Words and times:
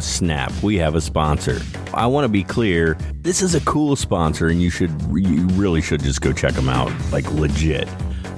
Snap. 0.00 0.52
We 0.62 0.78
have 0.78 0.94
a 0.94 1.00
sponsor. 1.00 1.60
I 1.94 2.06
want 2.06 2.24
to 2.24 2.28
be 2.28 2.44
clear. 2.44 2.96
This 3.16 3.42
is 3.42 3.54
a 3.54 3.60
cool 3.60 3.96
sponsor, 3.96 4.48
and 4.48 4.62
you 4.62 4.70
should, 4.70 4.90
you 5.12 5.46
really 5.48 5.80
should 5.80 6.02
just 6.02 6.20
go 6.20 6.32
check 6.32 6.54
them 6.54 6.68
out. 6.68 6.92
Like, 7.12 7.30
legit. 7.32 7.88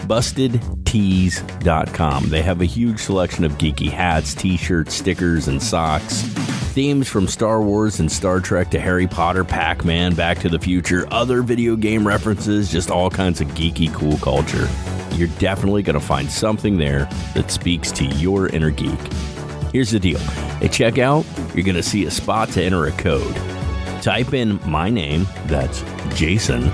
BustedTees.com. 0.09 2.29
They 2.29 2.43
have 2.43 2.61
a 2.61 2.67
huge 2.67 3.01
selection 3.01 3.45
of 3.45 3.53
geeky 3.53 3.91
hats, 3.91 4.35
t 4.35 4.57
shirts, 4.57 4.95
stickers, 4.95 5.49
and 5.49 5.63
socks. 5.63 6.23
Themes 6.73 7.09
from 7.09 7.29
Star 7.29 7.61
Wars 7.61 8.01
and 8.01 8.11
Star 8.11 8.41
Trek 8.41 8.71
to 8.71 8.81
Harry 8.81 9.07
Potter, 9.07 9.45
Pac 9.45 9.85
Man, 9.85 10.15
Back 10.15 10.39
to 10.39 10.49
the 10.49 10.59
Future, 10.59 11.07
other 11.13 11.43
video 11.43 11.77
game 11.77 12.07
references, 12.07 12.73
just 12.73 12.91
all 12.91 13.11
kinds 13.11 13.43
of 13.43 13.49
geeky, 13.49 13.93
cool 13.93 14.17
culture. 14.19 14.67
You're 15.13 15.29
definitely 15.39 15.83
going 15.83 16.01
to 16.01 16.05
find 16.05 16.31
something 16.31 16.79
there 16.79 17.05
that 17.35 17.51
speaks 17.51 17.93
to 17.93 18.07
your 18.07 18.49
inner 18.49 18.71
geek. 18.71 18.99
Here's 19.73 19.91
the 19.91 19.99
deal 19.99 20.21
at 20.21 20.71
checkout, 20.71 21.25
you're 21.55 21.65
going 21.65 21.77
to 21.77 21.83
see 21.83 22.05
a 22.05 22.11
spot 22.11 22.51
to 22.51 22.63
enter 22.63 22.85
a 22.87 22.93
code. 22.93 23.35
Type 24.03 24.35
in 24.35 24.61
my 24.69 24.91
name, 24.91 25.27
that's 25.47 25.83
Jason, 26.15 26.69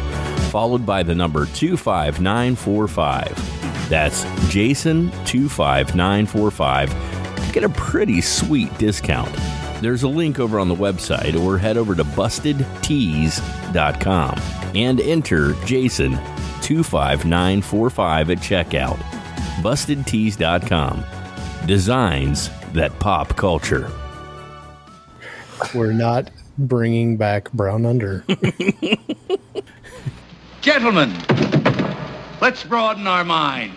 followed 0.50 0.84
by 0.84 1.04
the 1.04 1.14
number 1.14 1.46
25945. 1.46 3.88
That's 3.88 4.24
Jason25945. 4.52 7.52
Get 7.52 7.64
a 7.64 7.70
pretty 7.70 8.20
sweet 8.20 8.76
discount. 8.78 9.34
There's 9.80 10.02
a 10.02 10.08
link 10.08 10.40
over 10.40 10.58
on 10.58 10.66
the 10.68 10.74
website, 10.74 11.40
or 11.40 11.56
head 11.56 11.76
over 11.76 11.94
to 11.94 12.02
bustedtees.com 12.04 14.40
and 14.74 15.00
enter 15.00 15.54
Jason 15.64 16.18
25945 16.62 18.30
at 18.30 18.38
checkout. 18.38 18.98
Bustedtees.com. 19.62 21.04
Designs 21.66 22.50
that 22.74 22.98
pop 22.98 23.36
culture. 23.36 23.90
We're 25.74 25.92
not 25.92 26.30
bringing 26.56 27.16
back 27.16 27.50
Brown 27.52 27.84
Under. 27.86 28.24
Gentlemen, 30.60 31.12
let's 32.40 32.64
broaden 32.64 33.06
our 33.06 33.24
minds. 33.24 33.74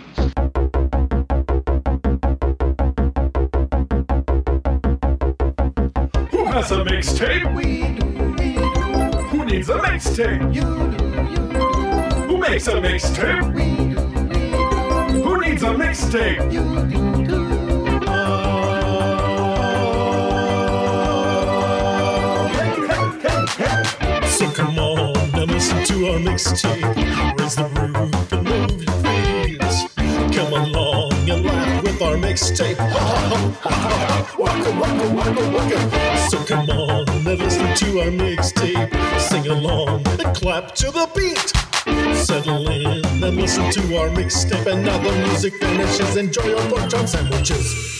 Who 6.31 6.45
has 6.45 6.71
a 6.71 6.83
mixtape? 6.83 7.53
We 7.55 7.81
Who 9.29 9.45
needs 9.45 9.69
a 9.69 9.77
mixtape? 9.79 10.53
You 10.53 10.63
Who 12.27 12.38
makes 12.38 12.67
a 12.67 12.73
mixtape? 12.73 13.53
We 13.53 13.61
Who 15.21 15.39
needs 15.41 15.63
a 15.63 15.67
mixtape? 15.67 16.51
So 16.51 17.20
to 26.02 26.07
our 26.07 26.17
mixtape. 26.17 27.39
Raise 27.39 27.55
the 27.55 27.66
roof 27.77 28.31
and 28.33 28.44
move 28.44 28.83
your 28.83 28.95
feet. 29.03 30.35
Come 30.35 30.53
along 30.53 31.30
and 31.30 31.45
laugh 31.45 31.83
with 31.83 32.02
our 32.02 32.16
mixtape. 32.16 32.77
Waka, 34.39 34.72
waka, 34.79 35.13
waka, 35.13 35.44
waka. 35.52 36.17
So 36.29 36.44
come 36.44 36.69
on 36.72 37.07
and 37.07 37.25
listen 37.25 37.75
to 37.75 37.99
our 37.99 38.07
mixtape. 38.07 39.19
Sing 39.19 39.47
along 39.47 40.07
and 40.07 40.35
clap 40.35 40.73
to 40.75 40.89
the 40.89 41.07
beat. 41.16 41.53
Settle 42.16 42.67
in 42.67 43.05
and 43.23 43.38
listen 43.38 43.69
to 43.72 43.97
our 43.97 44.09
mixtape. 44.09 44.66
And 44.66 44.83
now 44.83 44.97
the 44.97 45.11
music 45.27 45.53
finishes. 45.57 46.17
Enjoy 46.17 46.45
your 46.45 46.61
pork 46.72 46.89
chop 46.89 47.07
sandwiches. 47.07 47.99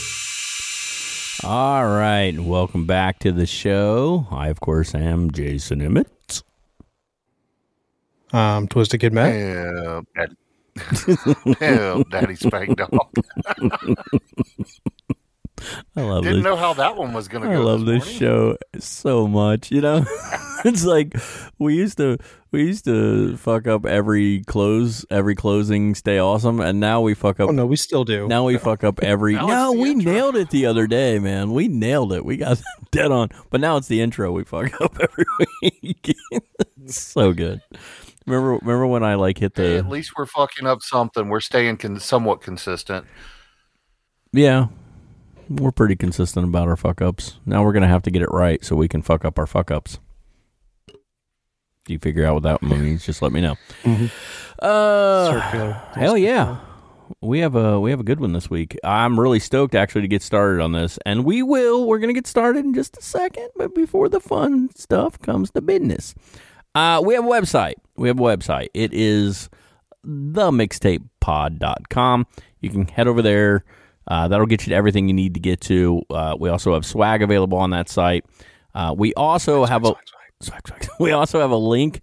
All 1.44 1.86
right, 1.86 2.34
welcome 2.40 2.88
back 2.88 3.20
to 3.20 3.32
the 3.32 3.46
show. 3.46 4.26
I, 4.32 4.48
of 4.48 4.60
course, 4.60 4.96
am 4.96 5.30
Jason 5.30 5.84
Emmett. 5.84 6.21
Um, 8.34 8.68
Twisted 8.68 9.00
Kid 9.02 9.14
Matt. 9.14 9.34
Damn, 9.34 10.08
Daddy. 10.16 10.36
Damn, 11.60 12.04
Daddy 12.04 12.36
Spank 12.36 12.78
Dog. 12.78 12.90
I 15.96 16.02
love 16.02 16.24
Didn't 16.24 16.38
this. 16.40 16.44
know 16.44 16.56
how 16.56 16.74
that 16.74 16.98
one 16.98 17.14
was 17.14 17.28
going 17.28 17.44
to 17.44 17.50
go. 17.50 17.62
I 17.62 17.64
love 17.64 17.86
this 17.86 18.04
morning. 18.04 18.20
show 18.20 18.58
so 18.80 19.28
much. 19.28 19.72
You 19.72 19.82
know, 19.82 20.06
it's 20.66 20.84
like 20.86 21.16
we 21.60 21.76
used 21.76 21.98
to 21.98 22.18
we 22.52 22.64
used 22.66 22.86
to 22.86 23.38
fuck 23.38 23.68
up 23.68 23.86
every 23.86 24.42
close 24.48 25.06
every 25.12 25.36
closing 25.36 25.94
stay 25.94 26.18
awesome, 26.18 26.60
and 26.62 26.80
now 26.80 27.02
we 27.02 27.14
fuck 27.14 27.40
up. 27.40 27.50
Oh 27.50 27.52
no, 27.52 27.68
we 27.68 27.76
still 27.76 28.04
do. 28.06 28.28
Now 28.28 28.46
we 28.46 28.58
fuck 28.58 28.84
up 28.84 29.04
every. 29.04 29.36
Now 29.36 29.46
no, 29.46 29.72
we 29.74 29.92
intro. 29.92 30.12
nailed 30.12 30.36
it 30.36 30.50
the 30.50 30.66
other 30.66 30.88
day, 30.88 31.20
man. 31.20 31.52
We 31.52 31.68
nailed 31.68 32.12
it. 32.14 32.26
We 32.26 32.38
got 32.38 32.60
dead 32.90 33.12
on. 33.12 33.30
But 33.52 33.62
now 33.62 33.78
it's 33.78 33.88
the 33.88 34.02
intro 34.02 34.32
we 34.32 34.44
fuck 34.44 34.82
up 34.82 34.98
every 35.00 35.26
week. 35.62 36.16
it's 36.84 37.00
so 37.00 37.34
good. 37.34 37.62
Remember, 38.28 38.54
remember 38.62 38.88
when 38.88 39.04
I 39.04 39.16
like 39.16 39.40
hit 39.40 39.54
Hey, 39.56 39.74
the 39.74 39.78
at 39.80 39.90
least 39.90 40.12
we're 40.18 40.26
fucking 40.26 40.68
up 40.68 40.82
something. 40.82 41.28
We're 41.30 41.40
staying 41.40 41.78
con- 41.78 42.00
somewhat 42.00 42.42
consistent. 42.42 43.06
yeah. 44.32 44.68
We're 45.50 45.72
pretty 45.72 45.98
consistent 45.98 46.48
about 46.48 46.70
our 46.70 46.78
fuck 46.78 47.02
ups. 47.02 47.40
Now 47.46 47.64
we're 47.66 47.74
gonna 47.74 47.88
have 47.88 48.04
to 48.04 48.12
get 48.12 48.22
it 48.22 48.30
right 48.32 48.64
so 48.64 48.76
we 48.78 48.88
can 48.88 49.02
fuck 49.02 49.26
up 49.26 49.38
our 49.38 49.46
fuck 49.48 49.70
ups. 49.70 50.00
Do 50.88 51.94
you 51.94 52.00
figure 52.00 52.26
out 52.26 52.36
what 52.36 52.44
that 52.44 52.62
means? 52.62 53.06
Just 53.06 53.22
let 53.22 53.34
me 53.34 53.42
know. 53.42 53.58
Uh, 54.60 55.32
Circular. 55.32 55.74
Hell 55.94 56.18
yeah. 56.18 56.58
We 57.20 57.40
have 57.40 57.56
a 57.56 57.82
we 57.82 57.92
have 57.92 58.00
a 58.00 58.04
good 58.04 58.22
one 58.22 58.32
this 58.32 58.50
week. 58.50 58.78
I'm 58.84 59.20
really 59.20 59.40
stoked 59.40 59.76
actually 59.76 60.04
to 60.04 60.08
get 60.08 60.22
started 60.22 60.62
on 60.62 60.72
this. 60.72 60.98
And 61.06 61.26
we 61.26 61.44
will. 61.44 61.86
We're 61.86 62.00
gonna 62.00 62.14
get 62.14 62.28
started 62.28 62.64
in 62.64 62.74
just 62.74 62.96
a 62.98 63.02
second, 63.02 63.50
but 63.58 63.76
before 63.76 64.08
the 64.08 64.22
fun 64.22 64.70
stuff 64.76 65.20
comes 65.20 65.52
to 65.52 65.60
business. 65.62 66.16
Uh 66.74 67.02
we 67.04 67.14
have 67.16 67.26
a 67.26 67.28
website. 67.28 67.74
We 68.02 68.08
have 68.08 68.20
a 68.20 68.24
website. 68.24 68.70
It 68.74 68.94
is 68.94 69.50
themixtapepod.com. 70.06 72.28
You 72.60 72.70
can 72.70 72.88
head 72.88 73.08
over 73.08 73.22
there. 73.22 73.64
Uh, 74.08 74.28
that'll 74.28 74.48
get 74.48 74.66
you 74.66 74.72
to 74.72 74.76
everything 74.76 75.08
you 75.08 75.14
need 75.14 75.36
to 75.36 75.40
get 75.40 75.62
to. 75.62 76.02
Uh, 76.10 76.36
we 76.40 76.50
also 76.50 76.74
have 76.74 76.84
swag 76.86 77.22
available 77.22 77.60
on 77.60 77.70
that 77.70 77.88
site. 77.90 78.26
Uh, 78.74 78.96
we 78.98 79.14
also 79.14 79.66
have 79.66 79.86
a 79.86 79.94
swag, 80.42 80.68
swag. 80.68 80.88
we 81.00 81.12
also 81.12 81.40
have 81.40 81.52
a 81.52 81.56
link 81.56 82.02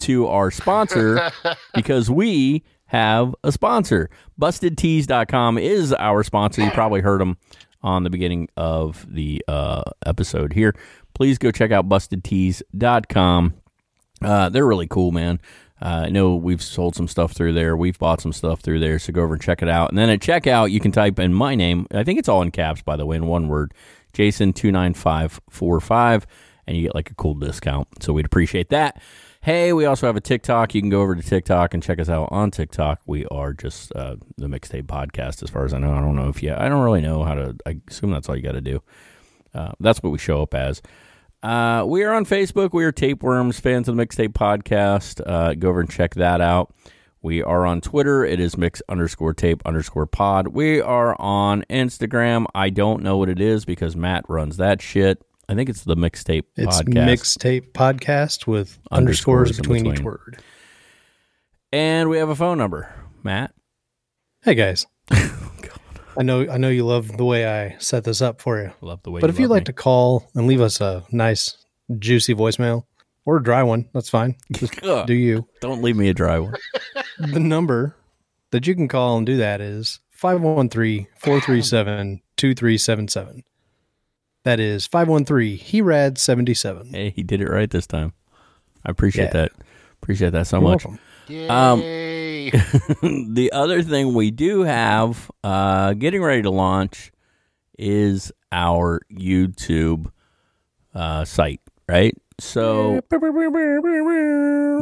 to 0.00 0.26
our 0.26 0.50
sponsor 0.50 1.30
because 1.74 2.10
we 2.10 2.62
have 2.86 3.34
a 3.42 3.50
sponsor. 3.50 4.10
BustedTees.com 4.40 5.56
is 5.56 5.94
our 5.94 6.22
sponsor. 6.22 6.60
You 6.62 6.70
probably 6.72 7.00
heard 7.00 7.22
them 7.22 7.38
on 7.82 8.02
the 8.02 8.10
beginning 8.10 8.48
of 8.56 9.06
the 9.08 9.42
uh, 9.48 9.84
episode 10.04 10.52
here. 10.52 10.74
Please 11.14 11.38
go 11.38 11.50
check 11.50 11.72
out 11.72 11.88
BustedTees.com. 11.88 13.54
Uh, 14.22 14.48
they're 14.48 14.66
really 14.66 14.86
cool, 14.86 15.12
man. 15.12 15.40
Uh, 15.80 16.06
I 16.06 16.08
know 16.08 16.34
we've 16.34 16.62
sold 16.62 16.96
some 16.96 17.06
stuff 17.06 17.32
through 17.32 17.52
there. 17.52 17.76
We've 17.76 17.98
bought 17.98 18.20
some 18.20 18.32
stuff 18.32 18.60
through 18.60 18.80
there. 18.80 18.98
So 18.98 19.12
go 19.12 19.22
over 19.22 19.34
and 19.34 19.42
check 19.42 19.62
it 19.62 19.68
out. 19.68 19.90
And 19.90 19.98
then 19.98 20.10
at 20.10 20.20
checkout, 20.20 20.72
you 20.72 20.80
can 20.80 20.90
type 20.90 21.18
in 21.20 21.32
my 21.32 21.54
name. 21.54 21.86
I 21.92 22.02
think 22.02 22.18
it's 22.18 22.28
all 22.28 22.42
in 22.42 22.50
caps, 22.50 22.82
by 22.82 22.96
the 22.96 23.06
way, 23.06 23.16
in 23.16 23.26
one 23.26 23.48
word 23.48 23.72
Jason29545, 24.14 26.24
and 26.66 26.76
you 26.76 26.82
get 26.82 26.94
like 26.94 27.10
a 27.10 27.14
cool 27.14 27.34
discount. 27.34 28.02
So 28.02 28.12
we'd 28.12 28.26
appreciate 28.26 28.70
that. 28.70 29.00
Hey, 29.40 29.72
we 29.72 29.84
also 29.84 30.06
have 30.06 30.16
a 30.16 30.20
TikTok. 30.20 30.74
You 30.74 30.82
can 30.82 30.90
go 30.90 31.00
over 31.00 31.14
to 31.14 31.22
TikTok 31.22 31.72
and 31.72 31.80
check 31.82 32.00
us 32.00 32.08
out 32.08 32.28
on 32.32 32.50
TikTok. 32.50 33.00
We 33.06 33.24
are 33.26 33.52
just 33.52 33.94
uh, 33.94 34.16
the 34.36 34.48
Mixtape 34.48 34.86
Podcast, 34.86 35.44
as 35.44 35.50
far 35.50 35.64
as 35.64 35.72
I 35.72 35.78
know. 35.78 35.92
I 35.92 36.00
don't 36.00 36.16
know 36.16 36.28
if 36.28 36.42
you, 36.42 36.54
I 36.54 36.68
don't 36.68 36.82
really 36.82 37.00
know 37.00 37.22
how 37.22 37.34
to, 37.34 37.56
I 37.64 37.80
assume 37.88 38.10
that's 38.10 38.28
all 38.28 38.36
you 38.36 38.42
got 38.42 38.52
to 38.52 38.60
do. 38.60 38.82
Uh, 39.54 39.72
that's 39.78 40.02
what 40.02 40.10
we 40.10 40.18
show 40.18 40.42
up 40.42 40.54
as. 40.54 40.82
Uh, 41.42 41.84
we 41.86 42.02
are 42.02 42.12
on 42.14 42.24
Facebook. 42.24 42.72
We 42.72 42.84
are 42.84 42.92
Tapeworms, 42.92 43.60
fans 43.60 43.88
of 43.88 43.96
the 43.96 44.04
Mixtape 44.04 44.32
Podcast. 44.32 45.20
Uh, 45.24 45.54
go 45.54 45.68
over 45.68 45.80
and 45.80 45.90
check 45.90 46.14
that 46.14 46.40
out. 46.40 46.74
We 47.22 47.42
are 47.42 47.66
on 47.66 47.80
Twitter. 47.80 48.24
It 48.24 48.40
is 48.40 48.56
mix 48.56 48.80
underscore 48.88 49.34
tape 49.34 49.62
underscore 49.66 50.06
pod. 50.06 50.48
We 50.48 50.80
are 50.80 51.16
on 51.20 51.64
Instagram. 51.68 52.46
I 52.54 52.70
don't 52.70 53.02
know 53.02 53.16
what 53.16 53.28
it 53.28 53.40
is 53.40 53.64
because 53.64 53.96
Matt 53.96 54.24
runs 54.28 54.56
that 54.58 54.80
shit. 54.80 55.22
I 55.48 55.54
think 55.54 55.68
it's 55.68 55.82
the 55.84 55.96
Mixtape 55.96 56.44
It's 56.56 56.82
Podcast. 56.82 57.06
mixtape 57.06 57.72
podcast 57.72 58.46
with 58.46 58.78
Underscores 58.90 59.50
underscores, 59.50 59.58
in 59.58 59.62
between, 59.62 59.86
each 59.86 60.00
word. 60.00 60.38
And 61.72 62.08
we 62.10 62.18
have 62.18 62.28
a 62.28 62.36
phone 62.36 62.58
number. 62.58 62.92
Matt. 63.22 63.52
Hey 64.42 64.54
guys. 64.54 64.86
I 66.18 66.22
know 66.22 66.46
I 66.50 66.56
know 66.58 66.68
you 66.68 66.84
love 66.84 67.16
the 67.16 67.24
way 67.24 67.46
I 67.46 67.76
set 67.78 68.02
this 68.04 68.20
up 68.20 68.40
for 68.40 68.60
you. 68.60 68.72
Love 68.80 69.02
the 69.04 69.10
way 69.12 69.20
But 69.20 69.28
you 69.28 69.34
if 69.34 69.38
you'd 69.40 69.48
like 69.50 69.62
me. 69.62 69.66
to 69.66 69.72
call 69.72 70.28
and 70.34 70.46
leave 70.48 70.60
us 70.60 70.80
a 70.80 71.04
nice 71.12 71.56
juicy 71.98 72.34
voicemail 72.34 72.84
or 73.24 73.36
a 73.36 73.42
dry 73.42 73.62
one, 73.62 73.88
that's 73.94 74.08
fine. 74.10 74.34
Just 74.52 74.72
do 75.06 75.14
you. 75.14 75.46
Don't 75.60 75.80
leave 75.82 75.96
me 75.96 76.08
a 76.08 76.14
dry 76.14 76.38
one. 76.40 76.54
The 77.20 77.40
number 77.40 77.96
that 78.52 78.66
you 78.66 78.74
can 78.76 78.86
call 78.88 79.16
and 79.18 79.26
do 79.26 79.36
that 79.38 79.60
is 79.60 79.98
513-437-2377. 82.38 83.42
That 84.44 84.60
is 84.60 84.86
513 84.86 85.58
HERAD 85.58 86.16
77. 86.18 86.90
hey, 86.92 87.10
he 87.10 87.22
did 87.22 87.40
it 87.40 87.48
right 87.48 87.68
this 87.70 87.86
time. 87.86 88.12
I 88.84 88.90
appreciate 88.90 89.26
Yeah. 89.26 89.32
that. 89.32 89.52
Appreciate 90.02 90.30
that 90.30 90.46
so 90.46 90.60
You're 90.60 90.70
much. 90.70 90.84
welcome. 90.84 91.00
Um, 91.50 91.82
Yay. 92.52 93.24
the 93.30 93.50
other 93.52 93.82
thing 93.82 94.14
we 94.14 94.30
do 94.30 94.62
have 94.62 95.30
uh, 95.44 95.92
getting 95.94 96.22
ready 96.22 96.42
to 96.42 96.50
launch 96.50 97.10
is 97.78 98.32
our 98.52 99.00
YouTube 99.12 100.10
uh, 100.94 101.24
site, 101.24 101.60
right? 101.88 102.14
So 102.40 103.00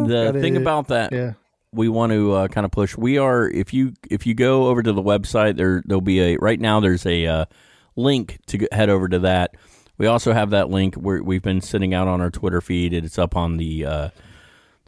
the 0.06 0.32
Got 0.32 0.40
thing 0.40 0.56
it. 0.56 0.62
about 0.62 0.88
that 0.88 1.12
Yeah. 1.12 1.32
we 1.72 1.88
want 1.88 2.12
to 2.12 2.32
uh, 2.32 2.48
kind 2.48 2.64
of 2.64 2.70
push. 2.70 2.96
We 2.96 3.18
are 3.18 3.48
if 3.48 3.72
you 3.72 3.94
if 4.10 4.26
you 4.26 4.34
go 4.34 4.66
over 4.68 4.82
to 4.82 4.92
the 4.92 5.02
website 5.02 5.56
there 5.56 5.82
there'll 5.86 6.00
be 6.00 6.20
a 6.20 6.36
right 6.36 6.60
now 6.60 6.80
there's 6.80 7.06
a 7.06 7.26
uh, 7.26 7.44
link 7.96 8.38
to 8.48 8.66
head 8.72 8.88
over 8.90 9.08
to 9.08 9.18
that. 9.20 9.54
We 9.98 10.06
also 10.06 10.32
have 10.34 10.50
that 10.50 10.68
link 10.68 10.94
where 10.96 11.22
we've 11.22 11.42
been 11.42 11.62
sitting 11.62 11.94
out 11.94 12.06
on 12.08 12.20
our 12.20 12.30
Twitter 12.30 12.60
feed. 12.60 12.92
and 12.92 13.06
It's 13.06 13.18
up 13.18 13.34
on 13.34 13.56
the 13.56 13.86
uh, 13.86 14.08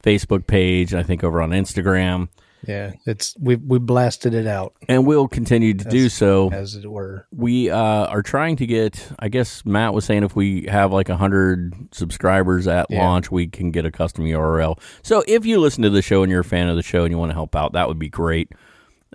Facebook 0.02 0.46
page. 0.46 0.92
I 0.92 1.02
think 1.02 1.24
over 1.24 1.40
on 1.40 1.50
Instagram, 1.50 2.28
Yeah. 2.66 2.92
It's 3.06 3.36
we 3.38 3.56
we 3.56 3.78
blasted 3.78 4.34
it 4.34 4.46
out, 4.46 4.74
and 4.88 5.06
we'll 5.06 5.28
continue 5.28 5.74
to 5.74 5.84
do 5.84 6.08
so. 6.08 6.50
as 6.52 6.74
it 6.74 6.90
were. 6.90 7.26
we 7.30 7.70
uh, 7.70 7.76
are 8.06 8.22
trying 8.22 8.56
to 8.56 8.66
get 8.66 9.10
i 9.20 9.28
guess 9.28 9.64
matt 9.64 9.94
was 9.94 10.04
saying 10.04 10.24
if 10.24 10.34
we 10.34 10.66
have 10.66 10.92
like 10.92 11.08
100 11.08 11.94
subscribers 11.94 12.66
at 12.66 12.86
Yeah. 12.90 13.04
launch 13.04 13.30
we 13.30 13.46
can 13.46 13.70
get 13.70 13.84
a 13.86 13.90
custom 13.92 14.24
url 14.24 14.80
so 15.02 15.22
if 15.28 15.46
you 15.46 15.60
listen 15.60 15.82
to 15.84 15.90
the 15.90 16.02
show 16.02 16.22
and 16.22 16.30
you're 16.30 16.40
a 16.40 16.44
fan 16.44 16.68
of 16.68 16.76
the 16.76 16.82
show 16.82 17.04
and 17.04 17.12
you 17.12 17.18
want 17.18 17.30
to 17.30 17.34
help 17.34 17.54
out 17.54 17.72
that 17.74 17.86
would 17.88 17.98
be 17.98 18.08
great 18.08 18.50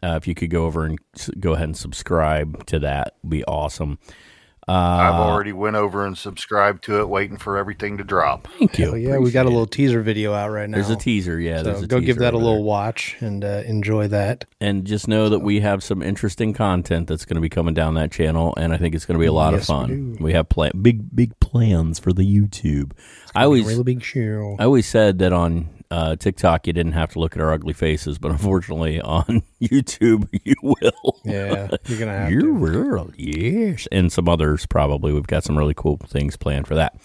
uh, 0.01 0.16
if 0.16 0.28
you 0.28 0.34
could 0.36 0.50
go 0.50 0.66
over 0.66 0.86
and 0.86 1.00
go 1.39 1.54
ahead 1.54 1.66
and 1.66 1.78
subscribe 1.78 2.66
to 2.66 2.80
that 2.80 3.16
would 3.24 3.30
be 3.30 3.44
awesome 3.46 3.98
I've 4.68 5.13
already 5.15 5.54
went 5.54 5.75
over 5.75 6.06
and 6.06 6.18
subscribed 6.18 6.83
to 6.86 7.00
it, 7.00 7.10
waiting 7.10 7.38
for 7.38 7.57
everything 7.57 7.98
to 7.98 8.04
drop. 8.04 8.48
thank 8.60 8.77
you 8.80 8.92
Oh 8.92 8.95
yeah, 8.95 9.18
we 9.18 9.31
got 9.31 9.45
a 9.45 9.50
little 9.50 9.68
teaser 9.68 10.01
video 10.01 10.33
out 10.33 10.50
right 10.51 10.69
now. 10.69 10.77
there's 10.77 10.89
a 10.89 10.95
teaser 10.95 11.39
yeah 11.39 11.57
So 11.57 11.63
there's 11.63 11.81
a 11.83 11.88
go 11.88 12.00
give 12.00 12.18
that 12.19 12.33
a 12.33 12.38
little 12.38 12.56
there. 12.56 12.63
watch 12.63 13.15
and 13.19 13.44
uh, 13.44 13.63
enjoy 13.65 14.07
that. 14.10 14.45
and 14.62 14.86
just 14.86 15.07
know 15.07 15.30
that 15.30 15.39
we 15.39 15.60
have 15.62 15.83
some 15.83 16.01
interesting 16.01 16.54
content 16.54 17.07
that's 17.07 17.25
going 17.25 17.36
to 17.36 17.42
be 17.42 17.50
coming 17.50 17.74
down 17.74 17.94
that 17.95 18.12
channel 18.12 18.54
and 18.57 18.74
i 18.74 18.77
think 18.77 18.95
it's 18.95 19.06
going 19.06 19.15
to 19.18 19.19
be 19.19 19.25
a 19.27 19.33
lot 19.33 19.54
Yes, 19.54 19.69
of 19.69 19.75
we 19.75 19.81
fun 19.88 20.13
do. 20.18 20.24
we, 20.24 20.33
have 20.33 20.50
plan- 20.50 20.71
big 20.81 21.15
big 21.15 21.38
plans 21.39 22.00
for 22.00 22.13
the 22.13 22.24
youtube 22.24 22.92
i 23.36 23.44
always 23.44 23.65
really 23.65 23.83
big 23.83 24.04
show. 24.04 24.56
I 24.60 24.63
always 24.65 24.86
said 24.88 25.19
that 25.19 25.33
on 25.33 25.69
uh, 25.94 26.16
TikTok 26.16 26.66
you 26.66 26.74
didn't 26.74 26.94
have 26.94 27.12
to 27.12 27.19
look 27.19 27.36
at 27.36 27.42
our 27.42 27.54
ugly 27.54 27.74
faces, 27.74 28.18
but 28.18 28.31
unfortunately 28.31 29.00
on 29.00 29.44
YouTube 29.62 30.28
you 30.44 30.56
will. 30.63 31.22
Yeah, 31.24 31.69
you're 31.86 32.00
gonna 32.00 32.18
have 32.18 32.31
You 32.31 32.51
will, 32.51 33.12
yes, 33.16 33.88
and 33.92 34.12
some 34.12 34.28
others 34.28 34.66
probably. 34.66 35.13
We've 35.13 35.28
got 35.28 35.44
some 35.44 35.56
really 35.56 35.75
cool 35.75 35.98
things 35.98 36.36
planned 36.36 36.68
for 36.68 36.74
that. 36.74 37.00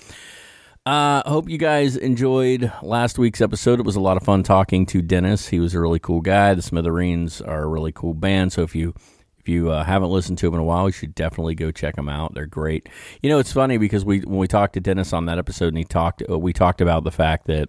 Uh, 0.86 1.22
hope 1.28 1.50
you 1.50 1.58
guys 1.58 1.98
enjoyed 1.98 2.72
last 2.82 3.18
week's 3.18 3.42
episode. 3.42 3.78
It 3.78 3.84
was 3.84 3.96
a 3.96 4.00
lot 4.00 4.16
of 4.16 4.22
fun 4.22 4.42
talking 4.42 4.86
to 4.86 5.02
Dennis. 5.02 5.48
He 5.48 5.60
was 5.60 5.74
a 5.74 5.80
really 5.80 5.98
cool 5.98 6.22
guy. 6.22 6.54
The 6.54 6.62
Smithereens 6.62 7.42
are 7.42 7.64
a 7.64 7.68
really 7.68 7.92
cool 7.92 8.14
band. 8.14 8.54
So 8.54 8.62
if 8.62 8.74
you 8.74 8.94
if 9.38 9.50
you 9.50 9.70
uh, 9.70 9.84
haven't 9.84 10.08
listened 10.08 10.38
to 10.38 10.46
them 10.46 10.54
in 10.54 10.60
a 10.60 10.64
while, 10.64 10.86
you 10.86 10.92
should 10.92 11.14
definitely 11.14 11.54
go 11.54 11.70
check 11.70 11.96
them 11.96 12.08
out. 12.08 12.32
They're 12.32 12.46
great. 12.46 12.88
You 13.20 13.28
know, 13.28 13.38
it's 13.38 13.52
funny 13.52 13.76
because 13.76 14.06
we 14.06 14.20
when 14.20 14.38
we 14.38 14.48
talked 14.48 14.72
to 14.74 14.80
Dennis 14.80 15.12
on 15.12 15.26
that 15.26 15.36
episode, 15.36 15.68
and 15.68 15.76
he 15.76 15.84
talked 15.84 16.22
uh, 16.26 16.38
we 16.38 16.54
talked 16.54 16.80
about 16.80 17.04
the 17.04 17.10
fact 17.10 17.48
that 17.48 17.68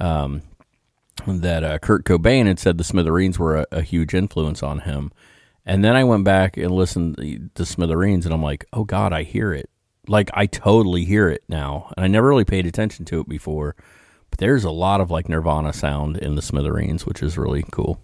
um, 0.00 0.42
that 1.26 1.64
uh, 1.64 1.78
Kurt 1.78 2.04
Cobain 2.04 2.46
had 2.46 2.58
said 2.58 2.78
the 2.78 2.84
Smithereens 2.84 3.38
were 3.38 3.58
a, 3.58 3.66
a 3.72 3.82
huge 3.82 4.14
influence 4.14 4.62
on 4.62 4.80
him. 4.80 5.12
And 5.66 5.84
then 5.84 5.94
I 5.94 6.04
went 6.04 6.24
back 6.24 6.56
and 6.56 6.70
listened 6.70 7.50
to 7.54 7.66
Smithereens, 7.66 8.24
and 8.24 8.34
I'm 8.34 8.42
like, 8.42 8.64
oh 8.72 8.84
God, 8.84 9.12
I 9.12 9.22
hear 9.22 9.52
it. 9.52 9.70
Like 10.08 10.30
I 10.34 10.46
totally 10.46 11.04
hear 11.04 11.28
it 11.28 11.44
now, 11.48 11.92
and 11.96 12.04
I 12.04 12.08
never 12.08 12.28
really 12.28 12.46
paid 12.46 12.66
attention 12.66 13.04
to 13.06 13.20
it 13.20 13.28
before. 13.28 13.76
But 14.30 14.38
there's 14.38 14.64
a 14.64 14.70
lot 14.70 15.00
of 15.00 15.10
like 15.10 15.28
Nirvana 15.28 15.72
sound 15.72 16.16
in 16.16 16.34
the 16.34 16.42
Smithereens, 16.42 17.04
which 17.04 17.22
is 17.22 17.36
really 17.36 17.64
cool. 17.70 18.00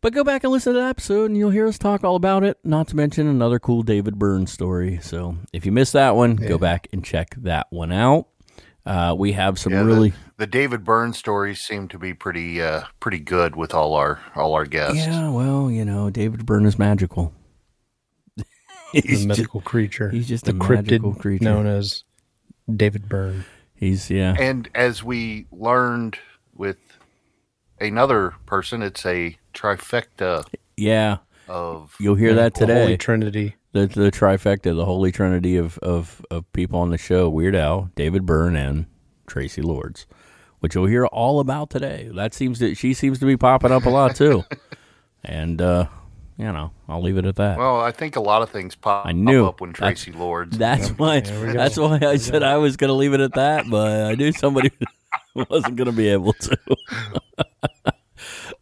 But 0.00 0.12
go 0.12 0.22
back 0.22 0.44
and 0.44 0.52
listen 0.52 0.74
to 0.74 0.80
that 0.80 0.90
episode, 0.90 1.26
and 1.26 1.36
you'll 1.36 1.50
hear 1.50 1.66
us 1.66 1.78
talk 1.78 2.04
all 2.04 2.14
about 2.14 2.44
it. 2.44 2.58
Not 2.62 2.88
to 2.88 2.96
mention 2.96 3.26
another 3.26 3.58
cool 3.58 3.82
David 3.82 4.18
Byrne 4.18 4.46
story. 4.46 5.00
So 5.02 5.36
if 5.52 5.64
you 5.64 5.72
missed 5.72 5.94
that 5.94 6.14
one, 6.14 6.36
go 6.36 6.58
back 6.58 6.88
and 6.92 7.02
check 7.02 7.34
that 7.38 7.66
one 7.70 7.90
out. 7.90 8.28
Uh, 8.86 9.14
we 9.16 9.32
have 9.32 9.58
some 9.58 9.72
Yeah, 9.72 9.82
really 9.84 10.12
the, 10.36 10.46
David 10.46 10.84
Byrne 10.84 11.12
stories 11.14 11.60
seem 11.60 11.88
to 11.88 11.98
be 11.98 12.12
pretty 12.12 12.60
uh, 12.60 12.82
pretty 13.00 13.18
good 13.20 13.56
with 13.56 13.72
all 13.72 13.94
our 13.94 14.20
all 14.36 14.54
our 14.54 14.66
guests. 14.66 14.98
Yeah, 15.06 15.30
well, 15.30 15.70
you 15.70 15.84
know, 15.84 16.10
David 16.10 16.44
Byrne 16.44 16.66
is 16.66 16.78
magical. 16.78 17.32
The 18.36 18.44
he's, 18.92 19.04
just, 19.04 19.26
mythical 19.26 19.60
creature. 19.62 20.10
he's 20.10 20.28
just 20.28 20.44
the 20.44 20.50
a 20.50 20.54
magical 20.54 21.12
cryptid 21.14 21.20
creature. 21.20 21.44
known 21.44 21.66
as 21.66 22.04
David 22.74 23.08
Byrne. 23.08 23.44
he's 23.74 24.10
yeah. 24.10 24.34
And 24.38 24.68
as 24.74 25.02
we 25.02 25.46
learned 25.50 26.18
with 26.54 26.76
another 27.80 28.34
person, 28.46 28.82
it's 28.82 29.04
a 29.06 29.36
trifecta 29.54 30.44
Yeah. 30.76 31.18
of 31.48 31.94
You'll 31.98 32.14
hear 32.16 32.34
that 32.34 32.54
The 32.54 32.66
Holy 32.66 32.80
today. 32.80 32.96
Trinity. 32.98 33.56
The 33.74 33.86
the 33.88 34.10
trifecta, 34.12 34.74
the 34.74 34.84
holy 34.84 35.10
trinity 35.12 35.56
of, 35.56 35.78
of, 35.78 36.24
of 36.30 36.50
people 36.52 36.78
on 36.78 36.90
the 36.90 36.96
show, 36.98 37.28
Weird 37.28 37.56
Al, 37.56 37.90
David 37.96 38.24
Byrne, 38.24 38.54
and 38.56 38.86
Traci 39.26 39.62
Lords. 39.64 40.06
Which 40.60 40.74
you'll 40.74 40.86
hear 40.86 41.04
all 41.06 41.40
about 41.40 41.68
today. 41.70 42.08
That 42.14 42.32
seems 42.32 42.60
to 42.60 42.74
she 42.74 42.94
seems 42.94 43.18
to 43.18 43.26
be 43.26 43.36
popping 43.36 43.72
up 43.72 43.84
a 43.84 43.90
lot 43.90 44.16
too. 44.16 44.44
and 45.24 45.60
uh 45.60 45.86
you 46.38 46.46
know, 46.46 46.70
I'll 46.88 47.02
leave 47.02 47.16
it 47.18 47.26
at 47.26 47.36
that. 47.36 47.58
well, 47.58 47.80
I 47.80 47.90
think 47.92 48.16
a 48.16 48.20
lot 48.20 48.42
of 48.42 48.50
things 48.50 48.74
pop 48.74 49.06
I 49.06 49.12
knew. 49.12 49.46
up 49.46 49.60
when 49.60 49.70
That's- 49.72 50.04
Traci 50.04 50.16
Lords. 50.18 50.56
That's 50.58 50.88
why. 50.90 51.20
There 51.20 51.40
we 51.46 51.52
go. 51.52 51.58
That's 51.58 51.76
why 51.76 51.98
I 52.02 52.16
said 52.16 52.42
I 52.42 52.56
was 52.56 52.76
going 52.76 52.88
to 52.88 52.94
leave 52.94 53.12
it 53.12 53.20
at 53.20 53.34
that, 53.34 53.68
but 53.70 53.88
I 54.10 54.14
knew 54.14 54.32
somebody 54.32 54.70
wasn't 55.34 55.76
going 55.76 55.86
to 55.86 55.92
be 55.92 56.08
able 56.08 56.32
to. 56.32 56.58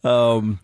um, 0.05 0.59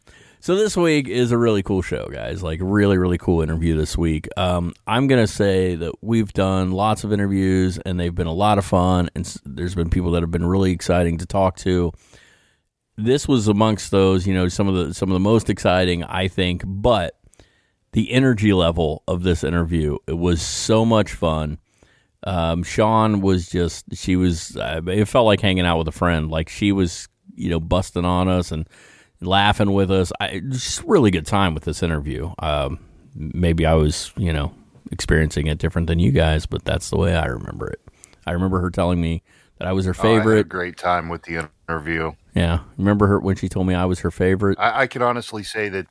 so 0.48 0.56
this 0.56 0.78
week 0.78 1.08
is 1.08 1.30
a 1.30 1.36
really 1.36 1.62
cool 1.62 1.82
show, 1.82 2.08
guys. 2.10 2.42
Like 2.42 2.60
really, 2.62 2.96
really 2.96 3.18
cool 3.18 3.42
interview 3.42 3.76
this 3.76 3.98
week. 3.98 4.28
Um, 4.38 4.72
I'm 4.86 5.06
to 5.06 5.26
say 5.26 5.74
that 5.74 5.92
we've 6.00 6.32
done 6.32 6.70
lots 6.70 7.04
of 7.04 7.12
interviews, 7.12 7.76
and 7.76 8.00
they've 8.00 8.14
been 8.14 8.26
a 8.26 8.32
lot 8.32 8.56
of 8.56 8.64
fun. 8.64 9.10
And 9.14 9.26
there's 9.44 9.74
been 9.74 9.90
people 9.90 10.12
that 10.12 10.22
have 10.22 10.30
been 10.30 10.46
really 10.46 10.70
exciting 10.70 11.18
to 11.18 11.26
talk 11.26 11.56
to 11.58 11.92
this 12.96 13.28
was 13.28 13.46
amongst 13.46 13.90
those, 13.90 14.26
you 14.26 14.32
know, 14.32 14.48
some 14.48 14.68
of 14.68 14.74
the 14.74 14.94
some 14.94 15.10
of 15.10 15.12
the 15.12 15.20
most 15.20 15.50
exciting, 15.50 16.02
I 16.02 16.28
think. 16.28 16.62
But 16.64 17.20
the 17.92 18.10
energy 18.10 18.54
level 18.54 19.02
of 19.06 19.24
this 19.24 19.44
interview 19.44 19.98
it 20.06 20.16
was 20.16 20.40
so 20.40 20.86
much 20.86 21.12
fun. 21.12 21.58
Um, 22.22 22.62
Sean 22.62 23.20
was 23.20 23.50
just 23.50 23.84
she 23.94 24.16
was 24.16 24.56
uh, 24.56 24.80
it 24.86 25.08
felt 25.08 25.26
like 25.26 25.42
hanging 25.42 25.66
out 25.66 25.76
with 25.76 25.88
a 25.88 25.92
friend. 25.92 26.30
Like 26.30 26.48
she 26.48 26.72
was, 26.72 27.06
you 27.34 27.50
know, 27.50 27.60
busting 27.60 28.06
on 28.06 28.28
us 28.28 28.50
and 28.50 28.66
laughing 29.20 29.72
with 29.72 29.90
us. 29.90 30.12
I 30.20 30.40
just 30.48 30.82
really 30.84 31.10
good 31.10 31.26
time 31.26 31.54
with 31.54 31.64
this 31.64 31.82
interview. 31.82 32.32
Um, 32.38 32.78
maybe 33.14 33.66
I 33.66 33.74
was, 33.74 34.12
you 34.16 34.32
know, 34.32 34.54
experiencing 34.90 35.46
it 35.46 35.58
different 35.58 35.86
than 35.88 35.98
you 35.98 36.12
guys, 36.12 36.46
but 36.46 36.64
that's 36.64 36.90
the 36.90 36.96
way 36.96 37.14
I 37.14 37.26
remember 37.26 37.68
it. 37.68 37.80
I 38.26 38.32
remember 38.32 38.60
her 38.60 38.70
telling 38.70 39.00
me 39.00 39.22
that 39.58 39.66
I 39.68 39.72
was 39.72 39.84
her 39.86 39.94
Oh, 39.98 40.02
I 40.02 40.06
had 40.12 40.16
a 40.16 40.20
favorite. 40.20 40.48
great 40.48 40.76
time 40.76 41.08
with 41.08 41.22
the 41.22 41.48
interview. 41.68 42.12
Yeah, 42.34 42.60
remember 42.76 43.06
her 43.08 43.18
when 43.18 43.36
she 43.36 43.48
told 43.48 43.66
me 43.66 43.74
I 43.74 43.84
was 43.86 44.00
her 44.00 44.10
favorite. 44.10 44.58
I, 44.58 44.82
I 44.82 44.86
can 44.86 45.02
honestly 45.02 45.42
say 45.42 45.68
that. 45.68 45.86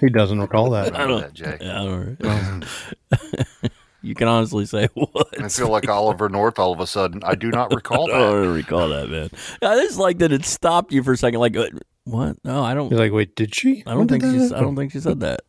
Who 0.00 0.10
doesn't 0.10 0.40
recall 0.40 0.70
that? 0.70 0.98
I 0.98 1.06
know 1.06 1.20
that, 1.20 1.32
Jay. 1.32 1.56
I 1.60 1.84
don't- 1.84 2.66
you 4.02 4.14
can 4.14 4.28
honestly 4.28 4.66
say 4.66 4.88
what? 4.94 5.40
I 5.40 5.48
feel 5.48 5.68
like 5.68 5.88
Oliver 5.88 6.28
North 6.28 6.58
all 6.58 6.72
of 6.72 6.80
a 6.80 6.86
sudden. 6.86 7.22
I 7.24 7.34
do 7.34 7.50
not 7.50 7.72
recall 7.72 8.06
that. 8.08 8.16
I 8.16 8.18
that. 8.18 8.32
don't 8.32 8.54
recall 8.54 8.88
that, 8.88 9.08
man. 9.08 9.30
I 9.62 9.76
just 9.82 9.98
like 9.98 10.18
that 10.18 10.32
it 10.32 10.44
stopped 10.44 10.92
you 10.92 11.02
for 11.02 11.12
a 11.12 11.16
second. 11.16 11.40
Like, 11.40 11.56
uh, 11.56 11.68
what? 12.04 12.36
No, 12.44 12.62
I 12.62 12.74
don't. 12.74 12.90
He's 12.90 12.98
like, 12.98 13.12
wait, 13.12 13.36
did 13.36 13.54
she? 13.54 13.82
I 13.86 13.94
don't 13.94 14.08
think 14.08 14.22
that 14.22 14.32
she's. 14.32 14.52
I 14.52 14.60
don't 14.60 14.76
think 14.76 14.92
she 14.92 15.00
said 15.00 15.20
that. 15.20 15.40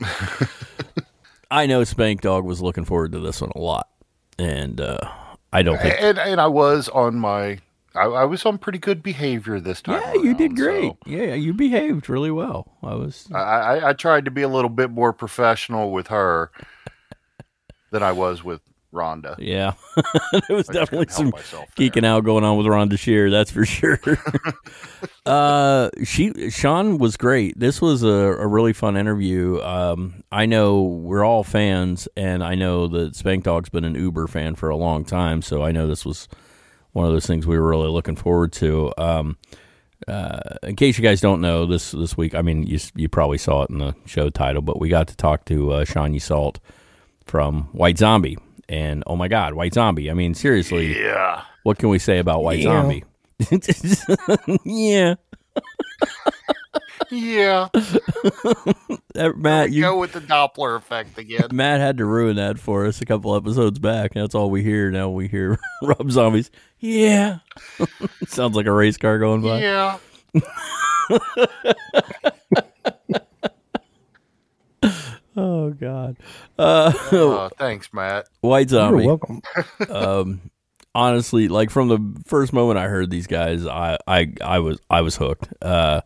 I 1.50 1.66
know 1.66 1.84
Spank 1.84 2.22
Dog 2.22 2.44
was 2.44 2.62
looking 2.62 2.84
forward 2.84 3.12
to 3.12 3.18
this 3.18 3.40
one 3.40 3.52
a 3.54 3.58
lot, 3.58 3.88
and 4.38 4.80
uh, 4.80 4.98
I 5.52 5.62
don't 5.62 5.80
think. 5.80 5.96
And 6.00 6.18
and 6.18 6.40
I 6.40 6.46
was 6.46 6.88
on 6.88 7.16
my. 7.18 7.58
I, 7.94 8.04
I 8.04 8.24
was 8.24 8.44
on 8.46 8.58
pretty 8.58 8.78
good 8.78 9.02
behavior 9.02 9.60
this 9.60 9.82
time. 9.82 10.00
Yeah, 10.00 10.14
you 10.14 10.34
did 10.34 10.56
great. 10.56 10.92
so 10.92 10.98
Yeah, 11.06 11.34
you 11.34 11.52
behaved 11.52 12.08
really 12.08 12.30
well. 12.30 12.76
I 12.82 12.94
was. 12.94 13.28
I, 13.32 13.38
I, 13.38 13.90
I 13.90 13.92
tried 13.92 14.24
to 14.24 14.30
be 14.30 14.42
a 14.42 14.48
little 14.48 14.70
bit 14.70 14.90
more 14.90 15.12
professional 15.12 15.92
with 15.92 16.08
her 16.08 16.50
than 17.90 18.02
I 18.02 18.12
was 18.12 18.42
with 18.42 18.60
Rhonda. 18.92 19.36
Yeah, 19.38 19.74
there 20.48 20.56
was 20.56 20.66
definitely 20.66 21.08
some 21.08 21.32
geeking 21.76 22.04
out 22.04 22.24
going 22.24 22.44
on 22.44 22.56
with 22.56 22.66
Rhonda 22.66 22.98
Shear. 22.98 23.30
That's 23.30 23.50
for 23.50 23.64
sure. 23.64 23.98
uh, 25.26 25.90
she 26.04 26.50
Sean 26.50 26.98
was 26.98 27.16
great. 27.16 27.58
This 27.58 27.80
was 27.80 28.02
a, 28.02 28.08
a 28.08 28.46
really 28.46 28.72
fun 28.72 28.96
interview. 28.96 29.60
Um, 29.62 30.22
I 30.30 30.46
know 30.46 30.82
we're 30.82 31.24
all 31.24 31.44
fans, 31.44 32.06
and 32.16 32.44
I 32.44 32.54
know 32.54 32.86
that 32.88 33.16
Spank 33.16 33.44
Dog's 33.44 33.70
been 33.70 33.84
an 33.84 33.94
Uber 33.94 34.26
fan 34.26 34.54
for 34.54 34.68
a 34.68 34.76
long 34.76 35.04
time. 35.04 35.42
So 35.42 35.62
I 35.62 35.72
know 35.72 35.86
this 35.86 36.04
was 36.04 36.28
one 36.92 37.06
of 37.06 37.12
those 37.12 37.26
things 37.26 37.46
we 37.46 37.58
were 37.58 37.68
really 37.68 37.88
looking 37.88 38.16
forward 38.16 38.52
to. 38.54 38.92
Um, 38.98 39.36
uh, 40.08 40.40
in 40.64 40.74
case 40.76 40.98
you 40.98 41.04
guys 41.04 41.20
don't 41.20 41.40
know, 41.40 41.64
this 41.66 41.92
this 41.92 42.16
week, 42.16 42.34
I 42.34 42.42
mean, 42.42 42.66
you 42.66 42.78
you 42.94 43.08
probably 43.08 43.38
saw 43.38 43.62
it 43.62 43.70
in 43.70 43.78
the 43.78 43.94
show 44.06 44.30
title, 44.30 44.62
but 44.62 44.80
we 44.80 44.88
got 44.88 45.08
to 45.08 45.16
talk 45.16 45.44
to 45.46 45.72
uh, 45.72 45.84
Sean 45.84 46.12
Yseult 46.12 46.56
from 47.24 47.64
White 47.72 47.98
Zombie. 47.98 48.36
And 48.68 49.04
oh 49.06 49.16
my 49.16 49.28
God, 49.28 49.54
White 49.54 49.74
Zombie! 49.74 50.10
I 50.10 50.14
mean, 50.14 50.34
seriously, 50.34 50.98
Yeah. 51.00 51.42
what 51.62 51.78
can 51.78 51.88
we 51.88 51.98
say 51.98 52.18
about 52.18 52.42
White 52.42 52.60
Yeah. 52.60 52.80
Zombie? 52.80 53.04
yeah, 54.64 55.14
Yeah, 57.10 57.68
Matt, 59.36 59.72
you 59.72 59.82
go 59.82 59.98
with 59.98 60.12
the 60.12 60.20
Doppler 60.20 60.76
effect 60.76 61.18
again. 61.18 61.48
Matt 61.52 61.80
had 61.80 61.98
to 61.98 62.06
ruin 62.06 62.36
that 62.36 62.58
for 62.58 62.86
us 62.86 63.00
a 63.02 63.04
couple 63.04 63.36
episodes 63.36 63.78
back. 63.78 64.14
That's 64.14 64.34
all 64.34 64.50
we 64.50 64.62
hear 64.62 64.90
now. 64.90 65.10
We 65.10 65.28
hear 65.28 65.58
Rob 65.82 66.10
Zombies. 66.10 66.50
Yeah, 66.78 67.38
sounds 68.26 68.56
like 68.56 68.66
a 68.66 68.72
race 68.72 68.96
car 68.96 69.18
going 69.18 69.42
by. 69.42 69.60
Yeah, 69.60 69.98
Oh 75.34 75.70
God. 75.70 76.16
Uh, 76.58 76.92
uh, 77.12 77.48
thanks, 77.58 77.88
Matt. 77.92 78.28
White 78.40 78.68
Zombie. 78.68 79.04
You're 79.04 79.18
Zombie. 79.18 79.42
welcome. 79.88 80.50
honestly, 80.94 81.48
like 81.48 81.70
from 81.70 81.88
the 81.88 82.22
first 82.26 82.52
moment 82.52 82.78
I 82.78 82.88
heard 82.88 83.10
these 83.10 83.26
guys, 83.26 83.66
I 83.66 83.96
I, 84.06 84.32
I 84.42 84.58
was 84.58 84.78
I 84.90 85.00
was 85.00 85.16
hooked. 85.16 85.48
Uh, 85.62 86.02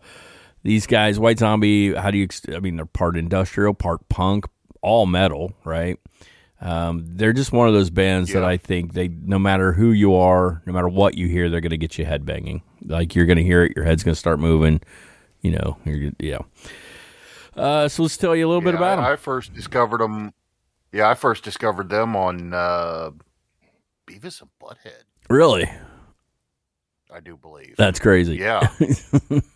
these 0.66 0.86
guys, 0.86 1.18
White 1.18 1.38
Zombie, 1.38 1.94
how 1.94 2.10
do 2.10 2.18
you? 2.18 2.28
I 2.54 2.60
mean, 2.60 2.76
they're 2.76 2.86
part 2.86 3.16
industrial, 3.16 3.72
part 3.74 4.06
punk, 4.08 4.46
all 4.82 5.06
metal, 5.06 5.52
right? 5.64 5.98
Um, 6.60 7.02
they're 7.06 7.32
just 7.34 7.52
one 7.52 7.68
of 7.68 7.74
those 7.74 7.90
bands 7.90 8.32
that 8.32 8.42
I 8.42 8.56
think 8.56 8.94
they, 8.94 9.08
no 9.08 9.38
matter 9.38 9.72
who 9.74 9.92
you 9.92 10.14
are, 10.14 10.62
no 10.64 10.72
matter 10.72 10.88
what 10.88 11.14
you 11.14 11.28
hear, 11.28 11.50
they're 11.50 11.60
going 11.60 11.70
to 11.70 11.76
get 11.76 11.98
you 11.98 12.04
headbanging. 12.06 12.62
Like 12.84 13.14
you're 13.14 13.26
going 13.26 13.36
to 13.36 13.44
hear 13.44 13.64
it, 13.64 13.72
your 13.76 13.84
head's 13.84 14.02
going 14.02 14.14
to 14.14 14.18
start 14.18 14.38
moving. 14.40 14.80
You 15.42 15.50
know, 15.52 15.76
you're 15.84 16.12
yeah. 16.18 16.38
Uh, 17.54 17.88
so 17.88 18.02
let's 18.02 18.16
tell 18.16 18.34
you 18.34 18.46
a 18.46 18.48
little 18.48 18.62
bit 18.62 18.72
Yeah, 18.74 18.78
about 18.80 18.96
them. 18.96 19.04
I, 19.04 19.12
I 19.12 19.16
first 19.16 19.52
discovered 19.54 20.00
them. 20.00 20.32
Yeah, 20.92 21.08
I 21.10 21.14
first 21.14 21.44
discovered 21.44 21.90
them 21.90 22.16
on 22.16 22.52
uh, 22.54 23.10
Beavis 24.06 24.40
and 24.40 24.50
Butthead. 24.60 25.02
really, 25.28 25.70
I 27.12 27.20
do 27.20 27.36
believe. 27.36 27.74
that's 27.76 27.98
crazy. 27.98 28.36
yeah, 28.36 28.66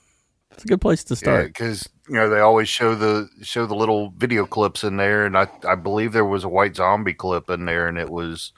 it's 0.60 0.66
a 0.66 0.68
good 0.68 0.80
place 0.82 1.02
to 1.04 1.16
start. 1.16 1.46
because 1.46 1.88
you 2.06 2.16
know 2.16 2.28
they 2.28 2.40
always 2.40 2.68
show 2.68 2.94
the 2.94 3.30
show 3.40 3.64
the 3.64 3.74
little 3.74 4.10
video 4.10 4.44
clips 4.44 4.84
in 4.84 4.98
there, 4.98 5.24
and 5.24 5.38
I 5.38 5.48
I 5.66 5.74
believe 5.74 6.12
there 6.12 6.24
was 6.24 6.44
a 6.44 6.50
White 6.50 6.76
Zombie 6.76 7.14
clip 7.14 7.48
in 7.48 7.64
there, 7.64 7.88
and 7.88 7.96
it 7.96 8.10
was. 8.10 8.52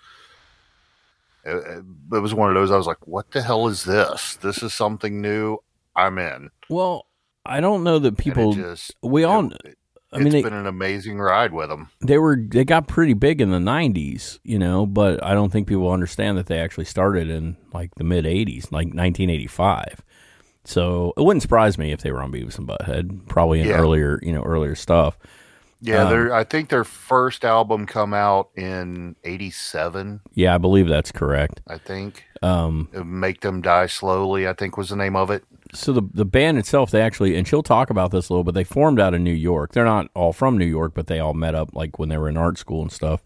It, 1.44 1.84
it 2.12 2.18
was 2.18 2.34
one 2.34 2.48
of 2.48 2.54
those. 2.54 2.72
I 2.72 2.76
was 2.76 2.88
like, 2.88 3.06
"What 3.06 3.30
the 3.30 3.42
hell 3.42 3.68
is 3.68 3.84
this? 3.84 4.36
This 4.36 4.64
is 4.64 4.74
something 4.74 5.20
new. 5.20 5.58
I'm 5.94 6.18
in." 6.18 6.50
Well, 6.68 7.06
I 7.46 7.60
don't 7.60 7.84
know 7.84 8.00
that 8.00 8.16
people. 8.16 8.52
just 8.52 8.94
we 9.00 9.22
all. 9.22 9.52
it, 9.64 9.78
I 10.12 10.18
mean, 10.18 10.26
it's 10.26 10.34
they, 10.34 10.42
been 10.42 10.52
an 10.52 10.66
amazing 10.66 11.18
ride 11.18 11.52
with 11.52 11.68
them. 11.68 11.88
they 12.00 12.18
were 12.18 12.36
they 12.36 12.64
got 12.64 12.88
pretty 12.88 13.14
big 13.14 13.40
in 13.40 13.50
the 13.50 13.58
'90s, 13.58 14.40
you 14.42 14.58
know, 14.58 14.86
but 14.86 15.22
I 15.24 15.34
don't 15.34 15.50
think 15.50 15.68
people 15.68 15.90
understand 15.90 16.36
that 16.38 16.46
they 16.46 16.58
actually 16.58 16.84
started 16.84 17.30
in 17.30 17.56
like 17.72 17.94
the 17.94 18.04
mid 18.04 18.24
'80s, 18.24 18.72
like 18.72 18.88
1985. 18.88 20.02
So 20.64 21.12
it 21.16 21.22
wouldn't 21.22 21.42
surprise 21.42 21.76
me 21.78 21.92
if 21.92 22.00
they 22.02 22.12
were 22.12 22.22
on 22.22 22.30
Beavis 22.32 22.56
and 22.58 22.68
Butthead, 22.68 23.26
probably 23.28 23.60
in 23.60 23.66
Yeah. 23.68 23.78
earlier, 23.80 24.20
you 24.22 24.32
know, 24.32 24.42
earlier 24.42 24.74
stuff. 24.74 25.18
Yeah, 25.84 26.08
Um, 26.08 26.30
I 26.32 26.44
think 26.44 26.68
their 26.68 26.84
first 26.84 27.44
album 27.44 27.86
come 27.86 28.14
out 28.14 28.50
in 28.54 29.16
'87. 29.24 30.20
Yeah, 30.34 30.54
I 30.54 30.58
believe 30.58 30.86
that's 30.86 31.10
correct. 31.10 31.60
I 31.66 31.78
think 31.78 32.22
Um, 32.40 32.88
"Make 33.04 33.40
Them 33.40 33.60
Die 33.60 33.86
Slowly." 33.86 34.46
I 34.46 34.52
think 34.52 34.76
was 34.76 34.90
the 34.90 34.96
name 34.96 35.16
of 35.16 35.30
it. 35.30 35.42
so 35.74 35.92
the 35.92 36.02
the 36.14 36.24
band 36.26 36.58
itself, 36.58 36.90
they 36.92 37.00
actually, 37.00 37.34
and 37.34 37.48
she'll 37.48 37.62
talk 37.64 37.88
about 37.90 38.10
this 38.12 38.28
a 38.28 38.32
little, 38.32 38.44
but 38.44 38.54
they 38.54 38.62
formed 38.62 39.00
out 39.00 39.14
of 39.14 39.20
New 39.22 39.32
York. 39.32 39.72
They're 39.72 39.84
not 39.86 40.08
all 40.14 40.32
from 40.32 40.56
New 40.58 40.66
York, 40.66 40.92
but 40.94 41.06
they 41.08 41.18
all 41.18 41.34
met 41.34 41.54
up 41.56 41.70
like 41.74 41.98
when 41.98 42.08
they 42.10 42.18
were 42.18 42.28
in 42.28 42.36
art 42.36 42.58
school 42.58 42.82
and 42.82 42.92
stuff. 42.92 43.24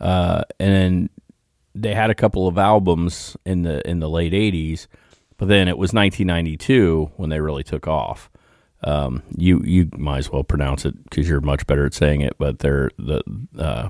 Uh, 0.00 0.42
and 0.60 0.70
then 0.74 1.10
they 1.74 1.94
had 1.94 2.10
a 2.10 2.14
couple 2.14 2.46
of 2.48 2.58
albums 2.58 3.36
in 3.46 3.62
the 3.62 3.80
in 3.88 4.00
the 4.00 4.10
late 4.10 4.32
'80s, 4.34 4.88
but 5.38 5.48
then 5.48 5.68
it 5.68 5.78
was 5.78 5.92
1992 5.92 7.12
when 7.16 7.30
they 7.30 7.40
really 7.40 7.64
took 7.64 7.86
off. 7.86 8.28
Um, 8.84 9.22
you 9.36 9.60
you 9.64 9.88
might 9.96 10.18
as 10.18 10.30
well 10.30 10.44
pronounce 10.44 10.84
it 10.84 11.02
because 11.04 11.28
you're 11.28 11.40
much 11.40 11.66
better 11.66 11.86
at 11.86 11.94
saying 11.94 12.20
it. 12.20 12.36
But 12.38 12.58
they're 12.58 12.90
the 12.98 13.22
uh, 13.58 13.88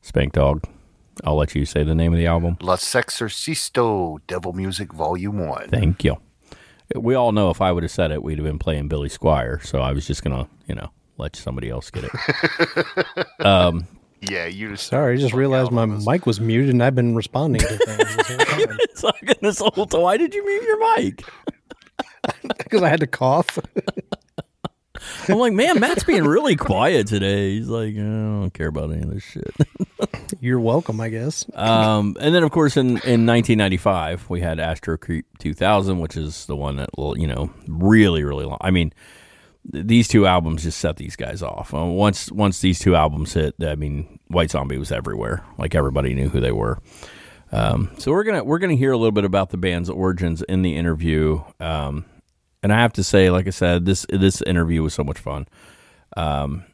Spank 0.00 0.34
Dog. 0.34 0.64
I'll 1.24 1.36
let 1.36 1.54
you 1.54 1.66
say 1.66 1.82
the 1.82 1.94
name 1.94 2.12
of 2.12 2.18
the 2.18 2.26
album. 2.26 2.56
La 2.60 2.76
Sexorcisto, 2.76 4.20
Devil 4.26 4.52
Music 4.52 4.92
Volume 4.92 5.46
One. 5.46 5.68
Thank 5.68 6.04
you. 6.04 6.16
We 6.94 7.14
all 7.14 7.32
know 7.32 7.50
if 7.50 7.60
I 7.60 7.72
would 7.72 7.82
have 7.82 7.92
said 7.92 8.10
it, 8.10 8.22
we'd 8.22 8.38
have 8.38 8.46
been 8.46 8.58
playing 8.58 8.88
Billy 8.88 9.08
Squier. 9.08 9.64
So 9.64 9.80
I 9.80 9.92
was 9.92 10.06
just 10.06 10.24
gonna, 10.24 10.48
you 10.66 10.74
know, 10.74 10.90
let 11.18 11.36
somebody 11.36 11.68
else 11.68 11.90
get 11.90 12.04
it. 12.04 13.26
um, 13.46 13.86
Yeah, 14.22 14.46
you 14.46 14.70
just 14.70 14.86
Sorry, 14.86 15.14
I 15.14 15.16
just 15.16 15.34
realized 15.34 15.72
my 15.72 15.82
on 15.82 16.04
mic 16.04 16.26
was 16.26 16.40
muted 16.40 16.70
and 16.70 16.82
I've 16.82 16.94
been 16.94 17.14
responding 17.14 17.62
to 17.62 17.66
things 17.78 18.16
this 18.16 18.26
whole 18.28 18.38
time 18.38 18.76
it's 18.80 19.02
like 19.02 19.40
this 19.40 19.58
whole 19.58 19.86
time. 19.86 20.02
Why 20.02 20.16
did 20.16 20.34
you 20.34 20.44
mute 20.44 20.62
your 20.62 20.96
mic? 20.96 21.24
because 22.58 22.82
I 22.82 22.88
had 22.88 23.00
to 23.00 23.06
cough. 23.06 23.58
I'm 25.28 25.38
like, 25.38 25.52
man, 25.52 25.80
Matt's 25.80 26.04
being 26.04 26.24
really 26.24 26.56
quiet 26.56 27.06
today. 27.06 27.56
He's 27.56 27.68
like, 27.68 27.94
I 27.94 28.00
don't 28.00 28.50
care 28.52 28.68
about 28.68 28.90
any 28.90 29.02
of 29.02 29.10
this 29.14 29.22
shit. 29.22 29.54
You're 30.40 30.60
welcome, 30.60 31.00
I 31.00 31.08
guess. 31.08 31.46
Um, 31.54 32.16
and 32.20 32.34
then 32.34 32.42
of 32.42 32.50
course 32.50 32.76
in, 32.76 32.88
in 32.88 33.26
1995 33.26 34.28
we 34.28 34.40
had 34.40 34.60
Astro 34.60 34.96
Creep 34.96 35.26
2000, 35.38 35.98
which 36.00 36.16
is 36.16 36.46
the 36.46 36.56
one 36.56 36.76
that 36.76 36.90
will 36.96 37.18
you 37.18 37.26
know 37.26 37.50
really 37.66 38.24
really 38.24 38.44
long. 38.44 38.58
I 38.60 38.70
mean, 38.70 38.90
th- 38.90 39.00
these 39.64 40.08
two 40.08 40.26
albums 40.26 40.62
just 40.62 40.78
set 40.78 40.96
these 40.96 41.16
guys 41.16 41.42
off. 41.42 41.74
Uh, 41.74 41.84
once 41.84 42.30
once 42.32 42.60
these 42.60 42.78
two 42.78 42.96
albums 42.96 43.34
hit, 43.34 43.54
I 43.60 43.74
mean, 43.74 44.18
White 44.28 44.50
Zombie 44.50 44.78
was 44.78 44.92
everywhere. 44.92 45.44
Like 45.58 45.74
everybody 45.74 46.14
knew 46.14 46.28
who 46.28 46.40
they 46.40 46.52
were. 46.52 46.78
Um, 47.52 47.90
so 47.98 48.12
we're 48.12 48.24
gonna 48.24 48.44
we're 48.44 48.58
gonna 48.58 48.74
hear 48.74 48.92
a 48.92 48.96
little 48.96 49.12
bit 49.12 49.24
about 49.24 49.50
the 49.50 49.56
band's 49.56 49.90
origins 49.90 50.42
in 50.42 50.62
the 50.62 50.76
interview. 50.76 51.42
Um, 51.58 52.04
and 52.62 52.72
I 52.72 52.80
have 52.80 52.92
to 52.94 53.04
say, 53.04 53.30
like 53.30 53.46
I 53.46 53.50
said, 53.50 53.84
this 53.84 54.06
this 54.08 54.42
interview 54.42 54.82
was 54.82 54.94
so 54.94 55.04
much 55.04 55.18
fun. 55.18 55.46
Um, 56.16 56.64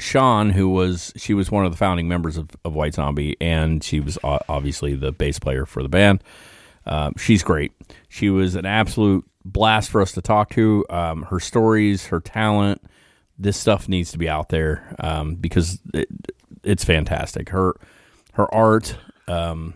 Sean, 0.00 0.50
who 0.50 0.70
was 0.70 1.12
she 1.16 1.34
was 1.34 1.50
one 1.50 1.64
of 1.64 1.72
the 1.72 1.78
founding 1.78 2.08
members 2.08 2.36
of, 2.36 2.50
of 2.64 2.74
White 2.74 2.94
Zombie, 2.94 3.36
and 3.40 3.82
she 3.82 4.00
was 4.00 4.18
obviously 4.24 4.94
the 4.94 5.12
bass 5.12 5.38
player 5.38 5.66
for 5.66 5.82
the 5.82 5.88
band. 5.88 6.22
Um, 6.86 7.14
she's 7.16 7.42
great. 7.42 7.72
She 8.08 8.28
was 8.28 8.54
an 8.56 8.66
absolute 8.66 9.24
blast 9.44 9.90
for 9.90 10.00
us 10.00 10.12
to 10.12 10.22
talk 10.22 10.50
to. 10.50 10.84
Um, 10.90 11.22
her 11.24 11.40
stories, 11.40 12.06
her 12.06 12.20
talent, 12.20 12.82
this 13.38 13.56
stuff 13.56 13.88
needs 13.88 14.12
to 14.12 14.18
be 14.18 14.28
out 14.28 14.48
there 14.48 14.94
um, 14.98 15.34
because 15.34 15.78
it, 15.92 16.08
it's 16.62 16.84
fantastic. 16.84 17.50
Her 17.50 17.74
her 18.32 18.52
art. 18.54 18.96
Um, 19.28 19.74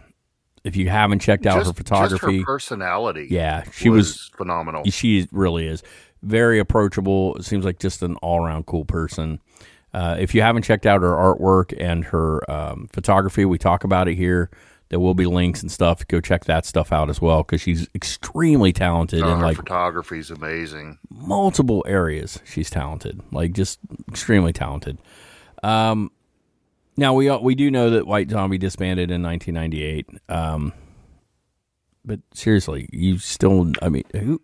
if 0.65 0.77
you 0.77 0.89
haven't 0.89 1.21
checked 1.21 1.47
out 1.47 1.59
just, 1.59 1.69
her 1.69 1.73
photography, 1.73 2.39
just 2.39 2.41
her 2.41 2.45
personality. 2.45 3.29
yeah, 3.31 3.65
she 3.73 3.89
was 3.89 4.31
phenomenal. 4.37 4.85
she 4.85 5.29
really 5.33 5.67
is 5.67 5.83
very 6.23 6.59
approachable. 6.59 7.37
It 7.37 7.45
seems 7.45 7.65
like 7.65 7.79
just 7.79 8.03
an 8.03 8.17
all 8.17 8.45
around 8.45 8.67
cool 8.67 8.85
person. 8.85 9.41
Uh, 9.95 10.17
if 10.19 10.35
you 10.35 10.43
haven't 10.43 10.63
checked 10.63 10.85
out 10.85 11.01
her 11.01 11.13
artwork 11.13 11.75
and 11.79 12.05
her 12.05 12.49
um, 12.51 12.89
photography, 12.93 13.45
we 13.45 13.57
talk 13.57 13.85
about 13.85 14.09
it 14.09 14.17
here. 14.17 14.51
There 14.90 14.99
will 15.00 15.14
be 15.14 15.26
links 15.26 15.61
and 15.61 15.71
stuff. 15.71 16.07
Go 16.09 16.21
check 16.21 16.47
that 16.47 16.64
stuff 16.64 16.92
out 16.92 17.11
as 17.11 17.21
well 17.21 17.42
because 17.42 17.61
she's 17.61 17.88
extremely 17.95 18.73
talented 18.73 19.23
Oh, 19.23 19.37
her 19.37 19.42
like 19.42 19.57
photography 19.57 20.18
is 20.18 20.30
amazing. 20.30 20.99
multiple 21.11 21.85
areas. 21.87 22.40
She's 22.47 22.71
talented, 22.71 23.21
like 23.30 23.52
just 23.52 23.78
extremely 24.09 24.52
talented. 24.54 24.97
Um, 25.62 26.11
now 26.97 27.12
we 27.14 27.30
we 27.38 27.54
do 27.54 27.71
know 27.71 27.90
that 27.90 28.07
White 28.07 28.30
Zombie 28.30 28.57
disbanded 28.59 29.11
in 29.11 29.23
1998. 29.23 30.09
Um, 30.30 30.73
but 32.04 32.21
seriously, 32.33 32.88
you 32.92 33.18
still, 33.18 33.71
I 33.83 33.88
mean, 33.90 34.04
who 34.14 34.40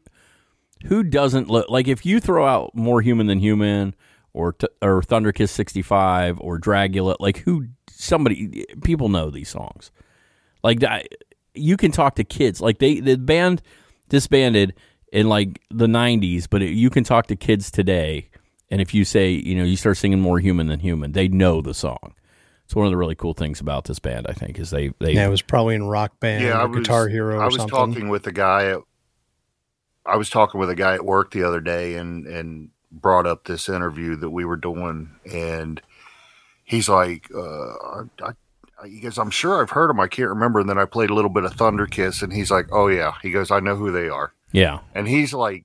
who 0.84 1.02
doesn't 1.02 1.48
look 1.48 1.70
like 1.70 1.88
if 1.88 2.04
you 2.04 2.20
throw 2.20 2.46
out 2.46 2.74
more 2.74 3.00
human 3.00 3.26
than 3.26 3.38
human 3.38 3.94
or 4.34 4.52
t- 4.52 4.68
or 4.82 5.00
Thunderkiss 5.00 5.48
65 5.48 6.38
or 6.40 6.58
Dragula, 6.58 7.16
like 7.18 7.38
who 7.38 7.68
somebody 7.90 8.66
people 8.82 9.08
know 9.08 9.30
these 9.30 9.48
songs. 9.48 9.90
Like 10.64 10.82
I- 10.82 11.04
you 11.54 11.76
can 11.76 11.92
talk 11.92 12.16
to 12.16 12.24
kids. 12.24 12.60
Like 12.60 12.78
they 12.78 12.98
the 12.98 13.16
band 13.16 13.62
disbanded 14.08 14.74
in 15.12 15.28
like 15.28 15.60
the 15.70 15.86
90s, 15.86 16.48
but 16.50 16.62
it, 16.62 16.70
you 16.70 16.90
can 16.90 17.04
talk 17.04 17.28
to 17.28 17.36
kids 17.36 17.70
today 17.70 18.28
and 18.70 18.80
if 18.80 18.92
you 18.92 19.04
say, 19.04 19.30
you 19.30 19.54
know, 19.54 19.62
you 19.62 19.76
start 19.76 19.96
singing 19.98 20.20
more 20.20 20.40
human 20.40 20.66
than 20.66 20.80
human, 20.80 21.12
they 21.12 21.28
know 21.28 21.60
the 21.60 21.74
song. 21.74 22.14
It's 22.64 22.74
one 22.74 22.86
of 22.86 22.90
the 22.90 22.96
really 22.96 23.14
cool 23.14 23.34
things 23.34 23.60
about 23.60 23.84
this 23.84 23.98
band, 24.00 24.26
I 24.28 24.32
think, 24.32 24.58
is 24.58 24.70
they 24.70 24.88
they 24.98 25.12
Yeah, 25.12 25.26
it 25.26 25.30
was 25.30 25.42
probably 25.42 25.74
in 25.76 25.84
Rock 25.86 26.18
Band 26.18 26.42
yeah, 26.42 26.58
I 26.58 26.64
or 26.64 26.68
was, 26.68 26.78
Guitar 26.80 27.08
Hero 27.08 27.36
or 27.36 27.42
I 27.42 27.46
was 27.46 27.56
something. 27.56 27.68
talking 27.68 28.08
with 28.08 28.26
a 28.26 28.32
guy 28.32 28.64
at 28.70 28.80
I 30.06 30.16
was 30.16 30.28
talking 30.28 30.58
with 30.58 30.70
a 30.70 30.74
guy 30.74 30.94
at 30.94 31.04
work 31.04 31.30
the 31.30 31.44
other 31.44 31.60
day 31.60 31.94
and 31.96 32.26
and 32.26 32.70
brought 32.90 33.26
up 33.26 33.44
this 33.44 33.68
interview 33.68 34.16
that 34.16 34.30
we 34.30 34.44
were 34.44 34.56
doing 34.56 35.10
and 35.30 35.80
he's 36.64 36.88
like 36.88 37.28
uh 37.34 37.40
I, 37.40 38.02
I 38.22 38.32
he 38.84 39.00
goes, 39.00 39.18
I'm 39.18 39.30
sure 39.30 39.60
I've 39.60 39.70
heard 39.70 39.90
them. 39.90 40.00
I 40.00 40.08
can't 40.08 40.28
remember. 40.28 40.60
And 40.60 40.68
then 40.68 40.78
I 40.78 40.84
played 40.84 41.10
a 41.10 41.14
little 41.14 41.30
bit 41.30 41.44
of 41.44 41.54
Thunder 41.54 41.86
Kiss, 41.86 42.22
and 42.22 42.32
he's 42.32 42.50
like, 42.50 42.66
"Oh 42.72 42.88
yeah." 42.88 43.14
He 43.22 43.30
goes, 43.30 43.50
"I 43.50 43.60
know 43.60 43.76
who 43.76 43.92
they 43.92 44.08
are." 44.08 44.32
yeah. 44.52 44.80
And 44.94 45.08
he's 45.08 45.32
like 45.32 45.64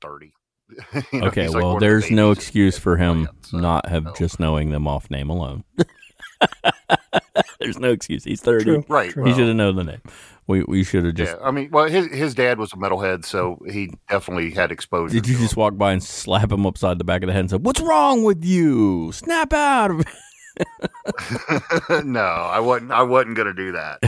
thirty. 0.00 0.34
You 1.12 1.20
know, 1.20 1.26
Okay, 1.26 1.42
he's 1.42 1.54
like 1.54 1.62
well, 1.62 1.72
one 1.74 1.80
the 1.80 1.86
there's 1.86 2.10
no 2.10 2.30
excuse 2.30 2.78
for 2.78 2.96
him 2.96 3.24
the 3.24 3.48
so, 3.48 3.58
uh, 3.58 3.60
not 3.60 3.88
have 3.88 4.04
no. 4.04 4.14
just 4.14 4.40
knowing 4.40 4.70
them 4.70 4.88
off 4.88 5.10
name 5.10 5.28
alone. 5.28 5.64
There's 7.60 7.78
no 7.78 7.90
excuse. 7.90 8.24
He's 8.24 8.40
30. 8.40 8.64
True. 8.64 8.84
Right. 8.88 9.12
He 9.12 9.20
well, 9.20 9.34
should 9.34 9.46
have 9.46 9.56
known 9.56 9.76
the 9.76 9.84
name. 9.84 10.02
We 10.46 10.64
we 10.64 10.82
should 10.82 11.04
have 11.04 11.14
just. 11.14 11.36
yeah. 11.36 11.46
I 11.46 11.50
mean, 11.52 11.70
well, 11.70 11.88
his 11.88 12.06
his 12.06 12.34
dad 12.34 12.58
was 12.58 12.72
a 12.72 12.76
metalhead, 12.76 13.24
so 13.24 13.62
he 13.70 13.92
definitely 14.08 14.50
had 14.50 14.72
exposure. 14.72 15.14
Did 15.14 15.28
you 15.28 15.36
to 15.36 15.40
just 15.40 15.56
walk 15.56 15.76
by 15.76 15.92
and 15.92 16.02
slap 16.02 16.50
him 16.50 16.66
upside 16.66 16.98
the 16.98 17.04
back 17.04 17.22
of 17.22 17.28
the 17.28 17.32
head 17.32 17.40
and 17.40 17.50
say, 17.50 17.56
"What's 17.58 17.80
wrong 17.80 18.24
with 18.24 18.44
you? 18.44 19.12
Snap 19.12 19.52
out 19.52 19.92
of 19.92 20.00
it." 20.00 20.08
it. 20.08 20.14
no, 22.04 22.20
I 22.20 22.60
wasn't. 22.60 22.92
I 22.92 23.02
wasn't 23.02 23.36
going 23.36 23.48
to 23.48 23.54
do 23.54 23.72
that. 23.72 24.00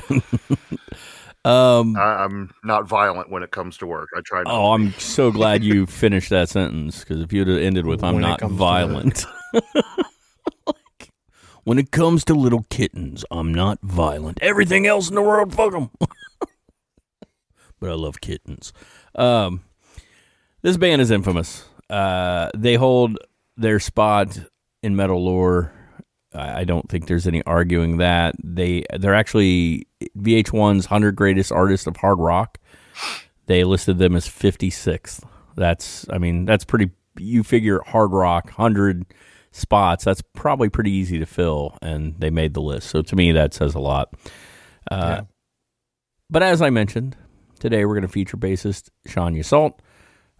Um, 1.46 1.94
I, 1.96 2.24
I'm 2.24 2.54
not 2.64 2.88
violent 2.88 3.28
when 3.28 3.42
it 3.42 3.50
comes 3.50 3.76
to 3.78 3.86
work. 3.86 4.08
I 4.16 4.22
try. 4.22 4.42
Not 4.44 4.54
oh, 4.54 4.72
I'm 4.72 4.92
so 4.94 5.30
glad 5.30 5.62
you 5.62 5.84
finished 5.84 6.30
that 6.30 6.48
sentence 6.48 7.00
because 7.00 7.20
if 7.20 7.34
you'd 7.34 7.48
have 7.48 7.58
ended 7.58 7.84
with 7.84 8.02
"I'm 8.02 8.14
When 8.14 8.22
not 8.22 8.40
violent," 8.40 9.26
Like, 10.66 11.10
when 11.64 11.78
it 11.78 11.90
comes 11.90 12.24
to 12.26 12.34
little 12.34 12.64
kittens, 12.70 13.26
I'm 13.30 13.52
not 13.52 13.78
violent. 13.82 14.38
Everything 14.40 14.86
else 14.86 15.10
in 15.10 15.16
the 15.16 15.22
world, 15.22 15.54
fuck 15.54 15.72
them. 15.72 15.90
but 17.78 17.90
I 17.90 17.94
love 17.94 18.22
kittens. 18.22 18.72
Um, 19.14 19.64
this 20.62 20.78
band 20.78 21.02
is 21.02 21.10
infamous. 21.10 21.66
Uh, 21.90 22.48
they 22.56 22.76
hold 22.76 23.18
their 23.58 23.80
spot 23.80 24.38
in 24.82 24.96
metal 24.96 25.22
lore. 25.22 25.72
I 26.34 26.64
don't 26.64 26.88
think 26.88 27.06
there's 27.06 27.26
any 27.26 27.42
arguing 27.44 27.98
that 27.98 28.34
they 28.42 28.84
they're 28.98 29.14
actually 29.14 29.86
VH1's 30.18 30.86
100 30.90 31.14
greatest 31.14 31.52
artists 31.52 31.86
of 31.86 31.96
hard 31.96 32.18
rock. 32.18 32.58
They 33.46 33.64
listed 33.64 33.98
them 33.98 34.16
as 34.16 34.26
56th. 34.26 35.22
That's 35.56 36.06
I 36.10 36.18
mean 36.18 36.44
that's 36.44 36.64
pretty. 36.64 36.90
You 37.18 37.44
figure 37.44 37.80
hard 37.86 38.10
rock 38.10 38.46
100 38.46 39.04
spots. 39.52 40.04
That's 40.04 40.22
probably 40.34 40.68
pretty 40.68 40.90
easy 40.90 41.18
to 41.20 41.26
fill, 41.26 41.78
and 41.80 42.14
they 42.18 42.30
made 42.30 42.54
the 42.54 42.60
list. 42.60 42.90
So 42.90 43.02
to 43.02 43.14
me, 43.16 43.30
that 43.32 43.54
says 43.54 43.74
a 43.74 43.80
lot. 43.80 44.12
Uh, 44.90 45.22
But 46.30 46.42
as 46.42 46.60
I 46.60 46.70
mentioned, 46.70 47.16
today 47.60 47.84
we're 47.84 47.94
going 47.94 48.02
to 48.02 48.08
feature 48.08 48.36
bassist 48.36 48.88
Sean 49.06 49.34
Yseult. 49.34 49.78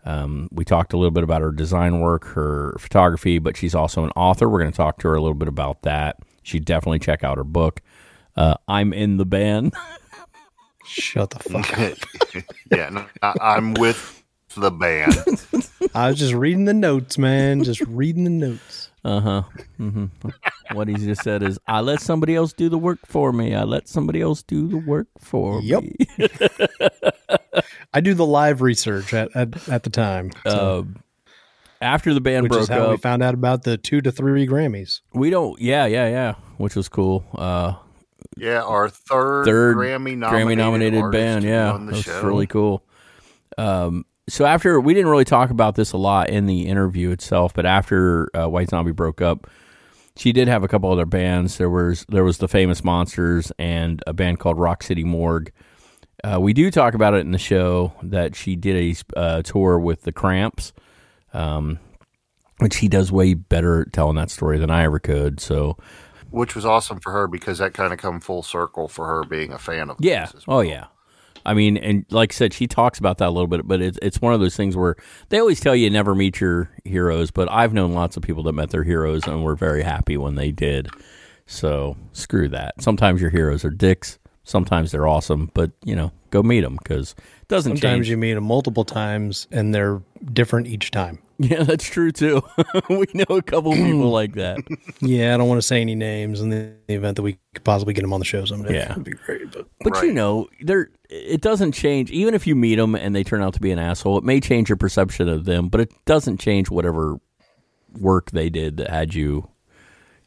Um, 0.04 0.48
we 0.52 0.64
talked 0.64 0.92
a 0.92 0.96
little 0.96 1.10
bit 1.12 1.24
about 1.24 1.42
her 1.42 1.52
design 1.52 2.00
work, 2.00 2.24
her 2.28 2.76
photography, 2.78 3.38
but 3.38 3.56
she's 3.56 3.74
also 3.74 4.04
an 4.04 4.10
author. 4.16 4.48
We're 4.48 4.60
going 4.60 4.72
to 4.72 4.76
talk 4.76 4.98
to 5.00 5.08
her 5.08 5.14
a 5.14 5.20
little 5.20 5.34
bit 5.34 5.48
about 5.48 5.82
that. 5.82 6.16
She 6.42 6.60
definitely 6.60 6.98
check 7.00 7.24
out 7.24 7.38
her 7.38 7.44
book. 7.44 7.80
Uh, 8.36 8.54
I'm 8.68 8.92
in 8.92 9.16
the 9.16 9.26
band. 9.26 9.74
Shut 10.84 11.30
the 11.30 11.38
fuck 11.40 11.78
up. 11.78 12.06
yeah, 12.70 12.90
no, 12.90 13.06
I, 13.22 13.34
I'm 13.40 13.74
with 13.74 14.22
the 14.56 14.70
band. 14.70 15.24
I 15.94 16.08
was 16.10 16.18
just 16.18 16.34
reading 16.34 16.66
the 16.66 16.74
notes, 16.74 17.18
man. 17.18 17.62
Just 17.62 17.86
reading 17.86 18.24
the 18.24 18.30
notes. 18.30 18.90
Uh 19.04 19.20
huh. 19.20 19.42
hmm 19.78 20.06
what 20.68 20.88
he 20.88 20.96
just 20.96 21.22
said 21.22 21.42
is, 21.42 21.58
I 21.68 21.80
let 21.82 22.00
somebody 22.00 22.34
else 22.34 22.52
do 22.52 22.68
the 22.68 22.78
work 22.78 23.00
for 23.06 23.32
me. 23.32 23.54
I 23.54 23.64
let 23.64 23.88
somebody 23.88 24.20
else 24.20 24.42
do 24.42 24.68
the 24.68 24.78
work 24.78 25.08
for 25.18 25.62
Yep. 25.62 25.84
me. 25.84 25.94
I 27.92 28.00
do 28.00 28.14
the 28.14 28.26
live 28.26 28.62
research 28.62 29.12
at 29.14 29.34
at, 29.36 29.68
at 29.68 29.82
the 29.82 29.90
time, 29.90 30.30
so, 30.46 30.80
Um, 30.80 30.96
after 31.80 32.14
the 32.14 32.20
band 32.20 32.44
which 32.44 32.50
broke 32.52 32.62
is 32.62 32.68
how 32.68 32.90
we 32.90 32.96
found 32.96 33.22
out 33.22 33.34
about 33.34 33.62
the 33.64 33.76
two 33.76 34.00
to 34.00 34.10
three 34.10 34.46
Grammys. 34.46 35.00
we 35.12 35.30
don't. 35.30 35.60
Yeah, 35.60 35.86
yeah, 35.86 36.08
yeah. 36.08 36.34
Which 36.56 36.76
was 36.76 36.88
cool. 36.88 37.24
Uh, 37.34 37.74
Yeah, 38.36 38.62
our 38.62 38.88
third, 38.88 39.44
third 39.46 39.76
Grammy 39.76 40.16
nominated, 40.16 40.48
Grammy 40.48 40.56
nominated 40.56 41.10
band. 41.12 41.44
Yeah, 41.44 41.72
on 41.72 41.86
the 41.86 41.92
that's 41.92 42.04
show. 42.04 42.22
really 42.22 42.46
cool. 42.46 42.82
Um, 43.58 44.06
so 44.28 44.46
after 44.46 44.80
we 44.80 44.94
didn't 44.94 45.10
really 45.10 45.24
talk 45.26 45.50
about 45.50 45.74
this 45.74 45.92
a 45.92 45.98
lot 45.98 46.30
in 46.30 46.46
the 46.46 46.66
interview 46.66 47.10
itself, 47.10 47.52
but 47.52 47.66
after 47.66 48.30
uh, 48.34 48.48
White 48.48 48.70
Zombie 48.70 48.92
broke 48.92 49.20
up, 49.20 49.46
she 50.16 50.32
did 50.32 50.48
have 50.48 50.62
a 50.64 50.68
couple 50.68 50.90
other 50.90 51.04
bands. 51.06 51.58
There 51.58 51.68
was 51.68 52.06
there 52.08 52.24
was 52.24 52.38
the 52.38 52.48
Famous 52.48 52.82
Monsters 52.82 53.52
and 53.58 54.02
a 54.06 54.12
band 54.14 54.38
called 54.38 54.58
Rock 54.58 54.82
City 54.82 55.04
Morgue. 55.04 55.52
Uh, 56.24 56.40
we 56.40 56.54
do 56.54 56.70
talk 56.70 56.94
about 56.94 57.12
it 57.12 57.18
in 57.18 57.32
the 57.32 57.38
show 57.38 57.92
that 58.02 58.34
she 58.34 58.56
did 58.56 58.76
a 59.14 59.18
uh, 59.18 59.42
tour 59.42 59.78
with 59.78 60.02
the 60.02 60.12
Cramps, 60.12 60.72
um, 61.34 61.78
which 62.60 62.76
he 62.76 62.88
does 62.88 63.12
way 63.12 63.34
better 63.34 63.84
telling 63.92 64.16
that 64.16 64.30
story 64.30 64.58
than 64.58 64.70
I 64.70 64.84
ever 64.84 64.98
could. 64.98 65.38
So 65.38 65.76
which 66.30 66.56
was 66.56 66.64
awesome 66.64 66.98
for 66.98 67.12
her 67.12 67.28
because 67.28 67.58
that 67.58 67.74
kind 67.74 67.92
of 67.92 67.98
come 67.98 68.20
full 68.20 68.42
circle 68.42 68.88
for 68.88 69.06
her 69.06 69.24
being 69.24 69.52
a 69.52 69.58
fan 69.58 69.90
of. 69.90 69.96
Yeah. 70.00 70.24
this 70.26 70.34
as 70.34 70.44
Oh, 70.48 70.60
yeah. 70.60 70.86
I 71.46 71.52
mean, 71.52 71.76
and 71.76 72.06
like 72.08 72.32
I 72.32 72.34
said, 72.34 72.54
she 72.54 72.66
talks 72.66 72.98
about 72.98 73.18
that 73.18 73.28
a 73.28 73.30
little 73.30 73.46
bit, 73.46 73.68
but 73.68 73.82
it's 73.82 73.98
it's 74.00 74.20
one 74.20 74.32
of 74.32 74.40
those 74.40 74.56
things 74.56 74.76
where 74.76 74.96
they 75.28 75.38
always 75.38 75.60
tell 75.60 75.76
you 75.76 75.90
never 75.90 76.14
meet 76.14 76.40
your 76.40 76.70
heroes. 76.84 77.30
But 77.30 77.52
I've 77.52 77.74
known 77.74 77.92
lots 77.92 78.16
of 78.16 78.22
people 78.22 78.42
that 78.44 78.54
met 78.54 78.70
their 78.70 78.82
heroes 78.82 79.26
and 79.26 79.44
were 79.44 79.56
very 79.56 79.82
happy 79.82 80.16
when 80.16 80.36
they 80.36 80.50
did. 80.50 80.88
So 81.46 81.98
screw 82.12 82.48
that. 82.48 82.80
Sometimes 82.80 83.20
your 83.20 83.28
heroes 83.28 83.62
are 83.62 83.70
dicks. 83.70 84.18
Sometimes 84.44 84.92
they're 84.92 85.08
awesome, 85.08 85.50
but 85.54 85.70
you 85.84 85.96
know, 85.96 86.12
go 86.30 86.42
meet 86.42 86.60
them 86.60 86.76
because 86.76 87.14
it 87.42 87.48
doesn't 87.48 87.72
change. 87.72 87.80
Sometimes 87.80 87.98
change. 88.00 88.10
you 88.10 88.16
meet 88.18 88.34
them 88.34 88.44
multiple 88.44 88.84
times, 88.84 89.48
and 89.50 89.74
they're 89.74 90.02
different 90.32 90.66
each 90.66 90.90
time. 90.90 91.18
yeah, 91.38 91.62
that's 91.64 91.84
true 91.84 92.12
too. 92.12 92.42
we 92.88 93.06
know 93.14 93.24
a 93.36 93.42
couple 93.42 93.72
people 93.72 94.10
like 94.10 94.34
that. 94.34 94.58
Yeah, 95.00 95.34
I 95.34 95.36
don't 95.38 95.48
want 95.48 95.60
to 95.60 95.66
say 95.66 95.80
any 95.80 95.94
names 95.96 96.40
in 96.40 96.50
the 96.50 96.74
event 96.88 97.16
that 97.16 97.22
we 97.22 97.38
could 97.54 97.64
possibly 97.64 97.92
get 97.94 98.02
them 98.02 98.12
on 98.12 98.20
the 98.20 98.24
show 98.26 98.44
someday. 98.44 98.74
Yeah. 98.74 98.88
That'd 98.88 99.04
be 99.04 99.12
great. 99.12 99.50
But 99.50 99.66
But 99.80 99.94
you 100.02 100.08
Right. 100.08 100.12
know, 100.14 100.48
there 100.60 100.90
it 101.10 101.40
doesn't 101.40 101.72
change. 101.72 102.10
Even 102.12 102.34
if 102.34 102.46
you 102.46 102.54
meet 102.54 102.76
them 102.76 102.94
and 102.94 103.16
they 103.16 103.24
turn 103.24 103.42
out 103.42 103.54
to 103.54 103.60
be 103.60 103.72
an 103.72 103.78
asshole, 103.78 104.18
it 104.18 104.24
may 104.24 104.40
change 104.40 104.68
your 104.68 104.76
perception 104.76 105.28
of 105.28 105.44
them, 105.44 105.68
but 105.68 105.80
it 105.80 105.92
doesn't 106.04 106.38
change 106.38 106.70
whatever 106.70 107.18
work 107.98 108.30
they 108.30 108.48
did 108.50 108.76
that 108.76 108.90
had 108.90 109.14
you, 109.14 109.48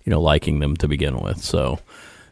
you 0.03 0.09
know, 0.09 0.21
liking 0.21 0.59
them 0.59 0.75
to 0.77 0.87
begin 0.87 1.19
with. 1.19 1.41
So 1.43 1.79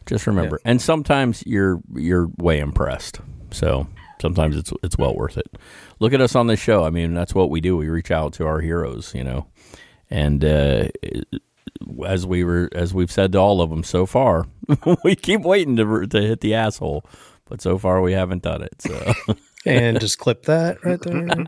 just 0.06 0.26
remember. 0.26 0.60
And 0.64 0.80
sometimes 0.80 1.42
you're 1.46 1.80
you're 1.94 2.28
way 2.38 2.58
impressed. 2.60 3.20
So 3.50 3.86
sometimes 4.20 4.56
it's 4.56 4.72
it's 4.82 4.96
well 4.98 5.14
worth 5.14 5.36
it. 5.36 5.58
Look 6.00 6.12
at 6.12 6.20
us 6.20 6.34
on 6.34 6.46
this 6.46 6.60
show. 6.60 6.84
I 6.84 6.90
mean, 6.90 7.14
that's 7.14 7.34
what 7.34 7.50
we 7.50 7.60
do. 7.60 7.76
We 7.76 7.88
reach 7.88 8.10
out 8.10 8.32
to 8.34 8.46
our 8.46 8.60
heroes, 8.60 9.14
you 9.14 9.24
know, 9.24 9.46
and 10.10 10.44
uh, 10.44 10.88
as 12.06 12.26
we 12.26 12.44
were 12.44 12.68
as 12.72 12.94
we've 12.94 13.10
said 13.10 13.32
to 13.32 13.38
all 13.38 13.60
of 13.60 13.70
them 13.70 13.82
so 13.82 14.06
far, 14.06 14.46
we 15.04 15.16
keep 15.16 15.42
waiting 15.42 15.76
to 15.76 16.06
to 16.06 16.22
hit 16.22 16.40
the 16.40 16.54
asshole, 16.54 17.04
but 17.46 17.60
so 17.60 17.78
far 17.78 18.00
we 18.00 18.12
haven't 18.12 18.42
done 18.42 18.62
it. 18.62 18.80
So 18.80 19.14
and 19.66 20.00
just 20.00 20.18
clip 20.18 20.44
that 20.44 20.84
right 20.84 21.00
there. 21.00 21.28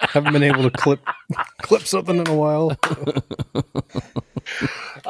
Haven't 0.00 0.32
been 0.32 0.42
able 0.42 0.64
to 0.64 0.70
clip 0.70 1.00
clip 1.62 1.82
something 1.82 2.18
in 2.18 2.26
a 2.26 2.34
while. 2.34 2.76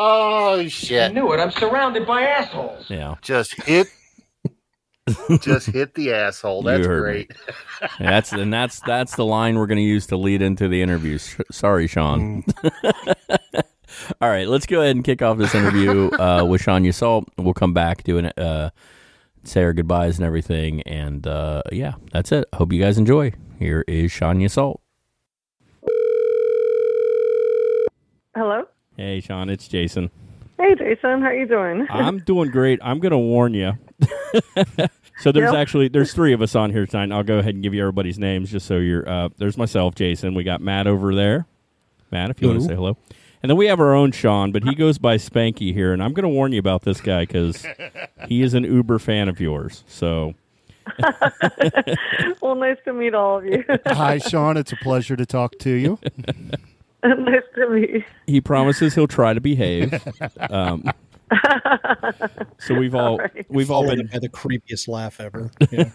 Oh 0.04 0.66
shit! 0.66 1.10
I 1.10 1.12
knew 1.14 1.32
it. 1.32 1.38
I'm 1.38 1.52
surrounded 1.52 2.06
by 2.06 2.22
assholes. 2.22 2.86
yeah, 2.90 3.14
Just 3.22 3.54
hit, 3.62 3.86
just 5.40 5.66
hit 5.68 5.94
the 5.94 6.12
asshole. 6.12 6.62
That's 6.64 6.86
great. 6.86 7.30
that's 8.00 8.32
and 8.32 8.52
that's 8.52 8.80
that's 8.80 9.14
the 9.14 9.24
line 9.24 9.56
we're 9.56 9.68
going 9.68 9.76
to 9.78 9.82
use 9.84 10.06
to 10.08 10.16
lead 10.16 10.42
into 10.42 10.66
the 10.66 10.82
interview. 10.82 11.14
S- 11.16 11.36
Sorry, 11.52 11.86
Sean. 11.86 12.42
All 14.20 14.28
right, 14.28 14.48
let's 14.48 14.66
go 14.66 14.80
ahead 14.80 14.96
and 14.96 15.04
kick 15.04 15.22
off 15.22 15.38
this 15.38 15.54
interview 15.54 16.10
uh, 16.18 16.44
with 16.44 16.62
Sean 16.62 16.82
Yseult. 16.82 17.24
We'll 17.38 17.54
come 17.54 17.72
back 17.74 18.02
doing 18.02 18.24
it, 18.24 18.36
uh, 18.36 18.70
say 19.44 19.62
our 19.62 19.72
goodbyes 19.72 20.16
and 20.18 20.26
everything, 20.26 20.82
and 20.82 21.24
uh, 21.28 21.62
yeah, 21.70 21.92
that's 22.10 22.32
it. 22.32 22.46
Hope 22.54 22.72
you 22.72 22.80
guys 22.82 22.98
enjoy. 22.98 23.32
Here 23.60 23.84
is 23.86 24.10
Sean 24.10 24.38
Yseult. 24.40 24.78
Hello. 28.34 28.64
Hey, 28.96 29.20
Sean, 29.20 29.48
it's 29.48 29.68
Jason. 29.68 30.10
Hey, 30.58 30.74
Jason. 30.74 31.22
How 31.22 31.30
you 31.30 31.46
doing? 31.46 31.86
I'm 31.90 32.18
doing 32.18 32.50
great. 32.50 32.78
I'm 32.82 32.98
going 33.00 33.12
to 33.12 33.18
warn 33.18 33.54
you. 33.54 33.72
so 35.20 35.32
there's 35.32 35.52
Yep. 35.52 35.54
actually 35.54 35.88
there's 35.88 36.12
three 36.12 36.32
of 36.32 36.42
us 36.42 36.54
on 36.54 36.70
here 36.70 36.86
tonight. 36.86 37.12
I'll 37.14 37.22
go 37.22 37.38
ahead 37.38 37.54
and 37.54 37.62
give 37.62 37.74
you 37.74 37.80
everybody's 37.80 38.18
names 38.18 38.50
just 38.50 38.66
so 38.66 38.76
you're. 38.76 39.08
Uh, 39.08 39.28
there's 39.38 39.56
myself, 39.56 39.94
Jason. 39.94 40.34
We 40.34 40.44
got 40.44 40.60
Matt 40.60 40.86
over 40.86 41.14
there. 41.14 41.46
Matt, 42.10 42.30
if 42.30 42.40
you 42.42 42.48
want 42.48 42.60
to 42.60 42.66
say 42.66 42.74
hello. 42.74 42.96
And 43.42 43.50
then 43.50 43.56
we 43.56 43.66
have 43.66 43.80
our 43.80 43.94
own 43.94 44.12
Sean, 44.12 44.52
but 44.52 44.62
he 44.62 44.74
goes 44.74 44.98
by 44.98 45.16
Spanky 45.16 45.72
here, 45.74 45.92
and 45.92 46.00
I'm 46.00 46.12
going 46.12 46.22
to 46.22 46.28
warn 46.28 46.52
you 46.52 46.60
about 46.60 46.82
this 46.82 47.00
guy 47.00 47.22
because 47.24 47.66
he 48.28 48.42
is 48.42 48.54
an 48.54 48.62
uber 48.62 49.00
fan 49.00 49.28
of 49.28 49.40
yours. 49.40 49.82
So 49.88 50.34
well, 52.40 52.54
nice 52.54 52.76
to 52.84 52.92
meet 52.92 53.14
all 53.14 53.38
of 53.38 53.44
you. 53.44 53.64
Hi, 53.86 54.18
Sean. 54.18 54.56
It's 54.56 54.70
a 54.72 54.76
pleasure 54.76 55.16
to 55.16 55.26
talk 55.26 55.58
to 55.60 55.70
you. 55.70 55.98
nice 57.04 57.42
to 57.56 57.68
meet 57.70 57.90
you. 57.90 58.04
he 58.26 58.40
promises 58.40 58.94
he'll 58.94 59.08
try 59.08 59.34
to 59.34 59.40
behave. 59.40 59.92
Um, 60.50 60.84
so 62.58 62.74
we've 62.74 62.94
all, 62.94 63.18
right. 63.18 63.46
we've 63.48 63.70
all 63.70 63.86
been 63.86 64.06
by 64.06 64.18
the 64.18 64.28
creepiest 64.28 64.86
laugh 64.88 65.18
ever. 65.20 65.50
Yeah. 65.70 65.88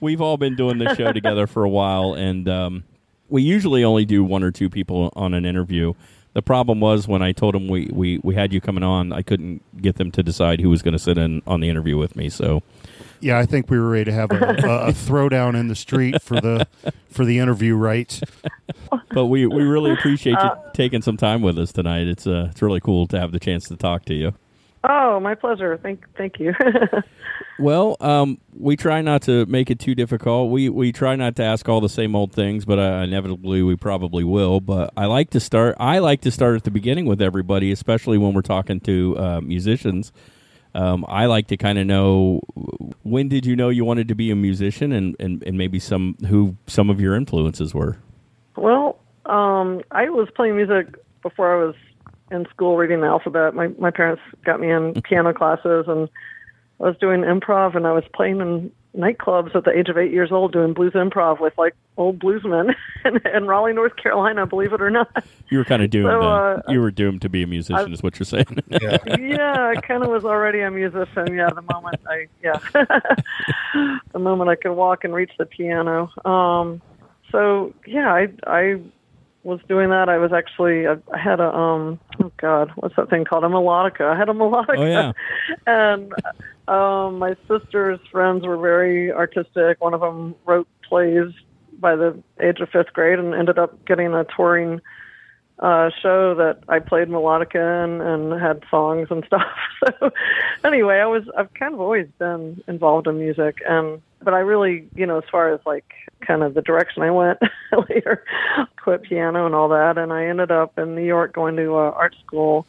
we've 0.00 0.20
all 0.20 0.36
been 0.36 0.54
doing 0.54 0.78
this 0.78 0.96
show 0.96 1.12
together 1.12 1.46
for 1.48 1.64
a 1.64 1.68
while, 1.68 2.14
and 2.14 2.48
um, 2.48 2.84
we 3.28 3.42
usually 3.42 3.82
only 3.82 4.04
do 4.04 4.22
one 4.22 4.42
or 4.44 4.50
two 4.52 4.70
people 4.70 5.12
on 5.16 5.34
an 5.34 5.44
interview. 5.44 5.94
The 6.34 6.42
problem 6.42 6.80
was 6.80 7.06
when 7.06 7.20
I 7.22 7.32
told 7.32 7.54
them 7.54 7.68
we, 7.68 7.90
we, 7.92 8.18
we 8.22 8.34
had 8.34 8.52
you 8.52 8.60
coming 8.60 8.82
on, 8.82 9.12
I 9.12 9.22
couldn't 9.22 9.62
get 9.82 9.96
them 9.96 10.10
to 10.12 10.22
decide 10.22 10.60
who 10.60 10.70
was 10.70 10.80
going 10.80 10.92
to 10.92 10.98
sit 10.98 11.18
in 11.18 11.42
on 11.46 11.60
the 11.60 11.68
interview 11.68 11.98
with 11.98 12.16
me. 12.16 12.30
So 12.30 12.62
Yeah, 13.20 13.38
I 13.38 13.44
think 13.44 13.70
we 13.70 13.78
were 13.78 13.88
ready 13.88 14.06
to 14.06 14.12
have 14.12 14.30
a, 14.30 14.36
a, 14.36 14.86
a 14.88 14.92
throwdown 14.92 15.58
in 15.58 15.68
the 15.68 15.74
street 15.74 16.22
for 16.22 16.40
the 16.40 16.66
for 17.10 17.24
the 17.24 17.38
interview 17.38 17.76
right? 17.76 18.18
but 19.10 19.26
we, 19.26 19.46
we 19.46 19.62
really 19.62 19.92
appreciate 19.92 20.38
you 20.42 20.50
taking 20.72 21.02
some 21.02 21.18
time 21.18 21.42
with 21.42 21.58
us 21.58 21.72
tonight. 21.72 22.06
It's 22.06 22.26
uh, 22.26 22.48
it's 22.50 22.62
really 22.62 22.80
cool 22.80 23.06
to 23.08 23.20
have 23.20 23.32
the 23.32 23.40
chance 23.40 23.68
to 23.68 23.76
talk 23.76 24.06
to 24.06 24.14
you. 24.14 24.34
Oh, 24.84 25.20
my 25.20 25.34
pleasure. 25.34 25.78
Thank, 25.82 26.04
thank 26.16 26.40
you. 26.40 26.54
Well, 27.58 27.96
um, 28.00 28.38
we 28.58 28.76
try 28.76 29.02
not 29.02 29.22
to 29.22 29.46
make 29.46 29.70
it 29.70 29.78
too 29.78 29.94
difficult. 29.94 30.50
We 30.50 30.68
we 30.68 30.90
try 30.90 31.14
not 31.16 31.36
to 31.36 31.44
ask 31.44 31.68
all 31.68 31.80
the 31.80 31.88
same 31.88 32.16
old 32.16 32.32
things, 32.32 32.64
but 32.64 32.78
uh, 32.78 33.02
inevitably 33.04 33.62
we 33.62 33.76
probably 33.76 34.24
will. 34.24 34.60
But 34.60 34.92
I 34.96 35.06
like 35.06 35.30
to 35.30 35.40
start. 35.40 35.76
I 35.78 35.98
like 36.00 36.22
to 36.22 36.30
start 36.30 36.56
at 36.56 36.64
the 36.64 36.70
beginning 36.70 37.06
with 37.06 37.22
everybody, 37.22 37.70
especially 37.70 38.18
when 38.18 38.34
we're 38.34 38.42
talking 38.42 38.80
to 38.80 39.16
uh, 39.18 39.40
musicians. 39.42 40.12
Um, 40.74 41.04
I 41.06 41.26
like 41.26 41.48
to 41.48 41.56
kind 41.56 41.78
of 41.78 41.86
know 41.86 42.40
when 43.02 43.28
did 43.28 43.44
you 43.44 43.54
know 43.54 43.68
you 43.68 43.84
wanted 43.84 44.08
to 44.08 44.14
be 44.14 44.30
a 44.30 44.36
musician, 44.36 44.90
and, 44.90 45.14
and, 45.20 45.42
and 45.44 45.56
maybe 45.58 45.78
some 45.78 46.16
who 46.26 46.56
some 46.66 46.88
of 46.90 47.00
your 47.00 47.14
influences 47.14 47.74
were. 47.74 47.98
well, 48.56 48.98
um, 49.26 49.82
I 49.90 50.08
was 50.08 50.28
playing 50.34 50.56
music 50.56 50.96
before 51.22 51.62
I 51.62 51.64
was 51.64 51.76
in 52.32 52.46
school 52.46 52.76
reading 52.76 53.00
the 53.00 53.06
alphabet. 53.06 53.54
My 53.54 53.68
my 53.78 53.90
parents 53.90 54.22
got 54.44 54.60
me 54.60 54.70
in 54.70 55.00
piano 55.02 55.32
classes, 55.32 55.84
and 55.86 56.08
I 56.80 56.84
was 56.84 56.96
doing 56.98 57.20
improv, 57.20 57.76
and 57.76 57.86
I 57.86 57.92
was 57.92 58.04
playing 58.14 58.40
in 58.40 58.72
nightclubs 58.96 59.54
at 59.54 59.64
the 59.64 59.70
age 59.70 59.88
of 59.88 59.96
eight 59.96 60.12
years 60.12 60.30
old, 60.30 60.52
doing 60.52 60.72
blues 60.72 60.92
improv 60.92 61.40
with 61.40 61.56
like 61.56 61.74
old 61.96 62.18
bluesmen 62.18 62.74
in, 63.04 63.18
in 63.26 63.46
Raleigh, 63.46 63.72
North 63.72 63.96
Carolina. 63.96 64.46
Believe 64.46 64.72
it 64.72 64.80
or 64.80 64.90
not. 64.90 65.24
You 65.48 65.58
were 65.58 65.64
kind 65.64 65.82
of 65.82 65.90
doomed. 65.90 66.10
So, 66.10 66.20
uh, 66.22 66.62
you 66.68 66.80
were 66.80 66.90
doomed 66.90 67.22
to 67.22 67.28
be 67.28 67.42
a 67.42 67.46
musician, 67.46 67.92
is 67.92 68.02
what 68.02 68.18
you're 68.18 68.26
saying. 68.26 68.58
yeah, 68.68 69.72
I 69.76 69.80
kind 69.80 70.02
of 70.02 70.10
was 70.10 70.24
already 70.24 70.60
a 70.60 70.70
musician. 70.70 71.34
Yeah, 71.34 71.50
the 71.50 71.62
moment 71.62 72.00
I 72.06 72.28
yeah, 72.42 72.58
the 74.12 74.18
moment 74.18 74.50
I 74.50 74.56
could 74.56 74.72
walk 74.72 75.04
and 75.04 75.14
reach 75.14 75.32
the 75.38 75.46
piano. 75.46 76.10
Um, 76.24 76.80
so 77.30 77.74
yeah, 77.86 78.12
I 78.12 78.28
I 78.46 78.80
was 79.44 79.60
doing 79.68 79.90
that. 79.90 80.08
I 80.08 80.18
was 80.18 80.32
actually 80.32 80.86
I, 80.86 80.96
I 81.12 81.18
had 81.18 81.40
a 81.40 81.54
um 81.54 82.00
oh 82.22 82.32
god, 82.36 82.72
what's 82.76 82.96
that 82.96 83.10
thing 83.10 83.24
called? 83.24 83.44
A 83.44 83.48
melodica. 83.48 84.12
I 84.12 84.16
had 84.16 84.28
a 84.28 84.32
melodica. 84.32 84.78
Oh, 84.78 84.84
yeah. 84.84 85.12
and 85.66 86.12
um, 86.68 87.18
my 87.18 87.36
sister's 87.48 88.00
friends 88.10 88.46
were 88.46 88.56
very 88.56 89.12
artistic. 89.12 89.80
One 89.80 89.94
of 89.94 90.00
them 90.00 90.34
wrote 90.46 90.68
plays 90.88 91.32
by 91.78 91.96
the 91.96 92.16
age 92.40 92.60
of 92.60 92.68
fifth 92.68 92.92
grade 92.92 93.18
and 93.18 93.34
ended 93.34 93.58
up 93.58 93.84
getting 93.84 94.14
a 94.14 94.24
touring 94.24 94.80
uh, 95.62 95.90
show 96.02 96.34
that 96.34 96.58
I 96.68 96.80
played 96.80 97.08
melodica 97.08 97.84
in 97.84 98.00
and 98.00 98.38
had 98.38 98.64
songs 98.70 99.08
and 99.10 99.24
stuff. 99.24 99.42
So 100.00 100.12
anyway, 100.64 100.98
I 100.98 101.06
was 101.06 101.24
I've 101.36 101.52
kind 101.54 101.74
of 101.74 101.80
always 101.80 102.06
been 102.18 102.62
involved 102.68 103.08
in 103.08 103.18
music 103.18 103.60
and 103.68 104.00
but 104.22 104.32
I 104.32 104.38
really, 104.38 104.86
you 104.94 105.06
know, 105.06 105.18
as 105.18 105.24
far 105.28 105.52
as 105.52 105.58
like 105.66 105.92
kind 106.24 106.44
of 106.44 106.54
the 106.54 106.62
direction 106.62 107.02
I 107.02 107.10
went 107.10 107.40
later, 107.88 108.24
quit 108.80 109.02
piano 109.02 109.44
and 109.44 109.56
all 109.56 109.68
that 109.70 109.98
and 109.98 110.12
I 110.12 110.26
ended 110.26 110.52
up 110.52 110.78
in 110.78 110.94
New 110.94 111.04
York 111.04 111.32
going 111.32 111.56
to 111.56 111.74
uh, 111.74 111.90
art 111.96 112.14
school 112.24 112.66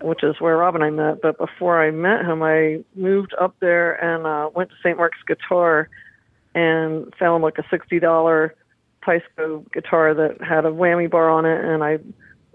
which 0.00 0.22
is 0.22 0.40
where 0.40 0.56
Rob 0.56 0.74
and 0.74 0.84
I 0.84 0.90
met. 0.90 1.22
But 1.22 1.38
before 1.38 1.82
I 1.82 1.90
met 1.90 2.24
him, 2.24 2.42
I 2.42 2.82
moved 2.94 3.34
up 3.40 3.54
there 3.60 3.92
and 4.02 4.26
uh, 4.26 4.50
went 4.54 4.70
to 4.70 4.76
St. 4.82 4.96
Mark's 4.96 5.22
Guitar 5.26 5.88
and 6.54 7.12
found 7.18 7.42
like 7.42 7.58
a 7.58 7.64
sixty 7.70 8.00
dollar 8.00 8.54
Pisco 9.02 9.64
guitar 9.72 10.14
that 10.14 10.42
had 10.42 10.64
a 10.64 10.70
whammy 10.70 11.10
bar 11.10 11.30
on 11.30 11.44
it, 11.44 11.64
and 11.64 11.84
I 11.84 11.98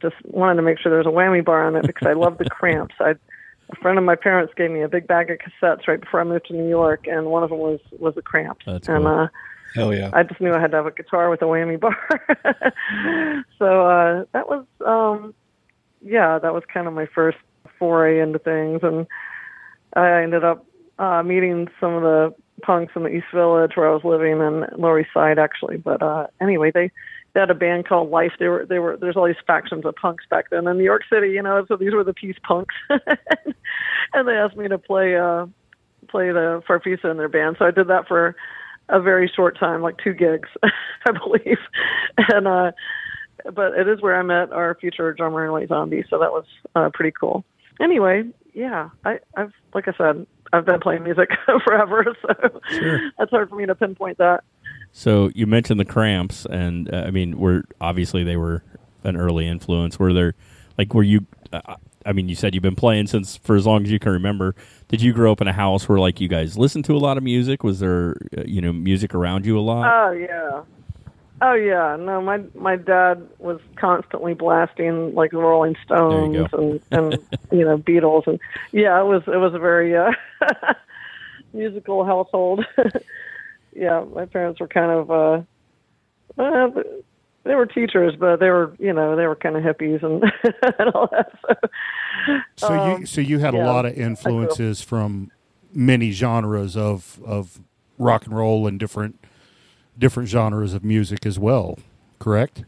just 0.02 0.16
wanted 0.26 0.56
to 0.56 0.62
make 0.62 0.80
sure 0.80 0.90
there 0.90 1.00
was 1.00 1.08
a 1.08 1.10
whammy 1.10 1.44
bar 1.44 1.66
on 1.66 1.76
it 1.76 1.86
because 1.86 2.08
I 2.08 2.14
love 2.14 2.38
the 2.38 2.46
cramps. 2.46 2.96
I 3.00 3.16
a 3.72 3.76
friend 3.76 3.98
of 3.98 4.04
my 4.04 4.16
parents 4.16 4.54
gave 4.56 4.72
me 4.72 4.82
a 4.82 4.88
big 4.88 5.06
bag 5.08 5.30
of 5.30 5.38
cassettes 5.38 5.88
right 5.88 6.02
before 6.02 6.22
I 6.22 6.24
moved 6.24 6.48
to 6.48 6.54
New 6.54 6.68
York, 6.68 7.06
and 7.08 7.28
one 7.28 7.44
of 7.44 7.50
them 7.50 7.60
was 7.60 7.80
was 8.00 8.16
the 8.16 8.22
cramps. 8.22 8.66
That's 8.66 8.88
and 8.88 9.06
cool. 9.06 9.14
uh, 9.14 9.28
Hell 9.76 9.94
yeah. 9.94 10.10
I 10.14 10.24
just 10.24 10.42
knew 10.42 10.54
I 10.54 10.60
had 10.60 10.72
to 10.72 10.78
have 10.78 10.88
a 10.88 10.92
guitar 10.92 11.30
with 11.30 11.42
a 11.42 11.46
whammy 11.46 11.80
bar. 11.80 11.96
so 13.60 13.88
uh, 13.88 14.26
that 14.32 14.50
was, 14.50 14.66
um, 14.86 15.36
yeah, 16.02 16.40
that 16.40 16.54
was 16.54 16.64
kind 16.74 16.88
of 16.88 16.94
my 16.94 17.06
first 17.06 17.38
foray 17.78 18.20
into 18.20 18.40
things, 18.40 18.80
and 18.82 19.06
I 19.94 20.24
ended 20.24 20.44
up 20.44 20.66
uh, 20.98 21.22
meeting 21.24 21.68
some 21.80 21.94
of 21.94 22.02
the 22.02 22.34
punks 22.64 22.94
in 22.96 23.04
the 23.04 23.10
East 23.10 23.28
Village 23.34 23.74
where 23.76 23.90
I 23.90 23.94
was 23.94 24.04
living 24.04 24.40
in 24.40 24.66
Lower 24.82 25.00
East 25.00 25.12
Side, 25.14 25.38
actually. 25.38 25.78
But 25.78 26.02
uh, 26.02 26.28
anyway, 26.42 26.72
they 26.74 26.92
they 27.34 27.40
had 27.40 27.50
a 27.50 27.56
band 27.56 27.88
called 27.88 28.10
Life. 28.10 28.34
They 28.40 28.48
were 28.48 28.66
they 28.66 28.80
were 28.80 28.98
there's 28.98 29.16
all 29.16 29.28
these 29.28 29.36
factions 29.46 29.86
of 29.86 29.96
punks 29.96 30.26
back 30.30 30.50
then 30.50 30.68
in 30.68 30.78
New 30.78 30.84
York 30.84 31.04
City, 31.12 31.30
you 31.30 31.42
know. 31.42 31.66
So 31.68 31.76
these 31.76 31.94
were 31.94 32.04
the 32.04 32.14
peace 32.14 32.38
punks, 32.44 32.76
and 32.90 34.28
they 34.28 34.34
asked 34.34 34.58
me 34.58 34.68
to 34.68 34.78
play 34.78 35.16
uh, 35.16 35.46
play 36.10 36.32
the 36.32 36.64
Farfisa 36.68 37.10
in 37.12 37.18
their 37.18 37.30
band. 37.30 37.58
So 37.60 37.66
I 37.66 37.72
did 37.72 37.88
that 37.88 38.08
for 38.08 38.36
a 38.90 39.00
very 39.00 39.32
short 39.34 39.58
time, 39.58 39.82
like 39.82 39.98
two 40.04 40.14
gigs, 40.14 40.50
I 40.64 41.12
believe. 41.12 41.60
And 42.18 42.48
uh 42.48 42.72
but 43.54 43.74
it 43.74 43.88
is 43.88 44.02
where 44.02 44.20
I 44.20 44.24
met 44.24 44.52
our 44.52 44.76
future 44.76 45.14
drummer 45.14 45.50
White 45.52 45.70
Zombie, 45.70 46.04
so 46.10 46.20
that 46.20 46.32
was 46.32 46.46
uh 46.76 46.90
pretty 46.94 47.14
cool. 47.18 47.46
Anyway, 47.80 48.24
yeah, 48.54 48.90
I, 49.06 49.20
I've 49.38 49.54
like 49.74 49.88
I 49.88 49.94
said, 49.98 50.28
I've 50.52 50.66
been 50.66 50.80
playing 50.80 51.04
music 51.04 51.30
forever, 51.66 52.06
so 52.22 52.62
it's 53.20 53.32
hard 53.32 53.50
for 53.50 53.56
me 53.56 53.66
to 53.66 53.76
pinpoint 53.76 54.18
that. 54.18 54.44
So 54.92 55.30
you 55.34 55.48
mentioned 55.48 55.80
the 55.80 55.86
Cramps, 55.86 56.46
and 56.46 56.94
uh, 56.94 57.04
I 57.08 57.12
mean, 57.12 57.38
were 57.38 57.64
obviously 57.80 58.24
they 58.24 58.38
were 58.38 58.64
an 59.04 59.16
early 59.16 59.48
influence. 59.48 60.00
Were 60.00 60.14
there, 60.14 60.36
like, 60.78 60.94
were 60.94 61.04
you? 61.04 61.26
Uh, 61.54 61.76
I 62.06 62.14
mean, 62.14 62.30
you 62.30 62.36
said 62.36 62.54
you've 62.54 62.64
been 62.64 62.76
playing 62.76 63.08
since 63.08 63.38
for 63.38 63.56
as 63.56 63.66
long 63.66 63.84
as 63.84 63.92
you 63.92 64.00
can 64.00 64.12
remember. 64.12 64.56
Did 64.88 65.02
you 65.02 65.14
grow 65.14 65.32
up 65.32 65.42
in 65.42 65.48
a 65.48 65.54
house 65.54 65.88
where 65.88 66.00
like 66.00 66.20
you 66.20 66.28
guys 66.28 66.58
listened 66.58 66.86
to 66.86 66.96
a 66.96 66.98
lot 66.98 67.18
of 67.18 67.24
music? 67.24 67.64
Was 67.64 67.80
there, 67.80 68.16
uh, 68.38 68.44
you 68.46 68.62
know, 68.62 68.74
music 68.74 69.14
around 69.14 69.46
you 69.46 69.60
a 69.60 69.62
lot? 69.62 69.92
Oh 69.94 70.12
yeah. 70.12 70.64
Oh 71.42 71.54
yeah, 71.54 71.96
no, 71.98 72.22
my 72.22 72.42
my 72.54 72.76
dad 72.76 73.26
was 73.38 73.62
constantly 73.78 74.34
blasting 74.34 75.16
like 75.16 75.32
the 75.32 75.38
Rolling 75.38 75.78
Stones 75.86 76.50
and 76.52 76.82
and 76.92 77.14
you 77.52 77.64
know 77.64 77.78
Beatles 77.78 78.28
and 78.28 78.40
yeah, 78.74 79.00
it 79.00 79.06
was 79.06 79.24
it 79.28 79.38
was 79.38 79.54
a 79.54 79.60
very 79.60 79.96
uh, 79.96 80.12
musical 81.54 82.04
household. 82.04 82.66
yeah, 83.76 84.04
my 84.14 84.26
parents 84.26 84.60
were 84.60 84.68
kind 84.68 84.92
of 84.92 85.12
uh, 85.12 86.42
uh 86.42 86.70
they 87.44 87.56
were 87.56 87.66
teachers, 87.66 88.16
but 88.20 88.40
they 88.40 88.50
were 88.50 88.76
you 88.80 88.94
know 88.94 89.16
they 89.16 89.26
were 89.26 89.36
kind 89.36 89.56
of 89.56 89.64
hippies 89.64 90.04
and, 90.04 90.24
and 90.80 90.90
all 90.94 91.08
that. 91.12 91.32
So, 91.42 92.68
So 92.68 92.74
um, 92.74 93.02
you 93.02 93.06
so 93.06 93.22
you 93.22 93.40
had 93.40 93.54
yeah, 93.54 93.64
a 93.64 93.66
lot 93.66 93.86
of 93.86 93.94
I 93.94 93.96
grew 93.96 94.04
up- 94.04 94.10
influences 94.10 94.82
from 94.82 95.32
many 95.74 96.12
genres 96.12 96.76
of 96.76 97.20
of 97.26 97.60
rock 97.98 98.26
and 98.26 98.36
roll 98.36 98.68
and 98.68 98.80
different 98.80 99.24
different 99.98 100.30
genres 100.30 100.74
of 100.74 100.84
music 100.84 101.26
as 101.26 101.38
well. 101.40 101.78
Correct. 102.20 102.64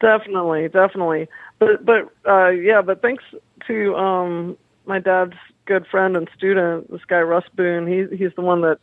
Definitely, 0.00 0.68
definitely. 0.68 1.28
But 1.58 1.84
but 1.84 2.12
uh 2.26 2.48
yeah, 2.48 2.82
but 2.82 3.02
thanks 3.02 3.24
to 3.66 3.94
um 3.96 4.56
my 4.86 4.98
dad's 4.98 5.34
good 5.66 5.86
friend 5.86 6.16
and 6.16 6.28
student, 6.36 6.90
this 6.90 7.04
guy 7.06 7.20
Russ 7.20 7.44
Boone, 7.54 7.86
he 7.86 8.16
he's 8.16 8.34
the 8.36 8.42
one 8.42 8.60
that 8.62 8.78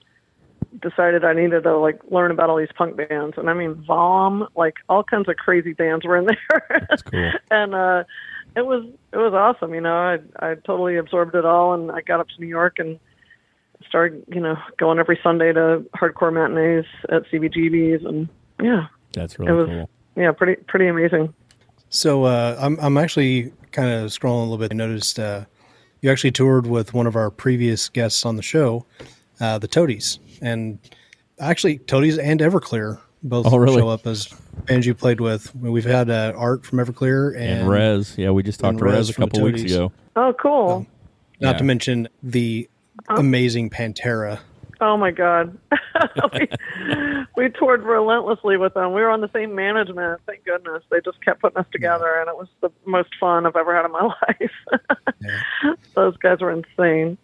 decided 0.80 1.26
I 1.26 1.34
needed 1.34 1.64
to 1.64 1.78
like 1.78 2.00
learn 2.10 2.32
about 2.32 2.50
all 2.50 2.58
these 2.58 2.72
punk 2.76 2.96
bands. 2.96 3.38
And 3.38 3.50
I 3.50 3.54
mean 3.54 3.76
Vom, 3.86 4.48
like 4.56 4.76
all 4.88 5.04
kinds 5.04 5.28
of 5.28 5.36
crazy 5.36 5.74
bands 5.74 6.06
were 6.06 6.18
in 6.18 6.26
there. 6.26 6.86
That's 6.90 7.02
cool. 7.02 7.32
and 7.52 7.76
uh 7.76 8.04
it 8.56 8.66
was 8.66 8.86
it 9.14 9.18
was 9.18 9.34
awesome, 9.34 9.74
you 9.74 9.82
know. 9.82 9.96
I 9.96 10.20
I 10.40 10.56
totally 10.56 10.98
absorbed 10.98 11.36
it 11.36 11.46
all 11.46 11.74
and 11.74 11.92
I 11.92 12.02
got 12.02 12.20
up 12.20 12.28
to 12.30 12.40
New 12.40 12.48
York 12.48 12.80
and 12.80 13.00
started, 13.88 14.24
you 14.28 14.40
know, 14.40 14.56
going 14.78 15.00
every 15.00 15.20
Sunday 15.24 15.52
to 15.54 15.84
hardcore 15.96 16.32
matinees 16.32 16.86
at 17.10 17.24
CBGB's 17.32 18.06
and 18.06 18.30
yeah, 18.62 18.88
That's 19.14 19.34
it 19.34 19.40
really 19.40 19.54
was 19.54 19.68
cool. 19.68 19.90
yeah, 20.16 20.32
pretty 20.32 20.62
pretty 20.64 20.88
amazing. 20.88 21.34
So 21.90 22.24
uh, 22.24 22.58
I'm 22.60 22.80
I'm 22.80 22.98
actually 22.98 23.52
kind 23.72 23.90
of 23.90 24.12
scrolling 24.12 24.40
a 24.40 24.50
little 24.50 24.58
bit. 24.58 24.72
I 24.72 24.76
noticed 24.76 25.20
uh, 25.20 25.46
you 26.02 26.12
actually 26.12 26.32
toured 26.32 26.68
with 26.68 26.94
one 26.94 27.08
of 27.08 27.16
our 27.16 27.30
previous 27.30 27.90
guests 27.90 28.26
on 28.26 28.36
the 28.36 28.42
show, 28.42 28.86
uh, 29.40 29.58
the 29.58 29.68
Toadies, 29.68 30.20
and 30.42 30.80
actually 31.40 31.78
Toadies 31.80 32.18
and 32.18 32.40
Everclear 32.40 33.00
both 33.24 33.46
Oh, 33.52 33.58
really? 33.58 33.78
show 33.80 33.90
up 33.90 34.06
as 34.08 34.28
bands 34.66 34.86
you 34.88 34.94
played 34.96 35.22
with. 35.22 35.54
We've 35.56 35.86
had 35.86 36.10
uh, 36.10 36.34
Art 36.36 36.66
from 36.66 36.80
Everclear 36.80 37.36
and, 37.36 37.62
And 37.62 37.70
Rez, 37.70 38.18
yeah, 38.18 38.32
we 38.32 38.42
just 38.44 38.60
talked 38.60 38.72
and 38.72 38.80
to 38.80 38.86
Rez 38.86 38.96
Rez 38.96 39.10
a 39.12 39.14
couple 39.14 39.42
weeks 39.44 39.62
ago. 39.62 39.92
Oh, 40.16 40.34
cool. 40.42 40.88
not 41.40 41.52
Yeah. 41.54 41.58
to 41.60 41.64
mention 41.64 42.08
the 42.24 42.68
amazing 43.10 43.70
Pantera. 43.70 44.40
Oh 44.84 44.98
my 44.98 45.12
God. 45.12 45.56
we, 46.34 46.48
we 47.38 47.50
toured 47.50 47.84
relentlessly 47.84 48.58
with 48.58 48.74
them. 48.74 48.94
We 48.94 49.02
were 49.02 49.12
on 49.12 49.22
the 49.22 49.30
same 49.32 49.54
management. 49.54 50.22
Thank 50.26 50.44
goodness. 50.44 50.82
They 50.90 51.00
just 51.06 51.24
kept 51.24 51.42
putting 51.42 51.58
us 51.60 51.68
together, 51.72 52.20
and 52.20 52.28
it 52.28 52.36
was 52.36 52.48
the 52.62 52.72
most 52.88 53.10
fun 53.20 53.46
I've 53.46 53.56
ever 53.56 53.76
had 53.76 53.86
in 53.86 53.92
my 53.92 54.02
life. 54.28 55.76
Those 55.96 56.18
guys 56.18 56.40
were 56.40 56.52
insane. 56.52 57.20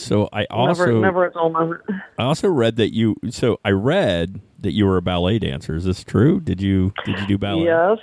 So 0.00 0.28
I 0.32 0.44
also 0.46 0.86
never, 0.86 1.00
never 1.00 1.26
a 1.26 1.32
dull 1.32 1.50
moment. 1.50 1.82
I 2.18 2.22
also 2.24 2.48
read 2.48 2.76
that 2.76 2.94
you. 2.94 3.16
So 3.30 3.60
I 3.64 3.70
read 3.70 4.40
that 4.58 4.72
you 4.72 4.86
were 4.86 4.96
a 4.96 5.02
ballet 5.02 5.38
dancer. 5.38 5.74
Is 5.74 5.84
this 5.84 6.04
true? 6.04 6.40
Did 6.40 6.60
you 6.60 6.92
did 7.04 7.18
you 7.20 7.26
do 7.26 7.38
ballet? 7.38 7.64
Yes. 7.64 7.98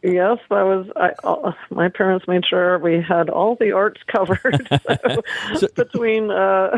Yes, 0.00 0.38
I 0.50 0.62
was. 0.62 0.86
I, 0.94 1.10
uh, 1.24 1.52
my 1.70 1.88
parents 1.88 2.28
made 2.28 2.46
sure 2.46 2.78
we 2.78 3.02
had 3.02 3.28
all 3.28 3.56
the 3.56 3.72
arts 3.72 4.00
covered. 4.06 4.68
so, 5.56 5.66
between 5.74 6.30
uh, 6.30 6.76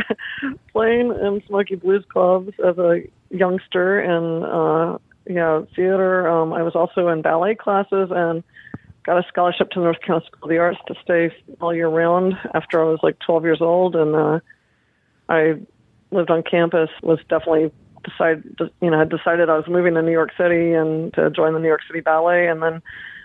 playing 0.73 1.11
in 1.11 1.43
Smoky 1.47 1.75
Blues 1.75 2.05
clubs 2.11 2.55
as 2.65 2.79
a 2.79 3.03
youngster 3.31 4.01
and 4.01 4.45
uh, 4.45 4.99
yeah, 5.29 5.63
theater, 5.77 6.29
um, 6.29 6.55
I 6.55 6.63
was 6.63 6.75
also 6.75 7.09
in 7.09 7.21
ballet 7.21 7.57
classes 7.57 8.11
and 8.11 8.43
got 9.05 9.19
a 9.19 9.29
scholarship 9.29 9.71
to 9.71 9.81
North 9.81 10.01
Carolina 10.01 10.27
School 10.27 10.45
of 10.45 10.51
the 10.51 10.59
Arts 10.59 10.79
to 10.89 10.95
stay 11.03 11.35
all 11.61 11.75
year 11.75 11.89
round 11.89 12.35
after 12.55 12.81
I 12.81 12.85
was 12.85 13.01
like 13.03 13.19
12 13.21 13.45
years 13.45 13.61
old, 13.61 13.97
and 13.97 14.15
uh, 14.15 14.41
I 15.29 15.55
lived 16.11 16.31
on 16.31 16.43
campus. 16.43 16.91
Was 17.03 17.19
definitely 17.29 17.73
decided, 18.05 18.59
you 18.81 18.91
know, 18.91 18.99
had 18.99 19.11
decided 19.11 19.49
I 19.49 19.57
was 19.57 19.69
moving 19.69 19.95
to 19.95 20.03
New 20.03 20.13
York 20.13 20.31
City 20.37 20.73
and 20.73 21.13
to 21.15 21.31
join 21.31 21.55
the 21.55 21.61
New 21.61 21.69
York 21.69 21.83
City 21.87 22.01
Ballet, 22.01 22.49
and 22.49 22.63
then 22.63 22.83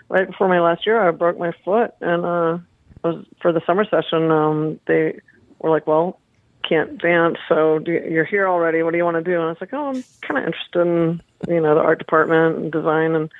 right 0.08 0.26
before 0.26 0.48
my 0.48 0.60
last 0.60 0.86
year, 0.86 1.00
I 1.00 1.10
broke 1.10 1.38
my 1.38 1.52
foot, 1.64 1.92
and 2.00 2.24
uh, 2.24 2.58
I 3.04 3.08
was 3.08 3.26
for 3.40 3.52
the 3.52 3.60
summer 3.66 3.84
session. 3.84 4.30
Um, 4.30 4.80
they 4.86 5.18
were 5.58 5.70
like, 5.70 5.86
"Well, 5.86 6.20
can't 6.68 7.00
dance, 7.00 7.38
so 7.48 7.78
do 7.78 7.92
you, 7.92 8.02
you're 8.10 8.24
here 8.24 8.48
already. 8.48 8.82
What 8.82 8.92
do 8.92 8.98
you 8.98 9.04
want 9.04 9.16
to 9.16 9.22
do?" 9.22 9.34
And 9.34 9.42
I 9.42 9.48
was 9.48 9.58
like, 9.60 9.72
"Oh, 9.72 9.88
I'm 9.88 10.04
kind 10.22 10.38
of 10.38 10.46
interested 10.46 10.80
in 10.80 11.22
you 11.48 11.60
know 11.60 11.74
the 11.74 11.80
art 11.80 11.98
department 11.98 12.56
and 12.56 12.72
design." 12.72 13.14
And 13.14 13.30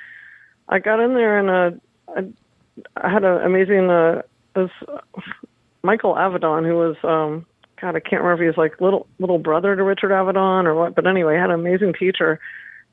I 0.69 0.79
got 0.79 0.99
in 0.99 1.13
there, 1.13 1.39
and 1.39 1.49
uh, 1.49 1.79
I, 2.15 2.25
I 2.95 3.09
had 3.09 3.23
an 3.23 3.41
amazing 3.43 3.89
uh, 3.89 4.21
this 4.55 4.71
Michael 5.83 6.15
Avedon, 6.15 6.65
who 6.65 6.75
was 6.75 6.95
um, 7.03 7.45
God, 7.81 7.95
I 7.95 7.99
can't 7.99 8.21
remember 8.23 8.33
if 8.33 8.39
he 8.39 8.47
was 8.47 8.57
like 8.57 8.81
little 8.81 9.07
little 9.19 9.39
brother 9.39 9.75
to 9.75 9.83
Richard 9.83 10.11
Avedon 10.11 10.65
or 10.65 10.75
what, 10.75 10.95
but 10.95 11.07
anyway, 11.07 11.35
had 11.35 11.49
an 11.49 11.59
amazing 11.59 11.93
teacher, 11.93 12.39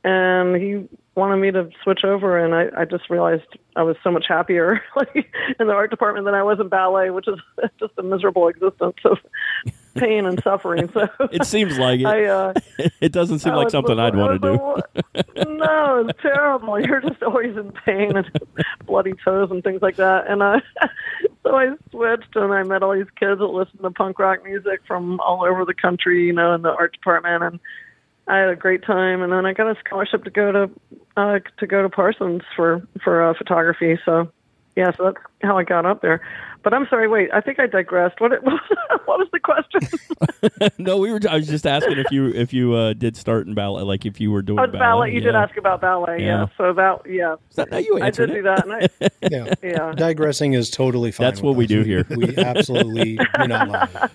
and 0.03 0.57
he 0.57 0.89
wanted 1.17 1.37
me 1.37 1.51
to 1.53 1.71
switch 1.83 2.05
over, 2.05 2.39
and 2.39 2.55
I, 2.55 2.83
I 2.83 2.85
just 2.85 3.09
realized 3.09 3.45
I 3.77 3.83
was 3.83 3.97
so 4.03 4.11
much 4.11 4.27
happier 4.29 4.83
like 4.97 5.33
in 5.59 5.67
the 5.67 5.73
art 5.73 5.91
department 5.91 6.25
than 6.25 6.35
I 6.35 6.43
was 6.43 6.59
in 6.61 6.69
ballet, 6.69 7.11
which 7.11 7.29
is 7.29 7.39
just 7.81 7.93
a 7.99 8.03
miserable 8.03 8.49
existence 8.49 8.97
of 9.05 9.19
pain 9.95 10.27
and 10.27 10.43
suffering. 10.43 10.91
So 10.93 11.09
It 11.33 11.47
seems 11.47 11.79
like 11.79 12.01
it. 12.01 12.07
I, 12.07 12.25
uh, 12.25 12.53
it 13.01 13.13
doesn't 13.13 13.41
seem 13.41 13.53
I 13.53 13.57
like 13.57 13.71
something 13.71 13.99
I'd 13.99 14.17
want 14.17 14.43
to 14.43 14.57
do. 14.57 15.55
no, 15.55 16.07
it's 16.09 16.21
terrible. 16.21 16.81
You're 16.81 17.01
just 17.01 17.23
always 17.23 17.57
in 17.57 17.73
pain 17.85 18.17
and 18.17 18.31
bloody 18.87 19.15
toes 19.25 19.51
and 19.51 19.63
things 19.63 19.83
like 19.83 19.97
that. 19.97 20.29
And 20.29 20.43
I, 20.43 20.61
so 21.45 21.55
I 21.55 21.75
switched 21.91 22.35
and 22.35 22.53
I 22.53 22.63
met 22.65 22.83
all 22.83 22.95
these 22.95 23.11
kids 23.17 23.39
that 23.39 23.47
listen 23.47 23.79
to 23.83 23.91
punk 23.91 24.19
rock 24.19 24.43
music 24.43 24.81
from 24.87 25.21
all 25.21 25.45
over 25.45 25.65
the 25.65 25.75
country, 25.75 26.27
you 26.27 26.33
know, 26.33 26.55
in 26.55 26.63
the 26.63 26.71
art 26.71 26.93
department, 26.93 27.45
and 27.45 27.61
I 28.27 28.39
had 28.39 28.49
a 28.49 28.57
great 28.57 28.85
time. 28.85 29.23
And 29.23 29.33
then 29.33 29.47
I 29.47 29.53
got 29.53 29.71
a 29.71 29.79
scholarship 29.85 30.25
to 30.25 30.31
go 30.31 30.53
to 30.53 30.71
uh, 31.17 31.39
to 31.59 31.67
go 31.67 31.83
to 31.83 31.89
Parsons 31.89 32.43
for 32.57 32.87
for 33.03 33.23
uh, 33.23 33.35
photography. 33.37 33.99
So 34.05 34.31
yeah, 34.77 34.91
so 34.97 35.05
that's 35.05 35.17
how 35.43 35.59
I 35.59 35.65
got 35.65 35.87
up 35.87 36.03
there. 36.03 36.21
But 36.63 36.73
I'm 36.73 36.87
sorry, 36.89 37.09
wait, 37.09 37.29
I 37.33 37.43
think 37.43 37.61
I 37.61 37.67
digressed. 37.67 38.21
What 38.23 38.33
what 38.43 39.19
was 39.19 39.29
the 39.33 39.39
question? 39.39 39.81
no, 40.79 40.97
we 40.97 41.13
were. 41.13 41.21
I 41.29 41.37
was 41.37 41.47
just 41.47 41.67
asking 41.67 41.99
if 41.99 42.11
you 42.11 42.29
if 42.29 42.55
you 42.55 42.73
uh, 42.73 42.95
did 42.95 43.19
start 43.19 43.47
in 43.47 43.53
ballet, 43.53 43.83
like 43.83 44.07
if 44.07 44.19
you 44.19 44.31
were 44.31 44.41
doing 44.41 44.61
Oh, 44.61 44.67
the 44.67 44.79
ballet. 44.79 45.13
You 45.13 45.21
did 45.21 45.35
ask 45.35 45.55
about 45.59 45.83
ballet, 45.83 46.21
Yeah. 46.23 46.27
yeah. 46.27 46.47
So 46.57 46.73
that, 46.73 47.03
yeah. 47.07 47.37
that- 47.57 47.71
no, 47.71 47.77
you 47.79 47.99
I 48.01 48.07
answered 48.07 48.29
did 48.29 48.37
it. 48.37 48.39
do 48.39 48.43
that, 48.45 48.65
and 48.65 48.73
I, 48.73 49.09
Yeah. 49.31 49.55
yeah. 49.63 49.93
Digressing 49.95 50.55
is 50.55 50.71
totally 50.71 51.13
fine. 51.13 51.27
That's 51.27 51.41
with 51.41 51.49
what 51.49 51.57
we 51.57 51.67
do 51.67 51.83
here. 51.83 52.07
We 52.09 52.35
absolutely 52.39 53.17
do 53.17 53.47
not 53.47 53.69
mind. 53.69 54.11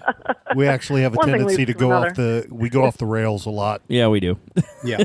We 0.55 0.67
actually 0.67 1.03
have 1.03 1.13
a 1.13 1.17
One 1.17 1.27
tendency 1.27 1.65
to 1.67 1.73
to 1.73 1.77
go 1.77 1.87
another. 1.91 2.07
off 2.07 2.15
the 2.15 2.47
we 2.49 2.69
go 2.71 2.83
off 2.83 2.97
the 2.97 3.05
rails 3.05 3.45
a 3.45 3.51
lot. 3.51 3.83
Yeah, 3.87 4.07
we 4.07 4.19
do. 4.19 4.39
Yeah. 4.83 4.97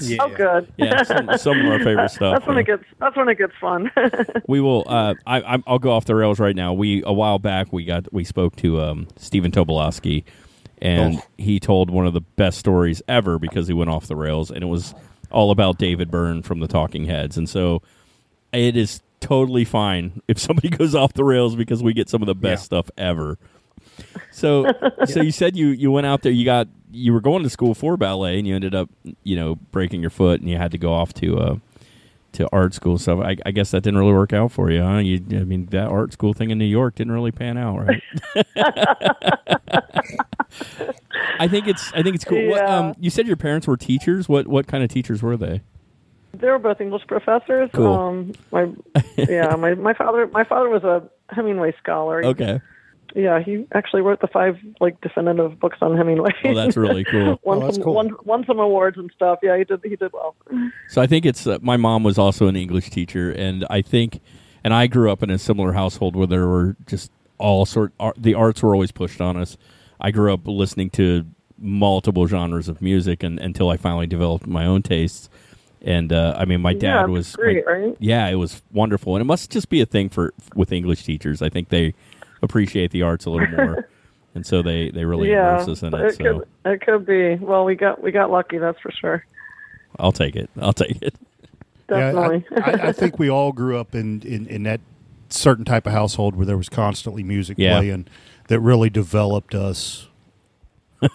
yeah. 0.00 0.16
Oh, 0.20 0.28
good. 0.34 0.72
Yeah, 0.76 1.04
some, 1.04 1.30
some 1.38 1.60
of 1.60 1.66
our 1.70 1.78
favorite 1.78 2.10
stuff. 2.10 2.34
That's 2.34 2.46
when 2.48 2.56
uh, 2.56 2.60
it 2.60 2.66
gets. 2.66 2.82
That's 2.98 3.16
when 3.16 3.28
it 3.28 3.38
gets 3.38 3.52
fun. 3.60 3.88
we 4.48 4.60
will. 4.60 4.82
Uh, 4.88 4.97
I, 5.26 5.40
I'm- 5.40 5.64
I'll 5.66 5.78
go 5.78 5.92
off 5.92 6.04
the 6.04 6.14
rails 6.14 6.38
right 6.38 6.54
now. 6.56 6.72
We 6.72 7.02
a 7.04 7.12
while 7.12 7.38
back 7.38 7.72
we 7.72 7.84
got 7.84 8.12
we 8.12 8.24
spoke 8.24 8.56
to 8.56 8.80
um, 8.80 9.08
Stephen 9.16 9.50
Tobolowsky, 9.50 10.24
and 10.80 11.16
Oh. 11.16 11.22
he 11.38 11.58
told 11.60 11.90
one 11.90 12.06
of 12.06 12.12
the 12.14 12.20
best 12.20 12.58
stories 12.58 13.02
ever 13.08 13.38
because 13.38 13.66
he 13.68 13.74
went 13.74 13.90
off 13.90 14.06
the 14.06 14.16
rails, 14.16 14.50
and 14.50 14.62
it 14.62 14.66
was 14.68 14.94
all 15.30 15.50
about 15.50 15.78
David 15.78 16.10
Byrne 16.10 16.42
from 16.42 16.60
the 16.60 16.68
Talking 16.68 17.04
Heads. 17.04 17.36
And 17.36 17.48
so 17.48 17.82
it 18.52 18.76
is 18.76 19.02
totally 19.20 19.64
fine 19.64 20.22
if 20.28 20.38
somebody 20.38 20.68
goes 20.70 20.94
off 20.94 21.12
the 21.14 21.24
rails 21.24 21.54
because 21.56 21.82
we 21.82 21.92
get 21.92 22.08
some 22.08 22.22
of 22.22 22.26
the 22.26 22.34
best 22.34 22.62
Yeah. 22.62 22.64
stuff 22.64 22.90
ever. 22.96 23.38
So, 24.30 24.70
so 25.06 25.20
you 25.22 25.32
said 25.32 25.56
you 25.56 25.68
you 25.68 25.90
went 25.90 26.06
out 26.06 26.22
there. 26.22 26.32
You 26.32 26.44
got 26.44 26.68
you 26.90 27.12
were 27.12 27.20
going 27.20 27.42
to 27.42 27.50
school 27.50 27.74
for 27.74 27.96
ballet, 27.96 28.38
and 28.38 28.46
you 28.46 28.54
ended 28.54 28.74
up 28.74 28.88
you 29.24 29.36
know 29.36 29.56
breaking 29.72 30.00
your 30.00 30.10
foot, 30.10 30.40
and 30.40 30.48
you 30.48 30.56
had 30.56 30.70
to 30.72 30.78
go 30.78 30.92
off 30.92 31.12
to 31.14 31.38
uh, 31.38 31.56
to 32.38 32.48
art 32.52 32.72
school 32.72 32.98
stuff. 32.98 33.20
I, 33.20 33.36
I 33.44 33.50
guess 33.50 33.72
that 33.72 33.82
didn't 33.82 33.98
really 33.98 34.12
work 34.12 34.32
out 34.32 34.50
for 34.52 34.70
you, 34.70 34.82
huh? 34.82 34.98
You, 34.98 35.20
I 35.32 35.44
mean, 35.44 35.66
that 35.66 35.88
art 35.88 36.12
school 36.12 36.32
thing 36.32 36.50
in 36.50 36.58
New 36.58 36.64
York 36.64 36.94
didn't 36.94 37.12
really 37.12 37.32
pan 37.32 37.58
out, 37.58 37.78
right? 37.78 38.02
I 41.40 41.46
think 41.48 41.66
it's 41.68 41.92
I 41.92 42.02
think 42.02 42.14
it's 42.16 42.24
cool. 42.24 42.48
What, 42.48 42.64
um, 42.68 42.94
you 42.98 43.10
said 43.10 43.26
your 43.26 43.36
parents 43.36 43.66
were 43.66 43.76
teachers. 43.76 44.28
What 44.28 44.46
what 44.48 44.66
kind 44.66 44.82
of 44.82 44.90
teachers 44.90 45.22
were 45.22 45.36
they? 45.36 45.60
they 46.34 46.48
were 46.48 46.58
both 46.58 46.80
English 46.80 47.06
professors. 47.08 47.70
Cool. 47.72 47.92
Um, 47.94 48.32
my 48.52 48.68
yeah, 49.16 49.54
my 49.56 49.74
my 49.74 49.94
father 49.94 50.26
my 50.28 50.44
father 50.44 50.68
was 50.68 50.84
a 50.84 51.02
Hemingway 51.34 51.74
scholar. 51.82 52.20
He- 52.22 52.28
Okay, 52.28 52.60
Yeah, 53.14 53.40
he 53.40 53.66
actually 53.74 54.02
wrote 54.02 54.20
the 54.20 54.26
five 54.26 54.58
like 54.80 55.00
definitive 55.00 55.58
books 55.58 55.78
on 55.80 55.96
Hemingway. 55.96 56.30
well 56.44 56.54
that's 56.54 56.76
really 56.76 57.04
cool. 57.10 57.38
won 57.42 57.58
Oh, 57.58 57.60
that's 57.62 57.74
some 57.76 57.84
cool. 57.84 57.94
won, 57.94 58.10
won 58.24 58.44
some 58.46 58.58
awards 58.58 58.98
and 58.98 59.10
stuff. 59.14 59.38
Yeah, 59.42 59.56
he 59.56 59.64
did 59.64 59.80
he 59.82 59.96
did 59.96 60.12
well. 60.12 60.34
So 60.88 61.00
I 61.02 61.06
think 61.06 61.24
it's 61.26 61.46
uh, 61.46 61.58
my 61.62 61.76
mom 61.76 62.02
was 62.04 62.18
also 62.18 62.46
an 62.48 62.56
English 62.56 62.90
teacher, 62.90 63.30
and 63.32 63.66
I 63.70 63.82
think, 63.82 64.20
and 64.62 64.74
I 64.74 64.86
grew 64.86 65.10
up 65.10 65.22
in 65.22 65.30
a 65.30 65.38
similar 65.38 65.72
household 65.72 66.16
where 66.16 66.26
there 66.26 66.46
were 66.46 66.76
just 66.86 67.10
all 67.38 67.64
sort. 67.66 67.92
Art, 67.98 68.16
the 68.18 68.34
arts 68.34 68.62
were 68.62 68.74
always 68.74 68.92
pushed 68.92 69.20
on 69.20 69.36
us. 69.36 69.56
I 70.00 70.10
grew 70.10 70.32
up 70.32 70.40
listening 70.46 70.90
to 70.90 71.24
multiple 71.58 72.26
genres 72.26 72.68
of 72.68 72.80
music, 72.82 73.22
and 73.22 73.38
until 73.40 73.68
I 73.70 73.76
finally 73.76 74.06
developed 74.06 74.46
my 74.46 74.64
own 74.66 74.82
tastes. 74.82 75.28
And 75.80 76.12
uh, 76.12 76.34
I 76.36 76.44
mean, 76.44 76.60
my 76.60 76.72
dad 76.74 77.02
that's 77.02 77.08
was 77.08 77.36
great, 77.36 77.64
my- 77.64 77.72
right? 77.72 77.96
Yeah, 78.00 78.26
it 78.28 78.34
was 78.34 78.62
wonderful, 78.72 79.14
and 79.14 79.20
it 79.20 79.24
must 79.26 79.50
just 79.50 79.68
be 79.68 79.80
a 79.80 79.86
thing 79.86 80.08
for 80.08 80.34
with 80.54 80.72
English 80.72 81.04
teachers. 81.04 81.40
I 81.40 81.48
think 81.48 81.68
they 81.68 81.94
appreciate 82.42 82.90
the 82.90 83.02
arts 83.02 83.26
a 83.26 83.30
little 83.30 83.48
more, 83.48 83.88
and 84.34 84.44
so 84.46 84.62
they 84.62 84.90
they 84.90 85.04
really 85.04 85.30
yeah, 85.30 85.56
immerse 85.56 85.68
us 85.68 85.82
in 85.82 85.94
it. 85.94 86.00
it 86.00 86.16
So 86.16 86.24
could 86.64 86.72
it 86.72 86.80
could 86.82 87.06
be. 87.06 87.34
Well, 87.36 87.64
we 87.64 87.74
got 87.74 88.02
we 88.02 88.10
got 88.12 88.30
lucky, 88.30 88.58
that's 88.58 88.78
for 88.80 88.90
sure. 88.92 89.24
I'll 89.98 90.12
take 90.12 90.36
it. 90.36 90.48
I'll 90.60 90.72
take 90.72 91.00
it. 91.02 91.14
Definitely. 91.88 92.44
Yeah, 92.50 92.60
I, 92.64 92.70
I, 92.70 92.88
I 92.88 92.92
think 92.92 93.18
we 93.18 93.30
all 93.30 93.52
grew 93.52 93.78
up 93.78 93.94
in, 93.94 94.20
in, 94.20 94.46
in 94.46 94.62
that 94.64 94.80
certain 95.30 95.64
type 95.64 95.86
of 95.86 95.92
household 95.94 96.36
where 96.36 96.44
there 96.44 96.58
was 96.58 96.68
constantly 96.68 97.22
music 97.22 97.56
Yeah. 97.58 97.78
playing 97.78 98.06
that 98.48 98.60
really 98.60 98.90
developed 98.90 99.54
us 99.54 100.06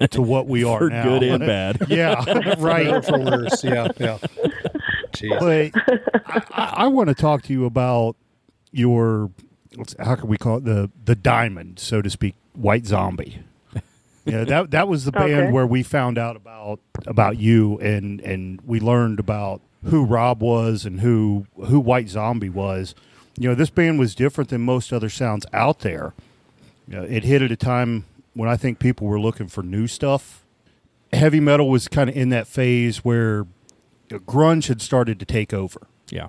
to 0.09 0.21
what 0.23 0.47
we 0.47 0.63
are 0.67 0.79
For 0.79 0.89
now. 0.89 1.03
good 1.03 1.21
and 1.23 1.39
bad. 1.45 1.77
Yeah, 1.87 2.55
right. 2.57 3.05
For 3.05 3.19
worse. 3.19 3.63
Yeah. 3.63 3.89
Yeah. 3.99 4.17
Jeez. 5.11 5.39
But 5.39 6.21
I, 6.25 6.41
I, 6.51 6.73
I 6.85 6.87
want 6.87 7.09
to 7.09 7.15
talk 7.15 7.43
to 7.43 7.53
you 7.53 7.65
about 7.65 8.15
your 8.71 9.25
what's, 9.27 9.52
how 9.99 10.15
can 10.15 10.27
we 10.27 10.37
call 10.37 10.57
it 10.57 10.65
the 10.65 10.89
the 11.05 11.15
diamond, 11.15 11.79
so 11.79 12.01
to 12.01 12.09
speak, 12.09 12.35
White 12.53 12.85
Zombie. 12.85 13.39
Yeah, 14.25 14.45
that 14.45 14.71
that 14.71 14.87
was 14.87 15.03
the 15.03 15.11
band 15.11 15.33
Okay. 15.33 15.51
where 15.51 15.67
we 15.67 15.83
found 15.83 16.17
out 16.17 16.37
about 16.37 16.79
about 17.05 17.39
you 17.39 17.77
and 17.79 18.21
and 18.21 18.61
we 18.65 18.79
learned 18.79 19.19
about 19.19 19.59
who 19.83 20.05
Rob 20.05 20.41
was 20.41 20.85
and 20.85 21.01
who 21.01 21.45
who 21.65 21.77
White 21.77 22.07
Zombie 22.07 22.47
was. 22.49 22.95
You 23.37 23.49
know, 23.49 23.55
this 23.55 23.69
band 23.69 23.99
was 23.99 24.15
different 24.15 24.49
than 24.49 24.61
most 24.61 24.93
other 24.93 25.09
sounds 25.09 25.45
out 25.51 25.79
there. 25.79 26.13
You 26.87 26.95
know, 26.95 27.03
it 27.03 27.25
hit 27.25 27.41
at 27.41 27.51
a 27.51 27.57
time 27.57 28.05
when 28.33 28.47
I 28.47 28.55
think 28.55 28.79
people 28.79 29.07
were 29.07 29.19
looking 29.19 29.49
for 29.49 29.61
new 29.61 29.87
stuff. 29.87 30.45
Heavy 31.11 31.41
metal 31.41 31.67
was 31.69 31.89
kind 31.89 32.09
of 32.09 32.15
in 32.15 32.29
that 32.29 32.47
phase 32.47 32.99
where 33.03 33.45
grunge 34.09 34.67
had 34.69 34.81
started 34.81 35.19
to 35.19 35.25
take 35.25 35.53
over 35.53 35.81
Yeah. 36.09 36.27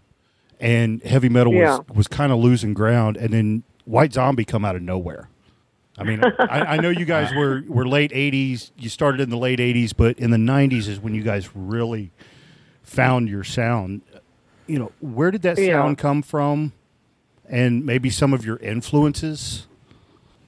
And 0.64 1.02
heavy 1.02 1.28
metal 1.28 1.52
Yeah. 1.52 1.78
was, 1.88 1.96
was 1.96 2.08
kind 2.08 2.32
of 2.32 2.38
losing 2.38 2.74
ground 2.74 3.16
and 3.16 3.32
then 3.32 3.62
white 3.84 4.12
zombie 4.14 4.44
come 4.44 4.64
out 4.64 4.74
of 4.76 4.82
nowhere. 4.82 5.28
I 5.98 6.04
mean 6.04 6.22
I, 6.24 6.60
I 6.74 6.78
know 6.78 6.88
you 6.88 7.04
guys 7.04 7.32
were, 7.36 7.62
were 7.68 7.86
late 7.86 8.10
80s 8.12 8.70
you 8.78 8.88
started 8.88 9.20
in 9.20 9.30
the 9.30 9.36
late 9.36 9.58
80s 9.60 9.92
but 9.96 10.18
in 10.18 10.30
the 10.30 10.38
90s 10.38 10.88
is 10.88 10.98
when 10.98 11.14
you 11.14 11.22
guys 11.22 11.50
really 11.54 12.10
found 12.82 13.28
your 13.28 13.44
sound. 13.44 14.02
You 14.66 14.78
know 14.78 14.92
where 15.00 15.30
did 15.30 15.42
that 15.42 15.58
Yeah. 15.58 15.82
sound 15.82 15.98
come 15.98 16.22
from? 16.22 16.72
And 17.46 17.84
maybe 17.84 18.08
some 18.08 18.32
of 18.32 18.46
your 18.46 18.56
influences? 18.56 19.66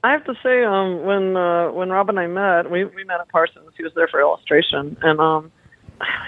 I 0.03 0.11
have 0.11 0.23
to 0.25 0.33
say, 0.41 0.63
um, 0.63 1.03
when 1.03 1.35
uh, 1.37 1.69
when 1.71 1.89
Rob 1.89 2.09
and 2.09 2.19
I 2.19 2.25
met, 2.27 2.71
we 2.71 2.85
we 2.85 3.03
met 3.03 3.19
at 3.19 3.29
Parsons. 3.29 3.69
He 3.77 3.83
was 3.83 3.91
there 3.93 4.07
for 4.07 4.19
illustration, 4.19 4.97
and 5.01 5.19
um, 5.19 5.51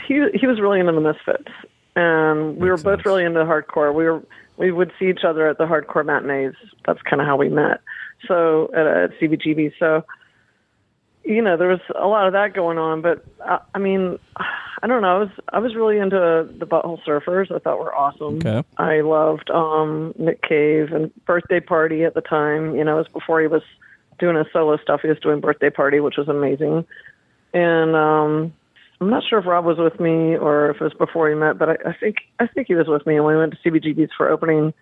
he 0.07 0.15
he 0.39 0.45
was 0.47 0.59
really 0.59 0.79
into 0.79 0.91
the 0.91 1.01
Misfits, 1.01 1.51
and 1.95 2.57
we 2.57 2.69
Makes 2.69 2.83
were 2.83 2.91
both 2.91 2.99
sense. 2.99 3.05
really 3.05 3.25
into 3.25 3.39
hardcore. 3.41 3.93
We 3.93 4.05
were 4.05 4.23
we 4.57 4.71
would 4.71 4.91
see 4.99 5.09
each 5.09 5.23
other 5.23 5.47
at 5.47 5.57
the 5.57 5.65
hardcore 5.65 6.05
matinees. 6.05 6.53
That's 6.85 7.01
kind 7.03 7.21
of 7.21 7.27
how 7.27 7.37
we 7.37 7.49
met. 7.49 7.81
So 8.27 8.69
at, 8.73 8.85
at 8.85 9.19
CBGB. 9.19 9.73
So 9.79 10.03
you 11.23 11.41
know, 11.41 11.57
there 11.57 11.67
was 11.67 11.81
a 11.95 12.07
lot 12.07 12.27
of 12.27 12.33
that 12.33 12.53
going 12.53 12.77
on. 12.77 13.01
But 13.01 13.23
I, 13.45 13.59
I 13.75 13.79
mean, 13.79 14.17
I 14.37 14.87
don't 14.87 15.01
know. 15.01 15.15
I 15.15 15.19
was 15.19 15.29
I 15.53 15.59
was 15.59 15.75
really 15.75 15.97
into 15.97 16.49
the 16.57 16.65
Butthole 16.65 17.01
Surfers. 17.03 17.53
I 17.53 17.59
thought 17.59 17.79
were 17.79 17.95
awesome. 17.95 18.37
Okay. 18.37 18.63
I 18.77 19.01
loved 19.01 19.49
um, 19.51 20.13
Nick 20.17 20.41
Cave 20.41 20.91
and 20.91 21.11
Birthday 21.25 21.59
Party 21.59 22.03
at 22.03 22.13
the 22.13 22.21
time. 22.21 22.75
You 22.75 22.83
know, 22.83 22.95
it 22.95 23.03
was 23.03 23.07
before 23.07 23.41
he 23.41 23.47
was 23.47 23.63
doing 24.17 24.35
his 24.35 24.47
solo 24.51 24.77
stuff. 24.77 25.01
He 25.01 25.07
was 25.07 25.19
doing 25.19 25.39
Birthday 25.39 25.69
Party, 25.69 25.99
which 25.99 26.17
was 26.17 26.27
amazing. 26.27 26.85
And 27.53 27.95
um, 27.95 28.53
I'm 29.01 29.09
not 29.09 29.23
sure 29.27 29.39
if 29.39 29.45
Rob 29.45 29.65
was 29.65 29.77
with 29.77 29.99
me 29.99 30.35
or 30.35 30.71
if 30.71 30.77
it 30.77 30.83
was 30.83 30.93
before 30.93 31.29
we 31.29 31.35
met, 31.35 31.57
but 31.57 31.69
I, 31.69 31.89
I 31.89 31.95
think 31.99 32.17
I 32.39 32.47
think 32.47 32.67
he 32.67 32.75
was 32.75 32.87
with 32.87 33.05
me 33.05 33.19
when 33.19 33.35
we 33.35 33.39
went 33.39 33.53
to 33.53 33.69
CBGB's 33.69 34.11
for 34.17 34.29
opening 34.29 34.73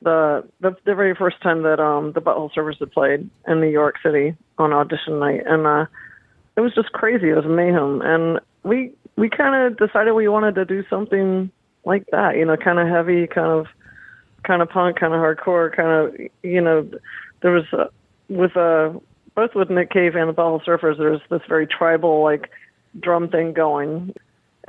the 0.00 0.48
the, 0.60 0.74
the 0.84 0.94
very 0.94 1.14
first 1.14 1.40
time 1.42 1.62
that 1.62 1.78
um 1.78 2.12
the 2.12 2.20
Butthole 2.20 2.50
Surfers 2.52 2.78
had 2.78 2.92
played 2.92 3.28
in 3.46 3.60
New 3.60 3.68
York 3.68 3.96
City 4.02 4.34
on 4.58 4.72
audition 4.72 5.18
night, 5.18 5.42
and 5.46 5.66
uh, 5.66 5.86
it 6.56 6.60
was 6.60 6.74
just 6.74 6.92
crazy. 6.92 7.28
It 7.28 7.36
was 7.36 7.44
mayhem, 7.46 8.00
and 8.02 8.40
we 8.62 8.92
we 9.16 9.28
kind 9.28 9.66
of 9.66 9.76
decided 9.76 10.12
we 10.12 10.28
wanted 10.28 10.54
to 10.54 10.64
do 10.64 10.82
something 10.88 11.50
like 11.84 12.06
that, 12.12 12.36
you 12.36 12.44
know, 12.44 12.56
kind 12.56 12.78
of 12.78 12.88
heavy, 12.88 13.26
kind 13.26 13.48
of 13.48 13.66
kind 14.44 14.62
of 14.62 14.70
punk, 14.70 14.98
kind 14.98 15.12
of 15.12 15.20
hardcore, 15.20 15.74
kind 15.74 15.90
of 15.90 16.20
you 16.42 16.60
know, 16.60 16.88
there 17.42 17.52
was 17.52 17.64
uh, 17.72 17.86
with 18.28 18.56
uh 18.56 18.92
both 19.34 19.54
with 19.54 19.70
Nick 19.70 19.90
Cave 19.90 20.14
and 20.14 20.28
the 20.28 20.34
Butthole 20.34 20.64
Surfers, 20.64 20.98
there's 20.98 21.20
this 21.30 21.40
very 21.48 21.66
tribal 21.66 22.22
like 22.22 22.50
drum 23.00 23.28
thing 23.28 23.52
going. 23.52 24.14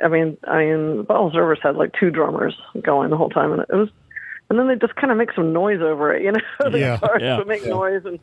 I 0.03 0.07
mean, 0.07 0.37
I 0.45 0.59
mean, 0.59 0.97
the 0.97 1.03
Butthole 1.03 1.33
Surfers 1.33 1.61
had 1.61 1.75
like 1.75 1.93
two 1.99 2.09
drummers 2.09 2.55
going 2.81 3.09
the 3.09 3.17
whole 3.17 3.29
time, 3.29 3.51
and 3.51 3.61
it 3.61 3.69
was 3.73 3.89
and 4.49 4.59
then 4.59 4.67
they 4.67 4.75
just 4.75 4.95
kind 4.95 5.11
of 5.11 5.17
make 5.17 5.31
some 5.33 5.53
noise 5.53 5.81
over 5.81 6.13
it, 6.13 6.21
you 6.21 6.31
know. 6.31 6.39
the 6.69 6.79
Yeah, 6.79 6.97
guitars 6.99 7.21
yeah, 7.23 7.37
would 7.37 7.47
make 7.47 7.63
yeah. 7.63 7.69
noise, 7.69 8.01
and 8.05 8.19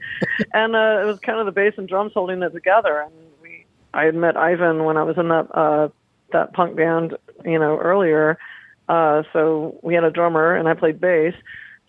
and 0.54 0.76
uh, 0.76 1.00
it 1.02 1.06
was 1.06 1.18
kind 1.20 1.40
of 1.40 1.46
the 1.46 1.52
bass 1.52 1.74
and 1.76 1.88
drums 1.88 2.12
holding 2.14 2.42
it 2.42 2.50
together. 2.50 3.00
And 3.00 3.12
we, 3.42 3.66
I 3.94 4.04
had 4.04 4.14
met 4.14 4.36
Ivan 4.36 4.84
when 4.84 4.96
I 4.96 5.02
was 5.02 5.16
in 5.18 5.28
that 5.28 5.48
uh, 5.52 5.88
that 6.32 6.52
punk 6.52 6.76
band, 6.76 7.16
you 7.44 7.58
know, 7.58 7.78
earlier. 7.78 8.38
Uh, 8.88 9.22
so 9.32 9.78
we 9.82 9.94
had 9.94 10.04
a 10.04 10.10
drummer, 10.10 10.54
and 10.54 10.68
I 10.68 10.74
played 10.74 11.00
bass. 11.00 11.34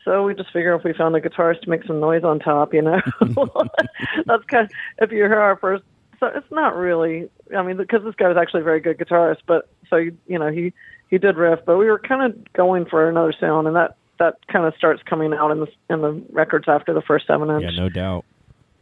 So 0.06 0.24
we 0.26 0.34
just 0.34 0.52
figure 0.52 0.74
if 0.74 0.84
we 0.84 0.93
found 0.93 1.15
a 1.15 1.21
guitarist 1.21 1.62
to 1.62 1.69
make 1.69 1.84
some 1.84 2.00
noise 2.00 2.24
on 2.24 2.39
top, 2.39 2.74
you 2.74 2.82
know, 2.82 3.00
that's 4.26 4.43
kind. 4.45 4.65
Of, 4.65 4.71
if 5.00 5.12
you 5.12 5.17
hear 5.17 5.39
our 5.39 5.58
first, 5.58 5.84
so 6.22 6.28
it's 6.28 6.50
not 6.52 6.76
really. 6.78 7.30
I 7.56 7.62
mean, 7.64 7.76
because 7.76 8.04
this 8.04 8.16
guy 8.16 8.30
was 8.30 8.38
actually 8.38 8.62
a 8.62 8.64
very 8.64 8.80
good 8.80 8.98
guitarist, 8.98 9.40
but 9.46 9.68
so 9.90 9.98
you, 9.98 10.18
you 10.28 10.40
know 10.40 10.50
he 10.50 10.72
he 11.10 11.18
did 11.18 11.36
riff, 11.36 11.60
but 11.66 11.78
we 11.78 11.88
were 11.88 12.00
kind 12.00 12.22
of 12.32 12.54
going 12.54 12.86
for 12.86 13.10
another 13.10 13.34
sound, 13.38 13.68
and 13.68 13.76
that 13.76 13.98
that 14.20 14.36
kind 14.48 14.66
of 14.66 14.74
starts 14.78 15.02
coming 15.04 15.34
out 15.34 15.52
in 15.52 15.60
the 15.60 15.68
in 15.90 16.02
the 16.02 16.24
records 16.32 16.66
after 16.70 16.94
the 16.94 17.02
first 17.02 17.28
seven 17.28 17.50
inch. 17.50 17.64
Yeah, 17.64 17.72
no 17.72 17.90
doubt, 17.90 18.24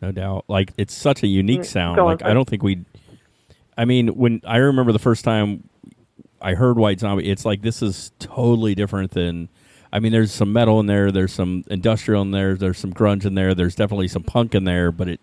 no 0.01 0.11
doubt. 0.11 0.45
Like 0.47 0.73
it's 0.77 0.93
such 0.93 1.23
a 1.23 1.27
unique 1.27 1.61
Mm, 1.61 1.65
sound. 1.65 1.95
go 1.95 2.03
on, 2.07 2.11
Like 2.11 2.23
I 2.23 2.33
don't 2.33 2.47
think 2.47 2.61
we. 2.61 2.85
I 3.77 3.85
mean, 3.85 4.09
when 4.09 4.41
I 4.45 4.57
remember 4.57 4.91
the 4.91 4.99
first 4.99 5.23
time 5.23 5.69
I 6.41 6.53
heard 6.53 6.77
White 6.77 6.99
Zombie, 6.99 7.29
it's 7.31 7.45
like 7.45 7.61
this 7.61 7.81
is 7.81 8.11
totally 8.19 8.75
different 8.75 9.11
than. 9.11 9.49
I 9.91 9.99
mean, 9.99 10.11
there's 10.11 10.31
some 10.31 10.53
metal 10.53 10.79
in 10.79 10.85
there, 10.85 11.11
there's 11.11 11.33
some 11.33 11.63
industrial 11.67 12.21
in 12.21 12.29
there, 12.29 12.53
there's 12.53 12.77
some 12.77 12.93
grunge 12.93 13.25
in 13.25 13.33
there, 13.33 13.55
there's 13.55 13.73
definitely 13.73 14.07
some 14.07 14.21
punk 14.21 14.53
in 14.53 14.63
there, 14.63 14.91
but 14.91 15.07
it, 15.07 15.19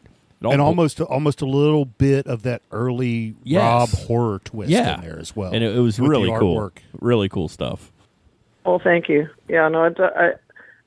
it 0.46 0.48
all, 0.48 0.52
and 0.52 0.62
almost 0.62 1.00
almost 1.00 1.42
a 1.42 1.46
little 1.46 1.84
bit 1.84 2.26
of 2.26 2.42
that 2.42 2.62
early 2.72 3.34
Yes. 3.44 3.60
Rob 3.62 3.88
horror 4.06 4.40
twist 4.44 4.70
yeah 4.70 4.96
in 4.96 5.00
there 5.02 5.18
as 5.18 5.34
well. 5.36 5.52
and 5.52 5.62
it, 5.62 5.76
it 5.76 5.80
was 5.80 5.98
really 6.00 6.30
cool, 6.38 6.72
really 7.00 7.28
cool 7.28 7.48
stuff. 7.48 7.92
Well, 8.64 8.80
thank 8.82 9.08
you. 9.08 9.28
Yeah, 9.48 9.68
no, 9.68 9.84
I, 9.84 9.90
I, 10.02 10.32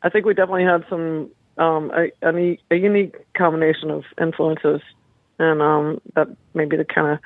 I 0.04 0.10
think 0.10 0.26
we 0.26 0.34
definitely 0.34 0.66
had 0.66 0.84
some 0.90 1.30
um, 1.58 1.92
a, 1.92 2.10
a, 2.28 2.58
a 2.72 2.76
unique 2.76 3.16
combination 3.38 3.90
of 3.92 4.04
influences, 4.20 4.82
and 5.40 5.62
um, 5.62 6.02
that 6.16 6.28
maybe 6.54 6.76
the 6.78 6.86
kind 6.86 7.08
of 7.14 7.20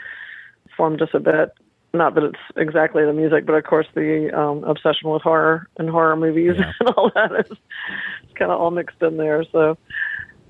formed 0.77 1.01
us 1.01 1.09
a 1.13 1.19
bit. 1.19 1.53
Not 1.95 2.15
that 2.15 2.23
it's 2.23 2.39
exactly 2.57 3.05
the 3.05 3.13
music, 3.13 3.45
but 3.45 3.53
of 3.53 3.63
course 3.65 3.85
the 3.93 4.31
um, 4.35 4.63
obsession 4.63 5.11
with 5.11 5.21
horror 5.21 5.67
and 5.77 5.87
horror 5.89 6.15
movies 6.15 6.55
Yeah. 6.57 6.71
and 6.79 6.89
all 6.97 7.11
that 7.13 7.31
is 7.51 7.57
kind 8.35 8.51
of 8.51 8.59
all 8.59 8.71
mixed 8.71 8.99
in 9.01 9.17
there. 9.17 9.43
So 9.51 9.77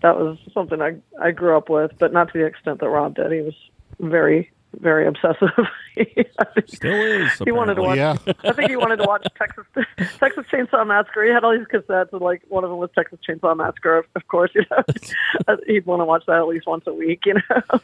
that 0.04 0.18
was 0.18 0.38
something 0.54 0.82
I 0.82 0.98
I 1.20 1.32
grew 1.32 1.58
up 1.58 1.70
with, 1.70 1.92
but 1.98 2.14
not 2.14 2.32
to 2.34 2.38
the 2.40 2.46
extent 2.46 2.80
that 2.82 2.90
Rob 2.90 3.16
did. 3.16 3.32
He 3.32 3.42
was 3.42 3.56
very 4.00 4.52
very 4.80 5.06
obsessive. 5.08 5.50
Still 6.66 6.96
is. 6.96 7.32
He 7.46 7.52
wanted 7.52 7.76
to 7.76 7.84
watch. 7.84 7.98
Yeah. 7.98 8.18
I 8.44 8.54
think 8.54 8.72
he 8.72 8.76
wanted 8.76 8.98
to 8.98 9.04
watch 9.04 9.24
Texas 9.38 9.66
Texas 10.20 10.46
Chainsaw 10.52 10.86
Massacre. 10.88 11.24
He 11.26 11.32
had 11.32 11.44
all 11.44 11.56
these 11.56 11.68
cassettes, 11.68 12.12
and 12.12 12.22
like 12.22 12.42
one 12.50 12.64
of 12.64 12.72
them 12.72 12.80
was 12.80 12.90
Texas 12.96 13.20
Chainsaw 13.28 13.56
Massacre. 13.56 14.00
Of, 14.00 14.06
of 14.16 14.28
course, 14.28 14.50
you 14.56 14.64
know, 14.72 15.56
he'd 15.68 15.86
want 15.86 16.02
to 16.02 16.06
watch 16.06 16.24
that 16.26 16.38
at 16.38 16.48
least 16.48 16.66
once 16.66 16.86
a 16.88 16.94
week. 16.94 17.24
You 17.28 17.36
know, 17.36 17.80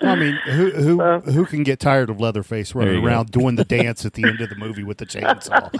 I 0.00 0.14
mean, 0.14 0.34
who 0.46 0.70
who 0.70 1.02
Uh, 1.02 1.20
who 1.20 1.44
can 1.44 1.62
get 1.64 1.80
tired 1.80 2.08
of 2.08 2.18
Leatherface 2.18 2.74
running 2.74 2.94
you 2.94 3.00
go. 3.02 3.06
around 3.06 3.30
doing 3.30 3.56
the 3.56 3.64
dance 3.64 4.06
at 4.06 4.14
the 4.14 4.24
end 4.24 4.40
of 4.40 4.48
the 4.48 4.56
movie 4.56 4.84
with 4.84 4.96
the 4.98 5.06
chainsaw? 5.06 5.70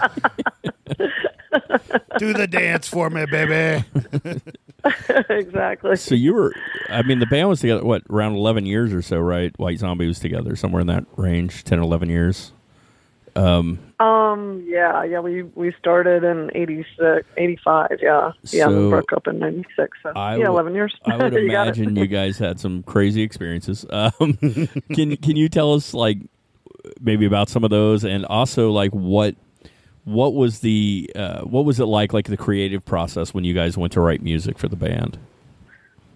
Do 2.19 2.33
the 2.33 2.47
dance 2.47 2.87
for 2.87 3.09
me, 3.09 3.25
baby. 3.25 3.83
exactly. 5.29 5.95
So 5.95 6.15
you 6.15 6.33
were, 6.33 6.53
I 6.89 7.01
mean, 7.03 7.19
the 7.19 7.25
band 7.25 7.49
was 7.49 7.59
together, 7.61 7.83
what, 7.83 8.03
around 8.09 8.35
11 8.35 8.65
years 8.65 8.93
or 8.93 9.01
so, 9.01 9.19
right? 9.19 9.57
White 9.59 9.79
Zombie 9.79 10.07
was 10.07 10.19
together 10.19 10.55
somewhere 10.55 10.81
in 10.81 10.87
that 10.87 11.05
range, 11.17 11.63
10 11.63 11.79
or 11.79 11.83
11 11.83 12.09
years. 12.09 12.53
Um, 13.35 13.79
um, 13.99 14.61
yeah, 14.67 15.03
yeah. 15.05 15.21
We 15.21 15.43
we 15.43 15.73
started 15.79 16.25
in 16.25 16.51
86, 16.53 17.25
85, 17.37 17.89
Yeah, 18.01 18.31
yeah. 18.51 18.65
So, 18.65 18.71
then 18.73 18.89
broke 18.89 19.13
up 19.13 19.25
in 19.27 19.39
ninety 19.39 19.63
six. 19.73 19.97
So 20.03 20.09
I 20.13 20.33
yeah, 20.33 20.39
would- 20.39 20.47
eleven 20.47 20.75
years. 20.75 20.93
I 21.05 21.15
would 21.15 21.31
You 21.35 21.39
imagine 21.47 21.95
you 21.95 22.07
guys 22.07 22.37
had 22.37 22.59
some 22.59 22.83
crazy 22.83 23.21
experiences. 23.21 23.85
Um, 23.91 24.33
can 24.93 25.15
can 25.15 25.37
you 25.37 25.47
tell 25.47 25.73
us 25.73 25.93
like 25.93 26.17
maybe 26.99 27.25
about 27.25 27.47
some 27.47 27.63
of 27.63 27.69
those, 27.69 28.03
and 28.03 28.25
also 28.25 28.71
like 28.71 28.91
what 28.91 29.35
what 30.05 30.33
was 30.33 30.59
the 30.59 31.11
uh, 31.15 31.41
what 31.41 31.65
was 31.65 31.79
it 31.79 31.85
like 31.85 32.13
like 32.13 32.25
the 32.25 32.37
creative 32.37 32.83
process 32.85 33.33
when 33.33 33.43
you 33.43 33.53
guys 33.53 33.77
went 33.77 33.93
to 33.93 34.01
write 34.01 34.21
music 34.21 34.57
for 34.57 34.67
the 34.67 34.75
band? 34.75 35.17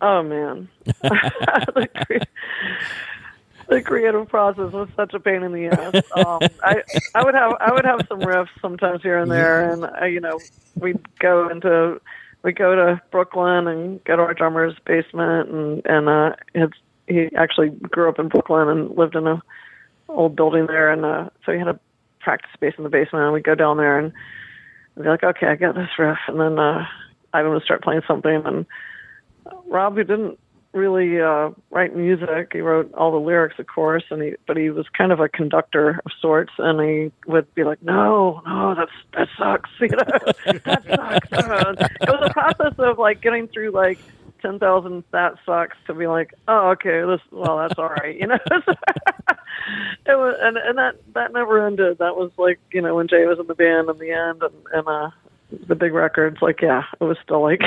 Oh 0.02 0.24
man, 0.24 0.68
the, 0.86 1.90
cre- 2.06 3.70
the 3.70 3.82
creative 3.82 4.28
process 4.28 4.72
was 4.72 4.90
such 4.96 5.14
a 5.14 5.20
pain 5.20 5.44
in 5.44 5.52
the 5.52 5.68
ass. 5.68 6.04
Um, 6.16 6.40
I 6.64 6.84
I 7.14 7.24
would 7.24 7.36
have 7.36 7.54
I 7.60 7.72
would 7.72 7.86
have 7.86 8.02
some 8.08 8.22
riffs 8.22 8.50
sometimes 8.62 9.02
here 9.02 9.20
and 9.20 9.32
there, 9.32 9.72
and 9.72 9.86
uh, 9.86 10.06
you 10.06 10.20
know 10.20 10.40
we'd 10.76 11.00
go 11.20 11.50
into 11.50 12.02
we 12.44 12.54
go 12.54 12.76
to 12.76 13.02
Brooklyn 13.12 13.68
and 13.68 14.04
go 14.04 14.16
to 14.16 14.22
our 14.22 14.34
drummer's 14.34 14.76
basement, 14.86 15.50
and 15.50 15.86
and 15.86 16.10
uh, 16.10 16.36
his, 16.54 16.70
he 17.08 17.30
actually 17.36 17.70
grew 17.70 18.10
up 18.10 18.20
in 18.20 18.30
Brooklyn 18.30 18.68
and 18.68 18.96
lived 18.98 19.16
in 19.16 19.28
a 19.28 19.42
old 20.10 20.36
building 20.36 20.68
there, 20.68 20.92
and 20.92 21.06
uh, 21.06 21.30
so 21.46 21.52
he 21.52 21.58
had 21.58 21.68
a 21.68 21.80
practice 22.26 22.50
space 22.54 22.74
in 22.78 22.84
the 22.84 22.90
basement, 22.90 23.24
and 23.24 23.34
we'd 23.34 23.44
go 23.44 23.56
down 23.56 23.78
there 23.78 24.00
and 24.00 24.12
be 24.98 25.08
like, 25.08 25.24
okay, 25.24 25.48
I 25.48 25.56
got 25.56 25.76
this 25.76 25.88
riff, 25.98 26.18
and 26.28 26.40
then 26.40 26.58
uh, 26.58 26.86
Ivan 27.34 27.52
would 27.52 27.64
start 27.64 27.84
playing 27.84 28.02
something, 28.08 28.42
and 28.44 28.66
Rob, 29.68 29.96
who 29.96 30.04
didn't 30.04 30.40
really 30.74 31.22
uh, 31.22 31.52
write 31.70 31.96
music, 31.96 32.50
he 32.52 32.62
wrote 32.62 32.92
all 32.96 33.12
the 33.12 33.18
lyrics, 33.18 33.60
of 33.60 33.68
course, 33.68 34.04
and 34.10 34.22
he 34.22 34.34
but 34.48 34.58
he 34.58 34.72
was 34.72 34.88
kind 34.98 35.12
of 35.12 35.20
a 35.20 35.30
conductor 35.30 36.02
of 36.04 36.12
sorts, 36.20 36.52
and 36.58 36.82
he 36.82 37.12
would 37.28 37.54
be 37.54 37.64
like, 37.64 37.82
"No, 37.84 38.42
no, 38.46 38.76
that's 38.76 38.92
that 39.14 39.28
sucks," 39.38 39.70
you 39.80 39.90
know, 39.90 40.60
that 40.66 40.84
sucks. 40.84 41.32
It 42.02 42.10
was 42.10 42.30
a 42.30 42.34
process 42.34 42.74
of 42.80 42.98
like 42.98 43.22
getting 43.22 43.48
through 43.48 43.72
like 43.72 44.00
ten 44.46 44.60
thousand 44.60 45.04
that 45.12 45.34
sucks 45.46 45.78
to 45.88 45.94
be 45.94 46.08
like, 46.08 46.34
"Oh, 46.48 46.70
okay, 46.72 47.02
this 47.02 47.22
well, 47.32 47.58
that's 47.58 47.78
all 47.80 47.90
right," 47.90 48.16
you 48.20 48.28
know. 48.28 48.38
it 50.06 50.16
was, 50.18 50.36
and 50.42 50.58
and 50.58 50.78
that 50.78 50.96
that 51.14 51.34
never 51.34 51.66
ended. 51.66 51.98
That 51.98 52.16
was 52.16 52.32
like 52.38 52.60
you 52.72 52.82
know 52.82 52.96
when 52.96 53.08
Jay 53.08 53.26
was 53.26 53.40
in 53.40 53.48
the 53.48 53.56
band 53.56 53.90
in 53.90 53.98
the 53.98 54.12
end, 54.12 54.42
and 54.44 54.54
and 54.74 54.88
uh, 54.88 55.10
the 55.68 55.76
big 55.76 55.94
records. 55.94 56.42
Like, 56.42 56.62
yeah, 56.62 56.84
it 57.00 57.04
was 57.04 57.18
still 57.24 57.42
like 57.42 57.62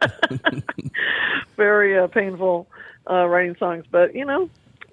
very 1.56 1.98
uh, 1.98 2.06
painful 2.08 2.66
uh, 3.10 3.26
writing 3.26 3.56
songs, 3.58 3.84
but 3.90 4.14
you 4.14 4.24
know, 4.24 4.48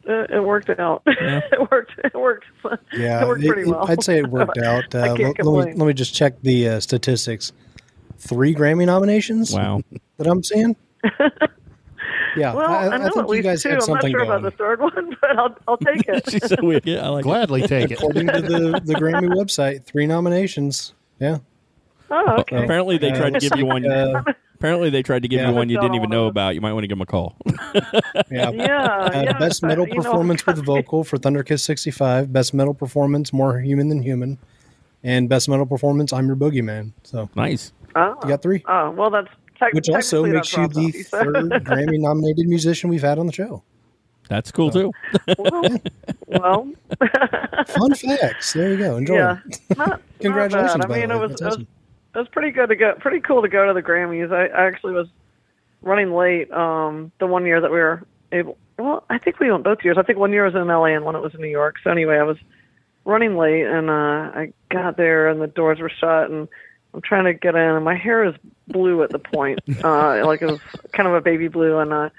uh, 0.08 0.23
it 0.30 0.43
worked 0.43 0.69
out. 0.80 1.04
it 1.08 1.71
worked. 1.71 1.91
It 2.04 2.13
worked. 2.15 2.45
Yeah, 2.93 3.21
it 3.23 3.28
worked 3.28 3.43
it- 3.43 3.47
pretty 3.47 3.62
it- 3.63 3.67
well. 3.67 3.89
I'd 3.89 4.04
say 4.04 4.17
it 4.19 4.28
worked 4.28 4.58
out. 4.58 4.93
I 4.95 5.10
Uh, 5.10 5.15
can't 5.15 5.19
let, 5.19 5.19
let 5.19 5.28
me, 5.28 5.34
complain. 5.34 5.78
let 5.78 5.88
me 5.88 5.93
just 5.93 6.13
check 6.15 6.41
the 6.41 6.69
uh, 6.69 6.80
statistics. 6.80 7.52
Three 8.17 8.56
Grammy 8.56 8.86
nominations 8.86 9.52
Wow. 9.54 9.82
that 10.17 10.28
I'm 10.28 10.43
seeing. 10.43 10.76
Yeah, 12.36 12.54
Well, 12.54 12.68
I, 12.70 12.74
I, 12.88 12.96
I 12.96 12.98
know 12.98 13.04
think 13.06 13.18
at 13.18 13.22
you 13.24 13.28
least 13.28 13.44
guys 13.44 13.63
two. 13.63 13.70
had 13.70 13.74
I'm 13.76 13.80
not 13.80 13.86
something 13.86 14.12
sure 14.12 14.20
going. 14.26 14.30
about 14.32 14.42
the 14.42 14.52
third 14.52 14.80
one, 14.82 15.18
but 15.22 15.38
I'll 15.38 15.56
I'll 15.68 15.78
take 15.78 16.08
it. 16.08 16.30
She's 16.30 16.48
so 16.50 16.56
weird. 16.62 16.86
Yeah, 16.86 17.06
I 17.06 17.10
like 17.10 17.22
it. 17.22 17.24
Gladly 17.24 17.62
take 17.68 17.92
it. 17.92 18.00
According 18.00 18.28
to 18.28 18.42
the, 18.42 18.82
the 18.84 18.94
Grammy 18.96 19.30
website, 19.30 19.84
three 19.84 20.06
nominations. 20.08 20.94
Yeah. 21.20 21.38
oh, 22.12 22.36
okay. 22.39 22.63
Apparently 22.63 22.98
they 22.98 23.12
tried 23.12 23.34
to 23.36 23.39
give 23.39 23.58
you 23.58 23.66
one. 23.66 23.86
Uh, 23.86 24.24
Apparently 24.56 24.89
they 24.89 25.04
tried 25.04 25.22
to 25.24 25.28
give 25.28 25.42
Yeah. 25.42 25.50
you 25.50 25.56
one 25.56 25.70
you 25.70 25.80
didn't 25.80 25.96
even 25.96 26.10
know 26.10 26.26
about. 26.28 26.56
You 26.56 26.62
might 26.62 26.74
want 26.74 26.84
to 26.84 26.88
give 26.88 26.98
them 26.98 27.02
a 27.02 27.06
call. 27.06 27.36
yeah. 28.32 28.50
Yeah, 28.50 28.50
Uh, 28.52 29.22
yeah. 29.26 29.38
best 29.38 29.62
but, 29.62 29.68
metal 29.68 29.88
you 29.88 29.96
know, 29.96 30.02
performance 30.04 30.46
with 30.46 30.63
vocal 30.66 31.04
for 31.04 31.18
Thunderkiss 31.18 31.60
65. 31.62 32.32
Best 32.34 32.54
metal 32.54 32.74
performance, 32.74 33.32
More 33.34 33.60
Human 33.60 33.89
Than 33.89 34.01
Human. 34.01 34.38
And 35.04 35.28
best 35.30 35.49
metal 35.49 35.66
performance, 35.66 36.14
I'm 36.14 36.28
Your 36.28 36.36
Boogeyman. 36.38 36.93
So 37.04 37.30
nice. 37.36 37.74
Oh, 37.95 38.16
you 38.24 38.30
got 38.30 38.41
three, 38.41 38.64
oh, 38.68 38.91
well, 38.91 39.10
that's 39.12 39.28
tec- 39.28 39.38
which 39.72 39.89
also 39.89 40.26
makes 40.26 40.55
you 40.55 40.68
the 40.68 40.91
third 40.91 41.36
Grammy 41.64 41.99
nominated 41.99 42.47
musician 42.47 42.89
we've 42.89 43.01
had 43.01 43.20
on 43.20 43.28
the 43.28 43.34
show. 43.34 43.64
That's 44.30 44.51
cool 44.51 44.72
too. 44.72 44.91
well, 45.38 45.64
well, 46.28 46.72
Fun 47.68 47.93
facts. 47.93 48.53
There 48.53 48.72
you 48.72 48.78
go. 48.78 48.97
Enjoy. 48.97 49.16
yeah. 49.16 49.39
Not, 49.78 50.01
Congratulations, 50.20 50.78
Not 50.78 50.89
bad. 50.89 50.97
I 50.97 50.99
mean, 51.01 51.09
the 51.09 51.16
it 51.16 51.20
was, 51.20 51.32
it 51.32 51.43
was 51.45 51.53
awesome. 51.53 51.68
it 52.16 52.18
was 52.18 52.28
pretty 52.30 52.51
good 52.51 52.70
to 52.70 52.76
go. 52.76 52.93
Pretty 52.99 53.20
cool 53.20 53.41
to 53.41 53.49
go 53.49 53.68
to 53.68 53.74
the 53.74 53.84
Grammys. 53.84 54.32
I, 54.32 54.47
I 54.47 54.66
actually 54.66 54.93
was 54.93 55.07
running 55.82 56.14
late. 56.14 56.51
Um, 56.51 57.11
the 57.20 57.28
one 57.28 57.45
year 57.45 57.59
that 57.59 57.72
we 57.72 57.78
were 57.78 58.03
able. 58.32 58.57
Well, 58.80 59.03
I 59.09 59.18
think 59.18 59.39
we 59.39 59.51
went 59.51 59.64
both 59.64 59.84
years. 59.84 59.97
I 59.97 60.03
think 60.03 60.18
one 60.18 60.32
year 60.32 60.45
was 60.45 60.55
in 60.55 60.68
LA 60.68 60.86
and 60.86 61.05
one 61.05 61.16
it 61.16 61.22
was 61.22 61.36
in 61.36 61.41
New 61.41 61.47
York. 61.47 61.76
So 61.84 61.91
anyway, 61.91 62.18
I 62.18 62.24
was 62.24 62.38
running 63.05 63.38
late 63.38 63.66
and 63.66 63.89
uh, 63.89 63.93
I 64.34 64.53
got 64.70 64.97
there 64.97 65.28
and 65.28 65.41
the 65.41 65.47
doors 65.47 65.80
were 65.80 65.89
shut 65.91 66.32
and 66.32 66.47
I'm 66.93 67.01
trying 67.01 67.26
to 67.26 67.34
get 67.34 67.55
in, 67.55 67.61
and 67.61 67.84
my 67.84 67.95
hair 67.95 68.24
is 68.24 68.36
blue 68.68 69.03
at 69.03 69.09
the 69.09 69.20
point, 69.20 69.59
uh, 69.84 70.26
like 70.26 70.41
it 70.41 70.47
was 70.47 70.59
kind 70.93 71.07
of 71.07 71.16
a 71.16 71.22
baby 71.22 71.47
blue, 71.47 71.78
and 71.80 71.91
uh, 71.93 72.09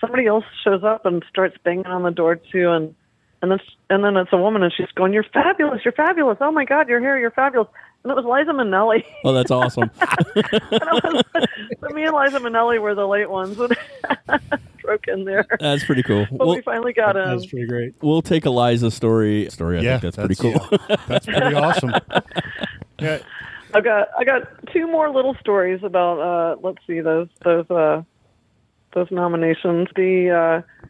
somebody 0.00 0.26
else 0.26 0.44
shows 0.64 0.84
up 0.84 1.06
and 1.06 1.24
starts 1.28 1.56
banging 1.64 1.86
on 1.86 2.02
the 2.02 2.10
door 2.10 2.36
too, 2.36 2.70
and 2.70 2.94
and 3.42 3.50
then 3.50 3.60
and 3.90 4.04
then 4.04 4.16
it's 4.16 4.32
a 4.32 4.36
woman, 4.36 4.62
and 4.62 4.72
she's 4.76 4.90
going, 4.94 5.12
"You're 5.12 5.24
fabulous, 5.24 5.84
you're 5.84 5.92
fabulous. 5.92 6.38
Oh 6.40 6.50
my 6.52 6.64
God, 6.64 6.88
your 6.88 7.00
hair, 7.00 7.18
you're 7.18 7.30
fabulous." 7.30 7.68
And 8.04 8.12
it 8.12 8.14
was 8.14 8.24
Liza 8.24 8.52
Minnelli. 8.52 9.04
Oh, 9.24 9.32
that's 9.32 9.50
awesome. 9.50 9.90
so 10.00 11.88
me 11.94 12.04
and 12.04 12.14
Liza 12.14 12.38
Minnelli 12.38 12.80
were 12.80 12.94
the 12.94 13.06
late 13.06 13.28
ones 13.28 13.56
that 13.56 13.76
broke 14.82 15.08
in 15.08 15.24
there. 15.24 15.44
That's 15.58 15.84
pretty 15.84 16.04
cool. 16.04 16.26
But 16.30 16.46
We'll, 16.46 16.56
we 16.56 16.62
finally 16.62 16.92
got 16.92 17.16
in. 17.16 17.24
That's 17.28 17.46
pretty 17.46 17.66
great. 17.66 17.94
we'll 18.00 18.22
take 18.22 18.46
Eliza's 18.46 18.94
story. 18.94 19.50
Story. 19.50 19.78
I 19.78 19.82
yeah, 19.82 19.98
think 19.98 20.14
that's, 20.14 20.36
pretty 20.38 20.58
cool. 20.58 20.78
yeah, 20.88 20.96
that's 21.08 21.26
pretty 21.26 21.54
awesome. 21.56 21.92
Yeah, 23.00 23.18
I 23.74 23.80
got 23.80 24.08
I 24.18 24.24
got 24.24 24.48
two 24.72 24.86
more 24.86 25.10
little 25.10 25.34
stories 25.40 25.80
about 25.82 26.20
uh 26.20 26.56
let's 26.62 26.78
see 26.86 27.00
those 27.00 27.28
those 27.44 27.70
uh 27.70 28.02
those 28.94 29.10
nominations. 29.10 29.88
The 29.94 30.30
uh 30.30 30.88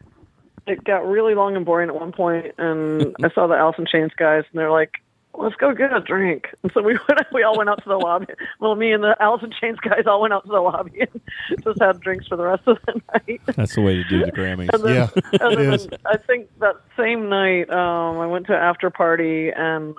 it 0.67 0.83
got 0.83 1.07
really 1.07 1.33
long 1.33 1.55
and 1.55 1.65
boring 1.65 1.89
at 1.89 1.95
one 1.95 2.11
point 2.11 2.53
and 2.57 3.15
I 3.23 3.29
saw 3.31 3.47
the 3.47 3.55
Alice 3.55 3.75
in 3.77 3.85
Chains 3.85 4.11
guys 4.17 4.43
and 4.51 4.59
they're 4.59 4.71
like, 4.71 5.01
Let's 5.35 5.55
go 5.55 5.73
get 5.73 5.93
a 5.93 6.01
drink. 6.01 6.47
And 6.63 6.71
so 6.73 6.81
we 6.81 6.93
went 6.93 7.21
we 7.33 7.43
all 7.43 7.57
went 7.57 7.69
out 7.69 7.81
to 7.83 7.89
the 7.89 7.97
lobby. 7.97 8.27
Well 8.59 8.75
me 8.75 8.91
and 8.91 9.03
the 9.03 9.15
Alice 9.19 9.43
in 9.43 9.51
Chains 9.51 9.79
guys 9.79 10.03
all 10.07 10.21
went 10.21 10.33
out 10.33 10.45
to 10.45 10.51
the 10.51 10.59
lobby 10.61 11.01
and 11.01 11.21
just 11.63 11.81
had 11.81 11.99
drinks 11.99 12.27
for 12.27 12.35
the 12.35 12.45
rest 12.45 12.63
of 12.65 12.77
the 12.85 13.01
night. 13.13 13.41
That's 13.55 13.75
the 13.75 13.81
way 13.81 13.95
to 13.95 14.03
do 14.05 14.25
the 14.25 14.31
Grammys. 14.31 14.69
And 14.73 14.83
then, 14.83 14.95
Yeah, 14.95 15.09
and 15.41 15.53
it 15.53 15.57
then 15.57 15.73
is. 15.73 15.87
I 16.05 16.17
think 16.17 16.49
that 16.59 16.77
same 16.97 17.29
night, 17.29 17.69
um, 17.69 18.19
I 18.19 18.27
went 18.27 18.47
to 18.47 18.53
an 18.53 18.59
after 18.61 18.89
party 18.89 19.49
and 19.51 19.95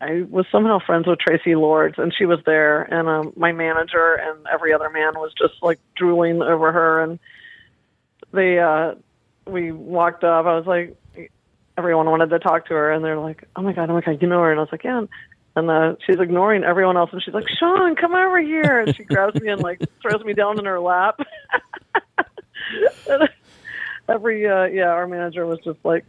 I 0.00 0.26
was 0.28 0.46
somehow 0.52 0.78
friends 0.78 1.06
with 1.06 1.18
Traci 1.18 1.58
Lords, 1.58 1.96
and 1.98 2.12
she 2.16 2.26
was 2.26 2.38
there, 2.44 2.82
and 2.82 3.08
um, 3.08 3.32
my 3.36 3.52
manager 3.52 4.14
and 4.14 4.46
every 4.52 4.72
other 4.72 4.90
man 4.90 5.14
was 5.14 5.32
just 5.38 5.54
like 5.62 5.78
drooling 5.94 6.42
over 6.42 6.70
her, 6.72 7.02
and 7.02 7.18
they 8.32 8.58
uh, 8.58 8.94
we 9.46 9.72
walked 9.72 10.24
up. 10.24 10.46
I 10.46 10.56
was 10.56 10.66
like, 10.66 10.96
everyone 11.78 12.06
wanted 12.06 12.30
to 12.30 12.38
talk 12.38 12.66
to 12.66 12.74
her, 12.74 12.92
and 12.92 13.04
they're 13.04 13.18
like, 13.18 13.44
oh 13.56 13.62
my 13.62 13.72
god, 13.72 13.88
oh 13.90 13.94
my 13.94 14.02
god, 14.02 14.20
you 14.20 14.28
know 14.28 14.40
her, 14.40 14.50
and 14.50 14.60
I 14.60 14.62
was 14.62 14.72
like, 14.72 14.84
yeah. 14.84 15.04
And 15.56 15.70
uh, 15.70 15.96
she's 16.06 16.20
ignoring 16.20 16.62
everyone 16.62 16.96
else, 16.96 17.10
and 17.12 17.22
she's 17.22 17.34
like, 17.34 17.48
Sean, 17.48 17.96
come 17.96 18.14
over 18.14 18.40
here, 18.40 18.80
and 18.80 18.94
she 18.94 19.02
grabs 19.04 19.40
me 19.40 19.48
and 19.48 19.62
like 19.62 19.80
throws 20.02 20.22
me 20.24 20.34
down 20.34 20.58
in 20.58 20.66
her 20.66 20.78
lap. 20.78 21.20
Every 24.08 24.46
uh, 24.46 24.64
yeah, 24.64 24.88
our 24.88 25.06
manager 25.06 25.46
was 25.46 25.58
just 25.64 25.78
like 25.84 26.04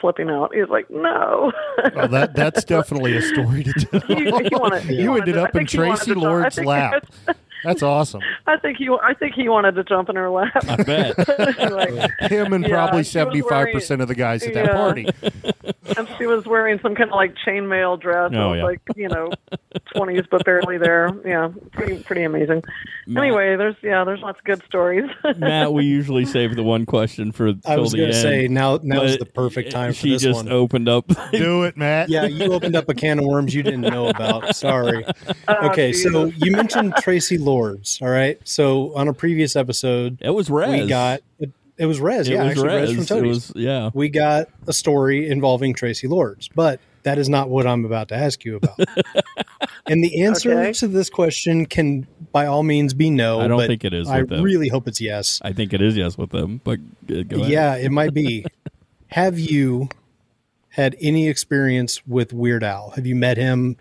flipping 0.00 0.30
out. 0.30 0.54
He's 0.54 0.68
like, 0.68 0.90
"No." 0.90 1.52
well, 1.94 2.08
that 2.08 2.34
that's 2.34 2.64
definitely 2.76 3.16
a 3.16 3.22
story 3.22 3.64
to 3.64 3.72
tell. 3.72 4.00
He 4.00 4.30
wanted- 4.30 4.82
he 4.82 5.00
you 5.02 5.10
wanted 5.10 5.20
ended 5.28 5.34
to- 5.34 5.42
up 5.44 5.50
in 5.56 5.66
think 5.66 5.70
he 5.70 5.78
wanted 5.78 5.92
Traci 6.00 6.04
to 6.06 6.14
talk- 6.14 6.22
I 6.22 6.26
Lord's 6.28 6.58
lap. 6.58 7.06
That's 7.64 7.82
awesome. 7.82 8.20
I 8.46 8.56
think 8.58 8.78
he 8.78 8.88
I 9.02 9.14
think 9.14 9.34
he 9.34 9.48
wanted 9.48 9.74
to 9.76 9.84
jump 9.84 10.08
in 10.08 10.16
her 10.16 10.30
lap. 10.30 10.52
I 10.68 10.76
bet. 10.82 11.14
Like, 11.70 12.10
Him 12.30 12.52
and 12.52 12.64
Yeah, 12.64 12.70
probably 12.70 12.98
he 12.98 13.00
was 13.00 13.10
seventy 13.10 13.40
five 13.42 13.68
percent 13.72 14.02
of 14.02 14.08
the 14.08 14.14
guys 14.14 14.42
at 14.44 14.54
that 14.54 14.66
yeah. 14.66 14.72
party. 14.72 15.06
and 15.96 16.08
she 16.18 16.26
was 16.26 16.44
wearing 16.46 16.78
some 16.80 16.94
kind 16.94 17.10
of 17.10 17.14
like 17.16 17.34
chainmail 17.46 18.00
dress. 18.00 18.30
Oh, 18.34 18.52
it 18.52 18.56
was 18.56 18.56
yeah. 18.58 18.64
like 18.64 18.80
you 18.96 19.08
know, 19.08 19.30
twenties 19.94 20.22
but 20.30 20.44
barely 20.44 20.78
there. 20.78 21.10
Yeah, 21.24 21.50
pretty 21.72 22.02
pretty 22.02 22.22
amazing. 22.24 22.62
Anyway, 23.08 23.56
there's 23.56 23.76
yeah, 23.82 24.04
there's 24.04 24.20
lots 24.20 24.38
of 24.38 24.44
good 24.44 24.62
stories. 24.66 25.10
Matt, 25.36 25.72
we 25.72 25.84
usually 25.84 26.24
save 26.24 26.56
the 26.56 26.62
one 26.62 26.86
question 26.86 27.32
for 27.32 27.48
I 27.66 27.74
till 27.74 27.80
was 27.82 27.92
the 27.92 27.98
going 27.98 28.10
to 28.10 28.16
end. 28.16 28.22
say 28.22 28.48
now 28.48 28.78
now 28.82 29.02
is 29.02 29.16
but 29.16 29.26
the 29.26 29.32
perfect 29.32 29.68
eh, 29.68 29.72
time 29.72 29.92
for 29.92 29.98
she 29.98 30.10
this 30.10 30.22
just 30.22 30.36
one. 30.44 30.48
opened 30.52 30.88
up. 30.88 31.06
Do 31.32 31.64
it, 31.64 31.76
Matt. 31.76 32.08
Yeah, 32.08 32.24
you 32.24 32.52
opened 32.52 32.76
up 32.76 32.88
a 32.88 32.94
can 32.94 33.18
of 33.18 33.24
worms 33.24 33.54
you 33.54 33.62
didn't 33.62 33.82
know 33.82 34.08
about. 34.08 34.54
Sorry. 34.56 35.04
Oh, 35.48 35.68
Okay, 35.70 35.92
so 35.92 36.24
you 36.26 36.52
mentioned 36.52 36.94
Traci 36.94 37.38
Lords. 37.50 37.98
All 38.00 38.08
right. 38.08 38.38
So 38.44 38.94
on 38.96 39.08
a 39.08 39.12
previous 39.12 39.56
episode, 39.56 40.18
it 40.20 40.30
was 40.30 40.48
Rez. 40.50 40.82
we 40.82 40.86
got 40.88 41.20
it 41.76 41.86
was 41.86 41.98
Rez. 42.00 42.28
It 42.28 42.32
yeah, 42.34 42.42
was 42.42 42.50
actually 42.52 42.66
Rez, 42.68 42.80
Rez. 42.80 42.92
from 42.92 43.02
It 43.02 43.20
Toadies. 43.20 43.48
was 43.48 43.52
yeah. 43.56 43.90
We 43.94 44.08
got 44.08 44.48
a 44.66 44.72
story 44.72 45.28
involving 45.28 45.74
Traci 45.74 46.08
Lords, 46.08 46.48
but 46.54 46.78
that 47.02 47.18
is 47.18 47.28
not 47.28 47.48
what 47.48 47.66
I'm 47.66 47.84
about 47.86 48.08
to 48.08 48.14
ask 48.14 48.44
you 48.44 48.56
about. 48.56 48.78
and 49.86 50.04
the 50.04 50.22
answer 50.24 50.52
Okay. 50.52 50.72
to 50.74 50.88
this 50.88 51.08
question 51.08 51.64
can, 51.64 52.06
by 52.32 52.44
all 52.46 52.62
means, 52.62 52.92
be 52.92 53.08
no. 53.08 53.40
I 53.40 53.48
don't 53.48 53.56
but 53.58 53.68
think 53.68 53.84
it 53.84 53.94
is 53.94 54.08
I 54.08 54.22
them. 54.22 54.42
really 54.42 54.68
hope 54.68 54.86
it's 54.86 55.00
yes. 55.00 55.40
I 55.42 55.52
think 55.54 55.72
it 55.72 55.80
is 55.80 55.96
yes 55.96 56.18
with 56.18 56.30
them, 56.30 56.60
but 56.62 56.78
uh, 57.10 57.22
go 57.22 57.38
ahead. 57.38 57.50
Yeah, 57.50 57.76
it 57.76 57.90
might 57.90 58.12
be. 58.12 58.44
Have 59.08 59.38
you 59.38 59.88
had 60.68 60.94
any 61.00 61.28
experience 61.28 62.06
with 62.06 62.32
Weird 62.32 62.62
Al? 62.62 62.90
Have 62.90 63.06
you 63.06 63.16
met 63.16 63.36
him? 63.38 63.76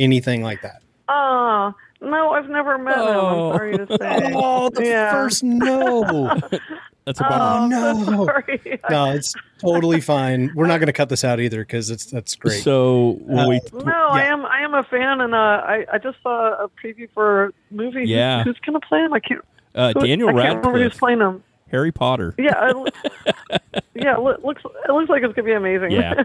Anything 0.00 0.42
like 0.42 0.62
that? 0.62 0.82
Oh 1.08 1.74
no, 2.02 2.30
I've 2.32 2.48
never 2.48 2.76
met 2.78 2.96
him. 2.96 3.02
Oh. 3.02 3.50
I'm 3.52 3.56
sorry 3.56 3.78
to 3.78 3.86
say. 3.98 4.32
Oh, 4.34 4.68
the 4.70 4.84
Yeah. 4.86 5.10
first 5.12 5.42
no. 5.42 6.02
that's 7.04 7.20
a 7.20 7.26
Oh, 7.26 7.28
bummer. 7.28 7.76
Oh, 7.76 7.92
no. 8.10 8.24
sorry. 8.26 8.80
no, 8.90 9.10
it's 9.12 9.34
totally 9.60 10.00
fine. 10.00 10.50
We're 10.54 10.66
not 10.66 10.78
going 10.78 10.86
to 10.88 10.92
cut 10.92 11.08
this 11.08 11.24
out 11.24 11.40
either 11.40 11.60
because 11.60 11.90
it's 11.90 12.06
that's 12.06 12.34
great. 12.36 12.62
So 12.62 13.18
when 13.22 13.48
we 13.48 13.60
No, 13.72 14.08
I 14.08 14.22
am. 14.24 14.44
I 14.46 14.60
am 14.62 14.74
a 14.74 14.82
fan, 14.84 15.20
and 15.20 15.34
uh, 15.34 15.36
I 15.38 15.86
I 15.92 15.98
just 15.98 16.18
saw 16.22 16.64
a 16.64 16.68
preview 16.68 17.08
for 17.14 17.46
a 17.46 17.52
movie. 17.70 18.04
Yeah. 18.06 18.44
who's, 18.44 18.58
gonna 18.64 18.80
play 18.80 19.00
him? 19.00 19.12
I 19.12 19.20
can't. 19.20 19.44
uh, 19.74 19.92
Daniel 19.94 20.28
I 20.30 20.32
can't 20.42 20.58
remember 20.64 20.82
who's 20.82 20.96
playing 20.98 21.20
him. 21.20 21.42
Harry 21.70 21.90
Potter. 21.92 22.34
Yeah, 22.38 22.70
it, 22.70 22.94
yeah. 23.94 24.14
It 24.16 24.20
looks 24.44 24.62
it 24.64 24.92
looks 24.92 25.08
like 25.08 25.22
it's 25.22 25.34
gonna 25.34 25.46
be 25.46 25.52
amazing. 25.52 25.90
Yeah. 25.92 26.22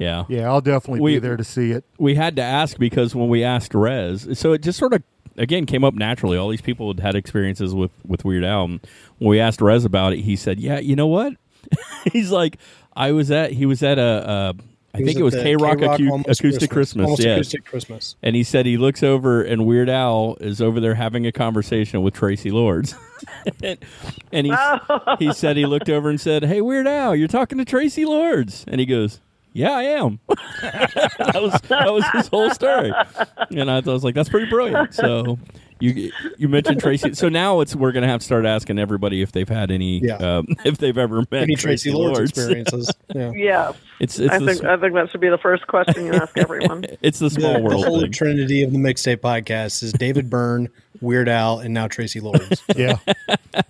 Yeah. 0.00 0.24
Yeah, 0.28 0.48
I'll 0.50 0.60
definitely 0.60 1.00
We- 1.00 1.14
be 1.14 1.18
there 1.20 1.36
to 1.36 1.44
see 1.44 1.70
it. 1.70 1.84
we 1.98 2.14
had 2.16 2.34
to 2.36 2.42
ask 2.42 2.78
because 2.78 3.14
when 3.14 3.28
we 3.28 3.44
asked 3.44 3.74
Rez, 3.74 4.26
so 4.38 4.52
it 4.52 4.62
just 4.62 4.78
sort 4.78 4.92
of 4.94 5.02
again 5.36 5.66
came 5.66 5.84
up 5.84 5.94
naturally. 5.94 6.36
All 6.36 6.48
these 6.48 6.60
people 6.60 6.88
had 6.88 7.00
had 7.00 7.14
experiences 7.14 7.74
with 7.74 7.92
with 8.06 8.24
Weird 8.24 8.44
Al. 8.44 8.64
And 8.64 8.80
when 9.18 9.30
we 9.30 9.38
asked 9.40 9.60
Rez 9.60 9.84
about 9.84 10.12
it, 10.14 10.20
he 10.20 10.34
said, 10.36 10.58
"Yeah, 10.58 10.78
you 10.80 10.96
know 10.96 11.06
what? 11.06 11.34
He's 12.12 12.30
like, 12.30 12.56
I 12.96 13.12
was 13.12 13.30
at 13.30 13.52
he 13.52 13.66
was 13.66 13.82
at 13.82 13.98
a, 13.98 14.02
uh, 14.02 14.52
I 14.94 14.98
He 14.98 15.04
think 15.04 15.18
it 15.18 15.22
was 15.22 15.34
KROQ 15.36 15.76
Acu- 15.96 16.24
Acoustic 16.26 16.68
Christmas. 16.70 17.04
Almost 17.04 17.22
yes. 17.22 17.36
Acoustic 17.36 17.64
Christmas. 17.64 18.16
And 18.22 18.34
he 18.34 18.42
said 18.42 18.66
he 18.66 18.76
looks 18.76 19.02
over 19.04 19.40
and 19.42 19.64
Weird 19.66 19.88
Al 19.88 20.36
is 20.40 20.60
over 20.60 20.80
there 20.80 20.94
having 20.96 21.26
a 21.26 21.32
conversation 21.32 22.02
with 22.02 22.14
Traci 22.14 22.50
Lords. 22.50 22.96
and 23.62 23.78
and 24.32 24.46
he, 24.48 24.54
he 25.26 25.32
said 25.32 25.56
he 25.56 25.64
looked 25.66 25.88
over 25.88 26.08
and 26.10 26.20
said, 26.20 26.42
Hey, 26.44 26.60
Weird 26.60 26.88
Al, 26.88 27.14
you're 27.14 27.28
talking 27.28 27.58
to 27.58 27.64
Traci 27.64 28.04
Lords. 28.04 28.64
And 28.66 28.80
he 28.80 28.86
goes, 28.86 29.20
Yeah, 29.52 29.72
I 29.72 29.82
am. 29.82 30.20
that, 30.28 31.32
was, 31.34 31.60
that 31.68 31.92
was 31.92 32.04
his 32.12 32.28
whole 32.28 32.50
story. 32.50 32.92
And 33.50 33.70
I, 33.70 33.78
I 33.78 33.80
was 33.80 34.04
like, 34.04 34.14
That's 34.14 34.28
pretty 34.28 34.48
brilliant. 34.48 34.94
So. 34.94 35.38
You 35.80 36.12
you 36.38 36.48
mentioned 36.48 36.80
Traci, 36.82 37.16
so 37.16 37.28
now 37.28 37.60
it's 37.60 37.74
we're 37.74 37.92
gonna 37.92 38.06
have 38.06 38.20
to 38.20 38.24
start 38.26 38.44
asking 38.44 38.78
everybody 38.78 39.22
if 39.22 39.32
they've 39.32 39.48
had 39.48 39.70
any 39.70 40.00
Yeah. 40.00 40.16
um, 40.16 40.46
if 40.64 40.78
they've 40.78 40.96
ever 40.98 41.20
met 41.30 41.42
Any 41.42 41.56
Traci 41.56 41.92
Lords, 41.92 42.18
Lords. 42.18 42.30
experiences? 42.30 42.90
Yeah. 43.14 43.32
yeah. 43.34 43.72
It's 43.98 44.18
it's 44.20 44.32
I 44.32 44.38
the, 44.38 44.46
think 44.46 44.64
I 44.64 44.76
think 44.76 44.94
that 44.94 45.10
should 45.10 45.20
be 45.20 45.28
the 45.28 45.38
first 45.38 45.66
question 45.66 46.06
you 46.06 46.12
ask 46.12 46.36
everyone. 46.38 46.84
it's 47.02 47.18
the 47.18 47.28
small 47.28 47.54
The, 47.54 47.58
the 47.58 47.64
world 47.64 47.84
whole 47.86 48.00
thing. 48.02 48.12
trinity 48.12 48.62
of 48.62 48.70
the 48.72 48.78
mixtape 48.78 49.16
podcast 49.18 49.82
is 49.82 49.92
David 49.92 50.30
Byrne, 50.30 50.68
Weird 51.00 51.28
Al, 51.28 51.58
and 51.58 51.74
now 51.74 51.88
Traci 51.88 52.22
Lords. 52.22 52.62
Yeah, 52.76 52.98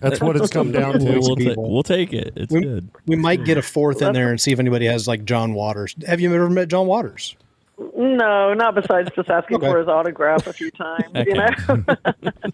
that's 0.01 0.21
what 0.21 0.37
it's 0.37 0.51
come 0.51 0.73
down 0.73 0.99
to. 0.99 1.05
we'll, 1.05 1.23
ta- 1.23 1.35
people. 1.37 1.73
we'll 1.73 1.83
take 1.83 2.13
it. 2.13 2.33
It's 2.37 2.53
We, 2.53 2.61
good. 2.61 2.91
we 3.07 3.17
might 3.17 3.45
get 3.45 3.57
a 3.57 3.63
fourth 3.63 4.03
in 4.03 4.13
there 4.13 4.29
and 4.31 4.39
see 4.41 4.53
if 4.53 4.59
anybody 4.59 4.87
has 4.87 5.09
like 5.09 5.25
John 5.25 5.55
Waters. 5.55 5.95
Have 6.07 6.21
you 6.21 6.35
ever 6.35 6.51
met 6.51 6.69
John 6.69 6.87
Waters? 6.87 7.35
No, 7.97 8.53
not 8.53 8.75
besides 8.75 9.11
just 9.17 9.31
asking 9.31 9.57
Okay. 9.57 9.71
for 9.71 9.79
his 9.79 9.89
autograph 9.89 10.47
a 10.47 10.53
few 10.53 10.71
times. 10.71 11.05
You 11.15 11.35
know, 11.35 11.49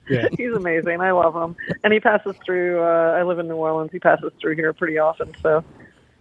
Yeah. 0.08 0.28
he's 0.36 0.52
amazing. 0.52 1.00
I 1.00 1.10
love 1.10 1.34
him, 1.34 1.56
and 1.82 1.92
he 1.92 1.98
passes 2.00 2.36
through. 2.44 2.80
Uh, 2.80 3.14
I 3.18 3.22
live 3.24 3.38
in 3.40 3.48
New 3.48 3.56
Orleans. 3.56 3.90
He 3.92 3.98
passes 3.98 4.30
through 4.40 4.54
here 4.54 4.72
pretty 4.72 4.98
often, 4.98 5.32
so 5.42 5.64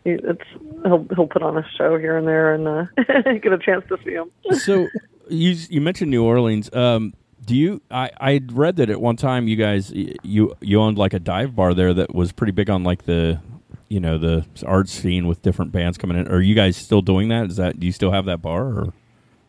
he, 0.04 0.12
it's 0.12 0.42
he'll 0.84 1.06
he'll 1.16 1.28
put 1.28 1.44
on 1.44 1.58
a 1.58 1.66
show 1.78 1.98
here 2.00 2.18
and 2.18 2.28
there, 2.28 2.54
and 2.56 2.68
uh, 2.68 2.86
get 3.42 3.54
a 3.54 3.60
chance 3.60 3.86
to 3.90 3.98
see 4.04 4.14
him. 4.14 4.32
so 4.60 4.88
you 5.30 5.56
you 5.70 5.82
mentioned 5.82 6.10
New 6.10 6.24
Orleans. 6.24 6.74
Um, 6.74 7.14
do 7.46 7.56
you? 7.56 7.82
I 7.92 8.10
I 8.20 8.42
read 8.52 8.78
that 8.78 8.90
at 8.90 9.00
one 9.00 9.18
time 9.18 9.48
you 9.48 9.56
guys 9.56 9.92
you 9.94 10.56
you 10.62 10.82
owned 10.82 10.98
like 10.98 11.14
a 11.14 11.20
dive 11.20 11.56
bar 11.56 11.76
there 11.76 11.94
that 11.94 12.16
was 12.16 12.32
pretty 12.32 12.54
big 12.54 12.72
on 12.72 12.84
like 12.84 13.04
the 13.04 13.40
you 13.88 14.00
know 14.00 14.18
the 14.18 14.46
art 14.66 14.90
scene 14.90 15.28
with 15.28 15.42
different 15.42 15.72
bands 15.72 15.98
coming 15.98 16.18
in. 16.18 16.28
Are 16.28 16.42
you 16.42 16.56
guys 16.56 16.76
still 16.78 17.02
doing 17.02 17.30
that? 17.30 17.48
Is 17.48 17.58
that 17.58 17.80
do 17.80 17.86
you 17.86 17.92
still 17.94 18.12
have 18.12 18.26
that 18.26 18.42
bar? 18.42 18.64
Or? 18.66 18.94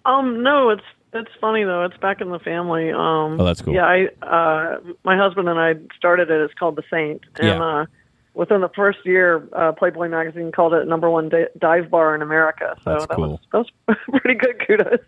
Um, 0.05 0.43
no, 0.43 0.71
it's 0.71 0.83
it's 1.13 1.31
funny 1.41 1.65
though. 1.65 1.85
It's 1.85 1.97
back 1.97 2.21
in 2.21 2.31
the 2.31 2.39
family. 2.39 2.91
Um, 2.93 3.41
Oh, 3.41 3.45
that's 3.45 3.63
cool. 3.63 3.75
Yeah, 3.75 3.85
I 3.87 4.09
uh, 4.25 4.79
my 5.05 5.17
husband 5.17 5.49
and 5.49 5.59
I 5.59 5.75
started 5.97 6.31
it. 6.31 6.41
It's 6.41 6.55
called 6.55 6.77
the 6.77 6.83
Saint, 6.91 7.23
and 7.39 7.47
Yeah. 7.49 7.63
uh, 7.65 7.87
within 8.35 8.61
the 8.61 8.69
first 8.69 8.99
year, 9.07 9.49
uh, 9.55 9.73
Playboy 9.73 10.09
magazine 10.11 10.53
called 10.53 10.75
it 10.75 10.87
number 10.87 11.09
one 11.09 11.31
di- 11.31 11.47
dive 11.59 11.91
bar 11.91 12.15
in 12.15 12.21
America. 12.21 12.77
So 12.85 12.91
That's 12.91 13.07
that 13.07 13.15
cool. 13.15 13.31
was 13.53 13.67
that 13.87 13.97
was 13.97 13.97
pretty 14.21 14.35
good 14.39 14.61
kudos. 14.67 14.99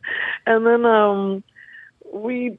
And 0.46 0.66
then 0.66 0.86
um, 0.86 1.44
we, 2.12 2.58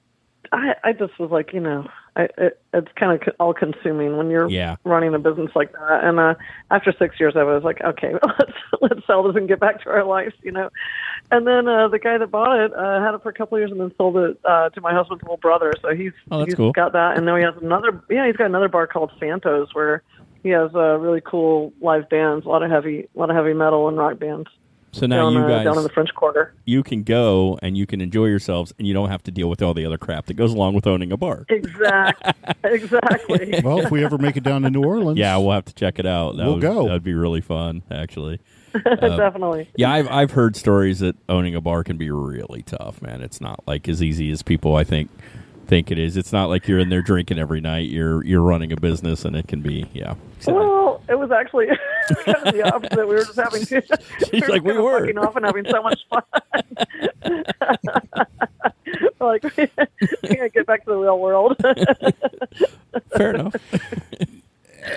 I 0.52 0.76
I 0.84 0.94
just 0.94 1.18
was 1.20 1.32
like, 1.32 1.52
you 1.54 1.60
know, 1.60 1.88
I, 2.20 2.28
it, 2.38 2.62
it's 2.74 2.88
kind 2.96 3.22
of 3.22 3.34
all 3.40 3.54
consuming 3.54 4.18
when 4.18 4.30
you're 4.30 4.50
Yeah. 4.50 4.76
running 4.84 5.14
a 5.14 5.20
business 5.20 5.52
like 5.56 5.72
that. 5.72 6.04
And 6.04 6.20
uh, 6.20 6.36
after 6.70 6.92
six 6.98 7.20
years, 7.20 7.34
I 7.38 7.44
was 7.44 7.64
like, 7.64 7.82
okay, 7.82 8.14
let's 8.40 8.52
let's 8.82 9.08
sell 9.08 9.24
this 9.24 9.36
and 9.36 9.48
get 9.48 9.60
back 9.60 9.82
to 9.84 9.90
our 9.90 10.04
lives, 10.06 10.34
you 10.44 10.52
know. 10.52 10.70
And 11.32 11.48
then 11.48 11.68
uh, 11.68 11.88
the 11.88 12.00
guy 12.00 12.18
that 12.18 12.28
bought 12.32 12.60
it 12.60 12.74
uh, 12.74 13.02
had 13.02 13.14
it 13.16 13.24
for 13.24 13.30
a 13.30 13.34
couple 13.34 13.58
of 13.58 13.62
years 13.62 13.72
and 13.72 13.80
then 13.80 13.92
sold 13.98 14.18
it 14.18 14.38
uh, 14.44 14.70
to 14.70 14.82
my 14.82 14.94
husband's 14.94 15.24
little 15.24 15.38
brother. 15.38 15.74
So 15.82 15.96
he's 15.96 16.12
Oh, 16.32 16.46
he's 16.46 16.56
cool. 16.56 16.72
got 16.74 16.92
that, 16.94 17.16
and 17.18 17.26
now 17.26 17.36
he 17.38 17.44
has 17.44 17.56
another. 17.62 18.04
Yeah, 18.10 18.28
he's 18.28 18.36
got 18.36 18.46
another 18.48 18.68
bar 18.70 18.88
called 18.88 19.12
Santos 19.20 19.70
where 19.74 20.04
he 20.44 20.50
has 20.50 20.72
uh, 20.76 20.98
really 20.98 21.22
cool 21.22 21.74
live 21.82 22.10
bands, 22.10 22.46
a 22.46 22.50
lot 22.50 22.64
of 22.64 22.70
heavy, 22.72 23.08
a 23.16 23.20
lot 23.20 23.30
of 23.30 23.36
heavy 23.36 23.54
metal 23.54 23.88
and 23.88 23.98
rock 23.98 24.20
bands. 24.20 24.50
So 24.92 25.06
now 25.06 25.24
down, 25.24 25.34
you 25.34 25.40
uh, 25.42 25.48
guys 25.48 25.64
down 25.66 25.78
in 25.78 25.84
the 25.84 25.90
French 25.90 26.14
Quarter. 26.16 26.54
you 26.66 26.82
can 26.84 27.04
go 27.04 27.60
and 27.62 27.78
you 27.78 27.86
can 27.86 28.02
enjoy 28.02 28.26
yourselves, 28.26 28.74
and 28.80 28.88
you 28.88 28.94
don't 28.94 29.10
have 29.10 29.22
to 29.24 29.32
deal 29.32 29.48
with 29.50 29.62
all 29.62 29.74
the 29.74 29.86
other 29.86 29.98
crap 29.98 30.26
that 30.28 30.34
goes 30.34 30.52
along 30.52 30.74
with 30.74 30.88
owning 30.88 31.12
a 31.12 31.18
bar. 31.18 31.46
Exactly. 31.50 32.34
exactly. 32.64 33.60
Well, 33.64 33.80
if 33.82 33.92
we 33.92 34.04
ever 34.04 34.18
make 34.18 34.36
it 34.38 34.44
down 34.44 34.64
to 34.64 34.70
New 34.70 34.84
Orleans, 34.84 35.20
Yeah, 35.20 35.38
we'll 35.38 35.52
have 35.52 35.66
to 35.66 35.74
check 35.74 36.00
it 36.00 36.06
out. 36.06 36.38
That 36.38 36.46
We'll 36.46 36.54
would, 36.56 36.62
go. 36.62 36.86
That'd 36.88 37.04
be 37.04 37.14
really 37.14 37.42
fun, 37.42 37.84
actually. 37.92 38.40
Definitely. 38.74 39.70
Yeah, 39.76 39.92
I've 39.92 40.08
I've 40.10 40.32
heard 40.32 40.56
stories 40.56 41.00
that 41.00 41.16
owning 41.28 41.56
a 41.56 41.62
bar 41.62 41.84
can 41.84 41.98
be 41.98 42.12
really 42.12 42.62
tough, 42.62 43.02
man. 43.02 43.22
It's 43.22 43.42
not 43.42 43.64
like 43.68 43.88
as 43.90 44.02
easy 44.04 44.32
as 44.32 44.44
people 44.44 44.76
I 44.76 44.84
think 44.84 45.10
think 45.70 45.92
it 45.92 46.00
is. 46.00 46.18
It's 46.18 46.34
not 46.34 46.50
like 46.50 46.68
you're 46.68 46.80
in 46.80 46.90
there 46.90 47.04
drinking 47.04 47.38
every 47.38 47.62
night. 47.62 47.90
You're 47.90 48.26
you're 48.26 48.42
running 48.42 48.72
a 48.72 48.76
business, 48.76 49.24
and 49.24 49.36
it 49.36 49.48
can 49.48 49.62
be 49.62 49.88
yeah. 49.94 50.16
Well, 50.48 51.02
it 51.08 51.16
was 51.18 51.32
actually 51.32 51.68
kind 52.26 52.38
of 52.38 52.54
the 52.54 52.64
opposite. 52.64 53.08
We 53.08 53.16
were 53.16 53.24
just 53.24 53.40
having 53.40 53.66
to. 53.68 53.82
She's 54.30 54.48
like, 54.50 54.64
we 54.64 54.74
were. 54.78 55.02
fucking 55.02 55.18
off 55.20 55.36
and 55.36 55.46
having 55.46 55.66
so 55.70 55.84
much 55.84 56.00
fun. 56.10 56.24
like 59.22 59.44
we 59.44 59.68
can't 60.36 60.54
get 60.54 60.66
back 60.66 60.84
to 60.86 60.92
the 60.92 60.98
real 60.98 61.20
world. 61.20 61.56
Fair 63.16 63.36
enough. 63.36 63.56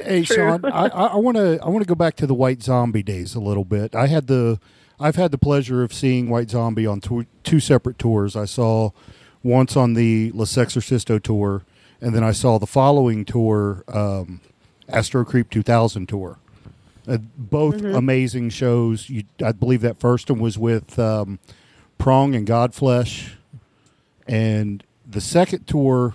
Hey, 0.05 0.23
Sean, 0.25 0.65
I 0.65 1.17
want 1.17 1.37
to 1.37 1.61
I 1.63 1.69
want 1.69 1.83
to 1.85 1.89
go 1.89 1.95
back 1.95 2.17
to 2.17 2.27
the 2.27 2.35
White 2.35 2.63
Zombie 2.63 3.03
days 3.03 3.35
a 3.35 3.41
little 3.41 3.65
bit. 3.65 3.95
I 3.95 4.07
had 4.07 4.27
the 4.27 4.59
I've 4.99 5.17
had 5.17 5.33
the 5.33 5.39
pleasure 5.39 5.83
of 5.83 5.93
seeing 5.93 6.31
White 6.31 6.51
Zombie 6.51 6.87
on 6.87 7.01
two, 7.01 7.27
two 7.43 7.61
separate 7.61 7.99
tours. 7.99 8.37
I 8.37 8.45
saw 8.45 8.91
once 9.43 9.77
on 9.77 9.95
the 9.95 10.31
La 10.33 10.45
Sexorcisto 10.45 11.21
tour, 11.23 11.63
and 12.01 12.15
then 12.15 12.23
I 12.25 12.33
saw 12.33 12.59
the 12.59 12.67
following 12.67 13.25
tour, 13.25 13.85
um, 13.89 14.41
Astro 14.89 15.25
Creep 15.25 15.51
2000 15.51 16.07
tour. 16.09 16.39
Uh, 17.09 17.19
both 17.37 17.83
amazing 17.83 18.49
shows. 18.51 19.09
You, 19.11 19.25
I 19.45 19.51
believe 19.53 19.81
that 19.81 19.99
first 19.99 20.31
one 20.31 20.39
was 20.39 20.57
with 20.57 20.99
um, 20.99 21.41
Prong 21.99 22.35
and 22.37 22.47
Godflesh, 22.47 23.33
and 24.27 24.85
the 25.09 25.21
second 25.21 25.67
tour 25.67 26.15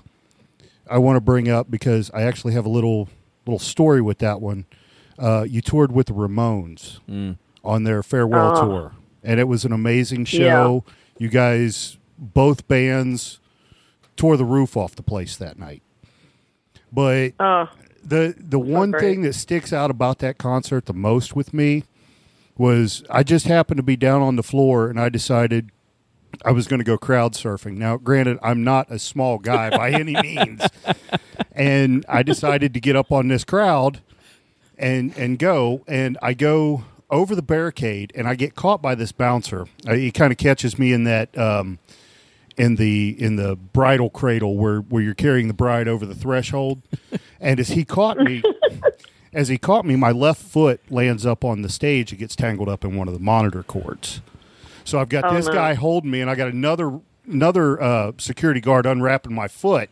I 0.90 0.98
want 1.00 1.18
to 1.18 1.22
bring 1.22 1.50
up 1.50 1.70
because 1.70 2.10
I 2.14 2.22
actually 2.22 2.54
have 2.54 2.66
a 2.66 2.70
little 2.70 3.10
little 3.46 3.60
story 3.60 4.02
with 4.02 4.20
that 4.20 4.40
one. 4.42 4.66
Uh, 5.20 5.46
you 5.50 5.62
toured 5.62 5.92
with 5.92 6.08
the 6.08 6.14
Ramones 6.14 7.00
on 7.66 7.84
their 7.84 8.02
farewell 8.04 8.58
Oh. 8.58 8.66
tour, 8.66 8.92
and 9.24 9.40
it 9.42 9.48
was 9.50 9.66
an 9.66 9.74
amazing 9.74 10.24
show. 10.26 10.84
You 11.18 11.28
guys, 11.28 11.97
both 12.18 12.68
bands, 12.68 13.40
tore 14.16 14.38
the 14.38 14.46
roof 14.46 14.76
off 14.78 14.96
the 14.96 15.04
place 15.04 15.36
that 15.38 15.58
night. 15.60 15.82
But 16.92 17.34
Oh, 17.40 17.70
the 18.04 18.34
the 18.38 18.60
one 18.60 18.92
great. 18.92 19.02
thing 19.02 19.22
that 19.24 19.34
sticks 19.34 19.74
out 19.74 19.92
about 19.92 20.20
that 20.20 20.38
concert 20.38 20.86
the 20.86 20.94
most 20.94 21.36
with 21.36 21.54
me 21.54 21.84
was 22.58 23.04
I 23.10 23.24
just 23.24 23.46
happened 23.48 23.78
to 23.78 23.84
be 23.84 23.96
down 23.98 24.22
on 24.22 24.36
the 24.36 24.44
floor 24.44 24.90
and 24.90 25.00
I 25.00 25.10
decided 25.10 25.70
I 26.46 26.52
was 26.52 26.68
going 26.68 26.80
to 26.80 26.84
go 26.84 26.98
crowd 26.98 27.34
surfing. 27.34 27.78
Now, 27.78 27.98
granted, 27.98 28.38
I'm 28.42 28.64
not 28.64 28.92
a 28.92 29.00
small 29.00 29.38
guy 29.38 29.70
by 29.70 29.92
any 29.92 30.14
means, 30.22 30.62
and 31.52 32.06
I 32.08 32.24
decided 32.24 32.74
to 32.74 32.80
get 32.80 32.96
up 32.96 33.12
on 33.12 33.28
this 33.28 33.44
crowd 33.44 34.02
and 34.78 35.16
and 35.18 35.38
go. 35.40 35.84
And 35.88 36.18
I 36.22 36.34
go 36.34 36.84
over 37.10 37.36
the 37.36 37.42
barricade, 37.42 38.12
and 38.16 38.28
I 38.28 38.36
get 38.36 38.56
caught 38.56 38.82
by 38.82 38.94
this 38.96 39.12
bouncer. 39.12 39.66
Uh, 39.88 39.94
He 39.94 40.12
kind 40.12 40.32
of 40.32 40.38
catches 40.38 40.78
me 40.78 40.92
in 40.94 41.06
that 41.06 41.36
um, 41.38 41.80
in 42.58 42.76
the 42.76 43.16
in 43.22 43.36
the 43.36 43.56
bridal 43.56 44.10
cradle 44.10 44.58
where 44.58 44.80
where 44.80 45.02
you're 45.04 45.14
carrying 45.14 45.48
the 45.48 45.54
bride 45.54 45.88
over 45.88 46.06
the 46.06 46.16
threshold. 46.16 46.82
and 47.40 47.60
as 47.60 47.70
he 47.70 47.86
caught 47.86 48.18
me, 48.18 48.42
as 49.34 49.48
he 49.48 49.58
caught 49.58 49.86
me, 49.86 49.96
my 49.96 50.12
left 50.12 50.42
foot 50.42 50.82
lands 50.90 51.26
up 51.26 51.44
on 51.46 51.62
the 51.62 51.70
stage. 51.70 52.12
It 52.12 52.18
gets 52.18 52.36
tangled 52.36 52.70
up 52.70 52.84
in 52.84 52.96
one 52.96 53.08
of 53.08 53.14
the 53.14 53.20
monitor 53.20 53.64
cords. 53.64 54.22
So 54.84 55.00
I've 55.00 55.10
got 55.10 55.26
Oh, 55.26 55.36
this 55.36 55.48
no. 55.48 55.54
guy 55.54 55.74
holding 55.74 56.10
me, 56.12 56.22
and 56.22 56.30
I 56.30 56.36
got 56.36 56.48
another 56.48 57.00
another 57.28 57.82
uh, 57.82 58.12
security 58.18 58.62
guard 58.62 58.86
unwrapping 58.86 59.34
my 59.34 59.48
foot. 59.48 59.90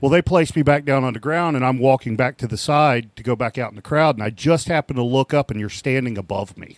Well, 0.00 0.10
they 0.10 0.22
placed 0.22 0.54
me 0.54 0.62
back 0.62 0.84
down 0.84 1.02
on 1.02 1.14
the 1.14 1.18
ground, 1.18 1.56
and 1.56 1.64
I'm 1.66 1.78
walking 1.80 2.14
back 2.14 2.36
to 2.36 2.46
the 2.46 2.56
side 2.58 3.10
to 3.16 3.24
go 3.24 3.34
back 3.34 3.58
out 3.58 3.70
in 3.70 3.76
the 3.76 3.82
crowd, 3.82 4.14
and 4.14 4.22
I 4.22 4.30
just 4.30 4.68
happen 4.68 4.94
to 4.94 5.02
look 5.02 5.34
up, 5.34 5.50
and 5.50 5.58
you're 5.58 5.68
standing 5.68 6.16
above 6.16 6.56
me. 6.56 6.76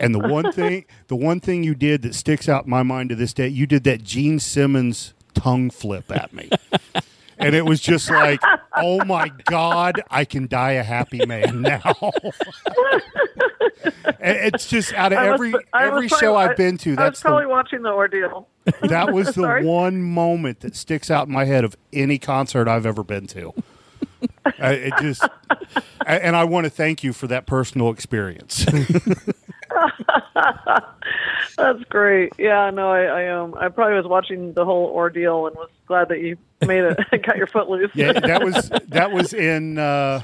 And 0.00 0.14
the 0.14 0.18
one 0.20 0.52
thing, 0.52 0.84
the 1.08 1.16
one 1.16 1.40
thing 1.40 1.64
you 1.64 1.74
did 1.74 2.02
that 2.02 2.14
sticks 2.14 2.48
out 2.48 2.64
in 2.64 2.70
my 2.70 2.82
mind 2.82 3.10
to 3.10 3.14
this 3.16 3.32
day, 3.32 3.48
you 3.48 3.66
did 3.66 3.84
that 3.84 4.02
Gene 4.02 4.38
Simmons 4.38 5.14
tongue 5.34 5.70
flip 5.70 6.10
at 6.10 6.32
me, 6.32 6.50
and 7.38 7.54
it 7.54 7.64
was 7.64 7.80
just 7.80 8.10
like, 8.10 8.40
oh 8.76 9.04
my 9.04 9.28
god, 9.44 10.02
I 10.10 10.24
can 10.24 10.46
die 10.48 10.72
a 10.72 10.82
happy 10.82 11.24
man 11.26 11.62
now. 11.62 11.82
It's 14.20 14.68
just 14.68 14.92
out 14.94 15.12
of 15.12 15.18
was- 15.18 15.26
every 15.34 15.48
every 15.48 15.62
probably- 15.72 16.08
show 16.08 16.36
I've 16.36 16.56
been 16.56 16.76
to, 16.78 16.90
I 16.90 16.92
was 16.92 16.96
that's 16.98 17.20
probably 17.20 17.44
the, 17.44 17.48
watching 17.50 17.82
the 17.82 17.90
ordeal. 17.92 18.48
that 18.82 19.12
was 19.12 19.34
the 19.34 19.60
one 19.62 20.02
moment 20.02 20.60
that 20.60 20.74
sticks 20.76 21.10
out 21.10 21.28
in 21.28 21.32
my 21.32 21.44
head 21.44 21.64
of 21.64 21.76
any 21.92 22.18
concert 22.18 22.66
I've 22.68 22.86
ever 22.86 23.04
been 23.04 23.26
to. 23.28 23.54
I, 24.58 24.72
it 24.72 24.92
just, 25.00 25.22
and 26.04 26.34
I 26.34 26.42
want 26.44 26.64
to 26.64 26.70
thank 26.70 27.04
you 27.04 27.12
for 27.12 27.26
that 27.28 27.46
personal 27.46 27.90
experience. 27.90 28.66
That's 31.56 31.82
great. 31.84 32.32
Yeah, 32.38 32.70
no, 32.70 32.90
I, 32.90 33.02
I 33.04 33.28
um, 33.28 33.54
I 33.54 33.68
probably 33.68 33.96
was 33.96 34.06
watching 34.06 34.52
the 34.52 34.64
whole 34.64 34.86
ordeal 34.86 35.46
and 35.46 35.56
was 35.56 35.70
glad 35.86 36.08
that 36.08 36.20
you 36.20 36.36
made 36.62 36.84
it, 36.84 36.98
got 37.26 37.36
your 37.36 37.46
foot 37.46 37.68
loose. 37.68 37.90
yeah, 37.94 38.12
that 38.12 38.44
was 38.44 38.70
that 38.88 39.12
was 39.12 39.32
in 39.32 39.78
uh, 39.78 40.22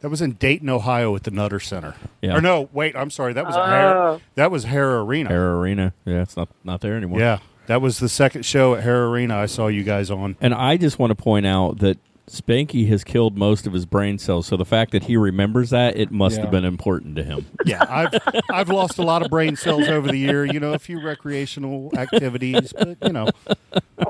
that 0.00 0.08
was 0.08 0.20
in 0.20 0.32
Dayton, 0.32 0.68
Ohio, 0.68 1.14
at 1.16 1.24
the 1.24 1.30
Nutter 1.30 1.60
Center. 1.60 1.94
Yeah. 2.22 2.36
Or 2.36 2.40
no, 2.40 2.68
wait, 2.72 2.96
I'm 2.96 3.10
sorry, 3.10 3.32
that 3.34 3.46
was. 3.46 3.54
Hare, 3.54 4.20
that 4.34 4.50
was 4.50 4.64
Hara 4.64 5.04
Arena. 5.04 5.28
Hara 5.28 5.58
Arena. 5.58 5.92
Yeah, 6.04 6.22
it's 6.22 6.36
not 6.36 6.48
not 6.64 6.80
there 6.80 6.96
anymore. 6.96 7.20
Yeah, 7.20 7.38
that 7.66 7.80
was 7.80 7.98
the 7.98 8.08
second 8.08 8.44
show 8.44 8.74
at 8.74 8.82
Hara 8.82 9.08
Arena 9.10 9.36
I 9.36 9.46
saw 9.46 9.68
you 9.68 9.84
guys 9.84 10.10
on. 10.10 10.36
And 10.40 10.54
I 10.54 10.76
just 10.76 10.98
want 10.98 11.10
to 11.10 11.14
point 11.14 11.46
out 11.46 11.78
that 11.78 11.98
Spanky 12.30 12.86
has 12.88 13.02
killed 13.02 13.36
most 13.36 13.66
of 13.66 13.72
his 13.72 13.86
brain 13.86 14.16
cells, 14.16 14.46
so 14.46 14.56
the 14.56 14.64
fact 14.64 14.92
that 14.92 15.02
he 15.04 15.16
remembers 15.16 15.70
that 15.70 15.96
it 15.96 16.12
must 16.12 16.36
Yeah. 16.36 16.42
have 16.42 16.50
been 16.52 16.64
important 16.64 17.16
to 17.16 17.24
him. 17.24 17.44
Yeah, 17.64 17.84
I've 17.88 18.14
I've 18.50 18.68
lost 18.68 18.98
a 18.98 19.02
lot 19.02 19.22
of 19.22 19.30
brain 19.30 19.56
cells 19.56 19.88
over 19.88 20.06
the 20.08 20.16
year. 20.16 20.44
You 20.44 20.60
know, 20.60 20.72
a 20.72 20.78
few 20.78 21.02
recreational 21.02 21.90
activities, 21.96 22.72
but 22.72 22.96
you 23.02 23.12
know, 23.12 23.26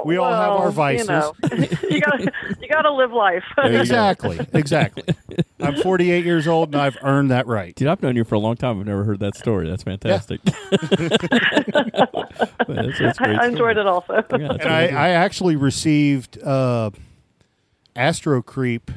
we 0.04 0.18
all 0.18 0.30
have 0.30 0.50
our 0.50 0.70
vices. 0.70 1.08
You, 1.08 1.12
know, 1.14 1.32
you 1.90 2.00
gotta 2.02 2.32
you 2.60 2.68
gotta 2.68 2.92
live 2.92 3.12
life. 3.12 3.44
Exactly, 3.80 4.38
exactly. 4.52 5.04
I'm 5.60 5.76
48 5.82 6.24
years 6.24 6.46
old 6.46 6.74
and 6.74 6.82
I've 6.82 6.96
earned 7.02 7.30
that 7.30 7.46
right. 7.46 7.74
Dude, 7.74 7.88
I've 7.88 8.02
known 8.02 8.16
you 8.16 8.24
for 8.24 8.34
a 8.34 8.38
long 8.38 8.56
time. 8.56 8.80
I've 8.80 8.86
never 8.86 9.04
heard 9.04 9.20
that 9.20 9.36
story. 9.36 9.68
That's 9.68 9.82
fantastic. 9.82 10.40
that's, 12.68 12.98
that's 12.98 13.20
I, 13.20 13.24
great 13.24 13.38
I 13.40 13.46
enjoyed 13.46 13.76
it 13.78 13.86
also. 13.86 14.14
Yeah, 14.38 14.52
And 14.52 14.62
I. 14.62 14.86
I 14.88 15.08
actually 15.10 15.56
received 15.56 16.42
uh, 16.42 16.90
Astro 17.97 18.43
Creep 18.43 18.91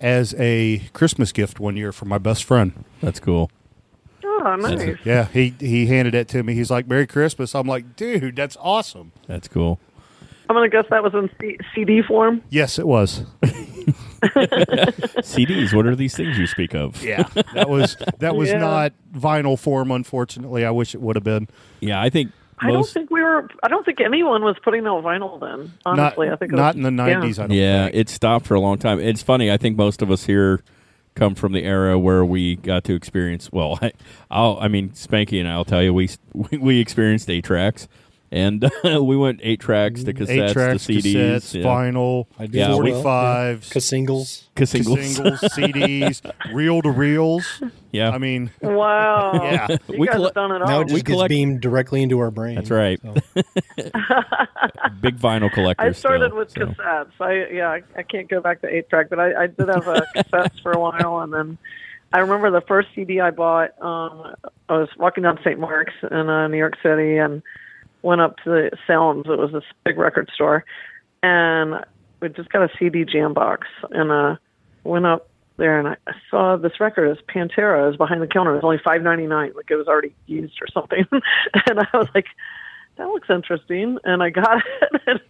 as 0.00 0.34
a 0.38 0.78
Christmas 0.92 1.32
gift 1.32 1.58
one 1.60 1.76
year 1.76 1.92
for 1.92 2.04
my 2.04 2.18
best 2.18 2.44
friend. 2.44 2.84
that's 3.00 3.20
cool. 3.20 3.50
Oh, 4.24 4.56
nice. 4.60 4.96
Yeah, 5.04 5.26
he 5.26 5.54
he 5.58 5.86
handed 5.86 6.14
it 6.14 6.28
to 6.28 6.42
me. 6.42 6.54
He's 6.54 6.70
like, 6.70 6.86
"Merry 6.86 7.06
Christmas." 7.06 7.54
I'm 7.54 7.66
like, 7.66 7.96
"Dude, 7.96 8.36
that's 8.36 8.56
awesome." 8.60 9.10
That's 9.26 9.48
cool. 9.48 9.80
I'm 10.48 10.54
gonna 10.54 10.68
guess 10.68 10.84
that 10.90 11.02
was 11.02 11.14
in 11.14 11.28
C- 11.40 11.58
CD 11.74 12.02
form. 12.02 12.42
Yes, 12.50 12.78
it 12.78 12.86
was. 12.86 13.24
CDs. 14.22 15.74
What 15.74 15.86
are 15.86 15.96
these 15.96 16.14
things 16.16 16.38
you 16.38 16.46
speak 16.46 16.74
of? 16.74 17.02
Yeah, 17.02 17.24
that 17.54 17.68
was 17.68 17.96
that 18.18 18.36
was 18.36 18.50
Yeah. 18.50 18.58
not 18.58 18.92
vinyl 19.14 19.58
form. 19.58 19.90
Unfortunately, 19.90 20.64
I 20.64 20.70
wish 20.70 20.94
it 20.94 21.00
would 21.00 21.16
have 21.16 21.24
been. 21.24 21.48
Yeah, 21.80 22.00
I 22.00 22.10
think 22.10 22.30
I 22.58 22.70
don't 22.70 22.88
think 22.88 23.10
we 23.10 23.22
were. 23.22 23.48
I 23.62 23.68
don't 23.68 23.84
think 23.84 24.00
anyone 24.00 24.42
was 24.42 24.56
putting 24.62 24.86
out 24.86 25.04
vinyl 25.04 25.38
then. 25.40 25.72
Honestly, 25.84 26.26
not 26.26 26.32
I 26.32 26.36
think 26.36 26.52
not 26.52 26.74
was, 26.74 26.86
in 26.86 26.96
the 26.96 27.04
yeah. 27.04 27.14
'90s. 27.14 27.14
I 27.14 27.20
don't 27.20 27.34
think. 27.34 27.52
Yeah, 27.52 27.84
think. 27.84 27.96
it 27.96 28.08
stopped 28.08 28.46
for 28.46 28.54
a 28.54 28.60
long 28.60 28.78
time. 28.78 28.98
It's 28.98 29.22
funny. 29.22 29.50
I 29.50 29.56
think 29.56 29.76
most 29.76 30.00
of 30.00 30.10
us 30.10 30.24
here 30.24 30.62
come 31.14 31.34
from 31.34 31.52
the 31.52 31.64
era 31.64 31.98
where 31.98 32.24
we 32.24 32.56
got 32.56 32.84
to 32.84 32.94
experience. 32.94 33.50
Well, 33.52 33.78
I, 33.82 33.92
I'll. 34.30 34.58
I 34.60 34.68
mean, 34.68 34.90
Spanky 34.90 35.38
and 35.38 35.48
I'll 35.48 35.64
tell 35.64 35.82
you, 35.82 35.92
we 35.92 36.08
we, 36.32 36.58
we 36.58 36.80
experienced 36.80 37.28
eight 37.28 37.44
tracks, 37.44 37.88
and 38.32 38.70
we 38.84 39.16
went 39.16 39.40
eight 39.42 39.60
tracks 39.60 40.04
to 40.04 40.12
cassettes 40.12 40.28
Eight 40.48 40.52
tracks, 40.52 40.86
to 40.86 40.92
CDs, 40.94 41.14
cassettes, 41.14 41.54
yeah. 41.54 41.64
vinyl, 41.64 42.26
I 42.38 42.46
did 42.46 42.54
Yeah, 42.56 42.70
as 42.72 42.78
well. 42.78 43.02
45s, 43.04 43.74
Yeah. 43.74 43.80
Singles. 43.80 44.48
Singles. 44.64 45.00
singles, 45.14 45.40
CDs, 45.40 46.32
reel 46.54 46.80
to 46.82 46.90
reels. 46.90 47.62
Yeah, 47.92 48.10
I 48.10 48.18
mean, 48.18 48.50
Wow. 48.62 49.32
Yeah. 49.34 49.66
You 49.88 49.98
We 50.00 50.06
guys 50.06 50.16
colle- 50.16 50.24
have 50.26 50.34
done 50.34 50.52
it 50.52 50.62
all. 50.62 50.68
Now 50.68 50.80
it 50.80 50.86
we 50.86 50.92
just 50.94 51.04
gets 51.04 51.14
collect- 51.14 51.28
beamed 51.30 51.60
directly 51.60 52.02
into 52.02 52.18
our 52.20 52.30
brain. 52.30 52.54
That's 52.56 52.70
right. 52.70 52.98
So, 53.02 53.14
big 55.00 55.18
vinyl 55.18 55.52
collector. 55.52 55.84
I 55.84 55.92
started 55.92 56.28
still, 56.30 56.38
with 56.38 56.50
so. 56.52 56.82
cassettes. 56.82 57.12
I 57.20 57.52
yeah, 57.52 57.68
I, 57.70 57.82
I 57.96 58.02
can't 58.02 58.28
go 58.28 58.40
back 58.40 58.60
to 58.62 58.68
eight 58.68 58.88
track, 58.88 59.08
but 59.10 59.18
I, 59.20 59.44
I 59.44 59.46
did 59.46 59.68
have 59.68 59.86
a 59.86 60.06
cassettes 60.16 60.60
for 60.62 60.72
a 60.72 60.80
while, 60.80 61.20
and 61.20 61.32
then 61.32 61.58
I 62.12 62.20
remember 62.20 62.50
the 62.50 62.62
first 62.66 62.88
CD 62.94 63.20
I 63.20 63.30
bought. 63.30 63.70
Um, 63.80 64.34
I 64.68 64.78
was 64.78 64.88
walking 64.98 65.22
down 65.24 65.38
St. 65.44 65.58
Mark's 65.58 65.92
in 66.10 66.28
uh, 66.28 66.48
New 66.48 66.56
York 66.58 66.74
City, 66.82 67.18
and 67.18 67.42
went 68.06 68.20
up 68.20 68.36
to 68.44 68.50
the 68.50 68.70
Sounds. 68.86 69.26
It 69.26 69.36
was 69.36 69.50
this 69.52 69.64
big 69.84 69.98
record 69.98 70.30
store, 70.32 70.64
and 71.22 71.84
we 72.20 72.28
just 72.28 72.50
got 72.50 72.62
a 72.62 72.70
CD 72.78 73.04
jam 73.04 73.34
box, 73.34 73.66
and 73.90 74.12
uh, 74.12 74.36
went 74.84 75.06
up 75.06 75.28
there, 75.56 75.78
and 75.78 75.88
I, 75.88 75.96
I 76.06 76.12
saw 76.30 76.56
this 76.56 76.78
record. 76.78 77.06
It 77.06 77.08
was 77.08 77.18
Pantera. 77.28 77.84
It 77.84 77.88
was 77.88 77.96
behind 77.96 78.22
the 78.22 78.28
counter. 78.28 78.52
It 78.52 78.56
was 78.56 78.64
only 78.64 78.80
five 78.82 79.02
ninety 79.02 79.26
nine, 79.26 79.52
like 79.56 79.70
it 79.70 79.74
was 79.74 79.88
already 79.88 80.14
used 80.26 80.54
or 80.62 80.68
something. 80.72 81.04
and 81.10 81.80
I 81.80 81.86
was 81.96 82.08
like, 82.14 82.26
that 82.96 83.08
looks 83.08 83.28
interesting, 83.28 83.98
and 84.04 84.22
I 84.22 84.30
got 84.30 84.62
it. 84.82 85.02
and 85.06 85.20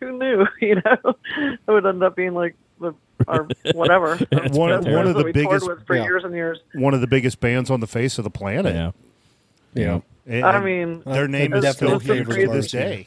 Who 0.00 0.18
knew? 0.18 0.46
You 0.60 0.74
know, 0.74 1.14
it 1.38 1.70
would 1.70 1.86
end 1.86 2.02
up 2.02 2.16
being 2.16 2.34
like 2.34 2.56
the 2.80 2.94
or 3.28 3.48
whatever. 3.74 4.16
One, 4.16 4.18
Pantera. 4.20 4.94
one 4.96 5.06
of 5.06 5.14
the 5.14 5.30
biggest 5.32 5.68
with 5.68 5.86
for 5.86 5.94
yeah. 5.94 6.02
years 6.02 6.24
and 6.24 6.34
years. 6.34 6.58
one 6.74 6.94
of 6.94 7.00
the 7.00 7.06
biggest 7.06 7.38
bands 7.38 7.70
on 7.70 7.78
the 7.78 7.86
face 7.86 8.18
of 8.18 8.24
the 8.24 8.30
planet. 8.30 8.74
Yeah, 8.74 8.90
yeah. 9.74 10.00
And- 10.28 10.44
I 10.44 10.60
mean, 10.60 11.02
their 11.06 11.26
name 11.28 11.52
is 11.54 11.66
still 11.74 11.98
definitely 11.98 12.36
here 12.36 12.46
to 12.46 12.52
this 12.52 12.70
day. 12.70 13.06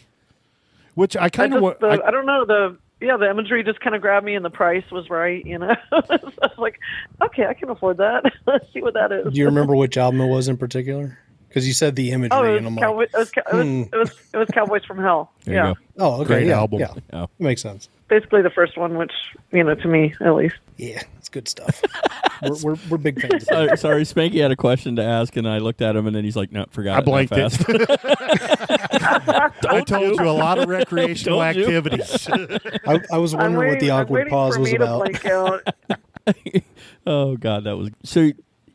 Which 0.95 1.15
I 1.15 1.26
I 1.26 1.30
kind 1.30 1.53
of 1.53 1.59
the, 1.59 1.63
want. 1.63 1.84
I, 1.84 2.11
don't 2.11 2.26
know 2.26 2.43
the 2.45 2.78
yeah 2.99 3.15
the 3.15 3.30
imagery 3.30 3.63
just 3.63 3.80
kind 3.80 3.95
of 3.95 4.01
grabbed 4.01 4.26
me 4.26 4.36
and 4.36 4.43
the 4.43 4.49
price 4.49 4.84
was 4.91 5.09
right. 5.09 5.45
You 5.45 5.57
know, 5.59 5.74
so 5.89 6.01
I 6.09 6.19
was 6.22 6.57
like, 6.57 6.80
okay, 7.22 7.45
I 7.45 7.53
can 7.53 7.69
afford 7.69 7.97
that. 7.97 8.24
Let's 8.45 8.65
see 8.74 8.82
what 8.82 8.93
that 8.95 9.11
is. 9.11 9.32
Do 9.34 9.39
you 9.39 9.45
remember 9.45 9.76
which 9.76 9.95
album 9.97 10.19
it 10.22 10.28
was 10.28 10.47
in 10.49 10.57
particular? 10.57 11.17
Because 11.47 11.67
you 11.67 11.74
said 11.74 11.95
the 11.97 12.11
imagery, 12.11 12.38
Oh, 12.38 12.43
it 12.45 12.57
and 12.57 12.67
I'm 12.67 12.76
was, 12.95 13.09
like, 13.13 13.13
it, 13.13 13.17
was, 13.17 13.32
it, 13.36 13.53
was, 13.53 13.65
hmm. 13.65 13.82
it 13.93 13.97
was 13.97 14.11
it 14.34 14.38
was 14.38 14.47
Cowboys 14.53 14.86
from 14.86 14.99
Hell. 14.99 15.32
There 15.43 15.53
you 15.55 15.59
yeah, 15.61 15.74
go. 15.97 16.05
oh, 16.05 16.13
okay, 16.22 16.26
Great 16.28 16.47
yeah, 16.47 16.57
album. 16.57 16.80
Yeah, 16.80 16.93
Oh. 17.13 17.30
makes 17.39 17.61
sense. 17.61 17.89
basically 18.07 18.41
the 18.41 18.49
first 18.49 18.78
one, 18.78 18.97
which 18.97 19.11
you 19.51 19.63
know 19.63 19.76
to 19.76 19.88
me 19.88 20.13
at 20.22 20.34
least. 20.36 20.55
Yeah, 20.78 21.01
it's 21.17 21.20
good 21.32 21.48
stuff. 21.48 21.82
we're, 22.42 22.56
we're 22.62 22.78
we're 22.90 22.98
big 22.98 23.22
fans. 23.22 23.46
sorry, 23.46 23.78
sorry, 23.78 24.04
Spanky 24.04 24.42
had 24.42 24.52
a 24.52 24.56
question 24.56 24.96
to 24.98 25.04
ask, 25.04 25.36
and 25.36 25.48
I 25.48 25.58
looked 25.60 25.82
at 25.82 25.96
him, 25.96 26.08
and 26.08 26.16
then 26.16 26.24
he's 26.24 26.36
like, 26.36 26.52
"No, 26.52 26.66
forgot." 26.70 26.98
I 26.98 27.02
blanked 27.02 27.34
it. 27.36 27.52
fast." 27.52 27.66
I 29.68 29.82
told 29.82 30.20
you 30.20 30.30
a 30.30 30.32
lot 30.32 30.60
of 30.60 30.70
recreational 30.70 31.40
Told 31.40 31.56
you. 31.56 31.64
activities. 31.64 32.28
I, 32.30 33.00
I 33.12 33.18
was 33.18 33.34
I'm 33.34 33.40
wondering 33.40 33.72
what 33.72 33.80
the 33.80 33.90
awkward 33.92 34.28
pause 34.30 34.56
for 34.56 34.62
was 34.62 34.70
me 34.72 34.76
about. 34.76 35.06
To 35.06 35.12
blank 35.12 35.26
out. 35.26 35.68
oh 37.08 37.38
God, 37.38 37.64
that 37.64 37.78
was 37.78 37.90
so. 38.04 38.32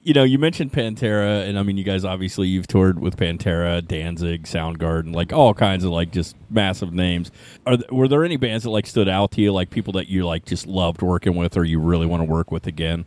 You 0.06 0.14
know, 0.14 0.22
you 0.22 0.38
mentioned 0.38 0.72
Pantera, 0.72 1.48
and 1.48 1.58
I 1.58 1.64
mean, 1.64 1.76
you 1.76 1.82
guys 1.82 2.04
obviously 2.04 2.46
you've 2.46 2.68
toured 2.68 3.00
with 3.00 3.16
Pantera, 3.16 3.82
Danzig, 3.82 4.42
Soundgarden, 4.44 5.12
like 5.12 5.32
all 5.32 5.52
kinds 5.52 5.82
of 5.82 5.90
like 5.90 6.12
just 6.12 6.36
massive 6.48 6.92
names. 6.92 7.32
Are 7.66 7.76
th- 7.76 7.90
were 7.90 8.06
there 8.06 8.24
any 8.24 8.36
bands 8.36 8.62
that 8.62 8.70
like 8.70 8.86
stood 8.86 9.08
out 9.08 9.32
to 9.32 9.40
you, 9.40 9.52
like 9.52 9.68
people 9.68 9.94
that 9.94 10.06
you 10.06 10.24
like 10.24 10.44
just 10.44 10.64
loved 10.64 11.02
working 11.02 11.34
with, 11.34 11.56
or 11.56 11.64
you 11.64 11.80
really 11.80 12.06
want 12.06 12.20
to 12.20 12.24
work 12.24 12.52
with 12.52 12.68
again? 12.68 13.04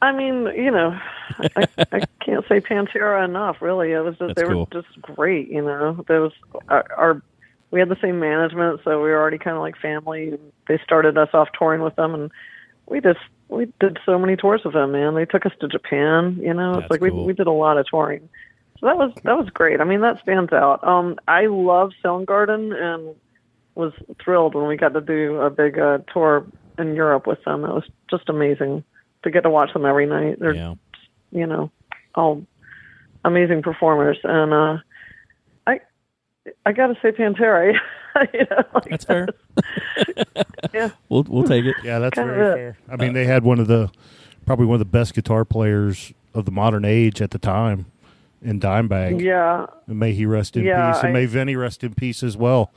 I 0.00 0.12
mean, 0.12 0.46
you 0.54 0.70
know, 0.70 0.96
I, 1.56 1.66
I 1.90 2.00
can't 2.24 2.46
say 2.48 2.60
Pantera 2.60 3.24
enough. 3.24 3.60
Really, 3.60 3.90
it 3.90 3.98
was 3.98 4.16
just, 4.16 4.36
That's 4.36 4.42
they 4.42 4.46
cool. 4.46 4.68
were 4.72 4.80
just 4.80 5.02
great. 5.02 5.48
You 5.48 5.62
know, 5.62 6.04
there 6.06 6.20
was 6.20 6.32
our, 6.68 6.86
our 6.96 7.22
we 7.72 7.80
had 7.80 7.88
the 7.88 7.98
same 8.00 8.20
management, 8.20 8.82
so 8.84 9.02
we 9.02 9.10
were 9.10 9.20
already 9.20 9.38
kind 9.38 9.56
of 9.56 9.60
like 9.62 9.76
family. 9.76 10.38
They 10.68 10.78
started 10.84 11.18
us 11.18 11.30
off 11.34 11.48
touring 11.58 11.82
with 11.82 11.96
them, 11.96 12.14
and 12.14 12.30
we 12.86 13.00
just 13.00 13.18
we 13.52 13.72
did 13.80 13.98
so 14.04 14.18
many 14.18 14.36
tours 14.36 14.62
with 14.64 14.74
them. 14.74 14.92
Man, 14.92 15.14
they 15.14 15.24
took 15.24 15.46
us 15.46 15.52
to 15.60 15.68
Japan. 15.68 16.38
You 16.40 16.54
know, 16.54 16.74
That's 16.74 16.84
it's 16.84 16.90
like 16.90 17.00
we 17.00 17.10
cool. 17.10 17.24
we 17.24 17.32
did 17.32 17.46
a 17.46 17.52
lot 17.52 17.76
of 17.76 17.86
touring. 17.86 18.28
So 18.80 18.86
that 18.86 18.96
was 18.96 19.12
that 19.22 19.36
was 19.36 19.48
great. 19.50 19.80
I 19.80 19.84
mean, 19.84 20.00
that 20.00 20.20
stands 20.20 20.52
out. 20.52 20.82
Um, 20.86 21.18
I 21.28 21.46
love 21.46 21.92
Soundgarden 22.04 22.74
and 22.74 23.14
was 23.74 23.92
thrilled 24.22 24.54
when 24.54 24.66
we 24.66 24.76
got 24.76 24.94
to 24.94 25.00
do 25.00 25.40
a 25.40 25.50
big 25.50 25.78
uh, 25.78 25.98
tour 26.12 26.46
in 26.78 26.94
Europe 26.94 27.26
with 27.26 27.42
them. 27.44 27.64
It 27.64 27.72
was 27.72 27.84
just 28.10 28.28
amazing 28.28 28.84
to 29.22 29.30
get 29.30 29.42
to 29.42 29.50
watch 29.50 29.72
them 29.72 29.86
every 29.86 30.06
night. 30.06 30.40
They're 30.40 30.54
Yeah, 30.54 30.74
you 31.30 31.46
know, 31.46 31.70
all 32.14 32.44
amazing 33.24 33.62
performers. 33.62 34.18
And 34.24 34.52
uh, 34.52 34.78
I 36.66 36.72
got 36.72 36.88
to 36.88 36.94
say 37.00 37.12
Pantera. 37.12 37.74
you 38.34 38.40
know, 38.50 38.64
like, 38.74 38.84
that's 38.90 39.04
fair. 39.04 39.28
Yeah. 40.74 40.88
we'll 41.10 41.24
we'll 41.28 41.44
take 41.44 41.64
it. 41.66 41.76
yeah, 41.84 41.98
that's 41.98 42.14
Kind 42.14 42.30
of 42.30 42.36
very 42.36 42.50
it. 42.50 42.54
fair. 42.54 42.78
I 42.90 42.96
mean, 42.96 43.12
they 43.12 43.24
had 43.26 43.44
one 43.44 43.58
of 43.60 43.66
the 43.66 43.90
probably 44.46 44.64
one 44.66 44.76
of 44.76 44.78
the 44.78 44.84
best 44.86 45.14
guitar 45.14 45.44
players 45.44 46.12
of 46.34 46.46
the 46.46 46.50
modern 46.50 46.84
age 46.84 47.20
at 47.20 47.30
the 47.30 47.38
time 47.38 47.86
in 48.42 48.58
Dimebag. 48.58 49.20
Yeah, 49.20 49.66
And 49.86 49.98
may 49.98 50.12
he 50.12 50.24
rest 50.24 50.56
in 50.56 50.64
Yeah, 50.64 50.92
peace, 50.92 51.00
and 51.02 51.10
I- 51.10 51.12
may 51.12 51.26
Vinnie 51.26 51.56
rest 51.56 51.84
in 51.84 51.94
peace 51.94 52.22
as 52.22 52.36
well. 52.36 52.72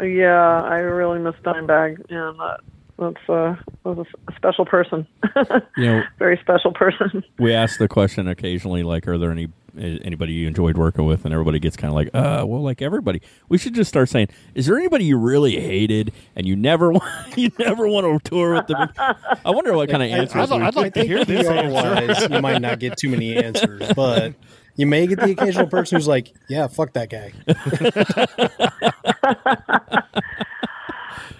yeah. 0.00 0.62
I 0.62 0.76
really 0.78 1.18
miss 1.20 1.34
Dimebag, 1.44 2.04
and 2.10 2.40
uh, 2.40 2.56
that's 2.98 3.28
uh, 3.28 3.56
was 3.84 4.06
a 4.28 4.32
special 4.36 4.64
person. 4.66 5.06
You 5.76 5.86
know, 5.86 6.02
Very 6.18 6.38
special 6.38 6.72
person. 6.72 7.24
we 7.38 7.52
ask 7.54 7.78
the 7.78 7.88
question 7.88 8.28
occasionally, 8.28 8.82
like, 8.82 9.08
are 9.08 9.18
there 9.18 9.30
any 9.32 9.48
anybody 9.78 10.32
you 10.32 10.46
enjoyed 10.48 10.76
working 10.78 11.04
with? 11.06 11.24
And 11.24 11.32
everybody 11.34 11.58
gets 11.58 11.76
kind 11.76 11.90
of 11.90 11.94
like, 11.94 12.08
uh, 12.14 12.44
well, 12.46 12.62
like 12.62 12.80
everybody. 12.82 13.20
We 13.48 13.58
should 13.58 13.74
just 13.74 13.88
start 13.88 14.08
saying, 14.08 14.28
is 14.54 14.66
there 14.66 14.76
anybody 14.76 15.04
you 15.04 15.18
really 15.18 15.58
hated 15.60 16.12
and 16.36 16.46
you 16.46 16.56
never 16.56 16.92
want 16.92 17.36
you 17.36 17.50
never 17.58 17.86
want 17.88 18.24
to 18.24 18.30
tour 18.30 18.54
with 18.54 18.66
them? 18.66 18.88
I 18.98 19.50
wonder 19.50 19.74
what 19.74 19.88
kind 19.90 20.02
of 20.02 20.10
answers. 20.10 20.50
I'd, 20.50 20.56
we- 20.58 20.64
I'd 20.64 20.74
like 20.76 20.94
to 20.94 21.00
think 21.00 21.12
hear 21.12 21.24
this 21.24 21.46
answer. 21.46 21.68
PR-wise, 21.68 22.30
you 22.30 22.40
might 22.40 22.62
not 22.62 22.78
get 22.78 22.96
too 22.96 23.10
many 23.10 23.36
answers, 23.36 23.92
but 23.94 24.34
you 24.76 24.86
may 24.86 25.06
get 25.06 25.20
the 25.20 25.30
occasional 25.32 25.66
person 25.68 25.96
who's 25.96 26.08
like, 26.08 26.32
"Yeah, 26.48 26.66
fuck 26.66 26.92
that 26.94 27.10
guy." 27.10 27.32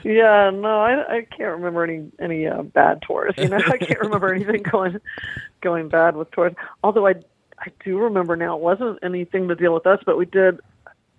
Yeah, 0.06 0.50
no, 0.50 0.82
I, 0.82 1.16
I 1.16 1.22
can't 1.22 1.56
remember 1.56 1.82
any 1.82 2.10
any 2.20 2.46
uh, 2.46 2.60
bad 2.62 3.00
tours. 3.00 3.32
You 3.38 3.48
know, 3.48 3.56
I 3.56 3.78
can't 3.78 4.00
remember 4.00 4.34
anything 4.34 4.62
going 4.62 5.00
going 5.62 5.88
bad 5.88 6.14
with 6.14 6.30
tours. 6.32 6.52
Although 6.82 7.06
I 7.06 7.14
I 7.58 7.68
do 7.84 7.98
remember 7.98 8.36
now, 8.36 8.56
it 8.56 8.62
wasn't 8.62 8.98
anything 9.02 9.48
to 9.48 9.54
deal 9.54 9.72
with 9.74 9.86
us, 9.86 10.00
but 10.04 10.18
we 10.18 10.26
did. 10.26 10.60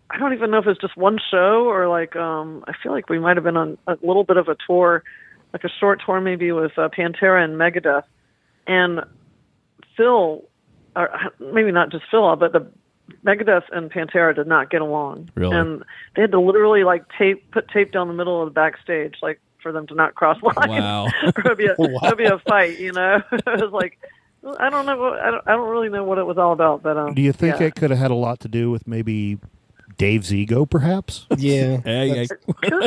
I 0.09 0.17
don't 0.17 0.33
even 0.33 0.51
know 0.51 0.59
if 0.59 0.67
it's 0.67 0.79
just 0.79 0.95
one 0.95 1.17
show 1.31 1.65
or 1.67 1.87
like 1.87 2.15
um 2.15 2.63
I 2.67 2.73
feel 2.81 2.91
like 2.91 3.09
we 3.09 3.17
might 3.19 3.37
have 3.37 3.43
been 3.43 3.57
on 3.57 3.77
a 3.87 3.97
little 4.03 4.23
bit 4.23 4.37
of 4.37 4.47
a 4.47 4.55
tour, 4.67 5.03
like 5.53 5.63
a 5.63 5.69
short 5.79 6.01
tour 6.05 6.21
maybe 6.21 6.51
with 6.51 6.77
uh, 6.77 6.89
Pantera 6.89 7.43
and 7.43 7.55
Megadeth, 7.59 8.03
and 8.67 9.01
Phil, 9.97 10.43
or 10.95 11.13
uh, 11.15 11.29
maybe 11.39 11.71
not 11.71 11.89
just 11.91 12.03
Phil, 12.11 12.35
but 12.35 12.53
the 12.53 12.67
Megadeth 13.25 13.63
and 13.71 13.91
Pantera 13.91 14.35
did 14.35 14.47
not 14.47 14.69
get 14.69 14.81
along, 14.81 15.29
Really? 15.35 15.55
and 15.55 15.83
they 16.15 16.21
had 16.21 16.31
to 16.31 16.39
literally 16.39 16.83
like 16.83 17.03
tape 17.17 17.49
put 17.51 17.67
tape 17.69 17.91
down 17.91 18.07
the 18.07 18.13
middle 18.13 18.41
of 18.41 18.47
the 18.47 18.53
backstage, 18.53 19.15
like 19.21 19.39
for 19.61 19.71
them 19.71 19.87
to 19.87 19.95
not 19.95 20.13
cross 20.15 20.37
lines. 20.43 20.69
Wow. 20.69 21.07
it'd 21.37 21.57
be 21.57 21.65
a 21.67 21.75
Wow. 21.79 22.13
be 22.15 22.25
a 22.25 22.37
fight, 22.47 22.79
you 22.79 22.91
know. 22.91 23.21
it 23.31 23.45
was 23.45 23.71
like 23.71 23.97
I 24.59 24.69
don't 24.69 24.85
know, 24.85 25.13
I 25.13 25.31
don't 25.31 25.41
I 25.47 25.51
don't 25.51 25.69
really 25.69 25.89
know 25.89 26.03
what 26.03 26.17
it 26.17 26.25
was 26.25 26.37
all 26.37 26.51
about, 26.53 26.83
but 26.83 26.97
um, 26.97 27.13
Do 27.13 27.21
you 27.21 27.31
think 27.33 27.59
yeah. 27.59 27.67
it 27.67 27.75
could 27.75 27.89
have 27.89 27.99
had 27.99 28.11
a 28.11 28.15
lot 28.15 28.39
to 28.41 28.47
do 28.47 28.69
with 28.71 28.87
maybe 28.87 29.39
Dave's 29.97 30.33
ego, 30.33 30.65
perhaps? 30.65 31.25
Yeah, 31.37 31.77
Hey, 31.85 32.27
that's- 32.27 32.29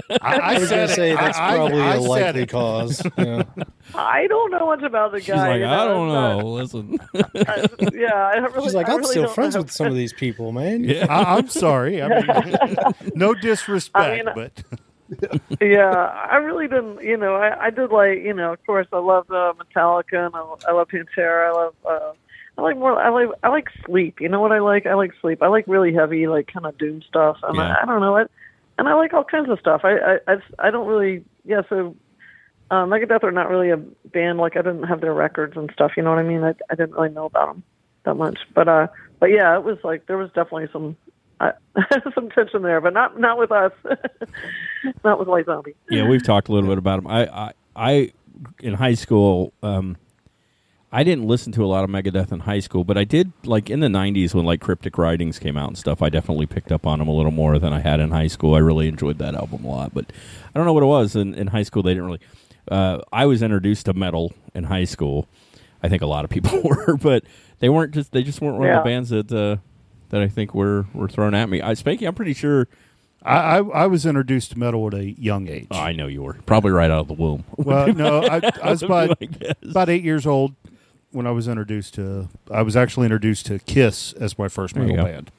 hey, 0.08 0.18
I 0.20 0.58
was 0.58 0.68
gonna 0.70 0.88
say 0.88 1.14
that's 1.14 1.38
I- 1.38 1.52
I- 1.52 1.56
probably 1.56 1.80
I 1.80 1.94
a 1.94 2.00
likely 2.00 2.42
it. 2.42 2.50
cause. 2.50 3.02
Yeah. 3.18 3.42
I 3.94 4.26
don't 4.26 4.50
know 4.50 4.66
much 4.66 4.82
about 4.82 5.12
the 5.12 5.18
guy. 5.20 5.24
she's 5.24 5.34
like, 5.34 5.60
you 5.60 5.66
I 5.66 5.84
don't 5.86 6.08
it's 6.08 6.42
know. 6.42 6.48
Listen, 6.52 6.98
not- 7.14 7.30
I- 7.48 7.66
yeah, 7.94 8.26
I 8.26 8.34
don't 8.36 8.52
really. 8.54 8.64
She's 8.66 8.74
like, 8.74 8.88
I 8.88 8.92
I'm 8.92 8.98
really 8.98 9.10
still 9.12 9.28
friends 9.28 9.54
know. 9.54 9.62
with 9.62 9.70
some 9.72 9.86
of 9.86 9.94
these 9.94 10.12
people, 10.12 10.52
man. 10.52 10.84
yeah. 10.84 11.06
I, 11.08 11.36
I'm 11.38 11.48
sorry. 11.48 12.02
I 12.02 12.08
mean, 12.08 12.76
no 13.14 13.32
disrespect, 13.34 14.06
I 14.06 14.16
mean, 14.16 14.26
but 14.34 14.52
yeah, 15.60 15.90
I 16.30 16.36
really 16.36 16.68
didn't. 16.68 17.02
You 17.02 17.16
know, 17.16 17.34
I, 17.34 17.66
I 17.66 17.70
did 17.70 17.90
like. 17.90 18.18
You 18.18 18.34
know, 18.34 18.52
of 18.52 18.66
course, 18.66 18.86
I 18.92 18.98
love 18.98 19.30
uh, 19.30 19.54
Metallica 19.54 20.26
and 20.26 20.34
I, 20.34 20.44
I 20.68 20.72
love 20.72 20.88
Pantera. 20.88 21.48
I 21.48 21.52
love. 21.52 21.74
Uh, 21.84 22.12
I 22.56 22.62
like 22.62 22.76
more. 22.76 23.00
I 23.00 23.08
like. 23.08 23.28
I 23.42 23.48
like 23.48 23.68
sleep. 23.86 24.20
You 24.20 24.28
know 24.28 24.40
what 24.40 24.52
I 24.52 24.58
like? 24.60 24.86
I 24.86 24.94
like 24.94 25.12
sleep. 25.20 25.42
I 25.42 25.48
like 25.48 25.64
really 25.66 25.94
heavy, 25.94 26.26
like 26.26 26.50
kind 26.52 26.66
of 26.66 26.76
doom 26.78 27.02
stuff. 27.02 27.38
And 27.42 27.56
Yeah. 27.56 27.74
I, 27.78 27.82
I 27.82 27.86
don't 27.86 28.00
know. 28.00 28.16
I, 28.16 28.24
and 28.78 28.88
I 28.88 28.94
like 28.94 29.14
all 29.14 29.24
kinds 29.24 29.48
of 29.50 29.58
stuff. 29.58 29.82
I. 29.84 29.96
I. 29.96 30.18
I, 30.26 30.36
I 30.58 30.70
don't 30.70 30.86
really. 30.86 31.24
Yeah. 31.44 31.62
So. 31.68 31.96
Uh, 32.70 32.84
Megadeth 32.84 33.24
are 33.24 33.32
not 33.32 33.48
really 33.48 33.70
a 33.70 33.78
band. 33.78 34.38
Like 34.38 34.54
I 34.54 34.60
didn't 34.60 34.82
have 34.82 35.00
their 35.00 35.14
records 35.14 35.56
and 35.56 35.70
stuff. 35.72 35.92
You 35.96 36.02
know 36.02 36.10
what 36.10 36.18
I 36.18 36.22
mean? 36.22 36.44
I, 36.44 36.52
I 36.68 36.74
didn't 36.74 36.92
really 36.92 37.08
know 37.08 37.24
about 37.24 37.54
them 37.54 37.62
that 38.04 38.16
much. 38.16 38.40
But 38.54 38.68
uh, 38.68 38.88
but 39.20 39.30
yeah, 39.30 39.56
it 39.56 39.64
was 39.64 39.78
like 39.84 40.06
there 40.06 40.18
was 40.18 40.28
definitely 40.34 40.68
some 40.72 40.96
uh, 41.40 41.52
some 42.14 42.30
tension 42.30 42.62
there, 42.62 42.80
but 42.80 42.92
not 42.94 43.18
not 43.18 43.38
with 43.38 43.52
us, 43.52 43.72
not 45.04 45.18
with 45.18 45.28
White 45.28 45.46
Zombie. 45.46 45.74
yeah, 45.90 46.06
we've 46.06 46.22
talked 46.22 46.48
a 46.48 46.52
little 46.52 46.68
bit 46.68 46.78
about 46.78 47.02
them. 47.02 47.06
I, 47.10 47.26
I, 47.26 47.52
I 47.76 48.12
in 48.60 48.74
high 48.74 48.94
school, 48.94 49.52
um, 49.62 49.96
I 50.90 51.04
didn't 51.04 51.26
listen 51.26 51.52
to 51.52 51.64
a 51.64 51.66
lot 51.66 51.84
of 51.84 51.90
Megadeth 51.90 52.32
in 52.32 52.40
high 52.40 52.60
school, 52.60 52.82
but 52.84 52.96
I 52.96 53.04
did 53.04 53.32
like 53.44 53.68
in 53.70 53.80
the 53.80 53.88
'90s 53.88 54.34
when 54.34 54.44
like 54.44 54.60
Cryptic 54.60 54.96
Writings 54.98 55.38
came 55.38 55.56
out 55.56 55.68
and 55.68 55.78
stuff. 55.78 56.02
I 56.02 56.08
definitely 56.08 56.46
picked 56.46 56.72
up 56.72 56.86
on 56.86 56.98
them 56.98 57.08
a 57.08 57.12
little 57.12 57.32
more 57.32 57.58
than 57.58 57.72
I 57.72 57.80
had 57.80 58.00
in 58.00 58.10
high 58.10 58.28
school. 58.28 58.54
I 58.54 58.58
really 58.58 58.88
enjoyed 58.88 59.18
that 59.18 59.34
album 59.34 59.64
a 59.64 59.68
lot, 59.68 59.92
but 59.94 60.06
I 60.54 60.58
don't 60.58 60.66
know 60.66 60.72
what 60.72 60.82
it 60.82 60.86
was 60.86 61.14
in, 61.16 61.34
in 61.34 61.48
high 61.48 61.62
school. 61.64 61.82
They 61.82 61.90
didn't 61.94 62.06
really. 62.06 62.20
Uh, 62.70 63.00
I 63.12 63.26
was 63.26 63.42
introduced 63.42 63.86
to 63.86 63.94
metal 63.94 64.32
in 64.54 64.64
high 64.64 64.84
school. 64.84 65.26
I 65.82 65.88
think 65.88 66.02
a 66.02 66.06
lot 66.06 66.24
of 66.24 66.30
people 66.30 66.60
were, 66.64 66.96
but 66.96 67.24
they 67.60 67.68
weren't 67.68 67.92
just. 67.94 68.12
They 68.12 68.22
just 68.22 68.40
weren't 68.40 68.58
one 68.58 68.66
Yeah. 68.68 68.78
of 68.78 68.84
the 68.84 68.88
bands 68.90 69.10
that 69.10 69.32
uh, 69.32 69.56
that 70.10 70.20
I 70.20 70.28
think 70.28 70.54
were 70.54 70.86
were 70.94 71.08
thrown 71.08 71.34
at 71.34 71.48
me. 71.48 71.60
I 71.62 71.72
Spanky, 71.72 72.06
I'm 72.06 72.14
pretty 72.14 72.34
sure. 72.34 72.68
I, 73.24 73.58
I, 73.58 73.62
I 73.82 73.86
was 73.88 74.06
introduced 74.06 74.52
to 74.52 74.58
metal 74.58 74.86
at 74.86 74.94
a 74.94 75.10
young 75.20 75.48
age. 75.48 75.66
Oh, 75.72 75.78
I 75.78 75.92
know 75.92 76.06
you 76.06 76.22
were 76.22 76.34
probably 76.46 76.70
right 76.70 76.90
out 76.90 77.00
of 77.00 77.08
the 77.08 77.14
womb. 77.14 77.44
Well, 77.56 77.92
no, 77.92 78.22
I, 78.22 78.40
I 78.62 78.70
was 78.70 78.82
about, 78.84 79.20
about 79.62 79.88
eight 79.88 80.04
years 80.04 80.24
old 80.24 80.54
when 81.10 81.26
I 81.26 81.32
was 81.32 81.48
introduced 81.48 81.94
to. 81.94 82.28
I 82.50 82.62
was 82.62 82.76
actually 82.76 83.06
introduced 83.06 83.46
to 83.46 83.58
Kiss 83.58 84.12
as 84.14 84.38
my 84.38 84.46
first 84.48 84.76
metal 84.76 84.94
go. 84.94 85.02
band. 85.04 85.30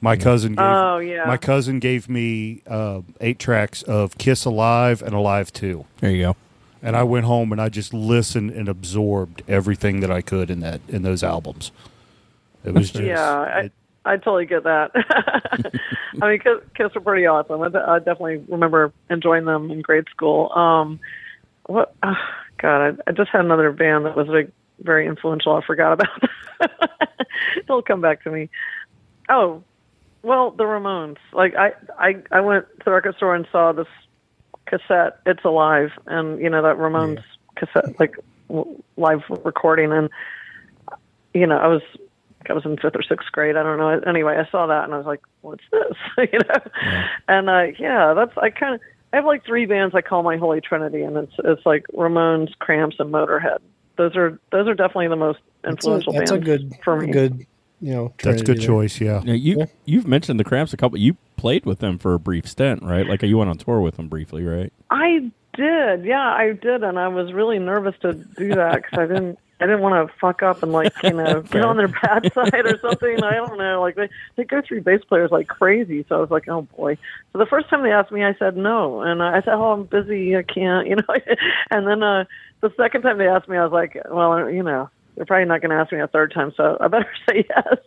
My 0.00 0.16
cousin 0.16 0.52
gave 0.52 0.64
Oh, 0.64 0.98
yeah. 0.98 1.24
my 1.26 1.36
cousin 1.36 1.80
gave 1.80 2.08
me 2.08 2.62
uh, 2.66 3.00
eight 3.20 3.40
tracks 3.40 3.82
of 3.82 4.16
Kiss 4.18 4.44
Alive 4.44 5.02
and 5.02 5.12
Alive 5.14 5.52
Two, 5.52 5.84
There 6.00 6.10
you 6.12 6.22
go. 6.22 6.36
and 6.80 6.94
I 6.96 7.02
went 7.02 7.24
home 7.26 7.50
and 7.50 7.60
I 7.60 7.70
just 7.70 7.92
listened 7.92 8.50
and 8.52 8.68
absorbed 8.68 9.42
everything 9.48 9.98
that 10.00 10.10
I 10.12 10.20
could 10.20 10.48
in 10.50 10.60
that 10.60 10.80
in 10.86 11.02
those 11.02 11.24
albums. 11.24 11.72
It 12.64 12.72
was 12.74 12.90
just 12.90 13.02
Yeah, 13.04 13.40
I, 13.40 13.58
it- 13.62 13.72
I 14.06 14.16
totally 14.16 14.46
get 14.46 14.64
that. 14.64 14.92
I 16.22 16.30
mean, 16.30 16.38
Kiss, 16.38 16.58
Kiss 16.74 16.94
were 16.94 17.00
pretty 17.00 17.26
awesome. 17.26 17.60
I, 17.60 17.66
I 17.66 17.98
definitely 17.98 18.44
remember 18.48 18.92
enjoying 19.10 19.44
them 19.44 19.70
in 19.70 19.82
grade 19.82 20.06
school. 20.10 20.52
Um, 20.52 21.00
what? 21.66 21.94
Uh, 22.02 22.14
God, 22.58 23.00
I, 23.06 23.10
I 23.10 23.12
just 23.12 23.30
had 23.30 23.44
another 23.44 23.72
band 23.72 24.06
that 24.06 24.16
was 24.16 24.28
like 24.28 24.50
very 24.80 25.06
influential. 25.06 25.54
I 25.54 25.66
forgot 25.66 25.92
about. 25.92 26.08
It'll 27.56 27.82
come 27.82 28.00
back 28.00 28.22
to 28.24 28.30
me. 28.30 28.48
Oh, 29.28 29.62
well, 30.22 30.52
the 30.52 30.64
Ramones. 30.64 31.18
Like 31.32 31.54
I, 31.56 31.72
I, 31.98 32.16
I 32.30 32.40
went 32.40 32.66
to 32.78 32.84
the 32.84 32.90
record 32.92 33.16
store 33.16 33.34
and 33.34 33.46
saw 33.50 33.72
this 33.72 33.88
cassette. 34.66 35.20
It's 35.26 35.44
alive, 35.44 35.90
and 36.06 36.40
you 36.40 36.50
know 36.50 36.62
that 36.62 36.76
Ramones 36.76 37.22
cassette, 37.56 37.98
like 37.98 38.16
w- 38.48 38.82
live 38.96 39.22
recording, 39.44 39.92
and 39.92 40.10
you 41.34 41.46
know 41.46 41.58
I 41.58 41.66
was 41.66 41.82
I 42.50 42.54
was 42.54 42.64
in 42.64 42.76
fifth 42.76 42.96
or 42.96 43.02
sixth 43.02 43.30
grade. 43.32 43.56
I 43.56 43.62
don't 43.62 43.78
know. 43.78 44.00
Anyway, 44.06 44.36
I 44.36 44.50
saw 44.50 44.66
that 44.66 44.84
and 44.84 44.94
I 44.94 44.98
was 44.98 45.06
like, 45.06 45.20
"What's 45.42 45.64
this?" 45.70 45.96
you 46.32 46.38
know. 46.38 46.70
And 47.28 47.48
uh, 47.48 47.66
yeah, 47.78 48.14
that's 48.14 48.36
I 48.38 48.50
kind 48.50 48.74
of 48.74 48.80
I 49.12 49.16
have 49.16 49.24
like 49.24 49.44
three 49.44 49.66
bands 49.66 49.94
I 49.94 50.00
call 50.02 50.22
my 50.22 50.36
holy 50.36 50.60
trinity, 50.60 51.02
and 51.02 51.16
it's 51.16 51.32
it's 51.44 51.64
like 51.64 51.86
Ramones, 51.94 52.56
Cramps, 52.58 52.96
and 52.98 53.12
Motorhead. 53.12 53.58
Those 53.96 54.16
are 54.16 54.38
those 54.52 54.68
are 54.68 54.74
definitely 54.74 55.08
the 55.08 55.16
most 55.16 55.38
That's 55.62 55.86
a, 55.86 55.90
influential 55.90 56.12
that's 56.12 56.30
a 56.30 56.34
bands 56.34 56.44
good, 56.44 56.72
for 56.84 56.96
me. 57.00 57.10
good, 57.12 57.46
you 57.80 57.94
know. 57.94 58.14
that's 58.22 58.42
a 58.42 58.44
good 58.44 58.58
there. 58.58 58.66
choice. 58.66 59.00
Yeah, 59.00 59.22
Now 59.24 59.32
you 59.32 59.66
you've 59.86 60.06
mentioned 60.06 60.38
the 60.38 60.44
Cramps 60.44 60.72
a 60.72 60.76
couple. 60.76 60.98
You 60.98 61.16
played 61.36 61.64
with 61.64 61.78
them 61.78 61.98
for 61.98 62.14
a 62.14 62.18
brief 62.18 62.46
stint, 62.46 62.82
right? 62.82 63.06
Like 63.06 63.22
you 63.22 63.38
went 63.38 63.48
on 63.50 63.58
tour 63.58 63.80
with 63.80 63.96
them 63.96 64.08
briefly, 64.08 64.44
right? 64.44 64.72
I 64.90 65.30
did, 65.54 66.04
yeah, 66.04 66.34
I 66.34 66.52
did, 66.52 66.82
and 66.82 66.98
I 66.98 67.08
was 67.08 67.32
really 67.32 67.58
nervous 67.58 67.94
to 68.02 68.12
do 68.12 68.50
that 68.54 68.82
because 68.82 68.98
I 68.98 69.06
didn't, 69.06 69.38
I 69.60 69.66
didn't 69.66 69.80
want 69.80 70.08
to 70.08 70.14
fuck 70.18 70.42
up 70.42 70.62
and 70.62 70.72
like 70.72 70.92
you 71.02 71.10
know 71.14 71.40
get 71.42 71.64
on 71.64 71.76
their 71.76 71.88
bad 71.88 72.32
side 72.32 72.66
or 72.66 72.78
something. 72.78 73.22
I 73.22 73.34
don't 73.34 73.58
know, 73.58 73.80
like 73.80 73.96
they 73.96 74.08
they 74.36 74.44
go 74.44 74.60
through 74.60 74.82
bass 74.82 75.02
players 75.08 75.30
like 75.30 75.48
crazy. 75.48 76.04
So 76.08 76.16
I 76.16 76.20
was 76.20 76.30
like, 76.30 76.48
oh 76.48 76.62
boy. 76.62 76.98
So 77.32 77.38
the 77.38 77.46
first 77.46 77.68
time 77.68 77.82
they 77.82 77.92
asked 77.92 78.12
me, 78.12 78.24
I 78.24 78.34
said 78.38 78.56
no, 78.56 79.00
and 79.00 79.22
I 79.22 79.40
said, 79.40 79.54
oh, 79.54 79.72
I'm 79.72 79.84
busy, 79.84 80.36
I 80.36 80.42
can't, 80.42 80.86
you 80.88 80.96
know. 80.96 81.14
and 81.70 81.86
then 81.86 82.02
uh 82.02 82.24
the 82.60 82.72
second 82.76 83.02
time 83.02 83.18
they 83.18 83.28
asked 83.28 83.48
me, 83.48 83.56
I 83.56 83.64
was 83.64 83.72
like, 83.72 83.96
well, 84.10 84.50
you 84.50 84.62
know. 84.62 84.90
They're 85.16 85.24
probably 85.24 85.46
not 85.46 85.62
going 85.62 85.70
to 85.70 85.76
ask 85.76 85.90
me 85.90 86.00
a 86.00 86.06
third 86.06 86.34
time, 86.34 86.52
so 86.58 86.76
I 86.78 86.88
better 86.88 87.08
say 87.26 87.46
yes. 87.48 87.78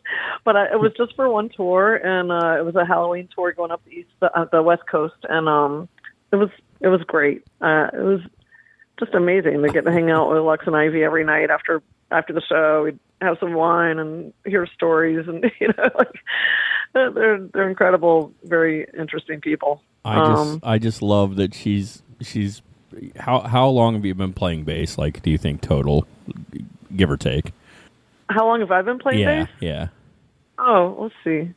But 0.43 0.55
I, 0.55 0.71
it 0.71 0.79
was 0.79 0.93
just 0.97 1.15
for 1.15 1.29
one 1.29 1.49
tour, 1.49 1.95
and 1.95 2.31
uh, 2.31 2.57
it 2.57 2.65
was 2.65 2.75
a 2.75 2.83
Halloween 2.83 3.29
tour 3.35 3.51
going 3.51 3.69
up 3.69 3.85
the 3.85 3.91
east, 3.91 4.09
uh, 4.23 4.45
the 4.51 4.63
West 4.63 4.87
Coast, 4.89 5.13
and 5.29 5.47
um, 5.47 5.87
it 6.31 6.37
was 6.37 6.49
it 6.79 6.87
was 6.87 7.01
great. 7.03 7.43
Uh, 7.61 7.87
it 7.93 8.01
was 8.01 8.21
just 8.99 9.13
amazing 9.13 9.61
to 9.61 9.69
get 9.69 9.85
to 9.85 9.91
hang 9.91 10.11
out 10.11 10.29
with 10.29 10.41
Lux 10.41 10.67
and 10.67 10.75
Ivy 10.75 11.03
every 11.03 11.23
night 11.23 11.49
after 11.49 11.81
after 12.11 12.33
the 12.33 12.41
show. 12.41 12.83
We'd 12.83 12.99
have 13.21 13.37
some 13.39 13.53
wine 13.53 13.99
and 13.99 14.33
hear 14.45 14.65
stories, 14.67 15.27
and 15.27 15.43
you 15.59 15.67
know, 15.77 15.89
like 15.97 16.15
they're 16.93 17.39
they're 17.53 17.69
incredible, 17.69 18.33
very 18.43 18.87
interesting 18.97 19.41
people. 19.41 19.81
I 20.05 20.15
just 20.27 20.41
Um, 20.41 20.59
I 20.63 20.77
just 20.77 21.01
love 21.01 21.35
that 21.37 21.53
she's 21.53 22.01
she's 22.21 22.61
how 23.17 23.41
how 23.41 23.67
long 23.67 23.93
have 23.95 24.05
you 24.05 24.15
been 24.15 24.33
playing 24.33 24.63
bass? 24.63 24.97
Like, 24.97 25.21
do 25.21 25.29
you 25.29 25.37
think 25.37 25.61
total, 25.61 26.05
give 26.95 27.09
or 27.09 27.17
take? 27.17 27.53
How 28.29 28.45
long 28.45 28.59
have 28.59 28.71
I 28.71 28.81
been 28.81 28.99
playing 28.99 29.19
yeah, 29.19 29.43
bass? 29.43 29.49
yeah. 29.59 29.87
Oh, 30.57 30.95
let's 30.99 31.15
see. 31.23 31.53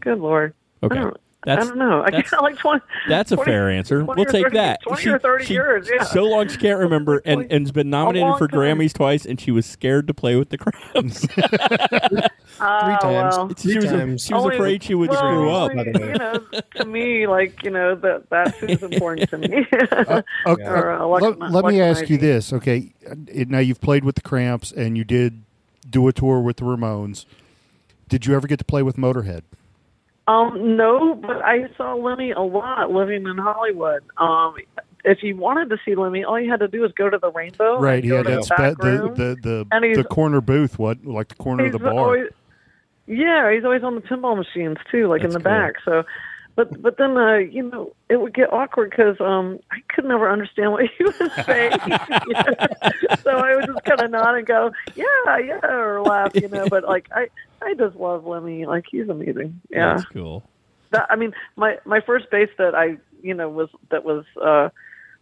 Good 0.00 0.18
lord. 0.18 0.54
Okay, 0.82 1.02
that's 1.44 1.64
I 1.64 1.68
don't 1.68 1.78
know. 1.78 2.02
I 2.02 2.10
that's- 2.10 2.32
like 2.40 2.58
twenty. 2.58 2.82
that's 3.08 3.32
a 3.32 3.36
20 3.36 3.50
fair 3.50 3.70
answer. 3.70 4.04
We'll 4.04 4.24
take 4.26 4.44
30 4.44 4.56
that. 4.56 4.82
20 4.82 5.02
She- 5.02 5.08
or 5.10 5.18
30 5.18 5.44
she- 5.46 5.54
years, 5.54 5.88
yeah. 5.92 6.02
So 6.04 6.24
long 6.24 6.48
she 6.48 6.58
can't 6.58 6.78
remember, 6.78 7.22
and 7.24 7.42
and 7.50 7.62
has 7.66 7.72
been 7.72 7.88
nominated 7.90 8.36
for 8.38 8.46
time. 8.48 8.60
Grammys 8.60 8.92
twice, 8.92 9.24
and 9.24 9.40
she 9.40 9.50
was 9.50 9.64
scared 9.66 10.06
to 10.08 10.14
play 10.14 10.36
with 10.36 10.50
the 10.50 10.58
Cramps. 10.58 11.26
Ah, 12.62 12.98
Three 13.00 13.10
times. 13.10 13.36
well. 13.36 13.52
she 13.56 13.76
was, 13.76 13.84
times. 13.86 14.24
she 14.26 14.34
was 14.34 14.44
Only- 14.44 14.56
afraid 14.56 14.82
she 14.82 14.94
would 14.94 15.10
well, 15.10 15.18
screw 15.18 15.50
up. 15.50 15.74
by 15.74 15.84
the 15.84 15.98
way. 15.98 16.06
You 16.12 16.18
know, 16.18 16.60
to 16.76 16.84
me, 16.84 17.26
like 17.26 17.62
you 17.64 17.70
know, 17.70 17.94
that 17.94 18.28
that's 18.28 18.58
who's 18.58 18.82
important 18.82 19.30
to 19.30 19.38
me. 19.38 19.66
Okay, 20.46 20.64
Or, 20.64 20.90
uh, 20.92 21.06
let, 21.06 21.38
Lux- 21.38 21.52
let 21.54 21.64
me 21.64 21.80
ask 21.80 22.08
you 22.10 22.16
Ivy. 22.16 22.26
this. 22.26 22.52
Okay, 22.52 22.92
now 23.48 23.58
you've 23.58 23.80
played 23.80 24.04
with 24.04 24.14
the 24.16 24.20
Cramps 24.22 24.72
and 24.72 24.96
you 24.98 25.04
did 25.04 25.42
do 25.88 26.06
a 26.08 26.12
tour 26.12 26.40
with 26.40 26.56
the 26.58 26.64
Ramones. 26.64 27.24
Did 28.08 28.26
you 28.26 28.34
ever 28.34 28.46
get 28.46 28.58
to 28.58 28.64
play 28.64 28.82
with 28.82 28.96
Motorhead? 28.96 29.42
Um, 30.26 30.76
no, 30.76 31.14
but 31.14 31.42
I 31.44 31.68
saw 31.76 31.94
Lemmy 31.94 32.30
a 32.30 32.40
lot 32.40 32.90
living 32.92 33.26
in 33.26 33.38
Hollywood. 33.38 34.02
Um, 34.16 34.54
if 35.04 35.22
you 35.22 35.36
wanted 35.36 35.70
to 35.70 35.78
see 35.84 35.94
Lemmy, 35.94 36.24
all 36.24 36.38
you 36.38 36.50
had 36.50 36.60
to 36.60 36.68
do 36.68 36.82
was 36.82 36.92
go 36.92 37.10
to 37.10 37.18
the 37.18 37.32
Rainbow. 37.32 37.80
right, 37.80 38.04
yeah, 38.04 38.22
that's 38.22 38.48
the 38.48 38.54
back 38.54 38.76
ba- 38.78 39.12
the 39.14 39.36
the 39.42 39.66
the, 39.70 39.94
the 39.96 40.04
corner 40.04 40.40
booth. 40.40 40.78
What 40.78 41.04
like 41.04 41.28
the 41.28 41.34
corner 41.36 41.64
of 41.66 41.72
the 41.72 41.78
bar? 41.78 41.92
always- 41.92 42.32
yeah, 43.06 43.52
he's 43.52 43.64
always 43.64 43.82
on 43.82 43.96
the 43.96 44.02
pinball 44.02 44.36
machines 44.36 44.76
too, 44.90 45.08
like 45.08 45.22
in 45.22 45.30
the 45.30 45.40
cool. 45.40 45.44
back. 45.44 45.74
So, 45.84 46.04
but 46.60 46.82
but 46.82 46.98
then 46.98 47.16
uh, 47.16 47.36
you 47.36 47.62
know 47.62 47.94
it 48.10 48.20
would 48.20 48.34
get 48.34 48.52
awkward 48.52 48.90
because 48.90 49.18
um, 49.20 49.58
I 49.70 49.78
could 49.88 50.04
never 50.04 50.30
understand 50.30 50.72
what 50.72 50.84
he 50.98 51.04
was 51.04 51.16
saying. 51.46 51.72
so 53.22 53.30
I 53.30 53.56
would 53.56 53.66
just 53.66 53.84
kind 53.84 54.00
of 54.02 54.10
nod 54.10 54.34
and 54.34 54.46
go, 54.46 54.70
yeah, 54.94 55.38
yeah, 55.38 55.64
or 55.64 56.02
laugh, 56.02 56.32
you 56.34 56.48
know. 56.48 56.68
But 56.68 56.84
like 56.84 57.08
I 57.14 57.28
I 57.62 57.74
just 57.74 57.96
love 57.96 58.26
Lemmy. 58.26 58.66
Like 58.66 58.84
he's 58.90 59.08
amazing. 59.08 59.60
Yeah. 59.70 59.96
That's 59.96 60.08
cool. 60.10 60.42
that 60.90 61.06
I 61.08 61.16
mean, 61.16 61.32
my 61.56 61.78
my 61.86 62.00
first 62.00 62.30
bass 62.30 62.50
that 62.58 62.74
I 62.74 62.98
you 63.22 63.32
know 63.32 63.48
was 63.48 63.70
that 63.90 64.04
was 64.04 64.26
uh, 64.42 64.68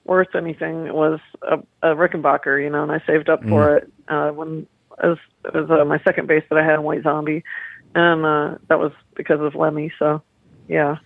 worth 0.04 0.34
anything 0.34 0.92
was 0.92 1.20
a, 1.42 1.58
a 1.82 1.94
Rickenbacker, 1.94 2.60
you 2.60 2.70
know, 2.70 2.82
and 2.82 2.90
I 2.90 3.00
saved 3.06 3.28
up 3.28 3.44
for 3.44 3.76
it 3.76 3.92
uh, 4.08 4.30
when 4.30 4.66
it 5.02 5.06
was 5.06 5.18
it 5.44 5.54
was 5.54 5.70
uh, 5.70 5.84
my 5.84 6.00
second 6.00 6.26
bass 6.26 6.42
that 6.50 6.58
I 6.58 6.64
had 6.64 6.74
in 6.74 6.82
White 6.82 7.04
Zombie, 7.04 7.44
and 7.94 8.24
uh, 8.24 8.58
that 8.68 8.80
was 8.80 8.90
because 9.14 9.40
of 9.40 9.54
Lemmy. 9.54 9.92
So, 10.00 10.20
yeah, 10.66 10.96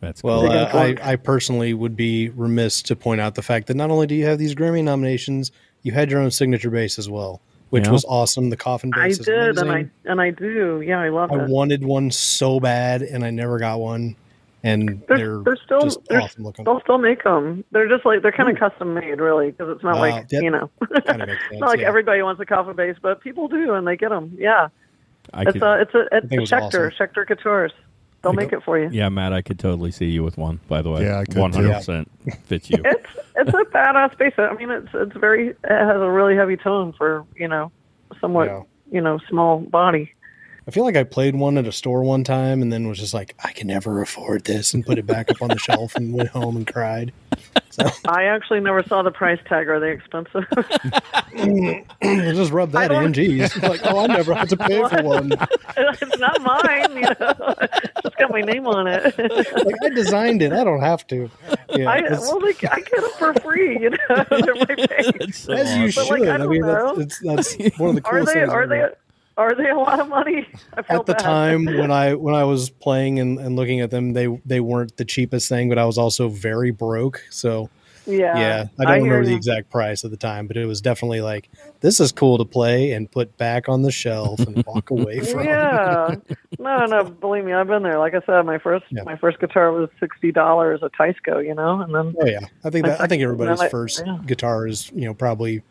That's 0.00 0.22
Well, 0.22 0.42
cool. 0.42 0.50
Uh, 0.50 0.70
I. 0.72 0.96
I 1.12 1.16
personally 1.16 1.72
would 1.74 1.96
be 1.96 2.28
remiss 2.30 2.82
to 2.82 2.96
point 2.96 3.20
out 3.20 3.34
the 3.34 3.42
fact 3.42 3.66
that 3.68 3.76
not 3.76 3.90
only 3.90 4.06
do 4.06 4.14
you 4.14 4.26
have 4.26 4.38
these 4.38 4.54
Grammy 4.54 4.84
nominations, 4.84 5.52
you 5.82 5.92
had 5.92 6.10
your 6.10 6.20
own 6.20 6.30
signature 6.30 6.70
bass 6.70 6.98
as 6.98 7.08
well, 7.08 7.40
which 7.70 7.86
Yeah. 7.86 7.92
was 7.92 8.04
awesome. 8.06 8.50
The 8.50 8.56
coffin 8.56 8.90
bass. 8.90 8.98
I 9.00 9.06
bass 9.08 9.20
is 9.20 9.26
did, 9.26 9.58
and 9.58 9.72
I 9.72 9.86
and 10.04 10.20
I 10.20 10.30
do. 10.30 10.82
Yeah, 10.84 11.00
I 11.00 11.08
love 11.08 11.32
I 11.32 11.36
it. 11.36 11.40
I 11.40 11.46
wanted 11.46 11.82
one 11.84 12.10
so 12.10 12.60
bad, 12.60 13.02
and 13.02 13.24
I 13.24 13.30
never 13.30 13.58
got 13.58 13.80
one. 13.80 14.16
And 14.64 15.00
They're, 15.06 15.18
they're, 15.18 15.42
they're 15.44 15.56
still 15.64 15.80
just 15.82 16.00
they're, 16.08 16.20
awesome 16.20 16.42
looking. 16.42 16.64
they'll 16.64 16.80
still 16.80 16.98
make 16.98 17.22
them. 17.22 17.64
They're 17.70 17.88
just 17.88 18.04
like 18.04 18.22
they're 18.22 18.32
kind 18.32 18.50
of 18.50 18.58
custom 18.58 18.94
made, 18.94 19.20
really, 19.20 19.52
because 19.52 19.68
it's 19.74 19.84
not 19.84 19.94
Wow, 19.94 20.00
like 20.00 20.28
that 20.28 20.42
you 20.42 20.50
know, 20.50 20.70
kinda 21.06 21.26
makes 21.26 21.40
it's 21.52 21.60
not 21.60 21.68
like 21.68 21.80
yeah. 21.80 21.86
everybody 21.88 22.20
wants 22.20 22.40
a 22.40 22.46
coffin 22.46 22.74
bass, 22.76 22.96
but 23.00 23.20
people 23.20 23.48
do, 23.48 23.74
and 23.74 23.86
they 23.86 23.96
get 23.96 24.10
them. 24.10 24.34
Yeah, 24.36 24.68
I 25.32 25.42
it's 25.42 25.52
could, 25.52 25.62
a 25.62 25.80
it's 25.82 25.94
a 25.94 26.00
it's 26.12 26.30
a 26.32 26.34
it 26.34 26.40
was 26.40 26.50
Schecter 26.50 26.90
awesome. 26.90 27.06
Schecter 27.06 27.26
Coutures. 27.26 27.72
They'll 28.26 28.32
make 28.34 28.52
it 28.52 28.62
for 28.64 28.78
you. 28.78 28.88
yeah, 28.92 29.08
Matt, 29.08 29.32
I 29.32 29.42
could 29.42 29.58
totally 29.58 29.90
see 29.90 30.06
you 30.06 30.22
with 30.24 30.36
one. 30.36 30.60
By 30.68 30.82
the 30.82 30.90
way, 30.90 31.02
Yeah, 31.04 31.18
I 31.20 31.24
could 31.24 31.34
too. 31.34 31.40
one 31.40 31.52
hundred 31.52 31.74
percent 31.74 32.10
fits 32.44 32.68
you. 32.70 32.78
it's 32.84 33.10
it's 33.36 33.50
a 33.50 33.64
badass 33.72 34.16
bass. 34.18 34.32
I 34.38 34.54
mean, 34.54 34.70
it's 34.70 34.88
it's 34.94 35.16
very 35.16 35.50
it 35.50 35.56
has 35.64 35.96
a 36.00 36.10
really 36.10 36.34
heavy 36.36 36.56
tone 36.56 36.92
for 36.92 37.24
you 37.36 37.48
know 37.48 37.70
somewhat 38.20 38.46
Yeah. 38.48 38.62
you 38.90 39.00
know 39.00 39.18
small 39.28 39.60
body. 39.60 40.12
I 40.68 40.72
feel 40.72 40.82
like 40.82 40.96
I 40.96 41.04
played 41.04 41.36
one 41.36 41.58
at 41.58 41.66
a 41.66 41.72
store 41.72 42.02
one 42.02 42.24
time 42.24 42.60
and 42.60 42.72
then 42.72 42.88
was 42.88 42.98
just 42.98 43.14
like, 43.14 43.36
I 43.44 43.52
can 43.52 43.68
never 43.68 44.02
afford 44.02 44.44
this, 44.44 44.74
and 44.74 44.84
put 44.84 44.98
it 44.98 45.06
back 45.06 45.30
up 45.30 45.40
on 45.40 45.48
the 45.48 45.58
shelf 45.58 45.94
and 45.94 46.12
went 46.12 46.30
home 46.30 46.56
and 46.56 46.66
cried. 46.66 47.12
I 48.08 48.24
actually 48.24 48.58
never 48.60 48.82
saw 48.82 49.02
the 49.02 49.12
price 49.12 49.38
tag. 49.46 49.68
Are 49.68 49.78
they 49.78 49.92
expensive? 49.92 50.44
I 50.50 51.22
mm. 51.34 52.34
just 52.34 52.50
rub 52.50 52.72
that 52.72 52.90
in. 52.90 53.12
Geez, 53.12 53.56
like, 53.62 53.80
oh, 53.84 54.00
I 54.00 54.06
never 54.08 54.34
had 54.34 54.48
to 54.48 54.56
pay 54.56 54.82
for 54.88 55.02
one. 55.02 55.32
it's 55.76 56.18
not 56.18 56.42
mine. 56.42 56.96
You 56.96 57.02
know, 57.02 57.54
just 58.02 58.16
got 58.16 58.30
my 58.30 58.40
name 58.40 58.66
on 58.66 58.88
it. 58.88 59.16
Like 59.18 59.76
I 59.84 59.90
designed 59.90 60.42
it. 60.42 60.52
I 60.52 60.64
don't 60.64 60.80
have 60.80 61.06
to. 61.08 61.30
Yeah, 61.70 61.90
I, 61.90 62.10
well, 62.10 62.40
like, 62.40 62.64
I 62.64 62.80
get 62.80 63.00
them 63.00 63.10
for 63.18 63.34
free. 63.34 63.78
You 63.78 63.90
know, 63.90 64.24
they're 64.30 64.54
my 64.54 64.86
page. 64.86 65.34
So 65.34 65.52
as 65.52 65.76
you 65.76 65.86
But, 65.86 66.06
should. 66.06 66.20
like, 66.20 66.28
I 66.28 66.34
I, 66.34 66.38
don't 66.38 66.48
mean, 66.48 66.62
know. 66.62 66.96
that's, 66.96 67.20
it's, 67.20 67.54
that's 67.58 67.78
one 67.78 67.90
of 67.90 67.96
the 67.96 68.08
Are 68.08 68.12
coolest 68.12 68.34
they? 68.34 68.40
things. 68.40 68.52
Are 68.52 68.62
ever. 68.62 68.90
they? 68.90 68.96
Are 69.36 69.54
they 69.54 69.68
a 69.68 69.76
lot 69.76 70.00
of 70.00 70.08
money? 70.08 70.46
At 70.88 71.04
the 71.06 71.12
bad. 71.12 71.18
time 71.18 71.64
when 71.78 71.90
I 71.90 72.14
when 72.14 72.34
I 72.34 72.44
was 72.44 72.70
playing 72.70 73.18
and, 73.20 73.38
and 73.38 73.54
looking 73.56 73.80
at 73.80 73.90
them, 73.90 74.12
they 74.14 74.26
they 74.46 74.60
weren't 74.60 74.96
the 74.96 75.04
cheapest 75.04 75.48
thing, 75.48 75.68
but 75.68 75.78
I 75.78 75.84
was 75.84 75.98
also 75.98 76.28
very 76.28 76.70
broke. 76.70 77.22
So 77.30 77.68
Yeah, 78.06 78.38
yeah, 78.38 78.64
I 78.78 78.84
don't 78.84 78.94
hear 79.04 79.18
remember 79.18 79.24
the 79.26 79.30
you. 79.32 79.36
exact 79.36 79.68
price 79.70 80.04
at 80.04 80.10
the 80.10 80.16
time, 80.16 80.46
but 80.46 80.56
it 80.56 80.64
was 80.64 80.80
definitely 80.80 81.20
like 81.20 81.50
this 81.80 82.00
is 82.00 82.12
cool 82.12 82.38
to 82.38 82.44
play 82.46 82.92
and 82.92 83.10
put 83.10 83.36
back 83.36 83.68
on 83.68 83.82
the 83.82 83.90
shelf 83.90 84.40
and 84.40 84.64
walk 84.66 84.88
away 84.96 85.20
from. 85.20 85.44
Yeah, 85.44 86.14
no, 86.58 86.86
no. 86.86 87.04
Believe 87.04 87.44
me, 87.44 87.52
I've 87.52 87.66
been 87.68 87.82
there. 87.82 87.98
Like 87.98 88.14
I 88.14 88.20
said, 88.24 88.40
my 88.46 88.56
first 88.56 88.86
Yeah. 88.90 89.02
my 89.02 89.16
first 89.16 89.38
guitar 89.38 89.70
was 89.70 89.90
sixty 90.00 90.32
dollars 90.32 90.80
a 90.82 90.88
Teisco, 90.88 91.44
you 91.46 91.54
know, 91.54 91.82
and 91.82 91.94
then 91.94 92.14
Oh 92.18 92.24
yeah, 92.26 92.40
I 92.64 92.70
think 92.70 92.86
that 92.86 93.02
I 93.02 93.06
think 93.06 93.22
everybody's 93.22 93.58
Like, 93.58 93.70
first 93.70 94.02
yeah. 94.06 94.16
guitar 94.24 94.66
is 94.66 94.90
you 94.92 95.04
know 95.04 95.12
probably 95.12 95.62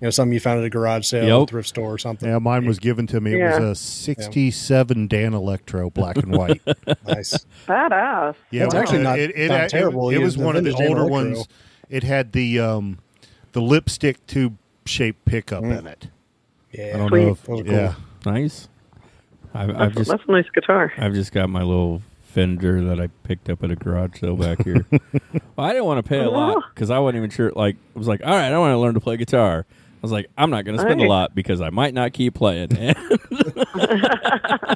you 0.00 0.06
know 0.06 0.10
something 0.10 0.32
you 0.32 0.40
found 0.40 0.60
at 0.60 0.64
a 0.64 0.70
garage 0.70 1.06
sale, 1.06 1.40
Yep. 1.40 1.48
thrift 1.50 1.68
store 1.68 1.92
or 1.94 1.98
something. 1.98 2.28
Yeah, 2.28 2.38
mine 2.38 2.66
was 2.66 2.78
given 2.78 3.06
to 3.08 3.20
me. 3.20 3.40
It 3.40 3.44
was 3.44 3.58
a 3.58 3.74
'67 3.74 5.08
Danelectro, 5.08 5.92
black 5.92 6.16
and 6.16 6.36
white. 6.36 6.60
Nice. 7.06 7.44
badass. 7.66 8.34
Yeah, 8.50 8.64
It's 8.66 8.74
actually 8.74 9.02
not- 9.02 9.18
it, 9.18 9.32
it, 9.36 9.48
not 9.48 9.64
it- 9.64 9.70
terrible. 9.70 10.10
It, 10.10 10.14
You- 10.14 10.20
was 10.22 10.36
one 10.38 10.56
of 10.56 10.64
the 10.64 10.72
Dan 10.72 10.88
older 10.88 11.00
Electro. 11.02 11.10
ones. 11.34 11.48
It 11.90 12.02
had 12.04 12.32
the 12.32 12.60
um, 12.60 12.98
the 13.52 13.60
lipstick 13.62 14.24
tube 14.26 14.56
shaped 14.86 15.24
pickup 15.24 15.64
in 15.64 15.86
it. 15.86 16.08
Yeah, 16.72 16.92
I 16.94 16.98
don't 16.98 17.08
Sweet. 17.08 17.22
know. 17.24 17.30
If, 17.32 17.42
Those 17.44 17.60
are 17.60 17.64
cool. 17.64 17.72
yeah, 17.72 17.94
Nice. 18.26 18.68
I've, 19.54 19.68
That's, 19.68 19.80
I've 19.80 19.94
just 19.94 20.10
that's 20.10 20.22
a 20.28 20.30
nice 20.30 20.48
guitar. 20.54 20.92
I've 20.98 21.14
just 21.14 21.32
got 21.32 21.48
my 21.48 21.62
little 21.62 22.02
Fender 22.22 22.84
that 22.84 23.00
I 23.00 23.06
picked 23.24 23.48
up 23.48 23.64
at 23.64 23.70
a 23.70 23.76
garage 23.76 24.20
sale 24.20 24.36
back 24.36 24.62
here. 24.62 24.84
well, 24.90 25.00
I 25.66 25.72
didn't 25.72 25.86
want 25.86 26.04
to 26.04 26.08
pay 26.08 26.18
a 26.18 26.28
lot 26.28 26.62
because 26.74 26.90
I 26.90 26.98
wasn't 26.98 27.16
even 27.16 27.30
sure. 27.30 27.50
Like, 27.56 27.76
I 27.96 27.98
was 27.98 28.06
like, 28.06 28.20
all 28.22 28.30
right, 28.34 28.52
I 28.52 28.58
want 28.58 28.72
to 28.72 28.78
learn 28.78 28.92
to 28.94 29.00
play 29.00 29.16
guitar. 29.16 29.64
I 29.98 30.00
was 30.02 30.12
like, 30.12 30.26
I'm 30.38 30.50
not 30.50 30.64
going 30.64 30.76
to 30.78 30.82
spend 30.82 31.00
a 31.00 31.08
lot 31.08 31.34
because 31.34 31.60
I 31.60 31.70
might 31.70 31.92
not 31.92 32.12
keep 32.12 32.34
playing. 32.34 32.68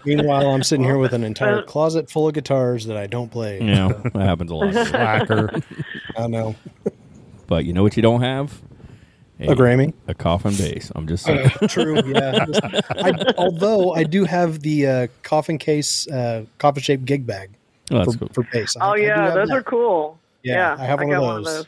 Meanwhile, 0.04 0.50
I'm 0.50 0.62
sitting 0.64 0.84
here 0.84 0.98
with 0.98 1.12
an 1.12 1.22
entire 1.24 1.58
Uh, 1.58 1.62
closet 1.62 2.10
full 2.10 2.26
of 2.28 2.34
guitars 2.34 2.86
that 2.86 2.96
I 2.96 3.06
don't 3.06 3.30
play. 3.30 3.60
Yeah, 3.60 3.88
know, 3.88 4.00
that 4.14 4.22
happens 4.22 4.50
a 4.50 4.54
lot. 4.56 4.72
slacker. 4.86 5.50
I 6.16 6.26
know 6.26 6.56
But 7.46 7.64
you 7.64 7.72
know 7.72 7.82
what 7.82 7.96
you 7.96 8.02
don't 8.02 8.20
have? 8.22 8.60
a 9.40 9.54
Grammy. 9.56 9.92
A 10.06 10.14
coffin 10.14 10.54
bass. 10.56 10.92
I'm 10.94 11.06
just 11.08 11.24
saying. 11.24 11.50
True. 11.68 12.00
Yeah. 12.06 12.44
I, 12.90 13.12
although 13.36 13.92
I 13.92 14.04
do 14.04 14.24
have 14.24 14.60
the 14.60 14.86
uh, 14.86 15.06
coffin 15.24 15.58
case, 15.58 16.06
uh, 16.08 16.44
coffin 16.58 16.82
shaped 16.82 17.04
gig 17.04 17.26
bag 17.26 17.50
Oh, 17.90 17.98
that's 17.98 18.12
for, 18.14 18.18
cool. 18.20 18.28
for 18.32 18.42
bass. 18.52 18.76
I- 18.76 18.86
Oh 18.88 18.92
I 18.92 18.96
yeah, 18.98 19.24
have 19.24 19.34
those 19.34 19.48
that. 19.48 19.56
are 19.56 19.62
cool. 19.62 20.18
Yeah, 20.44 20.76
I 20.78 20.84
have 20.84 21.00
one 21.00 21.12
of 21.12 21.20
got 21.20 21.44
those. 21.44 21.66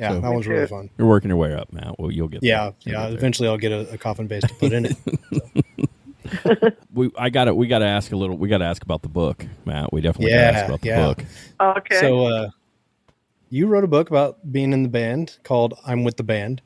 Yeah, 0.00 0.08
So- 0.10 0.20
that 0.20 0.32
one's 0.32 0.46
really 0.46 0.66
fun. 0.66 0.90
You're 0.98 1.06
working 1.08 1.28
your 1.28 1.36
way 1.36 1.54
up, 1.54 1.72
Matt. 1.72 1.98
Well, 1.98 2.10
you'll 2.10 2.28
get 2.28 2.42
Yeah, 2.42 2.70
there. 2.84 2.94
Yeah. 2.94 3.08
get. 3.10 3.18
Eventually, 3.18 3.48
I'll 3.48 3.58
get 3.58 3.70
a, 3.72 3.92
a 3.92 3.98
coffin 3.98 4.26
bass 4.26 4.42
to 4.44 4.54
put 4.54 4.72
in 4.72 4.86
it. 4.86 4.96
We 6.94 7.10
I 7.18 7.30
got 7.30 7.44
to 7.44 7.54
We 7.54 7.66
got 7.66 7.80
to 7.80 7.86
ask 7.86 8.12
a 8.12 8.16
little. 8.16 8.36
We 8.36 8.48
got 8.48 8.58
to 8.58 8.64
ask 8.64 8.82
about 8.82 9.02
the 9.02 9.08
book, 9.08 9.44
Matt. 9.64 9.92
We 9.92 10.00
definitely 10.00 10.30
got 10.32 10.36
to 10.36 10.42
ask 10.58 10.66
about 10.66 10.80
the 10.80 10.86
yeah. 10.88 11.06
book. 11.06 11.24
Okay. 11.60 12.00
So, 12.00 12.26
uh, 12.26 12.50
you 13.48 13.66
wrote 13.66 13.82
a 13.84 13.88
book 13.88 14.10
about 14.10 14.38
being 14.52 14.72
in 14.72 14.82
the 14.84 14.88
band 14.88 15.38
called 15.42 15.74
"I'm 15.84 16.04
with 16.04 16.16
the 16.16 16.22
Band." 16.22 16.62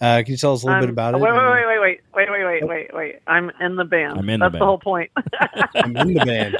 Uh, 0.00 0.22
can 0.22 0.30
you 0.32 0.36
tell 0.36 0.52
us 0.52 0.62
a 0.62 0.66
little 0.66 0.80
bit 0.80 0.86
I'm- 0.86 0.92
about 0.92 1.14
it? 1.14 1.20
Wait, 1.20 1.32
wait, 1.32 1.40
wait, 1.42 1.78
wait, 1.80 2.00
wait, 2.14 2.30
wait, 2.30 2.30
wait, 2.30 2.44
wait, 2.44 2.68
wait, 2.68 2.94
wait. 2.94 3.16
I'm 3.26 3.50
in 3.60 3.74
the 3.76 3.84
band. 3.84 4.18
I'm 4.18 4.28
in 4.30 4.38
the 4.38 4.38
band 4.38 4.42
That's 4.42 4.52
band. 4.52 4.62
the 4.62 4.66
whole 4.66 4.78
point. 4.78 5.10
I'm 5.74 5.96
in 5.96 6.14
the 6.14 6.24
band. 6.24 6.56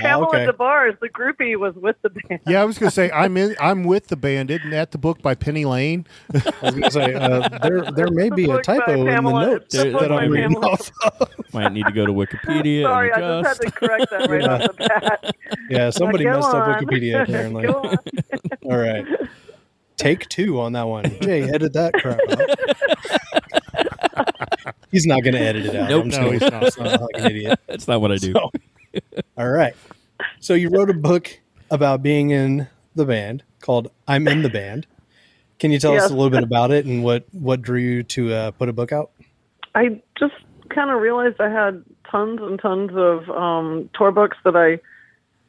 Pamela 0.00 0.28
okay. 0.28 0.46
Des 0.46 0.52
Barres, 0.52 0.94
the 1.00 1.08
groupie, 1.08 1.56
was 1.58 1.74
with 1.74 1.96
the 2.02 2.10
band. 2.10 2.40
yeah, 2.46 2.60
I 2.60 2.64
was 2.64 2.78
gonna 2.78 2.90
say 2.90 3.10
I'm 3.10 3.36
in. 3.36 3.56
I'm 3.60 3.84
with 3.84 4.08
the 4.08 4.16
band. 4.16 4.50
Isn't 4.50 4.70
that 4.70 4.90
the 4.92 4.98
book 4.98 5.22
by 5.22 5.34
Penny 5.34 5.64
Lane? 5.64 6.06
I 6.34 6.38
was 6.62 6.70
going 6.74 6.82
to 6.82 6.90
say 6.90 7.14
uh, 7.14 7.48
there 7.62 7.90
there 7.92 8.10
may 8.10 8.30
be 8.30 8.50
a 8.50 8.60
typo 8.62 8.92
in 8.92 9.00
the 9.00 9.06
Pamela. 9.06 9.46
notes 9.46 9.74
It's 9.74 9.84
the 9.84 9.90
book 9.92 10.00
that 10.02 10.12
I'm 10.12 10.30
reading 10.30 10.56
off 10.56 10.90
of. 11.20 11.28
Might 11.52 11.72
need 11.72 11.86
to 11.86 11.92
go 11.92 12.06
to 12.06 12.12
Wikipedia 12.12 12.82
Sorry, 12.84 13.10
and 13.12 13.24
I 13.24 13.42
just 13.42 13.60
had 13.60 13.66
to 13.66 13.72
correct 13.72 14.10
that 14.10 14.30
right 14.30 14.42
Yeah. 14.42 14.54
off 14.54 14.62
the 14.62 14.72
bat. 15.22 15.34
Yeah, 15.68 15.90
somebody 15.90 16.24
Go 16.24 16.34
messed 16.40 16.54
up. 16.54 16.78
Wikipedia 16.80 17.22
apparently. 17.22 17.66
Go 17.66 17.74
on. 17.82 17.96
All 18.64 18.76
right. 18.78 19.04
Take 19.96 20.28
two 20.28 20.60
on 20.60 20.72
that 20.72 20.84
one. 20.84 21.04
Jay, 21.20 21.42
edit 21.42 21.72
that 21.74 21.92
crap 21.94 22.18
out. 22.30 23.84
he's 24.90 25.06
not 25.06 25.22
going 25.22 25.34
to 25.34 25.40
edit 25.40 25.66
it 25.66 25.76
out. 25.76 25.90
Nope. 25.90 26.04
I'm 26.04 26.08
No, 26.10 26.30
he's 26.30 26.40
not. 26.40 26.62
It's 26.62 26.78
not 26.78 27.00
like 27.02 27.10
an 27.14 27.26
idiot. 27.26 27.60
That's 27.66 27.86
not 27.88 28.00
what 28.00 28.10
I 28.12 28.16
do. 28.16 28.32
So, 28.32 28.50
all 29.36 29.48
right. 29.48 29.74
So 30.40 30.54
you 30.54 30.68
wrote 30.68 30.90
a 30.90 30.94
book 30.94 31.40
about 31.70 32.02
being 32.02 32.30
in 32.30 32.68
the 32.94 33.04
band 33.04 33.42
called 33.60 33.90
"I'm 34.08 34.26
in 34.28 34.42
the 34.42 34.50
Band." 34.50 34.86
Can 35.58 35.70
you 35.70 35.78
tell 35.78 35.94
us 35.94 36.10
a 36.10 36.14
little 36.14 36.30
bit 36.30 36.42
about 36.42 36.70
it 36.70 36.86
and 36.86 37.04
what 37.04 37.24
what 37.32 37.60
drew 37.60 37.78
you 37.78 38.02
to 38.04 38.32
uh, 38.32 38.50
put 38.52 38.68
a 38.68 38.72
book 38.72 38.92
out? 38.92 39.10
I 39.74 40.00
just 40.18 40.34
kind 40.70 40.90
of 40.90 41.00
realized 41.00 41.40
I 41.40 41.50
had 41.50 41.84
tons 42.10 42.40
and 42.42 42.58
tons 42.58 42.90
of 42.94 43.28
um, 43.30 43.90
tour 43.94 44.10
books 44.10 44.38
that 44.44 44.56
I 44.56 44.80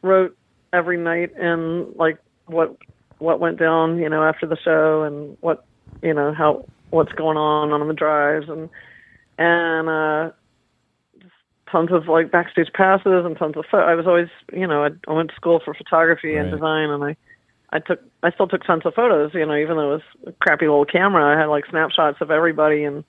wrote 0.05 0.35
every 0.73 0.97
night, 0.97 1.31
and 1.37 1.95
like 1.95 2.17
what 2.45 2.75
what 3.19 3.39
went 3.39 3.57
down, 3.57 3.97
you 3.99 4.09
know, 4.09 4.23
after 4.23 4.45
the 4.45 4.57
show, 4.57 5.03
and 5.03 5.37
what 5.41 5.65
you 6.01 6.13
know 6.13 6.33
how 6.33 6.65
what's 6.89 7.13
going 7.13 7.37
on 7.37 7.71
on 7.71 7.87
the 7.87 7.93
drives, 7.93 8.49
and 8.49 8.69
and 9.37 9.89
uh, 9.89 10.31
tons 11.71 11.91
of 11.91 12.07
like 12.07 12.31
backstage 12.31 12.71
passes 12.73 13.25
and 13.25 13.37
tons 13.37 13.55
of. 13.57 13.65
Pho- 13.69 13.79
I 13.79 13.95
was 13.95 14.07
always, 14.07 14.29
you 14.51 14.67
know, 14.67 14.83
I, 14.83 14.89
I 15.07 15.13
went 15.13 15.29
to 15.29 15.35
school 15.35 15.61
for 15.63 15.73
photography 15.73 16.35
and 16.35 16.51
design, 16.51 16.89
and 16.89 17.03
I 17.03 17.15
I 17.73 17.79
took 17.79 17.99
I 18.23 18.31
still 18.31 18.47
took 18.47 18.63
tons 18.63 18.85
of 18.85 18.93
photos, 18.93 19.33
you 19.33 19.45
know, 19.45 19.55
even 19.55 19.77
though 19.77 19.93
it 19.93 19.95
was 19.95 20.01
a 20.27 20.31
crappy 20.33 20.67
little 20.67 20.85
camera. 20.85 21.35
I 21.35 21.39
had 21.39 21.47
like 21.47 21.65
snapshots 21.69 22.19
of 22.21 22.31
everybody 22.31 22.83
and 22.83 23.03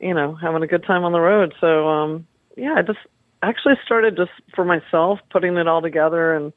you 0.00 0.12
know, 0.12 0.34
having 0.34 0.62
a 0.62 0.66
good 0.66 0.84
time 0.84 1.04
on 1.04 1.12
the 1.12 1.20
road. 1.20 1.54
So 1.60 1.88
um 1.88 2.26
yeah, 2.56 2.74
I 2.76 2.82
just 2.82 2.98
actually 3.42 3.74
started 3.84 4.16
just 4.16 4.32
for 4.54 4.64
myself 4.64 5.20
putting 5.30 5.56
it 5.56 5.68
all 5.68 5.82
together 5.82 6.34
and 6.34 6.52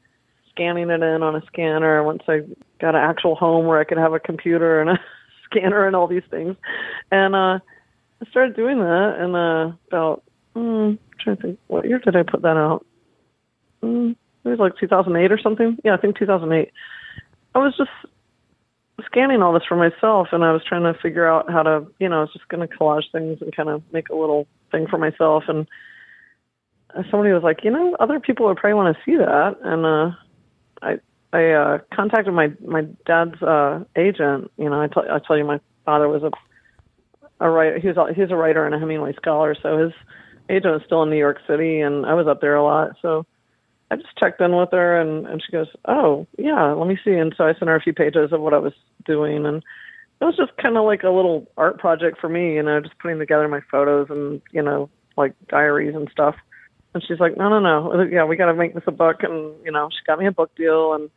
scanning 0.50 0.90
it 0.90 1.02
in 1.02 1.22
on 1.22 1.36
a 1.36 1.42
scanner 1.46 2.02
once 2.02 2.22
I 2.28 2.40
got 2.80 2.94
an 2.94 3.02
actual 3.02 3.34
home 3.36 3.66
where 3.66 3.78
I 3.78 3.84
could 3.84 3.98
have 3.98 4.14
a 4.14 4.20
computer 4.20 4.80
and 4.80 4.90
a 4.90 4.98
scanner 5.44 5.86
and 5.86 5.94
all 5.94 6.08
these 6.08 6.26
things. 6.30 6.56
And 7.12 7.34
uh 7.34 7.60
I 8.20 8.30
started 8.30 8.56
doing 8.56 8.78
that 8.78 9.16
and 9.18 9.36
uh 9.36 9.76
about 9.88 10.24
mm, 10.58 10.98
trying 11.20 11.36
to 11.36 11.42
think 11.42 11.58
what 11.68 11.86
year 11.86 11.98
did 11.98 12.16
I 12.16 12.22
put 12.22 12.42
that 12.42 12.56
out? 12.56 12.84
Mm, 13.82 14.16
it 14.44 14.48
was 14.48 14.58
like 14.58 14.76
2008 14.78 15.32
or 15.32 15.38
something. 15.38 15.78
Yeah, 15.84 15.94
I 15.94 15.96
think 15.98 16.18
2008. 16.18 16.72
I 17.54 17.58
was 17.58 17.76
just 17.76 17.90
scanning 19.06 19.42
all 19.42 19.52
this 19.52 19.62
for 19.68 19.76
myself 19.76 20.28
and 20.32 20.44
I 20.44 20.52
was 20.52 20.62
trying 20.64 20.82
to 20.82 20.98
figure 21.00 21.26
out 21.26 21.50
how 21.50 21.62
to, 21.62 21.86
you 21.98 22.08
know, 22.08 22.18
I 22.18 22.20
was 22.22 22.32
just 22.32 22.48
going 22.48 22.66
to 22.66 22.74
collage 22.76 23.10
things 23.12 23.38
and 23.40 23.54
kind 23.54 23.68
of 23.68 23.82
make 23.92 24.08
a 24.08 24.14
little 24.14 24.46
thing 24.70 24.86
for 24.88 24.98
myself. 24.98 25.44
And 25.48 25.66
somebody 27.10 27.32
was 27.32 27.42
like, 27.42 27.64
you 27.64 27.70
know, 27.70 27.96
other 28.00 28.20
people 28.20 28.46
would 28.46 28.56
probably 28.56 28.74
want 28.74 28.96
to 28.96 29.02
see 29.04 29.16
that. 29.16 29.56
And, 29.62 29.86
uh, 29.86 30.10
I, 30.82 30.98
I, 31.32 31.50
uh, 31.52 31.78
contacted 31.94 32.32
my, 32.34 32.52
my 32.66 32.82
dad's, 33.06 33.40
uh, 33.42 33.84
agent. 33.96 34.50
You 34.56 34.70
know, 34.70 34.80
I 34.80 34.88
tell, 34.88 35.04
I 35.10 35.18
tell 35.24 35.36
you, 35.36 35.44
my 35.44 35.60
father 35.84 36.08
was 36.08 36.22
a, 36.22 36.30
a 37.44 37.50
writer. 37.50 37.78
He 37.78 37.88
was, 37.88 37.96
a- 37.96 38.14
he's 38.14 38.30
a 38.30 38.36
writer 38.36 38.64
and 38.66 38.74
a 38.74 38.78
Hemingway 38.78 39.14
scholar. 39.14 39.54
So 39.62 39.78
his 39.78 39.92
agent 40.48 40.74
was 40.74 40.82
still 40.86 41.02
in 41.02 41.10
New 41.10 41.16
York 41.16 41.38
City 41.46 41.80
and 41.80 42.06
I 42.06 42.14
was 42.14 42.26
up 42.26 42.40
there 42.40 42.56
a 42.56 42.64
lot. 42.64 42.96
So, 43.02 43.26
I 43.90 43.96
just 43.96 44.16
checked 44.18 44.40
in 44.40 44.54
with 44.54 44.70
her 44.72 45.00
and, 45.00 45.26
and 45.26 45.42
she 45.42 45.52
goes, 45.52 45.68
Oh, 45.86 46.26
yeah, 46.36 46.72
let 46.72 46.86
me 46.86 46.98
see. 47.02 47.12
And 47.12 47.34
so 47.36 47.44
I 47.44 47.54
sent 47.54 47.68
her 47.68 47.76
a 47.76 47.80
few 47.80 47.94
pages 47.94 48.32
of 48.32 48.40
what 48.40 48.54
I 48.54 48.58
was 48.58 48.74
doing 49.06 49.46
and 49.46 49.62
it 50.20 50.24
was 50.24 50.36
just 50.36 50.56
kind 50.56 50.76
of 50.76 50.84
like 50.84 51.04
a 51.04 51.10
little 51.10 51.46
art 51.56 51.78
project 51.78 52.18
for 52.20 52.28
me, 52.28 52.54
you 52.54 52.62
know, 52.62 52.80
just 52.80 52.98
putting 52.98 53.18
together 53.18 53.46
my 53.48 53.60
photos 53.70 54.08
and, 54.10 54.42
you 54.52 54.62
know, 54.62 54.90
like 55.16 55.32
diaries 55.48 55.94
and 55.94 56.08
stuff. 56.10 56.34
And 56.92 57.02
she's 57.06 57.20
like, 57.20 57.36
No, 57.36 57.48
no, 57.48 57.60
no. 57.60 58.02
Yeah, 58.02 58.24
we 58.24 58.36
gotta 58.36 58.54
make 58.54 58.74
this 58.74 58.84
a 58.86 58.92
book 58.92 59.22
and, 59.22 59.54
you 59.64 59.72
know, 59.72 59.88
she 59.90 60.04
got 60.06 60.18
me 60.18 60.26
a 60.26 60.32
book 60.32 60.54
deal 60.54 60.92
and 60.94 61.10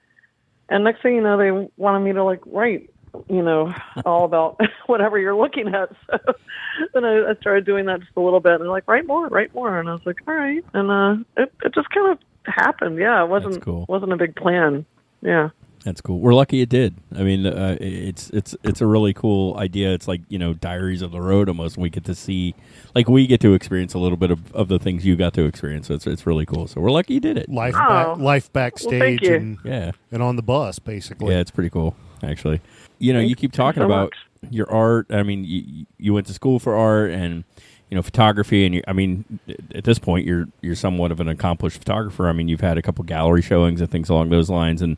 and 0.70 0.86
next 0.86 1.02
thing 1.02 1.16
you 1.16 1.22
know, 1.22 1.38
they 1.38 1.70
wanted 1.76 2.00
me 2.00 2.14
to 2.14 2.24
like 2.24 2.42
write, 2.46 2.90
you 3.30 3.42
know, 3.42 3.74
all 4.06 4.26
about 4.26 4.60
whatever 4.88 5.18
you're 5.20 5.36
looking 5.36 5.74
at. 5.74 5.90
So 6.80 6.86
then 6.94 7.06
I, 7.06 7.32
I 7.32 7.36
started 7.42 7.66
doing 7.66 7.86
that 7.88 8.00
just 8.00 8.14
a 8.16 8.22
little 8.22 8.40
bit 8.40 8.60
and 8.62 8.70
like, 8.70 8.88
write 8.88 9.06
more, 9.06 9.28
write 9.28 9.54
more. 9.54 9.78
And 9.78 9.90
I 9.90 9.92
was 9.92 10.02
like, 10.06 10.20
all 10.26 10.34
right. 10.34 10.64
And 10.74 10.90
uh, 10.90 11.24
it, 11.36 11.54
it 11.64 11.76
just 11.76 11.90
kind 11.90 12.12
of 12.14 12.18
happened. 12.46 12.98
Yeah, 12.98 13.22
it 13.24 13.28
wasn't 13.28 13.62
cool. 13.62 13.86
wasn't 13.90 14.14
a 14.14 14.18
big 14.18 14.36
plan. 14.38 14.86
Yeah. 15.22 15.50
That's 15.84 16.00
cool. 16.00 16.20
We're 16.20 16.34
lucky 16.34 16.62
it 16.62 16.70
did. 16.70 16.96
I 17.14 17.24
mean, 17.24 17.46
uh, 17.46 17.76
it's 17.82 18.30
it's 18.30 18.56
it's 18.64 18.80
a 18.82 18.88
really 18.88 19.14
cool 19.14 19.58
idea. 19.58 19.92
It's 19.94 20.08
like 20.08 20.22
you 20.30 20.40
know, 20.40 20.54
Diaries 20.54 21.02
of 21.02 21.12
the 21.12 21.20
Road 21.20 21.50
almost. 21.50 21.78
We 21.78 21.90
get 21.90 22.06
to 22.06 22.16
see, 22.16 22.56
like, 22.96 23.10
we 23.10 23.28
get 23.28 23.42
to 23.42 23.54
experience 23.54 23.94
a 23.96 24.00
little 24.00 24.18
bit 24.18 24.30
of, 24.32 24.54
of 24.54 24.68
the 24.70 24.78
things 24.80 25.06
you 25.06 25.16
got 25.16 25.34
to 25.34 25.44
experience. 25.46 25.88
So 25.88 25.96
it's 25.96 26.08
it's 26.08 26.26
really 26.26 26.46
cool. 26.46 26.68
So 26.68 26.80
we're 26.82 26.92
lucky 26.92 27.16
you 27.16 27.20
did 27.20 27.38
it. 27.38 27.50
Life, 27.50 27.76
Oh. 27.76 27.88
back, 28.16 28.18
life 28.20 28.54
backstage 28.54 29.00
thank 29.02 29.22
you. 29.24 29.36
and 29.36 29.58
Yeah, 29.66 29.92
and 30.12 30.22
on 30.24 30.36
the 30.38 30.44
bus, 30.44 30.80
basically. 30.80 31.34
yeah, 31.34 31.42
it's 31.42 31.52
pretty 31.52 31.70
cool 31.70 31.96
actually. 32.24 32.62
You 33.02 33.14
know, 33.14 33.20
you 33.20 33.36
keep 33.36 33.52
talking 33.52 33.82
so 33.82 33.86
about 33.86 34.14
much. 34.44 34.52
your 34.54 34.72
art. 34.72 35.08
I 35.10 35.24
mean, 35.24 35.44
you, 35.44 35.86
you 35.98 36.14
went 36.14 36.28
to 36.28 36.34
school 36.34 36.60
for 36.60 36.76
art 36.76 37.12
and 37.12 37.44
you 37.90 37.96
know 37.96 38.02
photography, 38.02 38.66
and 38.66 38.76
you, 38.76 38.84
I 38.88 38.94
mean, 38.94 39.40
at 39.76 39.84
this 39.84 40.00
point, 40.00 40.26
you're 40.26 40.48
you're 40.62 40.76
somewhat 40.76 41.12
of 41.12 41.20
an 41.20 41.28
accomplished 41.28 41.80
photographer. 41.80 42.28
I 42.28 42.32
mean, 42.32 42.48
you've 42.48 42.62
had 42.62 42.78
a 42.78 42.82
couple 42.82 43.04
gallery 43.04 43.42
showings 43.42 43.82
and 43.82 43.90
things 43.90 44.10
along 44.10 44.30
those 44.30 44.50
lines, 44.50 44.82
and 44.82 44.98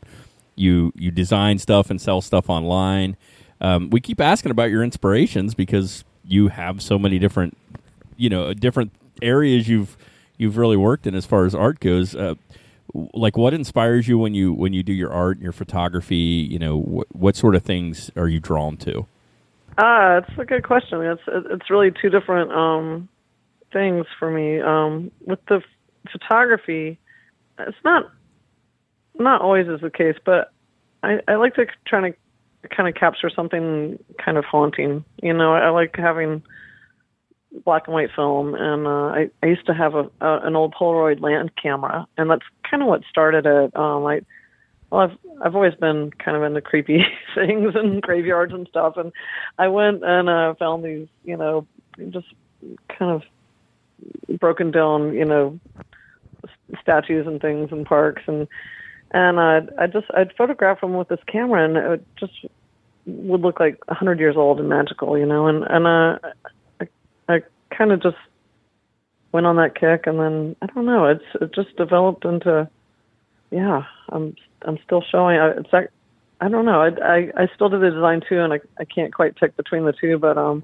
you 0.56 0.92
you 0.96 1.10
design 1.10 1.58
stuff 1.58 1.90
and 1.90 2.00
sell 2.00 2.20
stuff 2.20 2.48
online. 2.48 3.16
Um, 3.60 3.90
we 3.90 4.00
keep 4.00 4.20
asking 4.20 4.50
about 4.50 4.70
your 4.70 4.82
inspirations 4.82 5.54
because 5.54 6.04
you 6.24 6.48
have 6.48 6.82
so 6.82 6.98
many 6.98 7.18
different, 7.18 7.56
you 8.16 8.28
know, 8.28 8.52
different 8.54 8.92
areas 9.22 9.68
you've 9.68 9.96
you've 10.36 10.56
really 10.56 10.76
worked 10.76 11.06
in 11.06 11.14
as 11.14 11.26
far 11.26 11.46
as 11.46 11.54
art 11.54 11.80
goes. 11.80 12.14
Uh, 12.14 12.34
like, 12.92 13.36
what 13.36 13.54
inspires 13.54 14.06
you 14.08 14.18
when 14.18 14.34
you 14.34 14.52
when 14.52 14.72
you 14.72 14.82
do 14.82 14.92
your 14.92 15.12
art 15.12 15.36
and 15.36 15.42
your 15.42 15.52
photography? 15.52 16.16
You 16.16 16.58
know, 16.58 16.80
wh- 16.80 17.16
what 17.16 17.36
sort 17.36 17.54
of 17.54 17.62
things 17.62 18.10
are 18.16 18.28
you 18.28 18.40
drawn 18.40 18.76
to? 18.78 19.06
Ah, 19.78 20.18
it's 20.18 20.38
a 20.38 20.44
good 20.44 20.64
question. 20.64 21.00
It's 21.02 21.22
it's 21.26 21.70
really 21.70 21.90
two 21.90 22.10
different 22.10 22.52
um, 22.52 23.08
things 23.72 24.06
for 24.18 24.30
me. 24.30 24.60
Um, 24.60 25.10
with 25.26 25.44
the 25.46 25.56
f- 25.56 26.10
photography, 26.12 26.98
it's 27.58 27.76
not 27.84 28.10
not 29.18 29.40
always 29.40 29.66
is 29.68 29.80
the 29.80 29.90
case, 29.90 30.16
but 30.24 30.52
I, 31.02 31.20
I 31.28 31.34
like 31.36 31.54
to 31.54 31.66
try 31.86 32.10
to 32.10 32.16
kind 32.68 32.88
of 32.88 32.94
capture 32.94 33.30
something 33.30 33.98
kind 34.24 34.38
of 34.38 34.44
haunting. 34.44 35.04
You 35.22 35.32
know, 35.32 35.54
I 35.54 35.70
like 35.70 35.96
having 35.96 36.42
black 37.64 37.86
and 37.86 37.94
white 37.94 38.10
film, 38.14 38.54
and 38.54 38.86
uh, 38.86 38.90
I, 38.90 39.30
I 39.42 39.46
used 39.46 39.66
to 39.66 39.74
have 39.74 39.94
a, 39.94 40.10
a 40.20 40.46
an 40.46 40.56
old 40.56 40.74
Polaroid 40.74 41.20
land 41.20 41.52
camera, 41.60 42.06
and 42.16 42.30
that's 42.30 42.44
kind 42.68 42.82
of 42.82 42.88
what 42.88 43.02
started 43.08 43.46
it. 43.46 43.76
Um, 43.76 44.06
I 44.06 44.20
well, 44.90 45.02
I've 45.02 45.18
I've 45.42 45.54
always 45.54 45.74
been 45.74 46.10
kind 46.12 46.36
of 46.36 46.42
into 46.42 46.60
creepy 46.60 47.04
things 47.34 47.74
and 47.74 48.00
graveyards 48.02 48.52
and 48.52 48.68
stuff, 48.68 48.96
and 48.96 49.12
I 49.58 49.68
went 49.68 50.04
and 50.04 50.28
uh, 50.28 50.54
found 50.54 50.84
these, 50.84 51.08
you 51.24 51.36
know, 51.36 51.66
just 52.10 52.28
kind 52.88 53.10
of 53.10 53.22
broken 54.38 54.70
down, 54.70 55.14
you 55.14 55.24
know, 55.24 55.58
statues 56.80 57.26
and 57.26 57.40
things 57.40 57.70
in 57.72 57.84
parks, 57.84 58.22
and 58.26 58.46
and 59.10 59.38
uh, 59.38 59.72
I 59.78 59.86
just 59.86 60.06
I'd 60.16 60.34
photograph 60.36 60.80
them 60.80 60.94
with 60.94 61.08
this 61.08 61.20
camera, 61.26 61.64
and 61.64 61.76
it 61.76 62.06
just 62.16 62.32
would 63.06 63.40
look 63.40 63.60
like 63.60 63.78
a 63.88 63.94
hundred 63.94 64.18
years 64.18 64.36
old 64.36 64.60
and 64.60 64.68
magical, 64.68 65.18
you 65.18 65.26
know, 65.26 65.46
and 65.46 65.64
and 65.64 65.86
uh, 65.86 66.18
kind 67.76 67.92
of 67.92 68.02
just 68.02 68.16
went 69.32 69.46
on 69.46 69.56
that 69.56 69.74
kick, 69.78 70.06
and 70.06 70.18
then 70.20 70.56
I 70.62 70.66
don't 70.66 70.86
know, 70.86 71.06
it's 71.06 71.24
it 71.40 71.54
just 71.54 71.76
developed 71.76 72.24
into 72.24 72.68
yeah, 73.50 73.82
I'm 74.10 74.34
I'm 74.62 74.78
still 74.84 75.02
showing. 75.10 75.38
I- 75.38 75.50
It's 75.58 75.72
like 75.72 75.90
I 76.40 76.48
don't 76.48 76.64
know. 76.64 76.80
I 76.82 76.88
I, 76.88 77.16
I 77.42 77.48
still 77.54 77.68
do 77.68 77.78
the 77.78 77.90
design 77.90 78.22
too, 78.28 78.40
and 78.40 78.52
I 78.52 78.60
I 78.78 78.84
can't 78.84 79.12
quite 79.14 79.36
pick 79.36 79.56
between 79.56 79.84
the 79.84 79.92
two. 79.92 80.18
But 80.18 80.36
um, 80.38 80.62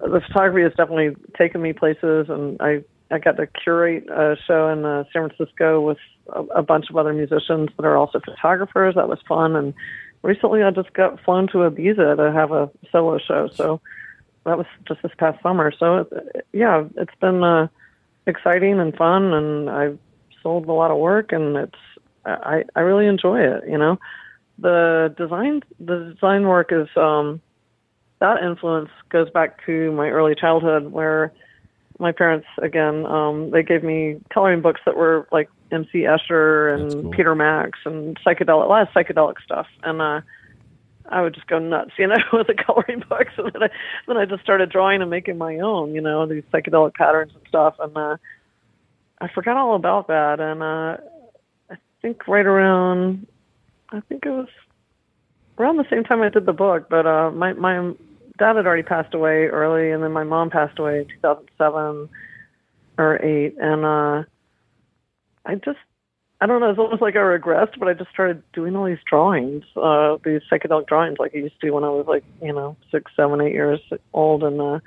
the 0.00 0.20
photography 0.26 0.62
has 0.62 0.72
definitely 0.76 1.16
taken 1.36 1.60
me 1.62 1.72
places, 1.72 2.28
and 2.28 2.60
I 2.60 2.82
I 3.10 3.18
got 3.18 3.36
to 3.36 3.46
curate 3.46 4.08
a 4.08 4.36
show 4.46 4.68
in 4.68 4.84
uh, 4.84 5.04
San 5.12 5.28
Francisco 5.28 5.80
with 5.80 5.98
a, 6.32 6.40
a 6.56 6.62
bunch 6.62 6.90
of 6.90 6.96
other 6.96 7.12
musicians 7.12 7.68
that 7.76 7.84
are 7.86 7.96
also 7.96 8.20
photographers. 8.20 8.94
That 8.94 9.08
was 9.08 9.18
fun, 9.28 9.54
and 9.56 9.74
recently 10.22 10.62
I 10.62 10.70
just 10.70 10.92
got 10.92 11.20
flown 11.22 11.46
to 11.48 11.58
Ibiza 11.58 12.16
to 12.16 12.32
have 12.32 12.52
a 12.52 12.70
solo 12.90 13.18
show. 13.18 13.48
So 13.54 13.80
that 14.46 14.56
was 14.56 14.66
just 14.88 15.02
this 15.02 15.12
past 15.18 15.42
summer. 15.42 15.72
So 15.78 16.06
it, 16.10 16.46
yeah, 16.52 16.84
it's 16.96 17.14
been 17.20 17.42
uh, 17.42 17.68
exciting 18.26 18.80
and 18.80 18.94
fun, 18.96 19.34
and 19.34 19.68
I've 19.68 19.98
sold 20.42 20.66
a 20.66 20.72
lot 20.72 20.90
of 20.90 20.98
work, 20.98 21.32
and 21.32 21.56
it's 21.56 21.78
I 22.24 22.64
I 22.74 22.80
really 22.80 23.06
enjoy 23.06 23.40
it. 23.40 23.64
You 23.68 23.76
know, 23.76 23.98
the 24.58 25.14
design 25.18 25.62
the 25.78 26.12
design 26.14 26.46
work 26.46 26.72
is 26.72 26.88
um 26.96 27.40
that 28.20 28.42
influence 28.42 28.90
goes 29.10 29.28
back 29.30 29.64
to 29.66 29.92
my 29.92 30.08
early 30.08 30.34
childhood 30.34 30.90
where 30.90 31.32
my 31.98 32.12
parents 32.12 32.46
again 32.62 33.04
um 33.06 33.50
they 33.50 33.62
gave 33.62 33.82
me 33.82 34.20
coloring 34.32 34.62
books 34.62 34.80
that 34.86 34.96
were 34.96 35.28
like 35.32 35.48
MC 35.72 36.00
Escher 36.00 36.74
and 36.74 37.02
cool. 37.02 37.10
Peter 37.12 37.34
Max 37.34 37.78
and 37.84 38.18
psychedelic 38.20 38.64
a 38.64 38.68
lot 38.68 38.82
of 38.82 38.88
psychedelic 38.88 39.34
stuff 39.44 39.66
and 39.82 40.00
uh 40.00 40.20
I 41.08 41.22
would 41.22 41.34
just 41.34 41.46
go 41.46 41.58
nuts, 41.58 41.92
you 41.98 42.06
know, 42.06 42.16
with 42.32 42.46
the 42.46 42.54
coloring 42.54 43.02
books, 43.08 43.32
and 43.36 43.52
then 43.52 43.62
I, 43.64 43.68
then 44.06 44.16
I 44.16 44.24
just 44.24 44.42
started 44.42 44.70
drawing 44.70 45.00
and 45.00 45.10
making 45.10 45.38
my 45.38 45.58
own, 45.58 45.94
you 45.94 46.00
know, 46.00 46.26
these 46.26 46.44
psychedelic 46.52 46.94
patterns 46.94 47.32
and 47.34 47.42
stuff, 47.48 47.76
and 47.78 47.96
uh, 47.96 48.16
I 49.20 49.28
forgot 49.28 49.56
all 49.56 49.74
about 49.76 50.08
that, 50.08 50.40
and 50.40 50.62
uh, 50.62 50.96
I 51.70 51.76
think 52.02 52.26
right 52.28 52.46
around, 52.46 53.26
I 53.90 54.00
think 54.00 54.26
it 54.26 54.30
was 54.30 54.48
around 55.58 55.76
the 55.76 55.86
same 55.90 56.04
time 56.04 56.22
I 56.22 56.28
did 56.28 56.46
the 56.46 56.52
book, 56.52 56.88
but 56.90 57.06
uh, 57.06 57.30
my 57.30 57.52
my 57.54 57.92
dad 58.38 58.56
had 58.56 58.66
already 58.66 58.82
passed 58.82 59.14
away 59.14 59.46
early, 59.46 59.90
and 59.90 60.02
then 60.02 60.12
my 60.12 60.24
mom 60.24 60.50
passed 60.50 60.78
away 60.78 61.00
in 61.00 61.08
2007 61.22 62.08
or 62.98 63.24
eight, 63.24 63.56
and 63.58 63.84
uh, 63.84 64.24
I 65.44 65.54
just 65.56 65.78
I 66.40 66.46
don't 66.46 66.60
know. 66.60 66.70
It's 66.70 66.78
almost 66.78 67.00
like 67.00 67.16
I 67.16 67.20
regressed, 67.20 67.78
but 67.78 67.88
I 67.88 67.94
just 67.94 68.10
started 68.10 68.42
doing 68.52 68.76
all 68.76 68.84
these 68.84 68.98
drawings, 69.08 69.64
uh, 69.74 70.18
these 70.22 70.42
psychedelic 70.50 70.86
drawings, 70.86 71.18
like 71.18 71.32
I 71.34 71.38
used 71.38 71.58
to 71.60 71.66
do 71.66 71.72
when 71.72 71.84
I 71.84 71.88
was 71.88 72.06
like, 72.06 72.24
you 72.42 72.52
know, 72.52 72.76
six, 72.90 73.10
seven, 73.16 73.40
eight 73.40 73.54
years 73.54 73.80
old, 74.12 74.42
and 74.44 74.60
uh, 74.60 74.80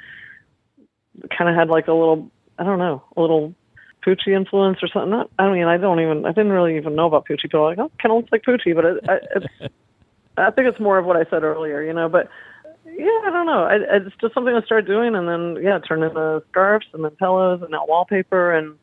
kind 1.36 1.50
of 1.50 1.56
had 1.56 1.70
like 1.70 1.88
a 1.88 1.94
little, 1.94 2.30
I 2.60 2.64
don't 2.64 2.78
know, 2.78 3.04
a 3.18 3.22
little 3.22 3.56
Pucci 4.06 4.36
influence 4.36 4.78
or 4.84 4.88
something. 4.88 5.10
Not, 5.10 5.32
I 5.40 5.52
mean, 5.52 5.66
I 5.66 5.78
don't 5.78 6.00
even, 6.00 6.26
I 6.26 6.30
didn't 6.30 6.52
really 6.52 6.78
even 6.78 6.96
know 6.96 7.08
about 7.08 7.28
Pucci. 7.28 7.44
People 7.44 7.62
are 7.62 7.70
like, 7.70 7.80
oh, 7.80 7.92
kind 8.00 8.12
of 8.12 8.18
looks 8.18 8.32
like 8.32 8.44
Pucci, 8.44 8.76
but 8.76 8.86
it, 8.86 9.10
I, 9.10 9.18
it's, 9.36 9.74
I 10.38 10.52
think 10.52 10.68
it's 10.68 10.80
more 10.80 11.00
of 11.00 11.06
what 11.06 11.18
I 11.18 11.30
said 11.32 11.44
earlier, 11.44 11.82
you 11.82 11.94
know. 11.94 12.10
But 12.10 12.30
yeah, 12.86 13.22
I 13.26 13.30
don't 13.32 13.48
know. 13.48 13.64
I, 13.64 13.78
it's 13.98 14.16
just 14.22 14.36
something 14.36 14.54
I 14.54 14.62
started 14.62 14.86
doing, 14.86 15.16
and 15.16 15.28
then 15.28 15.64
yeah, 15.64 15.78
it 15.78 15.82
turned 15.82 16.04
into 16.04 16.44
scarves 16.52 16.86
and 16.94 17.04
then 17.04 17.12
pillows 17.12 17.62
and 17.62 17.72
now 17.72 17.86
wallpaper, 17.88 18.54
and 18.54 18.78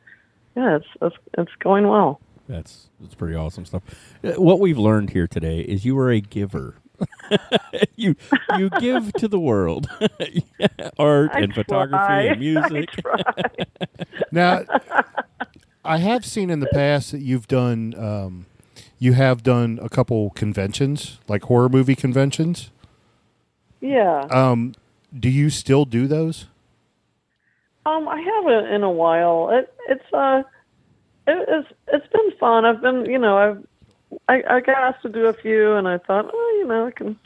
yeah, 0.56 0.76
it's 0.76 0.86
it's, 1.00 1.16
it's 1.38 1.52
going 1.60 1.88
well. 1.88 2.20
That's 2.48 2.88
that's 3.00 3.14
pretty 3.14 3.34
awesome 3.34 3.64
stuff. 3.66 3.82
Uh, 4.22 4.32
What 4.32 4.60
we've 4.60 4.78
learned 4.78 5.10
here 5.10 5.26
today 5.26 5.60
is 5.60 5.84
you 5.84 5.98
are 5.98 6.10
a 6.10 6.20
giver. 6.20 6.76
you 7.96 8.16
you 8.56 8.70
give 8.80 9.12
to 9.14 9.28
the 9.28 9.38
world 9.40 9.86
art 10.98 11.30
I 11.34 11.40
and 11.40 11.54
photography 11.54 12.28
and 12.28 12.40
music. 12.70 12.88
I. 13.04 13.42
Now, 14.32 14.62
I 15.84 15.98
have 15.98 16.24
seen 16.24 16.48
in 16.50 16.60
the 16.60 16.68
past 16.72 17.12
that 17.12 17.20
you've 17.20 17.48
done, 17.48 17.94
um, 17.98 18.46
you 18.98 19.12
have 19.12 19.42
done 19.42 19.78
a 19.82 19.88
couple 19.90 20.30
conventions, 20.30 21.18
like 21.28 21.42
horror 21.44 21.68
movie 21.68 21.96
conventions. 21.96 22.70
yeah. 23.80 24.26
Um, 24.30 24.74
do 25.18 25.28
you 25.28 25.50
still 25.50 25.84
do 25.84 26.06
those? 26.06 26.46
Um, 27.84 28.08
I 28.08 28.20
haven't 28.20 28.72
in 28.72 28.82
a 28.82 28.90
while. 28.90 29.50
It 29.50 29.72
it's 29.88 30.12
uh, 30.12 30.42
it, 31.26 31.48
it's 31.48 31.68
it's 31.88 32.12
been 32.12 32.30
fun. 32.38 32.64
I've 32.64 32.80
been 32.80 33.06
you 33.06 33.18
know 33.18 33.36
I've 33.36 33.66
I 34.28 34.42
I 34.48 34.60
got 34.60 34.78
asked 34.78 35.02
to 35.02 35.08
do 35.08 35.26
a 35.26 35.32
few, 35.32 35.74
and 35.74 35.88
I 35.88 35.98
thought 35.98 36.30
oh 36.32 36.56
you 36.58 36.66
know 36.66 36.86
I 36.86 36.90
can 36.90 37.18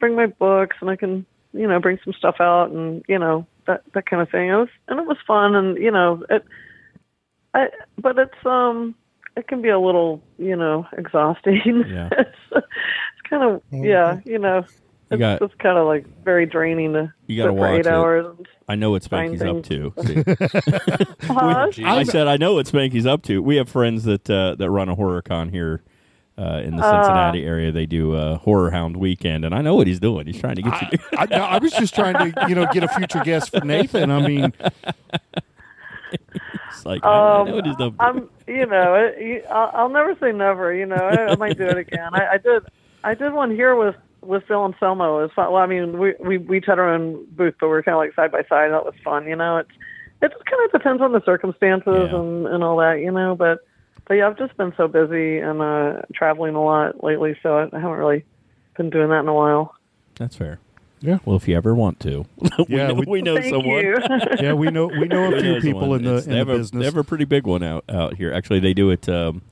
bring 0.00 0.14
my 0.14 0.26
books 0.26 0.76
and 0.80 0.90
I 0.90 0.96
can 0.96 1.26
you 1.52 1.66
know 1.66 1.80
bring 1.80 1.98
some 2.04 2.12
stuff 2.12 2.36
out 2.40 2.70
and 2.70 3.04
you 3.08 3.18
know 3.18 3.46
that 3.66 3.82
that 3.94 4.06
kind 4.06 4.22
of 4.22 4.30
thing. 4.30 4.48
It 4.48 4.54
was 4.54 4.68
and 4.88 5.00
it 5.00 5.06
was 5.06 5.18
fun 5.26 5.54
and 5.54 5.76
you 5.78 5.90
know 5.90 6.24
it. 6.30 6.44
I 7.54 7.68
but 7.98 8.18
it's 8.18 8.46
um 8.46 8.94
it 9.36 9.48
can 9.48 9.62
be 9.62 9.68
a 9.68 9.78
little 9.78 10.22
you 10.38 10.56
know 10.56 10.86
exhausting. 10.96 11.84
Yeah. 11.88 12.08
it's, 12.18 12.38
it's 12.52 13.28
kind 13.28 13.42
of 13.42 13.62
yeah 13.70 14.20
you 14.24 14.38
know. 14.38 14.64
You 15.18 15.24
It's 15.26 15.40
got- 15.40 15.48
just 15.48 15.58
kind 15.60 15.78
of 15.78 15.86
like 15.86 16.06
very 16.24 16.46
draining 16.46 16.92
to 16.94 17.12
You 17.26 17.42
gotta 17.42 17.52
sit 17.52 17.58
for 17.58 17.66
eight 17.68 17.76
watch 17.78 17.86
it. 17.86 17.92
hours. 17.92 18.36
I 18.68 18.74
know 18.76 18.90
what 18.92 19.02
Spanky's 19.02 19.42
up 19.42 19.62
to. 19.64 19.92
See. 20.06 21.26
Huh? 21.26 21.68
I 21.84 22.02
said 22.04 22.26
I 22.28 22.36
know 22.36 22.54
what 22.54 22.66
Spanky's 22.66 23.06
up 23.06 23.22
to. 23.24 23.42
We 23.42 23.56
have 23.56 23.68
friends 23.68 24.04
that 24.04 24.28
uh, 24.30 24.54
that 24.56 24.70
run 24.70 24.88
a 24.88 24.94
horror 24.94 25.20
con 25.22 25.50
here 25.50 25.82
uh, 26.38 26.62
in 26.64 26.76
the 26.76 26.82
Cincinnati 26.82 27.44
area. 27.44 27.70
They 27.72 27.86
do 27.86 28.14
a 28.14 28.36
horror 28.38 28.70
hound 28.70 28.96
weekend, 28.96 29.44
and 29.44 29.54
I 29.54 29.60
know 29.60 29.74
what 29.74 29.86
he's 29.86 30.00
doing. 30.00 30.26
He's 30.26 30.40
trying 30.40 30.56
to 30.56 30.62
get 30.62 30.92
you. 30.92 30.98
I, 31.16 31.26
no, 31.26 31.36
I 31.44 31.58
was 31.58 31.72
just 31.72 31.94
trying 31.94 32.14
to, 32.32 32.46
you 32.48 32.54
know, 32.54 32.66
get 32.72 32.82
a 32.84 32.88
future 32.88 33.20
guest 33.22 33.50
for 33.50 33.60
Nathan. 33.64 34.10
I 34.10 34.26
mean, 34.26 34.52
It's 36.70 36.84
like 36.86 37.04
I, 37.04 37.08
I 37.08 37.44
know 37.44 37.54
what 37.56 37.66
he's 37.66 37.76
Um, 37.76 37.82
up 37.82 37.96
to. 37.98 38.02
I'm, 38.04 38.28
you 38.46 38.66
know, 38.66 38.94
it, 38.94 39.20
you, 39.20 39.42
I'll, 39.50 39.70
I'll 39.74 39.88
never 39.88 40.14
say 40.20 40.32
never. 40.32 40.74
You 40.74 40.86
know, 40.86 40.96
I, 40.96 41.32
I 41.32 41.36
might 41.36 41.56
do 41.56 41.64
it 41.64 41.78
again. 41.78 42.10
I, 42.14 42.32
I 42.32 42.38
did, 42.38 42.62
I 43.04 43.14
did 43.14 43.32
one 43.32 43.50
here 43.50 43.76
with 43.76 43.94
with 44.26 44.44
Phil 44.46 44.64
and 44.64 44.74
Selmo. 44.76 45.18
It 45.20 45.22
was 45.22 45.30
fun. 45.34 45.52
Well, 45.52 45.62
I 45.62 45.66
mean, 45.66 45.98
we 45.98 46.14
we 46.20 46.38
we 46.38 46.58
each 46.58 46.66
had 46.66 46.78
our 46.78 46.92
own 46.92 47.24
booth, 47.32 47.54
but 47.60 47.66
we 47.66 47.72
were 47.72 47.82
kind 47.82 47.94
of 47.94 47.98
like 48.00 48.14
side 48.14 48.32
by 48.32 48.42
side. 48.48 48.70
That 48.72 48.84
was 48.84 48.94
fun. 49.04 49.26
You 49.26 49.36
know, 49.36 49.58
it's 49.58 49.70
it 50.22 50.32
just 50.32 50.44
kind 50.46 50.64
of 50.64 50.72
depends 50.72 51.02
on 51.02 51.12
the 51.12 51.22
circumstances 51.24 52.08
Yeah. 52.10 52.18
and 52.18 52.46
and 52.46 52.64
all 52.64 52.76
that. 52.78 53.00
You 53.00 53.10
know, 53.10 53.34
but 53.36 53.58
but 54.06 54.14
yeah, 54.14 54.26
I've 54.28 54.38
just 54.38 54.56
been 54.56 54.72
so 54.76 54.86
busy 54.88 55.38
and 55.38 55.60
uh, 55.62 56.02
traveling 56.14 56.54
a 56.54 56.62
lot 56.62 57.02
lately, 57.02 57.36
so 57.42 57.58
I 57.58 57.62
haven't 57.78 57.98
really 57.98 58.24
been 58.76 58.90
doing 58.90 59.08
that 59.10 59.20
in 59.20 59.28
a 59.28 59.34
while. 59.34 59.74
That's 60.16 60.36
fair. 60.36 60.58
Yeah. 61.00 61.18
Well, 61.26 61.36
if 61.36 61.46
you 61.48 61.54
ever 61.56 61.74
want 61.74 62.00
to, 62.00 62.24
we 62.38 62.76
Yeah, 62.76 62.86
know, 62.88 62.94
we- 62.94 63.04
we 63.06 63.22
know 63.22 63.36
Thank 63.36 63.52
someone. 63.54 63.80
you. 63.84 63.96
Yeah, 64.40 64.52
we 64.54 64.70
know 64.70 64.86
we 64.86 65.06
know 65.06 65.34
a 65.34 65.40
few 65.40 65.60
people 65.60 65.80
someone. 65.82 65.98
in 66.00 66.04
the 66.06 66.10
It's- 66.16 66.26
in 66.26 66.32
they 66.32 66.34
the 66.34 66.38
have 66.38 66.48
a, 66.48 66.56
business. 66.58 66.80
They 66.80 66.84
have 66.86 66.96
a 66.96 67.04
pretty 67.04 67.24
big 67.26 67.46
one 67.46 67.62
out 67.62 67.84
out 67.90 68.14
here. 68.16 68.32
Actually, 68.32 68.60
they 68.60 68.72
do 68.74 68.90
it 68.90 69.06
um, 69.08 69.42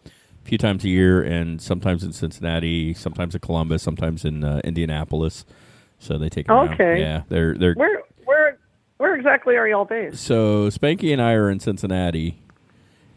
a 0.44 0.48
few 0.48 0.58
times 0.58 0.84
a 0.84 0.88
year, 0.88 1.22
and 1.22 1.60
sometimes 1.60 2.02
in 2.04 2.12
Cincinnati, 2.12 2.94
sometimes 2.94 3.34
in 3.34 3.40
Columbus, 3.40 3.82
sometimes 3.82 4.24
in 4.24 4.44
uh, 4.44 4.60
Indianapolis. 4.64 5.44
So 5.98 6.18
they 6.18 6.28
take 6.28 6.46
it 6.46 6.50
around. 6.52 6.74
Okay. 6.74 7.00
Yeah, 7.00 7.22
they're 7.28 7.54
they're 7.54 7.74
Where 7.74 8.02
where 8.24 8.58
where 8.96 9.14
exactly 9.14 9.56
are 9.56 9.68
y'all 9.68 9.84
based? 9.84 10.22
so 10.22 10.68
Spanky 10.68 11.12
and 11.12 11.22
I 11.22 11.32
are 11.32 11.48
in 11.50 11.60
Cincinnati, 11.60 12.38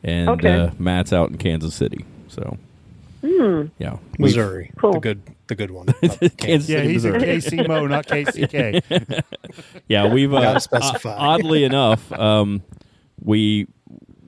and 0.04 0.30
Okay. 0.30 0.52
uh, 0.54 0.70
Matt's 0.78 1.12
out 1.14 1.30
in 1.32 1.38
Kansas 1.38 1.74
City. 1.74 2.06
So 2.28 2.58
Hmm. 3.22 3.64
yeah, 3.80 3.98
Missouri, 4.20 4.70
Cool. 4.78 4.94
the 4.94 5.00
good, 5.00 5.22
the 5.48 5.56
good 5.56 5.72
one. 5.72 5.88
Kansas 6.38 6.70
yeah, 6.70 6.78
City, 6.82 6.90
he's 6.94 7.06
a 7.06 7.12
Missouri. 7.14 7.62
KC 7.64 7.68
Mo, 7.68 7.88
not 7.88 8.06
KCK. 8.08 9.24
Yeah, 9.88 10.14
we've 10.14 10.32
uh, 10.32 10.42
Gotta 10.42 10.60
specify. 10.60 11.16
o- 11.16 11.20
oddly 11.32 11.64
enough, 11.64 12.12
um, 12.12 12.62
we 13.20 13.66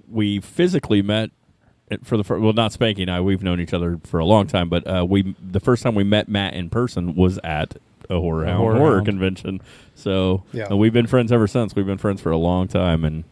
we 0.09 0.39
physically 0.39 1.03
met 1.03 1.29
for 2.03 2.17
the 2.17 2.23
fir- 2.23 2.39
well, 2.39 2.53
not 2.53 2.71
Spanky 2.71 3.01
and 3.01 3.11
I. 3.11 3.21
We've 3.21 3.41
known 3.43 3.59
each 3.59 3.73
other 3.73 3.99
for 4.03 4.19
a 4.19 4.25
long 4.25 4.47
time, 4.47 4.69
but 4.69 4.85
uh, 4.87 5.05
we 5.07 5.35
the 5.41 5.59
first 5.59 5.83
time 5.83 5.95
we 5.95 6.03
met 6.03 6.27
Matt 6.27 6.53
in 6.53 6.69
person 6.69 7.15
was 7.15 7.39
at 7.43 7.77
a 8.09 8.19
horror, 8.19 8.45
A 8.45 8.55
Horror 8.55 8.77
horror 8.77 9.01
convention. 9.01 9.61
So 9.95 10.43
Yeah. 10.53 10.67
and 10.69 10.79
we've 10.79 10.93
been 10.93 11.07
friends 11.07 11.31
ever 11.31 11.47
since. 11.47 11.75
We've 11.75 11.85
been 11.85 11.97
friends 11.97 12.21
for 12.21 12.31
a 12.31 12.37
long 12.37 12.67
time, 12.67 13.03
and 13.03 13.23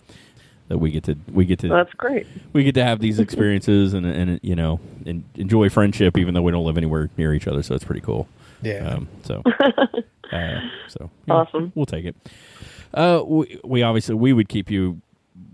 that 0.68 0.80
we 0.80 0.90
get 0.92 1.04
to 1.04 1.16
we 1.32 1.46
get 1.46 1.60
to 1.60 1.68
That's 1.70 1.94
great. 1.94 2.26
we 2.54 2.64
get 2.64 2.74
to 2.76 2.84
have 2.84 3.00
these 3.00 3.20
experiences 3.20 3.94
and 3.94 4.06
and 4.06 4.40
you 4.42 4.56
know 4.56 4.80
and 5.06 5.24
enjoy 5.36 5.70
friendship, 5.70 6.18
even 6.18 6.34
though 6.34 6.42
we 6.42 6.52
don't 6.52 6.66
live 6.66 6.78
anywhere 6.78 7.10
near 7.18 7.34
each 7.34 7.48
other. 7.48 7.62
So 7.64 7.76
it's 7.76 7.84
pretty 7.86 8.02
cool. 8.02 8.28
Yeah. 8.62 8.88
Um, 8.96 9.08
so, 9.24 9.44
uh, 10.32 10.60
so 10.88 11.10
yeah, 11.28 11.34
Awesome. 11.34 11.72
We'll 11.76 11.86
take 11.86 12.06
it. 12.06 12.16
Uh, 12.94 13.22
we, 13.26 13.60
we 13.64 13.84
obviously 13.84 14.16
we 14.16 14.34
would 14.34 14.50
keep 14.50 14.72
you 14.72 15.02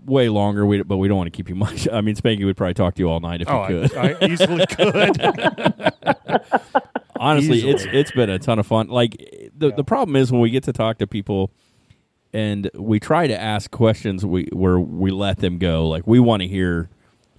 way 0.04 0.28
longer, 0.28 0.66
we, 0.66 0.82
but 0.82 0.96
we 0.96 1.08
don't 1.08 1.16
want 1.16 1.32
to 1.32 1.36
keep 1.36 1.48
you 1.48 1.54
much. 1.54 1.88
I 1.92 2.00
mean, 2.00 2.16
Spanky 2.16 2.44
would 2.44 2.56
probably 2.56 2.74
talk 2.74 2.94
to 2.94 3.00
you 3.00 3.08
all 3.08 3.20
night 3.20 3.42
if 3.42 3.48
oh, 3.48 3.64
he 3.64 3.88
could. 3.88 3.96
I 3.96 4.16
easily 4.26 4.66
could. 4.70 5.20
Honestly, 7.16 7.58
easily. 7.58 7.72
it's 7.72 7.86
it's 7.92 8.10
been 8.12 8.30
a 8.30 8.38
ton 8.38 8.58
of 8.58 8.66
fun. 8.66 8.88
Like 8.88 9.50
the 9.56 9.72
the 9.72 9.84
problem 9.84 10.16
is 10.16 10.32
when 10.32 10.40
we 10.40 10.50
get 10.50 10.64
to 10.64 10.72
talk 10.72 10.98
to 10.98 11.06
people. 11.06 11.50
And 12.34 12.70
we 12.74 12.98
try 12.98 13.26
to 13.26 13.38
ask 13.38 13.70
questions 13.70 14.24
we, 14.24 14.48
where 14.54 14.80
we 14.80 15.10
let 15.10 15.40
them 15.40 15.58
go. 15.58 15.86
Like 15.86 16.06
we 16.06 16.18
want 16.18 16.40
to 16.40 16.48
hear 16.48 16.88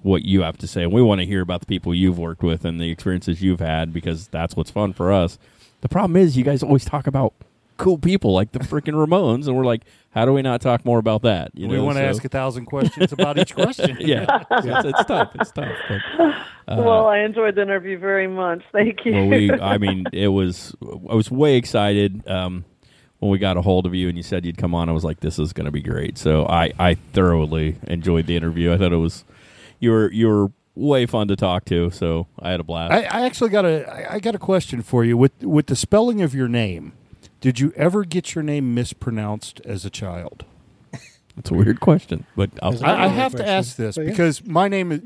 what 0.03 0.23
you 0.23 0.43
have 0.43 0.55
to 0.59 0.67
say, 0.67 0.83
and 0.83 0.91
we 0.91 1.01
want 1.01 1.19
to 1.19 1.25
hear 1.25 1.41
about 1.41 1.61
the 1.61 1.65
people 1.65 1.95
you've 1.95 2.19
worked 2.19 2.43
with 2.43 2.63
and 2.63 2.79
the 2.79 2.91
experiences 2.91 3.41
you've 3.41 3.59
had 3.59 3.91
because 3.91 4.27
that's 4.27 4.55
what's 4.55 4.69
fun 4.69 4.93
for 4.93 5.11
us. 5.11 5.39
The 5.81 5.89
problem 5.89 6.15
is, 6.15 6.37
you 6.37 6.43
guys 6.43 6.61
always 6.61 6.85
talk 6.85 7.07
about 7.07 7.33
cool 7.77 7.97
people 7.97 8.33
like 8.33 8.51
the 8.51 8.59
freaking 8.59 8.93
Ramones, 8.93 9.47
and 9.47 9.55
we're 9.55 9.65
like, 9.65 9.81
how 10.11 10.25
do 10.25 10.33
we 10.33 10.41
not 10.41 10.61
talk 10.61 10.85
more 10.85 10.99
about 10.99 11.23
that? 11.23 11.51
You 11.53 11.67
we 11.67 11.77
know, 11.77 11.83
want 11.85 11.97
to 11.97 12.03
so- 12.03 12.09
ask 12.09 12.25
a 12.25 12.29
thousand 12.29 12.65
questions 12.65 13.11
about 13.11 13.37
each 13.37 13.53
question. 13.55 13.97
yeah, 13.99 14.43
it's, 14.51 14.85
it's 14.87 15.05
tough. 15.05 15.31
It's 15.35 15.51
tough. 15.51 15.75
But, 16.65 16.77
well, 16.77 17.07
I 17.07 17.19
enjoyed 17.19 17.55
the 17.55 17.61
interview 17.63 17.97
very 17.99 18.27
much. 18.27 18.61
Thank 18.71 19.05
you. 19.05 19.13
well, 19.13 19.27
we, 19.27 19.51
I 19.51 19.77
mean, 19.77 20.05
it 20.13 20.29
was. 20.29 20.75
I 21.09 21.15
was 21.15 21.29
way 21.29 21.55
excited 21.55 22.27
um, 22.27 22.63
when 23.19 23.31
we 23.31 23.37
got 23.37 23.57
a 23.57 23.61
hold 23.61 23.85
of 23.85 23.93
you 23.93 24.07
and 24.07 24.15
you 24.17 24.23
said 24.23 24.45
you'd 24.45 24.57
come 24.57 24.73
on. 24.73 24.87
I 24.87 24.91
was 24.93 25.03
like, 25.03 25.19
this 25.19 25.39
is 25.39 25.51
going 25.53 25.65
to 25.65 25.71
be 25.71 25.81
great. 25.81 26.17
So 26.17 26.45
I, 26.45 26.71
I 26.79 26.93
thoroughly 26.93 27.77
enjoyed 27.87 28.27
the 28.27 28.35
interview. 28.37 28.71
I 28.71 28.77
thought 28.77 28.93
it 28.93 28.97
was 28.97 29.25
you 29.79 29.91
were 29.91 30.11
you 30.11 30.27
were 30.27 30.51
way 30.75 31.05
fun 31.05 31.27
to 31.27 31.35
talk 31.35 31.65
to. 31.65 31.89
So 31.91 32.27
I 32.39 32.51
had 32.51 32.59
a 32.59 32.63
blast. 32.63 32.93
I, 32.93 33.03
I 33.03 33.25
actually 33.25 33.49
got 33.49 33.65
a 33.65 34.11
I 34.13 34.19
got 34.19 34.35
a 34.35 34.39
question 34.39 34.81
for 34.81 35.03
you 35.03 35.17
with 35.17 35.43
with 35.43 35.67
the 35.67 35.75
spelling 35.75 36.21
of 36.21 36.33
your 36.33 36.47
name. 36.47 36.93
Did 37.43 37.59
you 37.59 37.73
ever 37.75 38.05
get 38.05 38.35
your 38.35 38.43
name 38.43 38.73
mispronounced 38.73 39.59
as 39.65 39.83
a 39.83 39.89
child? 39.89 40.45
That's 41.35 41.51
a 41.51 41.53
weird 41.55 41.81
question, 41.81 42.25
but 42.37 42.51
I'll. 42.61 42.81
I, 42.85 42.91
I 42.93 43.05
Yeah, 43.05 43.07
have 43.09 43.35
to 43.35 43.45
ask 43.45 43.75
this 43.75 43.97
yeah. 43.97 44.05
because 44.05 44.45
my 44.45 44.69
name 44.69 44.93
is 44.93 45.01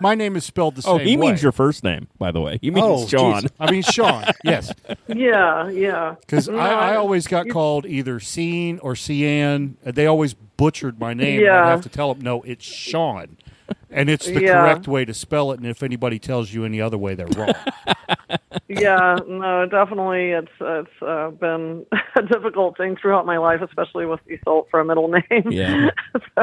my 0.00 0.16
name 0.16 0.34
is 0.34 0.44
spelled 0.44 0.74
the 0.74 0.80
oh, 0.88 0.96
same 0.98 1.06
Oh, 1.06 1.10
he 1.10 1.16
way. 1.16 1.26
means 1.28 1.44
your 1.44 1.52
first 1.52 1.84
name, 1.84 2.08
by 2.18 2.32
the 2.32 2.40
way. 2.40 2.58
He 2.60 2.72
means 2.72 2.86
Oh, 2.88 3.06
Sean. 3.06 3.42
geez. 3.42 3.50
I 3.60 3.70
mean 3.70 3.82
Sean. 3.82 4.24
Yes, 4.42 4.72
yeah, 5.06 5.68
yeah. 5.68 6.16
because 6.20 6.48
No, 6.48 6.58
I, 6.58 6.68
I 6.70 6.92
I- 6.94 6.96
always 6.96 7.28
got 7.28 7.48
called 7.50 7.86
either 7.86 8.18
Sean 8.18 8.80
or 8.80 8.96
Cian. 8.96 9.76
They 9.84 10.06
always 10.06 10.34
butchered 10.34 10.98
my 10.98 11.14
name. 11.14 11.40
Yeah. 11.40 11.66
I'd 11.66 11.70
have 11.70 11.82
to 11.82 11.88
tell 11.88 12.14
them 12.14 12.24
no, 12.24 12.42
it's 12.42 12.64
Sean, 12.64 13.36
and 13.90 14.08
it's 14.08 14.26
the 14.26 14.42
Yeah. 14.42 14.62
correct 14.62 14.88
way 14.88 15.04
to 15.04 15.14
spell 15.14 15.52
it. 15.52 15.58
And 15.58 15.66
if 15.66 15.82
anybody 15.82 16.18
tells 16.18 16.52
you 16.52 16.64
any 16.64 16.80
other 16.80 16.98
way, 16.98 17.14
they're 17.14 17.26
wrong. 17.28 17.54
yeah, 18.68 19.18
no, 19.26 19.66
definitely. 19.66 20.30
It's 20.30 20.52
it's 20.60 21.02
uh, 21.02 21.30
been 21.30 21.86
a 22.16 22.22
difficult 22.22 22.76
thing 22.76 22.96
throughout 22.96 23.26
my 23.26 23.38
life, 23.38 23.60
especially 23.62 24.06
with 24.06 24.20
the 24.26 24.38
Yseult 24.38 24.70
for 24.70 24.80
a 24.80 24.84
middle 24.84 25.08
name. 25.08 25.50
Yeah. 25.50 25.90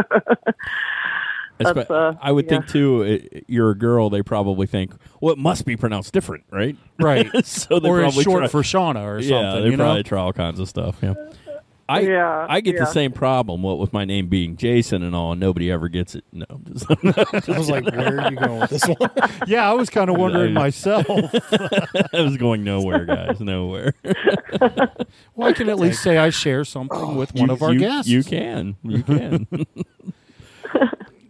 That's, 1.59 1.80
Espe- 1.80 1.91
uh, 1.91 2.17
I 2.19 2.32
would 2.32 2.45
yeah. 2.45 2.49
think 2.49 2.67
too. 2.67 3.03
i 3.34 3.41
you're 3.47 3.69
a 3.69 3.78
girl. 3.78 4.09
They 4.09 4.24
probably 4.24 4.65
think, 4.65 4.93
well, 5.21 5.34
it 5.34 5.38
must 5.38 5.65
be 5.65 5.78
pronounced 5.78 6.11
different, 6.11 6.45
right? 6.51 6.76
right. 6.99 7.45
so 7.45 7.80
they 7.80 7.88
or 7.88 8.01
it's 8.01 8.15
probably 8.15 8.24
short 8.24 8.39
try- 8.41 8.47
for 8.47 8.61
Shauna 8.63 9.03
or 9.05 9.19
yeah, 9.19 9.30
something. 9.30 9.63
they 9.63 9.69
you 9.69 9.78
know? 9.78 9.84
probably 9.84 10.03
try 10.03 10.19
all 10.19 10.34
kinds 10.34 10.59
of 10.59 10.67
stuff. 10.67 10.97
Yeah. 11.01 11.13
I 11.89 11.99
Yeah, 12.01 12.45
I 12.49 12.61
get 12.61 12.75
yeah. 12.75 12.81
the 12.81 12.86
same 12.91 13.11
problem. 13.11 13.61
What 13.61 13.77
with 13.77 13.91
my 13.93 14.05
name 14.05 14.27
being 14.29 14.55
Jason 14.55 15.03
and 15.03 15.13
all, 15.15 15.34
and 15.34 15.41
nobody 15.41 15.69
ever 15.71 15.89
gets 15.89 16.15
it. 16.15 16.23
No, 16.31 16.45
I'm 16.49 16.63
just, 16.73 16.86
I 17.49 17.57
was 17.57 17.69
like, 17.69 17.86
where 17.86 18.19
are 18.21 18.31
you 18.31 18.38
going 18.38 18.59
with 18.61 18.69
this 18.69 18.86
one? 18.88 19.09
Yeah, 19.47 19.69
I 19.69 19.73
was 19.73 19.89
kind 19.89 20.09
of 20.09 20.17
wondering 20.19 20.53
myself. 20.53 21.05
I 21.09 22.21
was 22.21 22.38
going 22.38 22.63
nowhere, 22.63 23.03
guys, 23.05 23.39
nowhere. 23.41 23.93
Well, 25.36 25.49
I 25.49 25.53
can 25.53 25.67
at 25.69 25.77
least 25.79 26.01
say 26.01 26.17
I 26.17 26.29
share 26.29 26.63
something 26.63 26.97
oh, 26.97 27.15
with 27.15 27.34
one 27.36 27.47
You- 27.49 27.53
of 27.53 27.61
our 27.61 27.73
you, 27.73 27.79
guests. 27.79 28.09
You 28.09 28.23
can, 28.23 28.75
you 28.84 29.03
can. 29.03 29.47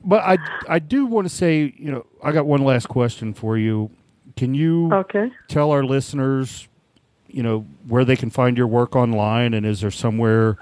But 0.05 0.21
I, 0.23 0.37
I 0.67 0.79
do 0.79 1.05
want 1.05 1.27
to 1.29 1.33
say, 1.33 1.73
you 1.77 1.89
know, 1.91 2.05
I 2.21 2.33
got 2.33 2.45
one 2.45 2.61
last 2.63 2.89
question 2.89 3.33
for 3.33 3.57
you. 3.57 3.89
Can 4.35 4.53
you 4.53 4.91
Okay. 4.93 5.31
tell 5.47 5.71
our 5.71 5.83
listeners, 5.83 6.67
you 7.33 7.43
know, 7.43 7.65
where 7.87 8.05
they 8.05 8.15
can 8.15 8.29
find 8.29 8.57
your 8.57 8.67
work 8.67 8.95
online, 8.95 9.53
and 9.53 9.65
is 9.65 9.81
there 9.81 9.91
somewhere 9.91 10.57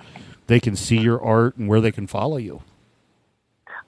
they 0.47 0.59
can 0.59 0.75
see 0.75 0.97
your 0.97 1.21
art 1.21 1.55
and 1.57 1.67
where 1.67 1.81
they 1.81 1.91
can 1.91 2.07
follow 2.07 2.37
you? 2.37 2.63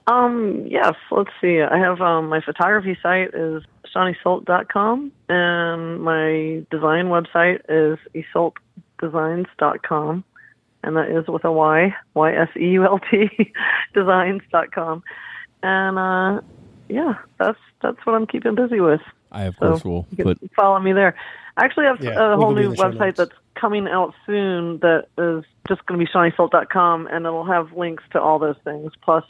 Um, 0.06 0.66
yes, 0.66 0.94
let's 1.10 1.30
see. 1.40 1.62
I 1.62 1.78
have 1.78 2.00
um, 2.00 2.28
my 2.28 2.40
photography 2.40 2.96
site 3.02 3.34
is 3.34 3.64
seanyseult.com 3.94 5.12
and 5.28 6.02
my 6.02 6.64
design 6.70 7.06
website 7.06 7.60
is 7.68 7.98
yseultdesigns.com 8.14 10.24
and 10.82 10.96
that 10.96 11.08
is 11.08 11.26
with 11.26 11.44
a 11.44 11.52
Y, 11.52 11.94
Y-S-E-U-L-T, 12.12 13.52
designs.com. 13.94 15.02
And, 15.62 15.98
uh, 15.98 16.42
yeah, 16.90 17.14
that's, 17.38 17.58
that's 17.84 18.04
what 18.06 18.14
I'm 18.14 18.26
keeping 18.26 18.54
busy 18.54 18.80
with. 18.80 19.00
I 19.30 19.44
of 19.44 19.54
So 19.60 19.68
course 19.70 19.84
will 19.84 20.06
you 20.10 20.16
can 20.16 20.24
put. 20.24 20.38
follow 20.56 20.78
me 20.80 20.92
there. 20.92 21.14
I 21.56 21.64
actually 21.64 21.86
have 21.86 22.00
Yeah, 22.02 22.32
a 22.32 22.36
we'll 22.36 22.46
whole 22.46 22.54
new 22.54 22.70
website 22.72 22.98
notes. 22.98 23.18
that's 23.18 23.32
coming 23.54 23.86
out 23.86 24.14
soon 24.26 24.78
that 24.80 25.06
is 25.18 25.44
just 25.68 25.84
going 25.86 26.00
to 26.00 26.04
be 26.04 26.10
seanyseult.com 26.10 27.06
and 27.06 27.24
it'll 27.26 27.44
have 27.44 27.72
links 27.72 28.02
to 28.12 28.20
all 28.20 28.38
those 28.40 28.56
things 28.64 28.90
plus 29.02 29.24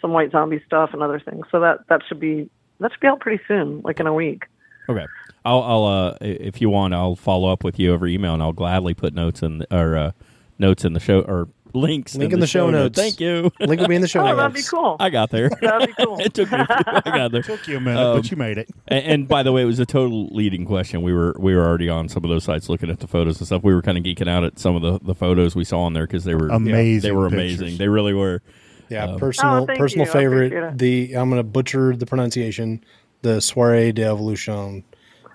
some 0.00 0.12
white 0.12 0.30
zombie 0.32 0.62
stuff 0.66 0.90
and 0.92 1.02
other 1.02 1.20
things. 1.20 1.46
So 1.50 1.60
that 1.60 1.86
that 1.88 2.02
should 2.08 2.20
be 2.20 2.50
that 2.80 2.92
should 2.92 3.00
be 3.00 3.06
out 3.06 3.20
pretty 3.20 3.42
soon, 3.48 3.80
like 3.82 4.00
in 4.00 4.06
a 4.06 4.12
week. 4.14 4.44
Okay, 4.88 5.06
I'll, 5.44 5.62
I'll 5.62 5.84
uh, 5.84 6.16
if 6.20 6.60
you 6.60 6.70
want, 6.70 6.94
I'll 6.94 7.16
follow 7.16 7.50
up 7.50 7.64
with 7.64 7.78
you 7.78 7.92
over 7.92 8.06
email, 8.06 8.34
and 8.34 8.42
I'll 8.42 8.52
gladly 8.52 8.94
put 8.94 9.14
notes 9.14 9.42
in 9.42 9.58
the, 9.58 9.76
or 9.76 9.96
uh, 9.96 10.12
notes 10.58 10.84
in 10.84 10.92
the 10.92 11.00
show 11.00 11.20
or 11.22 11.48
links 11.74 12.14
Link 12.16 12.32
in 12.32 12.40
the 12.40 12.46
show 12.46 12.70
notes. 12.70 12.98
Thank 12.98 13.20
you. 13.20 13.50
Link 13.60 13.80
will 13.80 13.88
be 13.88 13.94
in 13.96 14.02
the 14.02 14.08
show 14.08 14.20
notes. 14.24 14.32
Oh, 14.32 14.36
notes. 14.36 14.54
that'd 14.54 14.54
be 14.54 14.62
cool. 14.62 14.96
I 15.00 15.10
got 15.10 15.30
there. 15.30 15.48
That'd 15.60 15.88
be 15.94 15.94
cool. 16.04 16.18
it 16.20 16.32
took 16.34 16.50
me. 16.50 16.58
A 16.58 16.66
few, 16.66 16.76
I 17.12 17.16
got 17.16 17.32
there. 17.32 17.40
It 17.40 17.46
Took 17.46 17.68
you 17.68 17.76
a 17.76 17.80
minute, 17.80 18.00
Um, 18.02 18.16
but 18.18 18.30
you 18.30 18.36
made 18.36 18.58
it. 18.58 18.68
and, 18.88 19.04
and 19.04 19.28
by 19.28 19.42
the 19.42 19.52
way, 19.52 19.62
it 19.62 19.66
was 19.66 19.78
a 19.78 19.86
total 19.86 20.28
leading 20.28 20.64
question. 20.64 21.02
We 21.02 21.12
were 21.12 21.34
we 21.38 21.54
were 21.54 21.64
already 21.64 21.88
on 21.88 22.08
some 22.08 22.24
of 22.24 22.30
those 22.30 22.44
sites 22.44 22.68
looking 22.68 22.90
at 22.90 23.00
the 23.00 23.06
photos 23.06 23.38
and 23.38 23.46
stuff. 23.46 23.62
We 23.62 23.74
were 23.74 23.82
kind 23.82 23.98
of 23.98 24.04
geeking 24.04 24.28
out 24.28 24.44
at 24.44 24.58
some 24.58 24.74
of 24.76 24.82
the, 24.82 24.98
the 25.04 25.14
photos 25.14 25.54
we 25.54 25.64
saw 25.64 25.82
on 25.82 25.92
there 25.92 26.06
because 26.06 26.24
they 26.24 26.34
were 26.34 26.48
Amazing 26.48 27.08
They 27.08 27.12
were 27.12 27.28
pictures. 27.30 27.60
amazing. 27.60 27.78
They 27.78 27.88
really 27.88 28.14
were. 28.14 28.42
Yeah, 28.88 29.04
Um, 29.06 29.18
personal 29.18 29.66
Oh, 29.68 29.76
personal 29.76 30.06
you. 30.06 30.12
Favorite. 30.12 30.78
The 30.78 31.12
I'm 31.14 31.28
gonna 31.28 31.42
butcher 31.42 31.96
the 31.96 32.06
pronunciation. 32.06 32.84
The 33.22 33.40
soiree 33.40 33.92
d'evolution. 33.92 34.84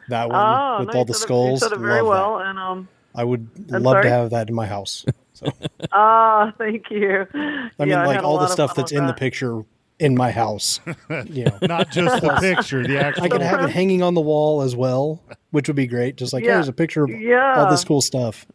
That 0.10 0.30
one 0.30 0.38
Oh, 0.40 0.78
with 0.86 0.94
no, 0.94 1.00
all 1.00 1.06
the 1.06 1.14
said 1.14 1.20
it- 1.20 1.24
skulls. 1.24 1.64
It 1.64 1.78
very 1.78 2.02
love 2.02 2.08
well, 2.08 2.40
and 2.40 2.58
um, 2.60 2.88
that. 3.14 3.22
I 3.22 3.24
would 3.26 3.50
I'm 3.74 3.84
love 3.84 3.94
sorry? 3.96 4.04
to 4.04 4.10
have 4.10 4.30
that 4.32 4.48
in 4.50 4.56
my 4.56 4.66
house. 4.68 5.06
So 5.44 5.52
ah, 5.92 6.54
thank 6.58 6.90
you. 6.90 7.26
I 7.34 7.86
mean, 7.86 7.90
like 8.06 8.24
all 8.24 8.38
the 8.38 8.48
stuff 8.48 8.76
that's 8.76 8.92
in 8.92 9.08
the 9.08 9.14
picture. 9.14 9.58
picture 9.58 9.68
in 10.00 10.16
my 10.16 10.32
house. 10.32 10.80
You 11.26 11.46
know, 11.46 11.58
Not 11.62 11.92
just 11.92 12.22
the 12.22 12.38
picture, 12.40 12.84
the 12.86 12.98
actual. 13.00 13.24
I 13.24 13.30
could 13.30 13.42
have 13.42 13.64
it 13.64 13.70
hanging 13.70 14.02
on 14.02 14.14
the 14.16 14.22
wall 14.22 14.62
as 14.62 14.76
well, 14.76 15.22
which 15.52 15.68
would 15.68 15.76
be 15.76 15.88
great. 15.88 16.16
Just 16.16 16.34
like 16.34 16.44
Yeah. 16.44 16.56
here's 16.56 16.68
a 16.68 16.74
picture 16.74 17.04
of 17.04 17.10
Yeah. 17.10 17.60
all 17.64 17.70
this 17.70 17.84
cool 17.84 18.02
stuff. 18.02 18.46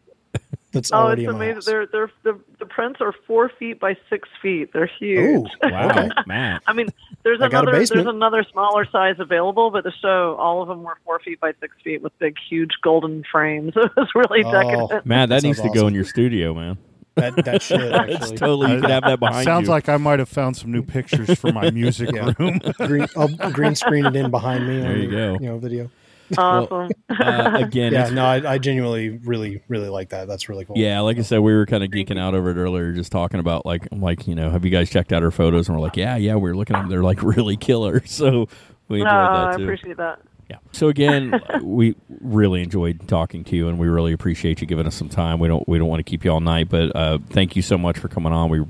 That's 0.76 0.92
Oh, 0.92 0.96
already 1.06 1.24
it's 1.24 1.32
amazing. 1.32 1.54
house. 1.54 1.64
They're 1.64 1.86
they're 1.86 2.10
the 2.22 2.38
the 2.58 2.66
prints 2.66 3.00
are 3.00 3.12
four 3.26 3.50
feet 3.58 3.80
by 3.80 3.96
six 4.10 4.28
feet. 4.42 4.72
They're 4.72 4.90
huge. 4.98 5.46
Ooh, 5.46 5.46
Wow, 5.70 5.88
okay. 5.90 6.10
Matt. 6.26 6.62
I 6.66 6.72
mean, 6.74 6.88
there's 7.24 7.40
I 7.40 7.46
another 7.46 7.72
there's 7.86 8.06
another 8.06 8.44
smaller 8.52 8.86
size 8.92 9.16
available, 9.18 9.70
but 9.70 9.84
the 9.84 9.92
show 10.02 10.36
all 10.38 10.60
of 10.62 10.68
them 10.68 10.82
were 10.82 10.98
four 11.04 11.18
feet 11.20 11.40
by 11.40 11.52
six 11.60 11.74
feet 11.82 12.02
with 12.02 12.16
big, 12.18 12.36
huge 12.48 12.72
golden 12.82 13.24
frames. 13.30 13.72
It 13.76 13.90
was 13.96 14.08
really 14.14 14.44
Oh. 14.44 14.52
decadent. 14.52 15.06
Matt, 15.06 15.30
that 15.30 15.36
That 15.36 15.42
needs 15.48 15.58
to 15.58 15.64
sounds 15.64 15.74
go 15.74 15.86
in 15.88 15.94
your 15.94 16.04
studio, 16.04 16.52
man. 16.54 16.76
That 17.14 17.34
that 17.46 17.62
should 17.62 17.80
It's 17.94 17.94
actually. 18.20 18.36
totally 18.36 18.72
you 18.74 18.80
could 18.82 18.90
have 18.90 19.04
that 19.04 19.18
behind 19.18 19.44
Sounds 19.44 19.68
you. 19.68 19.70
like 19.72 19.88
I 19.88 19.96
might 19.96 20.18
have 20.18 20.28
found 20.28 20.54
some 20.58 20.70
new 20.70 20.82
pictures 20.82 21.32
for 21.38 21.50
my 21.50 21.70
music 21.70 22.10
Yeah. 22.14 22.32
room. 22.38 22.60
green, 22.80 23.08
I'll 23.16 23.28
green 23.52 23.74
screen 23.74 24.04
it 24.04 24.14
in 24.14 24.30
behind 24.30 24.68
me. 24.68 24.80
There 24.80 24.90
on, 24.92 25.00
you 25.00 25.10
go. 25.10 25.38
You 25.40 25.46
know, 25.48 25.58
video. 25.58 25.90
Awesome. 26.38 26.90
uh, 27.08 27.52
again, 27.62 27.92
Yeah, 27.92 28.08
no, 28.10 28.24
I, 28.24 28.54
I 28.54 28.58
genuinely, 28.58 29.10
really, 29.10 29.62
really 29.68 29.88
like 29.88 30.08
that. 30.10 30.26
That's 30.28 30.48
really 30.48 30.64
cool. 30.64 30.76
Yeah, 30.76 31.00
like 31.00 31.18
I 31.18 31.22
said, 31.22 31.38
we 31.40 31.54
were 31.54 31.66
kind 31.66 31.84
of 31.84 31.90
geeking 31.90 32.18
out 32.18 32.34
over 32.34 32.50
it 32.50 32.56
earlier, 32.56 32.92
just 32.92 33.12
talking 33.12 33.40
about 33.40 33.64
like, 33.64 33.86
I'm 33.92 34.00
like 34.00 34.26
you 34.26 34.34
know, 34.34 34.50
have 34.50 34.64
you 34.64 34.70
guys 34.70 34.90
checked 34.90 35.12
out 35.12 35.22
our 35.22 35.30
photos? 35.30 35.68
And 35.68 35.76
we're 35.76 35.82
like, 35.82 35.96
yeah, 35.96 36.16
yeah, 36.16 36.34
we 36.36 36.50
are 36.50 36.54
looking 36.56 36.76
at 36.76 36.80
them. 36.82 36.90
They're 36.90 37.02
like 37.02 37.22
really 37.22 37.56
killer. 37.56 38.02
So 38.06 38.48
we 38.88 39.00
enjoyed 39.00 39.12
I 39.12 39.50
that 39.50 39.56
too. 39.58 39.64
appreciate 39.64 39.96
that. 39.98 40.20
Yeah. 40.48 40.56
So 40.72 40.88
again, 40.88 41.40
we 41.62 41.96
really 42.20 42.62
enjoyed 42.62 43.08
talking 43.08 43.42
to 43.44 43.56
you, 43.56 43.68
and 43.68 43.78
we 43.78 43.88
really 43.88 44.12
appreciate 44.12 44.60
you 44.60 44.66
giving 44.66 44.86
us 44.86 44.94
some 44.94 45.08
time. 45.08 45.38
We 45.40 45.48
don't 45.48 45.66
we 45.68 45.76
don't 45.78 45.88
want 45.88 46.00
to 46.00 46.04
keep 46.04 46.24
you 46.24 46.30
all 46.30 46.40
night, 46.40 46.68
but 46.68 46.94
uh, 46.94 47.18
thank 47.30 47.56
you 47.56 47.62
so 47.62 47.76
much 47.76 47.98
for 47.98 48.08
coming 48.08 48.32
on. 48.32 48.48
We 48.48 48.64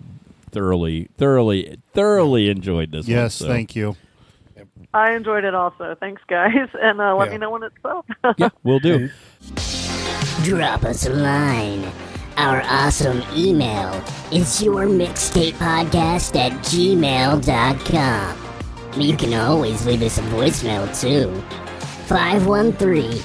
thoroughly, 0.50 1.08
thoroughly, 1.18 1.76
thoroughly 1.92 2.48
enjoyed 2.48 2.92
this. 2.92 3.06
yes, 3.06 3.40
one, 3.40 3.48
so. 3.48 3.52
thank 3.52 3.76
you. 3.76 3.94
I 4.96 5.12
enjoyed 5.14 5.44
it 5.44 5.54
also. 5.54 5.94
Thanks, 6.00 6.22
guys, 6.28 6.68
and 6.82 7.00
uh, 7.00 7.14
let 7.14 7.26
Yeah. 7.28 7.32
me 7.32 7.38
know 7.38 7.50
when 7.50 7.62
it's 7.62 7.76
up. 7.84 8.06
Yeah, 8.38 8.48
we'll 8.64 8.78
do. 8.80 9.08
Drop 10.44 10.84
us 10.84 11.06
a 11.06 11.10
line. 11.12 11.84
Our 12.36 12.62
awesome 12.64 13.22
email 13.34 13.92
is 14.30 14.62
your 14.62 14.86
mixtape 14.86 15.54
podcast 15.54 16.36
at 16.36 16.52
gmail.com. 16.64 18.36
You 19.00 19.16
can 19.16 19.34
always 19.34 19.86
leave 19.86 20.02
us 20.02 20.18
a 20.18 20.22
voicemail 20.22 20.86
too. 21.00 21.32
513 22.06 23.22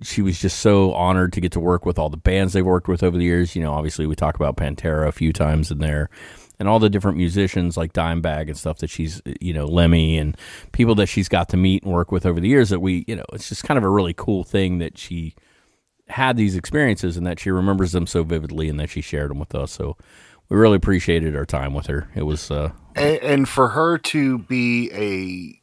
she 0.03 0.23
was 0.23 0.41
just 0.41 0.59
so 0.59 0.93
honored 0.95 1.33
to 1.33 1.41
get 1.41 1.53
to 1.53 1.61
work 1.61 1.87
with 1.87 1.99
all 1.99 2.09
the 2.09 2.17
bands 2.17 2.53
they've 2.53 2.67
worked 2.67 2.89
with 2.89 3.03
over 3.03 3.17
the 3.17 3.25
years. 3.25 3.55
You 3.55 3.63
know, 3.63 3.73
obviously 3.73 4.07
we 4.07 4.15
talk 4.15 4.35
about 4.37 4.57
Pantera 4.57 5.09
a 5.09 5.13
few 5.13 5.33
times 5.33 5.71
in 5.71 5.79
there, 5.79 6.11
and 6.63 6.69
all 6.69 6.79
the 6.79 6.89
different 6.89 7.17
musicians 7.17 7.77
like 7.77 7.93
Dimebag 7.93 8.47
and 8.47 8.57
stuff 8.57 8.79
that 8.79 8.89
she's, 8.89 9.21
you 9.41 9.53
know, 9.53 9.67
Lemmy 9.67 10.17
and 10.17 10.37
people 10.71 10.95
that 10.95 11.07
she's 11.09 11.29
got 11.29 11.49
to 11.49 11.57
meet 11.57 11.83
and 11.83 11.93
work 11.93 12.13
with 12.13 12.25
over 12.25 12.39
the 12.39 12.47
years. 12.47 12.71
That 12.71 12.79
we, 12.79 13.05
you 13.09 13.17
know, 13.17 13.25
it's 13.33 13.49
just 13.49 13.65
kind 13.65 13.79
of 13.79 13.83
a 13.83 13.89
really 13.89 14.15
cool 14.15 14.45
thing 14.45 14.79
that 14.79 14.97
she 14.97 15.35
had 16.07 16.37
these 16.37 16.55
experiences 16.55 17.17
and 17.17 17.27
that 17.27 17.41
she 17.41 17.51
remembers 17.51 17.91
them 17.91 18.07
so 18.07 18.23
vividly 18.23 18.69
and 18.69 18.79
that 18.79 18.91
she 18.91 19.01
shared 19.01 19.31
them 19.31 19.41
with 19.41 19.57
us. 19.57 19.73
So 19.73 19.97
we 20.49 20.57
really 20.57 20.77
appreciated 20.77 21.35
our 21.35 21.45
time 21.47 21.75
with 21.75 21.87
her. 21.87 22.09
It 22.15 22.23
was, 22.23 22.49
uh, 22.49 22.71
And, 22.95 23.17
and 23.19 23.49
for 23.49 23.71
her 23.71 23.99
to 23.99 24.39
be 24.39 24.89
a 24.93 25.59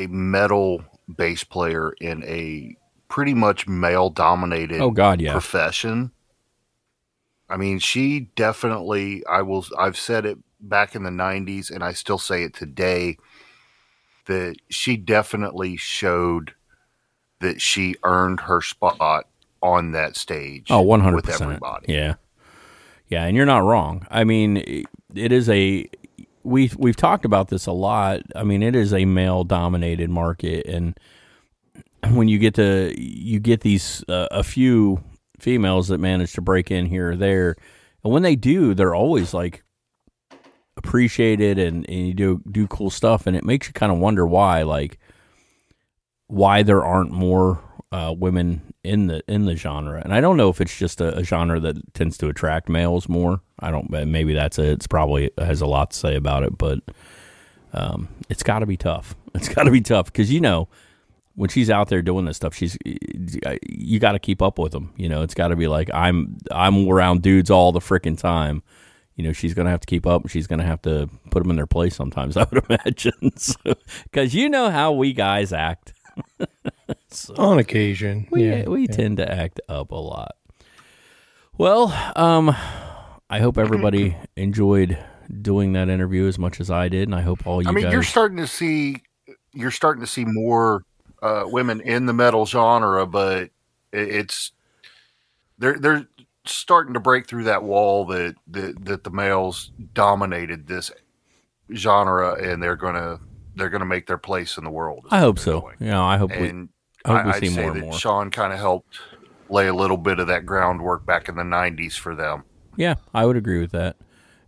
a 0.00 0.06
metal 0.06 0.84
bass 1.16 1.42
player 1.42 1.92
in 2.00 2.22
a 2.22 2.76
pretty 3.08 3.34
much 3.34 3.66
male 3.66 4.10
dominated 4.10 4.80
Oh, 4.80 4.92
God, 4.92 5.20
yeah. 5.20 5.32
profession. 5.32 6.12
I 7.50 7.56
mean, 7.56 7.78
she 7.78 8.28
definitely 8.36 9.24
I 9.26 9.42
will 9.42 9.64
I've 9.78 9.96
said 9.96 10.26
it 10.26 10.38
back 10.60 10.94
in 10.94 11.02
the 11.04 11.10
90s 11.10 11.70
and 11.70 11.82
I 11.84 11.92
still 11.92 12.18
say 12.18 12.42
it 12.42 12.54
today 12.54 13.16
that 14.26 14.56
she 14.68 14.96
definitely 14.96 15.76
showed 15.76 16.54
that 17.40 17.60
she 17.62 17.94
earned 18.02 18.40
her 18.40 18.60
spot 18.60 19.26
on 19.62 19.92
that 19.92 20.16
stage 20.16 20.66
Oh, 20.70 20.78
Oh, 20.78 20.82
one 20.82 21.00
hundred 21.00 21.16
with 21.16 21.24
percent. 21.26 21.42
everybody. 21.42 21.92
Yeah, 21.92 22.14
yeah, 23.08 23.24
and 23.24 23.36
you're 23.36 23.46
not 23.46 23.64
wrong. 23.64 24.06
I 24.10 24.24
mean, 24.24 24.58
it- 24.58 24.86
it 25.14 25.32
is 25.32 25.48
a 25.48 25.88
we've 26.44 26.76
we've 26.76 26.96
talked 26.96 27.24
about 27.24 27.48
this 27.48 27.64
a 27.66 27.72
lot. 27.72 28.20
I 28.36 28.42
mean, 28.44 28.62
it 28.62 28.76
is 28.76 28.92
a 28.92 29.04
male 29.06 29.42
dominated 29.44 30.10
market, 30.10 30.66
and 30.66 30.98
when 32.10 32.28
you 32.28 32.38
get 32.38 32.54
to 32.54 32.92
you 33.00 33.40
get 33.40 33.62
these 33.62 34.04
uh, 34.08 34.28
a 34.30 34.42
few 34.44 35.02
females 35.38 35.88
that 35.88 35.98
manage 35.98 36.32
to 36.34 36.40
break 36.40 36.70
in 36.70 36.86
here 36.86 37.12
or 37.12 37.16
there, 37.16 37.56
and 38.04 38.12
when 38.12 38.22
they 38.22 38.36
do, 38.36 38.74
they're 38.74 38.94
always 38.94 39.34
like 39.34 39.62
appreciated 40.76 41.58
and, 41.58 41.88
and 41.88 42.06
you 42.06 42.14
do 42.14 42.42
do 42.50 42.66
cool 42.66 42.90
stuff, 42.90 43.26
and 43.26 43.36
it 43.36 43.44
makes 43.44 43.66
you 43.66 43.72
kind 43.72 43.92
of 43.92 43.98
wonder 43.98 44.26
why, 44.26 44.62
like 44.62 44.98
why 46.28 46.62
there 46.62 46.84
aren't 46.84 47.10
more 47.10 47.60
uh, 47.90 48.14
women 48.16 48.74
in 48.84 49.06
the 49.06 49.22
in 49.28 49.44
the 49.44 49.56
genre. 49.56 50.00
And 50.02 50.14
I 50.14 50.20
don't 50.20 50.36
know 50.36 50.48
if 50.48 50.60
it's 50.60 50.76
just 50.76 51.00
a, 51.00 51.18
a 51.18 51.24
genre 51.24 51.60
that 51.60 51.94
tends 51.94 52.16
to 52.18 52.28
attract 52.28 52.68
males 52.68 53.08
more. 53.08 53.40
I 53.60 53.70
don't. 53.70 53.90
Maybe 53.90 54.34
that's 54.34 54.58
it. 54.58 54.68
It's 54.68 54.86
probably 54.86 55.30
has 55.38 55.60
a 55.60 55.66
lot 55.66 55.90
to 55.90 55.96
say 55.96 56.14
about 56.14 56.44
it, 56.44 56.56
but 56.56 56.80
um, 57.72 58.08
it's 58.28 58.42
got 58.42 58.60
to 58.60 58.66
be 58.66 58.76
tough. 58.76 59.14
It's 59.34 59.48
got 59.48 59.64
to 59.64 59.70
be 59.70 59.82
tough 59.82 60.06
because 60.06 60.32
you 60.32 60.40
know 60.40 60.68
when 61.38 61.48
she's 61.48 61.70
out 61.70 61.88
there 61.88 62.02
doing 62.02 62.24
this 62.24 62.36
stuff, 62.36 62.52
she's 62.52 62.76
you 62.84 64.00
got 64.00 64.12
to 64.12 64.18
keep 64.18 64.42
up 64.42 64.58
with 64.58 64.72
them. 64.72 64.92
You 64.96 65.08
know, 65.08 65.22
it's 65.22 65.34
got 65.34 65.48
to 65.48 65.56
be 65.56 65.68
like 65.68 65.88
I'm 65.94 66.36
I'm 66.50 66.88
around 66.88 67.22
dudes 67.22 67.48
all 67.48 67.70
the 67.70 67.78
freaking 67.78 68.18
time. 68.18 68.62
You 69.14 69.22
know, 69.24 69.32
she's 69.32 69.54
gonna 69.54 69.70
have 69.70 69.80
to 69.80 69.86
keep 69.86 70.04
up. 70.06 70.22
and 70.22 70.30
She's 70.30 70.46
gonna 70.48 70.64
have 70.64 70.82
to 70.82 71.08
put 71.30 71.42
them 71.42 71.50
in 71.50 71.56
their 71.56 71.66
place 71.66 71.94
sometimes. 71.94 72.36
I 72.36 72.44
would 72.50 72.64
imagine, 72.68 73.12
because 74.04 74.34
you 74.34 74.48
know 74.48 74.70
how 74.70 74.92
we 74.92 75.12
guys 75.12 75.52
act. 75.52 75.92
On 77.36 77.58
occasion, 77.58 78.26
We 78.32 78.48
yeah, 78.48 78.68
we 78.68 78.82
yeah. 78.82 78.86
tend 78.94 79.16
to 79.18 79.32
act 79.32 79.60
up 79.68 79.92
a 79.92 79.96
lot. 79.96 80.32
Well, 81.56 81.92
um, 82.16 82.54
I 83.30 83.38
hope 83.38 83.58
everybody 83.58 84.16
enjoyed 84.36 84.98
doing 85.40 85.72
that 85.74 85.88
interview 85.88 86.26
as 86.26 86.38
much 86.38 86.60
as 86.60 86.70
I 86.70 86.88
did, 86.88 87.08
and 87.08 87.14
I 87.14 87.20
hope 87.20 87.46
all 87.46 87.62
you 87.62 87.68
I 87.68 87.72
mean, 87.72 87.84
guys. 87.84 87.92
you're 87.92 88.02
starting 88.02 88.38
to 88.38 88.46
see 88.48 89.02
you're 89.52 89.70
starting 89.70 90.00
to 90.00 90.06
see 90.06 90.24
more 90.26 90.84
uh, 91.22 91.44
women 91.46 91.80
in 91.80 92.06
the 92.06 92.12
metal 92.12 92.46
genre, 92.46 93.06
but 93.06 93.44
it, 93.92 94.08
it's 94.08 94.52
they're 95.58 95.78
they're 95.78 96.08
starting 96.44 96.94
to 96.94 97.00
break 97.00 97.26
through 97.26 97.44
that 97.44 97.62
wall 97.62 98.04
that 98.06 98.36
that, 98.48 98.84
that 98.84 99.04
the 99.04 99.10
males 99.10 99.70
dominated 99.94 100.66
this 100.66 100.90
genre, 101.74 102.34
and 102.34 102.62
they're 102.62 102.76
gonna 102.76 103.20
they're 103.54 103.70
gonna 103.70 103.84
make 103.84 104.06
their 104.06 104.18
place 104.18 104.56
in 104.56 104.64
the 104.64 104.70
world. 104.70 105.06
I 105.10 105.20
hope 105.20 105.38
so. 105.38 105.60
doing. 105.60 105.76
Yeah, 105.80 106.02
I 106.02 106.16
hope 106.16 106.30
we. 106.30 106.48
and 106.48 106.68
I 107.04 107.16
hope 107.16 107.24
we 107.24 107.30
I'd 107.32 107.40
see 107.40 107.46
say 107.48 107.66
and 107.66 107.76
that 107.76 107.82
more. 107.82 107.92
Sean 107.92 108.30
kind 108.30 108.52
of 108.52 108.58
helped 108.58 108.98
lay 109.48 109.66
a 109.66 109.74
little 109.74 109.96
bit 109.96 110.18
of 110.18 110.26
that 110.28 110.46
groundwork 110.46 111.04
back 111.06 111.28
in 111.28 111.36
the 111.36 111.42
'90s 111.42 111.98
for 111.98 112.14
them. 112.14 112.44
Yeah, 112.76 112.94
I 113.12 113.26
would 113.26 113.36
agree 113.36 113.60
with 113.60 113.72
that. 113.72 113.96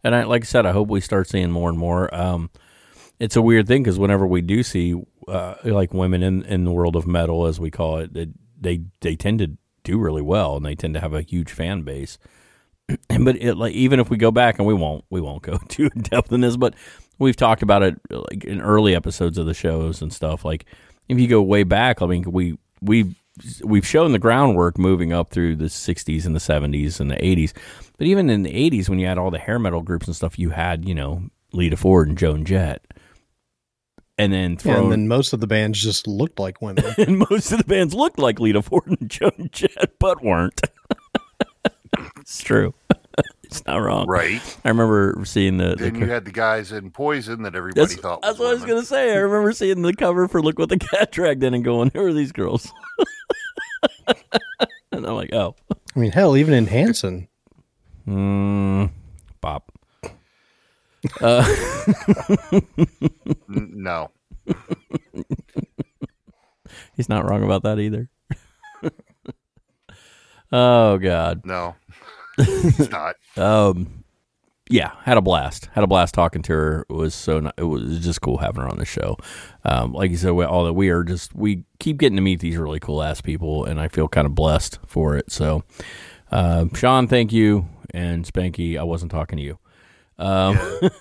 And 0.03 0.15
I, 0.15 0.25
like 0.25 0.43
I 0.43 0.47
said, 0.47 0.65
I 0.65 0.73
hope 0.73 0.89
we 0.89 1.01
start 1.01 1.29
seeing 1.29 1.51
more 1.51 1.69
and 1.69 1.79
more. 1.79 2.15
Um, 2.15 2.51
it's 3.19 3.37
a 3.37 3.43
weird 3.43 3.67
thing 3.67 3.83
because 3.83 3.99
whenever 3.99 4.27
we 4.27 4.41
do 4.41 4.63
see 4.63 4.95
uh, 5.29 5.55
like 5.65 5.95
women 5.95 6.23
in, 6.23 6.43
in 6.45 6.65
the 6.65 6.73
world 6.73 6.97
of 6.97 7.07
metal, 7.07 7.47
as 7.47 7.61
we 7.61 7.71
call 7.71 7.99
it, 7.99 8.15
they, 8.15 8.29
they 8.61 8.83
they 9.01 9.17
tend 9.17 9.39
to 9.39 9.57
do 9.83 9.99
really 9.99 10.23
well 10.23 10.57
and 10.57 10.67
they 10.67 10.75
tend 10.75 10.95
to 10.95 11.01
have 11.01 11.15
a 11.15 11.23
huge 11.23 11.51
fan 11.53 11.83
base. 11.83 12.19
but 13.21 13.37
it, 13.37 13.57
like 13.57 13.73
even 13.75 14.01
if 14.01 14.11
we 14.11 14.17
go 14.17 14.31
back 14.31 14.59
and 14.59 14.67
we 14.67 14.75
won't 14.75 15.05
we 15.11 15.21
won't 15.21 15.43
go 15.43 15.59
too 15.69 15.91
in 15.95 16.03
depth 16.03 16.33
in 16.33 16.41
this, 16.41 16.57
but 16.57 16.75
we've 17.19 17.37
talked 17.37 17.63
about 17.63 17.83
it 17.83 17.99
like 18.11 18.45
in 18.45 18.61
early 18.61 18.95
episodes 18.95 19.39
of 19.39 19.47
the 19.47 19.55
shows 19.55 20.03
and 20.03 20.13
stuff. 20.13 20.45
Like 20.45 20.67
if 21.09 21.19
you 21.19 21.29
go 21.29 21.43
way 21.43 21.63
back, 21.63 22.03
I 22.03 22.07
mean 22.07 22.25
we 22.31 22.59
we 22.81 23.15
we've 23.65 23.87
shown 23.87 24.13
the 24.13 24.19
groundwork 24.19 24.79
moving 24.79 25.13
up 25.13 25.31
through 25.31 25.57
the 25.57 25.67
60s 25.67 26.27
and 26.27 26.35
the 26.35 26.41
70s 26.41 27.01
and 27.01 27.11
the 27.11 27.17
80s. 27.17 27.53
But 27.97 28.07
even 28.07 28.31
in 28.31 28.43
the 28.43 28.53
80s, 28.53 28.89
when 28.89 28.99
you 28.99 29.07
had 29.07 29.19
all 29.19 29.31
the 29.31 29.39
hair 29.39 29.59
metal 29.59 29.83
groups 29.83 30.07
and 30.07 30.17
stuff, 30.17 30.39
you 30.39 30.51
had, 30.51 30.87
you 30.87 30.95
know, 30.95 31.23
Lita 31.53 31.77
Ford 31.77 32.09
and 32.09 32.19
Joan 32.19 32.45
Jett. 32.45 32.85
And 34.21 34.33
then 34.33 34.53
Yeah, 34.53 34.57
thrown, 34.59 34.83
and 34.85 34.93
then 34.93 35.09
most 35.09 35.33
of 35.33 35.41
the 35.41 35.47
bands 35.47 35.83
just 35.83 36.07
looked 36.07 36.39
like 36.39 36.61
women. 36.61 36.85
and 36.99 37.19
most 37.31 37.53
of 37.53 37.59
the 37.59 37.65
bands 37.65 37.95
looked 37.95 38.19
like 38.19 38.39
Lita 38.39 38.61
Ford 38.63 38.87
and 38.87 39.09
Joan 39.11 39.49
Jett, 39.53 39.99
but 39.99 40.23
weren't. 40.23 40.61
it's 42.21 42.43
true. 42.43 42.75
it's 43.45 43.65
not 43.67 43.79
wrong. 43.79 44.07
Right. 44.07 44.43
I 44.65 44.69
remember 44.69 45.23
seeing 45.25 45.57
the. 45.57 45.71
the 45.71 45.77
Then 45.91 45.95
you 45.95 46.07
had 46.07 46.25
the 46.27 46.33
guys 46.33 46.71
in 46.71 46.91
Poison 46.91 47.43
that 47.45 47.55
everybody 47.55 47.81
that's, 47.81 48.01
thought 48.01 48.21
that's 48.23 48.39
was 48.39 48.41
what 48.41 48.51
I 48.51 48.55
was 48.55 48.65
going 48.65 48.81
to 48.83 48.87
say. 48.87 49.13
I 49.13 49.17
remember 49.17 49.53
seeing 49.53 49.81
the 49.83 49.95
cover 49.95 50.29
for 50.29 50.43
Look 50.43 50.59
What 50.59 50.69
the 50.69 50.79
Cat 50.79 51.13
Dragged 51.13 51.43
In 51.43 51.55
and 51.55 51.65
going, 51.65 51.91
Who 51.95 52.05
are 52.05 52.13
these 52.13 52.33
girls? 52.33 52.71
and 54.93 55.07
I'm 55.07 55.15
like, 55.15 55.33
Oh. 55.33 55.55
I 55.97 55.99
mean, 55.99 56.13
hell, 56.13 56.37
even 56.37 56.55
in 56.55 56.67
Hanson, 56.67 57.27
Mm, 58.07 58.91
Bop. 59.41 59.73
Uh, 61.21 61.47
no. 63.49 64.11
he's 66.97 67.09
not 67.09 67.29
wrong 67.29 67.43
about 67.43 67.63
that 67.63 67.79
either. 67.79 68.09
oh 70.53 70.99
God. 70.99 71.43
No. 71.45 71.75
it's 72.39 72.91
not. 72.91 73.17
Um, 73.37 74.05
yeah, 74.69 74.93
had 75.03 75.17
a 75.17 75.21
blast. 75.21 75.67
Had 75.73 75.83
a 75.85 75.89
blast 75.89 76.15
talking 76.15 76.43
to 76.43 76.53
her. 76.53 76.87
It 76.89 76.93
was 76.93 77.15
so. 77.15 77.41
ni- 77.41 77.51
It 77.57 77.65
was 77.65 77.99
just 78.05 78.21
cool 78.21 78.39
having 78.39 78.63
her 78.63 78.69
on 78.69 78.79
the 78.79 78.85
show. 78.85 79.17
Um, 79.65 79.93
like 79.93 80.11
you 80.11 80.17
said, 80.17 80.31
we, 80.33 80.45
all 80.45 80.65
that 80.65 80.75
we 80.75 80.91
are 80.91 81.03
just 81.03 81.35
we 81.35 81.65
keep 81.81 81.99
getting 81.99 82.17
to 82.17 82.23
meet 82.23 82.41
these 82.41 82.57
really 82.57 82.79
cool 82.81 83.03
ass 83.03 83.21
people, 83.21 83.65
and 83.65 83.81
I 83.81 83.89
feel 83.89 84.07
kind 84.07 84.27
of 84.27 84.35
blessed 84.35 84.79
for 84.87 85.17
it. 85.17 85.33
So, 85.33 85.65
uh, 86.31 86.67
Sean, 86.75 87.09
thank 87.09 87.33
you, 87.33 87.69
and 87.93 88.25
Spanky, 88.25 88.79
I 88.79 88.85
wasn't 88.85 89.11
talking 89.11 89.39
to 89.39 89.43
you. 89.43 89.59
Um, 90.21 90.59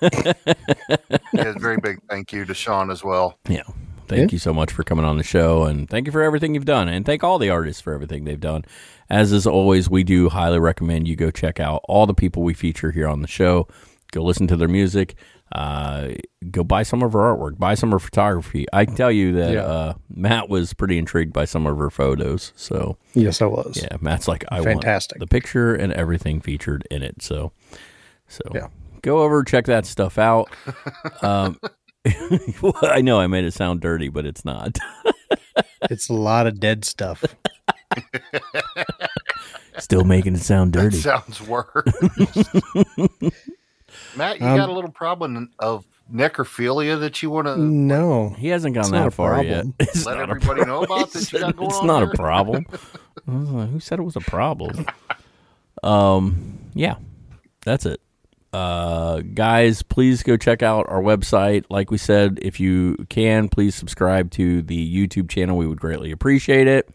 Yeah, 1.32 1.52
very 1.58 1.76
big 1.78 1.98
thank 2.08 2.32
you 2.32 2.44
to 2.44 2.54
Sean 2.54 2.90
as 2.90 3.04
well. 3.04 3.38
Yeah. 3.48 3.62
Thank 4.08 4.32
you 4.32 4.38
so 4.40 4.52
much 4.52 4.72
for 4.72 4.82
coming 4.82 5.04
on 5.04 5.18
the 5.18 5.22
show 5.22 5.62
and 5.62 5.88
thank 5.88 6.06
you 6.06 6.12
for 6.12 6.20
everything 6.22 6.54
you've 6.54 6.64
done 6.64 6.88
and 6.88 7.06
thank 7.06 7.22
all 7.22 7.38
the 7.38 7.50
artists 7.50 7.80
for 7.80 7.92
everything 7.94 8.24
they've 8.24 8.40
done. 8.40 8.64
As 9.08 9.30
is 9.30 9.46
always, 9.46 9.88
we 9.88 10.02
do 10.02 10.28
highly 10.28 10.58
recommend 10.58 11.06
you 11.06 11.14
go 11.14 11.30
check 11.30 11.60
out 11.60 11.82
all 11.88 12.06
the 12.06 12.14
people 12.14 12.42
we 12.42 12.52
feature 12.52 12.90
here 12.90 13.06
on 13.06 13.22
the 13.22 13.28
show. 13.28 13.68
Go 14.10 14.22
listen 14.24 14.48
to 14.48 14.56
their 14.56 14.66
music. 14.66 15.14
Uh, 15.52 16.08
go 16.50 16.64
buy 16.64 16.82
some 16.82 17.02
of 17.04 17.12
her 17.12 17.20
artwork. 17.20 17.56
Buy 17.58 17.74
some 17.74 17.90
of 17.90 17.92
her 18.02 18.04
photography. 18.04 18.66
I 18.72 18.84
can 18.84 18.96
tell 18.96 19.12
you 19.12 19.32
that 19.34 19.52
Yeah. 19.52 19.60
uh, 19.62 19.94
Matt 20.12 20.48
was 20.48 20.72
pretty 20.74 20.98
intrigued 20.98 21.32
by 21.32 21.44
some 21.44 21.64
of 21.66 21.78
her 21.78 21.90
photos. 21.90 22.52
So 22.56 22.96
yes, 23.14 23.40
I 23.40 23.46
was. 23.46 23.78
yeah, 23.80 23.96
Matt's 24.00 24.26
like, 24.26 24.44
I 24.50 24.60
Fantastic. 24.62 25.20
want 25.20 25.30
the 25.30 25.32
picture 25.32 25.72
and 25.74 25.92
everything 25.92 26.40
featured 26.40 26.86
in 26.90 27.04
it. 27.04 27.22
So, 27.22 27.52
so 28.26 28.40
Yeah. 28.52 28.66
Go 29.02 29.20
over 29.22 29.42
check 29.44 29.66
that 29.66 29.86
stuff 29.86 30.18
out. 30.18 30.50
um, 31.22 31.58
well, 32.62 32.74
I 32.82 33.00
know 33.00 33.20
I 33.20 33.26
made 33.26 33.44
it 33.44 33.52
sound 33.54 33.80
dirty, 33.80 34.08
but 34.08 34.26
it's 34.26 34.44
not. 34.44 34.78
It's 35.90 36.08
a 36.10 36.14
lot 36.14 36.46
of 36.46 36.60
dead 36.60 36.84
stuff. 36.84 37.24
Still 39.78 40.04
making 40.04 40.34
it 40.34 40.40
sound 40.40 40.74
That 40.74 40.82
dirty. 40.82 40.98
sounds 40.98 41.40
worse. 41.40 41.86
Matt, 44.16 44.40
you 44.40 44.46
Um, 44.46 44.56
got 44.56 44.68
a 44.68 44.72
little 44.72 44.90
problem 44.90 45.50
of 45.58 45.86
necrophilia 46.12 47.00
that 47.00 47.22
you 47.22 47.30
want 47.30 47.46
to 47.46 47.56
No, 47.56 48.30
He 48.38 48.48
hasn't 48.48 48.74
gone 48.74 48.82
It's 48.82 48.90
that 48.90 48.98
not 48.98 49.08
a 49.08 49.10
far 49.10 49.42
yet. 49.42 49.64
It's 49.78 50.04
let 50.04 50.18
not 50.18 50.28
a 50.28 50.32
everybody 50.32 50.64
know 50.66 50.82
about 50.84 51.12
that 51.12 51.32
you 51.32 51.38
got 51.40 51.56
going 51.56 51.70
It's 51.70 51.78
on 51.78 51.86
not 51.86 52.00
there? 52.00 52.10
a 52.10 52.14
problem. 52.16 52.66
I 53.26 53.30
Who 53.66 53.80
said 53.80 53.98
it 53.98 54.02
was 54.02 54.16
a 54.16 54.20
problem? 54.20 54.84
Um, 55.82 56.58
yeah, 56.74 56.96
that's 57.62 57.86
it. 57.86 58.00
Uh, 58.52 59.20
guys, 59.20 59.82
please 59.82 60.22
go 60.22 60.36
check 60.36 60.62
out 60.62 60.86
our 60.88 61.00
website. 61.00 61.64
Like 61.70 61.90
we 61.90 61.98
said, 61.98 62.38
if 62.42 62.58
you 62.58 62.96
can, 63.08 63.48
please 63.48 63.74
subscribe 63.74 64.30
to 64.32 64.62
the 64.62 65.06
YouTube 65.06 65.28
channel. 65.28 65.56
We 65.56 65.66
would 65.66 65.80
greatly 65.80 66.10
appreciate 66.10 66.66
it. 66.66 66.88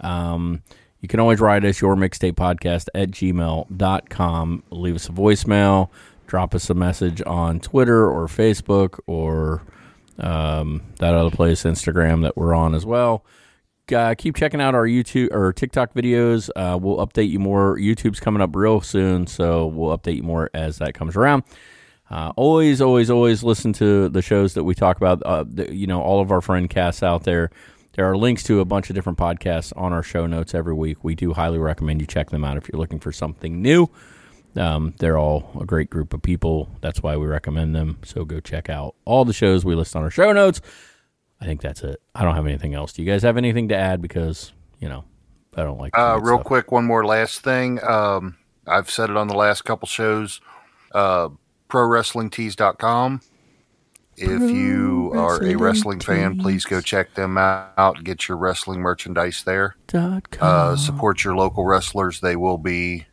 Um, 0.00 0.62
you 1.00 1.08
can 1.08 1.20
always 1.20 1.40
write 1.40 1.64
us 1.64 1.80
your 1.80 1.94
mixtape 1.94 2.32
podcast 2.32 2.88
at 2.94 3.10
gmail.com. 3.10 4.62
Leave 4.70 4.94
us 4.96 5.08
a 5.08 5.12
voicemail, 5.12 5.90
drop 6.26 6.54
us 6.54 6.68
a 6.70 6.74
message 6.74 7.22
on 7.24 7.60
Twitter 7.60 8.10
or 8.10 8.26
Facebook 8.26 8.98
or 9.06 9.62
um, 10.18 10.82
that 10.98 11.14
other 11.14 11.30
place, 11.30 11.62
Instagram, 11.62 12.22
that 12.22 12.36
we're 12.36 12.54
on 12.54 12.74
as 12.74 12.84
well. 12.84 13.24
Uh, 13.92 14.14
keep 14.16 14.34
checking 14.34 14.60
out 14.60 14.74
our 14.74 14.86
YouTube 14.86 15.32
or 15.32 15.52
TikTok 15.52 15.94
videos. 15.94 16.50
Uh, 16.56 16.76
we'll 16.76 16.96
update 16.98 17.30
you 17.30 17.38
more. 17.38 17.76
YouTube's 17.76 18.18
coming 18.18 18.42
up 18.42 18.54
real 18.56 18.80
soon, 18.80 19.26
so 19.26 19.66
we'll 19.66 19.96
update 19.96 20.16
you 20.16 20.22
more 20.22 20.50
as 20.54 20.78
that 20.78 20.94
comes 20.94 21.16
around. 21.16 21.44
Uh, 22.10 22.32
always, 22.36 22.80
always, 22.80 23.10
always 23.10 23.42
listen 23.42 23.72
to 23.74 24.08
the 24.08 24.22
shows 24.22 24.54
that 24.54 24.64
we 24.64 24.74
talk 24.74 24.96
about. 24.96 25.22
Uh, 25.22 25.44
the, 25.46 25.74
you 25.74 25.86
know, 25.86 26.00
all 26.00 26.20
of 26.20 26.32
our 26.32 26.40
friend 26.40 26.68
casts 26.68 27.02
out 27.02 27.24
there. 27.24 27.50
There 27.92 28.10
are 28.10 28.16
links 28.16 28.42
to 28.44 28.60
a 28.60 28.64
bunch 28.64 28.90
of 28.90 28.94
different 28.94 29.18
podcasts 29.18 29.72
on 29.76 29.92
our 29.92 30.02
show 30.02 30.26
notes 30.26 30.54
every 30.54 30.74
week. 30.74 31.02
We 31.02 31.14
do 31.14 31.32
highly 31.32 31.58
recommend 31.58 32.00
you 32.00 32.06
check 32.06 32.30
them 32.30 32.44
out 32.44 32.56
if 32.56 32.68
you're 32.68 32.80
looking 32.80 32.98
for 32.98 33.12
something 33.12 33.62
new. 33.62 33.88
Um, 34.56 34.94
they're 34.98 35.18
all 35.18 35.50
a 35.60 35.64
great 35.64 35.90
group 35.90 36.12
of 36.12 36.22
people. 36.22 36.68
That's 36.80 37.02
why 37.02 37.16
we 37.16 37.26
recommend 37.26 37.74
them. 37.74 37.98
So 38.04 38.24
go 38.24 38.40
check 38.40 38.68
out 38.68 38.94
all 39.04 39.24
the 39.24 39.32
shows 39.32 39.64
we 39.64 39.74
list 39.74 39.94
on 39.94 40.02
our 40.02 40.10
show 40.10 40.32
notes. 40.32 40.60
I 41.40 41.44
think 41.44 41.60
that's 41.60 41.82
it. 41.82 42.00
I 42.14 42.24
don't 42.24 42.34
have 42.34 42.46
anything 42.46 42.74
else. 42.74 42.92
Do 42.92 43.02
you 43.02 43.10
guys 43.10 43.22
have 43.22 43.36
anything 43.36 43.68
to 43.68 43.76
add? 43.76 44.00
Because 44.00 44.52
you 44.80 44.88
know, 44.88 45.04
I 45.56 45.62
don't 45.62 45.78
like. 45.78 45.96
Uh, 45.96 46.18
real 46.20 46.36
stuff. 46.36 46.46
quick, 46.46 46.72
one 46.72 46.84
more 46.84 47.04
last 47.04 47.40
thing. 47.40 47.82
Um, 47.84 48.36
I've 48.66 48.90
said 48.90 49.10
it 49.10 49.16
on 49.16 49.28
the 49.28 49.36
last 49.36 49.62
couple 49.64 49.86
shows. 49.86 50.40
Uh, 50.92 51.30
ProWrestlingTees.com. 51.68 53.20
If 54.18 54.50
you 54.50 55.12
are 55.14 55.44
a 55.44 55.56
wrestling 55.56 56.00
fan, 56.00 56.38
please 56.38 56.64
go 56.64 56.80
check 56.80 57.14
them 57.14 57.36
out. 57.36 58.02
Get 58.02 58.28
your 58.28 58.38
wrestling 58.38 58.80
merchandise 58.80 59.44
there. 59.44 59.76
Dot 59.88 60.30
com. 60.30 60.72
Uh, 60.72 60.76
support 60.76 61.22
your 61.22 61.36
local 61.36 61.66
wrestlers. 61.66 62.20
They 62.20 62.34
will 62.34 62.56
be. 62.56 63.06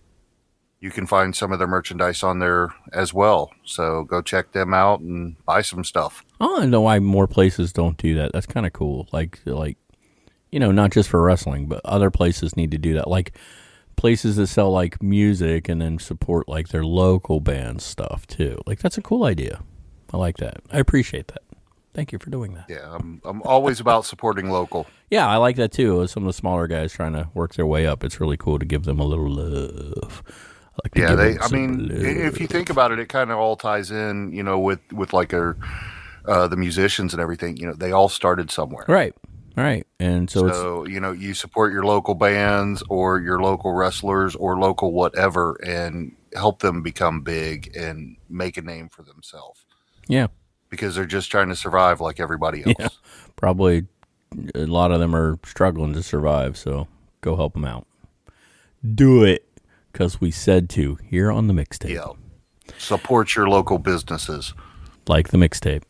You 0.80 0.92
can 0.92 1.06
find 1.06 1.36
some 1.36 1.52
of 1.52 1.60
their 1.60 1.68
merchandise 1.68 2.24
on 2.24 2.40
there 2.40 2.74
as 2.94 3.14
well. 3.14 3.52
So 3.66 4.04
go 4.04 4.22
check 4.22 4.54
them 4.54 4.74
out 4.74 5.02
and 5.02 5.36
buy 5.46 5.62
some 5.62 5.84
stuff. 5.84 6.24
I 6.44 6.60
don't 6.62 6.70
know 6.72 6.82
why 6.82 7.00
more 7.00 7.28
places 7.28 7.72
don't 7.74 7.98
do 7.98 8.16
that. 8.16 8.32
That's 8.34 8.46
kind 8.46 8.66
of 8.66 8.74
cool. 8.74 9.08
Like, 9.12 9.40
like, 9.46 9.78
you 10.52 10.60
know, 10.60 10.72
not 10.72 10.92
just 10.92 11.10
for 11.10 11.22
wrestling, 11.22 11.68
but 11.68 11.82
other 11.86 12.12
places 12.12 12.56
need 12.56 12.72
to 12.72 12.78
do 12.78 12.94
that. 12.96 13.08
Like 13.08 13.36
places 13.96 14.36
that 14.38 14.48
sell 14.48 14.72
like 14.72 15.02
music 15.02 15.70
and 15.70 15.82
then 15.82 16.00
support 16.00 16.48
like 16.50 16.70
their 16.70 16.84
local 16.84 17.40
band 17.40 17.82
stuff 17.82 18.26
too. 18.28 18.58
Like 18.66 18.80
that's 18.80 18.98
a 18.98 19.02
cool 19.02 19.24
idea. 19.24 19.62
I 20.14 20.18
like 20.18 20.38
that. 20.38 20.58
I 20.72 20.80
appreciate 20.80 21.28
that. 21.30 21.42
Thank 21.94 22.12
you 22.12 22.18
for 22.20 22.30
doing 22.32 22.54
that. 22.56 22.66
Yeah, 22.70 22.92
I'm 22.92 23.22
I'm 23.24 23.42
always 23.44 23.80
about 23.80 24.06
supporting 24.06 24.50
local. 24.50 24.88
Yeah, 25.12 25.28
I 25.28 25.38
like 25.38 25.56
that 25.58 25.72
too. 25.72 26.06
Some 26.08 26.24
of 26.24 26.28
the 26.28 26.34
smaller 26.34 26.66
guys 26.68 26.92
trying 26.92 27.14
to 27.14 27.30
work 27.36 27.54
their 27.54 27.68
way 27.68 27.86
up. 27.86 28.04
It's 28.04 28.20
really 28.20 28.38
cool 28.38 28.58
to 28.60 28.66
give 28.66 28.84
them 28.84 29.00
a 29.00 29.06
little 29.06 29.30
love. 29.30 30.24
Like 30.84 30.96
Yeah, 30.96 31.14
they. 31.16 31.38
I 31.38 31.48
mean, 31.50 31.92
i- 31.92 32.26
if 32.28 32.40
you 32.40 32.48
think 32.48 32.72
about 32.72 32.92
it, 32.92 32.98
it 33.00 33.10
kind 33.10 33.30
of 33.32 33.38
all 33.38 33.56
ties 33.56 33.92
in. 33.92 34.32
You 34.34 34.42
know, 34.42 34.58
with 34.60 34.80
with 34.92 35.14
like 35.14 35.34
our 35.36 35.56
uh, 36.26 36.48
the 36.48 36.58
musicians 36.58 37.14
and 37.14 37.22
everything. 37.22 37.58
You 37.58 37.68
know, 37.68 37.74
they 37.74 37.92
all 37.92 38.10
started 38.10 38.52
somewhere. 38.52 38.86
right, 38.88 39.16
right, 39.56 39.86
and 40.00 40.30
so, 40.30 40.48
it's 40.48 40.58
So 40.58 40.86
you 40.88 41.00
know, 41.00 41.12
you 41.12 41.34
support 41.34 41.74
your 41.74 41.84
local 41.84 42.16
bands 42.16 42.84
or 42.90 43.20
your 43.20 43.42
local 43.42 43.74
wrestlers 43.74 44.36
or 44.36 44.60
local 44.60 44.92
whatever, 44.92 45.56
and 45.66 46.16
help 46.36 46.60
them 46.60 46.82
become 46.82 47.22
big 47.22 47.76
and 47.76 48.18
make 48.30 48.58
a 48.58 48.62
name 48.62 48.90
for 48.90 49.04
themselves 49.04 49.66
yeah, 50.08 50.28
because 50.70 50.96
they're 50.96 51.06
just 51.06 51.32
trying 51.32 51.50
to 51.50 51.56
survive 51.56 52.02
like 52.02 52.20
everybody 52.20 52.64
else. 52.66 52.76
yeah, 52.80 52.88
probably 53.36 53.86
a 54.56 54.66
lot 54.66 54.92
of 54.92 55.00
them 55.00 55.16
are 55.16 55.38
struggling 55.46 55.94
to 55.94 56.04
survive. 56.04 56.58
So 56.58 56.88
go 57.22 57.36
help 57.36 57.54
them 57.54 57.66
out. 57.66 57.88
Do 58.96 59.24
it 59.24 59.48
because 59.92 60.20
we 60.20 60.32
said 60.32 60.70
to 60.72 60.96
here 60.96 61.32
on 61.32 61.48
the 61.48 61.54
mixtape. 61.54 61.90
Yeah. 61.90 62.14
Support 62.78 63.36
your 63.36 63.48
local 63.48 63.78
businesses. 63.78 64.54
like 65.08 65.30
the 65.30 65.38
mixtape 65.38 65.84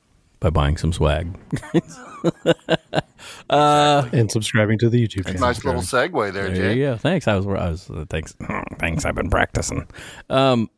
by 0.43 0.49
buying 0.49 0.75
some 0.77 0.91
swag. 0.93 1.35
and 3.49 4.31
subscribing 4.31 4.77
to 4.79 4.89
the 4.89 5.01
YouTube 5.07 5.25
channel. 5.25 5.41
Nice 5.41 5.63
little 5.63 5.81
segue 5.81 6.33
there, 6.33 6.49
There 6.49 6.55
Jay. 6.55 6.73
you 6.77 6.85
go. 6.85 6.97
Thanks. 6.97 7.27
I 7.27 7.35
was. 7.35 7.47
I 7.47 7.49
was. 7.69 7.89
Uh, 7.89 8.05
thanks. 8.09 8.35
thanks. 8.79 9.05
I've 9.05 9.15
been 9.15 9.29
practicing. 9.29 9.87
Um. 10.29 10.69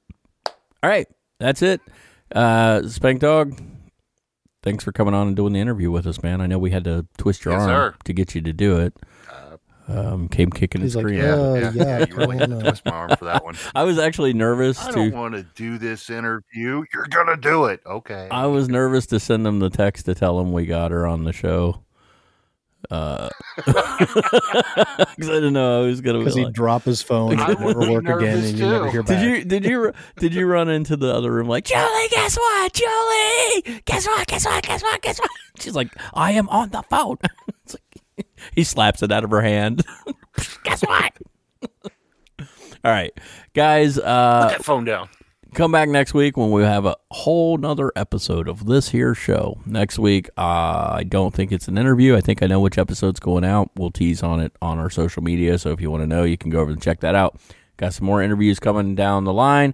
All 0.46 0.90
right. 0.90 1.08
That's 1.40 1.62
it. 1.62 1.82
Uh, 2.34 2.88
Spank 2.88 3.20
Dog. 3.22 3.60
Thanks 4.64 4.84
for 4.84 4.92
coming 4.92 5.14
on 5.14 5.28
and 5.28 5.36
doing 5.36 5.54
the 5.54 5.60
interview 5.60 5.92
with 5.92 6.08
us, 6.08 6.24
man. 6.24 6.42
I 6.42 6.48
know 6.48 6.58
we 6.58 6.72
had 6.72 6.84
to 6.86 7.06
twist 7.18 7.46
your 7.46 7.54
Yes, 7.54 7.64
arm 7.64 7.70
sir. 7.94 7.96
to 8.06 8.14
get 8.14 8.34
you 8.34 8.42
to 8.42 8.54
do 8.54 8.78
it. 8.80 8.96
Um, 9.88 10.28
came 10.30 10.50
kicking 10.50 10.82
and 10.82 10.86
He's 10.86 10.96
like, 10.96 11.04
screaming. 11.04 11.26
uh, 11.30 11.54
Yeah, 11.54 11.72
yeah, 11.76 11.84
yeah, 12.00 12.06
you 12.10 12.16
really 12.16 12.38
had 12.40 12.50
to 12.50 12.60
twist 12.60 12.86
my 12.86 12.92
arm 12.92 13.10
for 13.18 13.26
that 13.26 13.44
one. 13.44 13.56
I 13.76 13.84
was 13.84 14.00
actually 14.00 14.34
nervous 14.34 14.80
I 14.84 14.88
to. 14.90 14.96
don't 14.96 15.12
want 15.14 15.36
to 15.36 15.44
do 15.56 15.78
this 15.78 16.10
interview. 16.10 16.84
You're 16.92 17.06
gonna 17.10 17.38
do 17.38 17.66
it, 17.66 17.82
okay? 17.86 18.28
I 18.32 18.48
was 18.48 18.68
nervous 18.68 19.06
to 19.08 19.20
send 19.20 19.46
him 19.46 19.60
the 19.60 19.70
text 19.70 20.06
to 20.08 20.16
tell 20.16 20.40
him 20.40 20.52
we 20.54 20.66
got 20.66 20.90
her 20.90 21.06
on 21.06 21.24
the 21.24 21.34
show. 21.34 21.82
Uh, 22.92 23.30
'cause 23.66 23.66
I 23.68 25.06
didn't 25.18 25.54
know 25.54 25.84
I 25.84 25.88
was 25.88 26.02
gonna 26.02 26.20
be 26.20 26.26
because 26.26 26.36
he'd 26.36 26.46
like, 26.46 26.54
drop 26.54 26.84
his 26.84 27.02
phone, 27.02 27.32
and 27.40 27.40
never 27.60 27.66
work 27.80 28.04
again, 28.04 28.04
nervous 28.04 28.50
and 28.52 28.60
you 28.60 28.68
never 28.68 28.92
hear 28.92 29.02
back. 29.04 29.20
Did 29.20 29.38
you 29.40 29.44
did 29.44 29.66
you 29.66 29.92
did 30.18 30.34
you 30.36 30.46
run 30.46 30.70
into 30.70 30.96
the 30.96 31.12
other 31.14 31.32
room 31.32 31.48
like 31.48 31.66
Julie? 31.66 32.08
Guess 32.12 32.38
what, 32.38 32.74
Julie? 32.74 33.82
Guess 33.86 34.06
what? 34.08 34.28
Guess 34.28 34.46
what? 34.46 34.64
Guess 34.64 34.84
what? 34.84 35.02
Guess 35.02 35.20
what? 35.20 35.30
She's 35.60 35.76
like, 35.76 35.90
I 36.14 36.34
am 36.34 36.48
on 36.50 36.70
the 36.70 36.82
phone. 36.84 37.18
It's 37.66 37.74
like, 37.74 37.82
he 38.54 38.64
slaps 38.64 39.02
it 39.04 39.12
out 39.12 39.24
of 39.24 39.32
her 39.32 39.42
hand. 39.42 39.84
guess 40.64 40.82
what? 40.82 41.14
All 42.84 42.92
right, 42.92 43.18
guys. 43.54 43.98
Uh, 43.98 44.50
that 44.52 44.64
phone 44.64 44.86
down. 44.86 45.10
come 45.56 45.72
back 45.72 45.90
next 45.90 46.14
week 46.14 46.38
when 46.38 46.52
we 46.52 46.62
have 46.62 46.86
a 46.86 46.96
whole 47.10 47.58
nother 47.58 47.92
episode 47.96 48.48
of 48.48 48.68
this 48.68 48.90
here 48.90 49.16
show. 49.16 49.60
Next 49.66 49.98
week, 49.98 50.30
uh, 50.38 50.92
I 50.94 51.04
don't 51.04 51.34
think 51.34 51.52
it's 51.52 51.68
an 51.68 51.78
interview. 51.80 52.16
I 52.16 52.22
think 52.22 52.44
I 52.44 52.48
know 52.48 52.60
which 52.60 52.78
episode's 52.78 53.20
going 53.20 53.44
out. 53.44 53.72
We'll 53.76 53.90
tease 53.90 54.22
on 54.22 54.40
it 54.40 54.52
on 54.62 54.78
our 54.78 54.92
social 54.92 55.24
media. 55.24 55.58
So 55.58 55.72
if 55.72 55.82
you 55.82 55.90
want 55.90 56.04
to 56.04 56.08
know, 56.08 56.24
you 56.26 56.38
can 56.38 56.52
go 56.52 56.60
over 56.60 56.72
and 56.72 56.82
check 56.82 57.00
that 57.00 57.16
out. 57.16 57.40
Got 57.78 57.94
some 57.94 58.06
more 58.06 58.22
interviews 58.22 58.60
coming 58.60 58.94
down 58.96 59.24
the 59.24 59.34
line, 59.34 59.74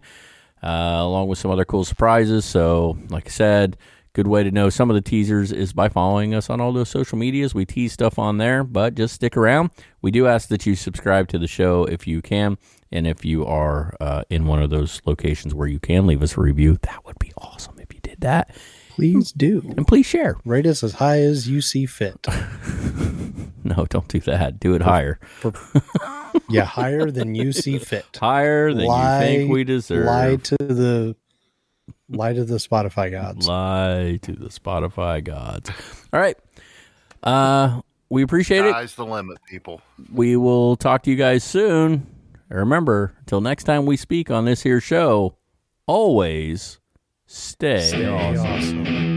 uh, 0.63 0.67
along 1.01 1.27
with 1.27 1.37
some 1.37 1.51
other 1.51 1.65
cool 1.65 1.83
surprises. 1.83 2.45
So, 2.45 2.97
like 3.09 3.27
I 3.27 3.29
said, 3.29 3.77
good 4.13 4.27
way 4.27 4.43
to 4.43 4.51
know 4.51 4.69
some 4.69 4.89
of 4.89 4.95
the 4.95 5.01
teasers 5.01 5.51
is 5.51 5.73
by 5.73 5.89
following 5.89 6.33
us 6.33 6.49
on 6.49 6.59
all 6.59 6.73
those 6.73 6.89
social 6.89 7.17
medias. 7.17 7.53
We 7.53 7.65
tease 7.65 7.93
stuff 7.93 8.19
on 8.19 8.37
there, 8.37 8.63
but 8.63 8.95
just 8.95 9.15
stick 9.15 9.37
around. 9.37 9.71
We 10.01 10.11
do 10.11 10.27
ask 10.27 10.49
that 10.49 10.65
you 10.65 10.75
subscribe 10.75 11.27
to 11.29 11.39
the 11.39 11.47
show 11.47 11.85
if 11.85 12.07
you 12.07 12.21
can. 12.21 12.57
And 12.91 13.07
if 13.07 13.23
you 13.23 13.45
are 13.45 13.95
uh, 14.01 14.23
in 14.29 14.45
one 14.45 14.61
of 14.61 14.69
those 14.69 15.01
locations 15.05 15.53
where 15.53 15.67
you 15.67 15.79
can 15.79 16.05
leave 16.07 16.21
us 16.21 16.37
a 16.37 16.41
review, 16.41 16.77
that 16.81 17.05
would 17.05 17.19
be 17.19 17.31
awesome 17.37 17.79
if 17.79 17.93
you 17.93 18.01
did 18.01 18.19
that. 18.19 18.53
Please 18.89 19.31
do. 19.31 19.63
And 19.77 19.87
please 19.87 20.05
share. 20.05 20.35
Rate 20.43 20.65
us 20.65 20.83
as 20.83 20.93
high 20.93 21.21
as 21.21 21.47
you 21.47 21.61
see 21.61 21.85
fit. 21.85 22.27
No, 23.63 23.85
don't 23.85 24.07
do 24.07 24.19
that. 24.21 24.59
Do 24.59 24.73
it 24.73 24.81
higher. 24.81 25.19
Yeah, 26.49 26.65
higher 26.65 27.11
than 27.11 27.35
you 27.35 27.51
see 27.51 27.77
fit. 27.77 28.05
Higher 28.19 28.73
than 28.73 28.85
you 28.85 29.19
think 29.19 29.51
we 29.51 29.63
deserve. 29.63 30.05
Lie 30.05 30.35
to 30.37 30.57
the 30.57 31.15
lie 32.11 32.33
to 32.33 32.43
the 32.45 32.55
Spotify 32.57 33.09
gods. 33.11 33.47
Lie 33.47 34.19
to 34.21 34.31
the 34.33 34.49
Spotify 34.49 35.23
gods. 35.23 35.69
All 36.13 36.19
right. 36.19 36.37
Uh, 37.23 37.81
we 38.09 38.23
appreciate 38.23 38.65
it. 38.65 38.71
Sky's 38.71 38.95
the 38.95 39.05
limit, 39.05 39.37
people. 39.47 39.81
We 40.13 40.35
will 40.35 40.75
talk 40.75 41.03
to 41.03 41.11
you 41.11 41.15
guys 41.17 41.43
soon. 41.43 42.07
And 42.49 42.59
Remember, 42.59 43.13
until 43.19 43.41
next 43.41 43.63
time 43.63 43.85
we 43.85 43.95
speak 43.97 44.29
on 44.29 44.45
this 44.45 44.61
here 44.63 44.81
show, 44.81 45.35
always 45.87 46.79
stay, 47.25 47.79
Stay 47.79 48.07
awesome. 48.07 48.45
awesome. 48.47 49.10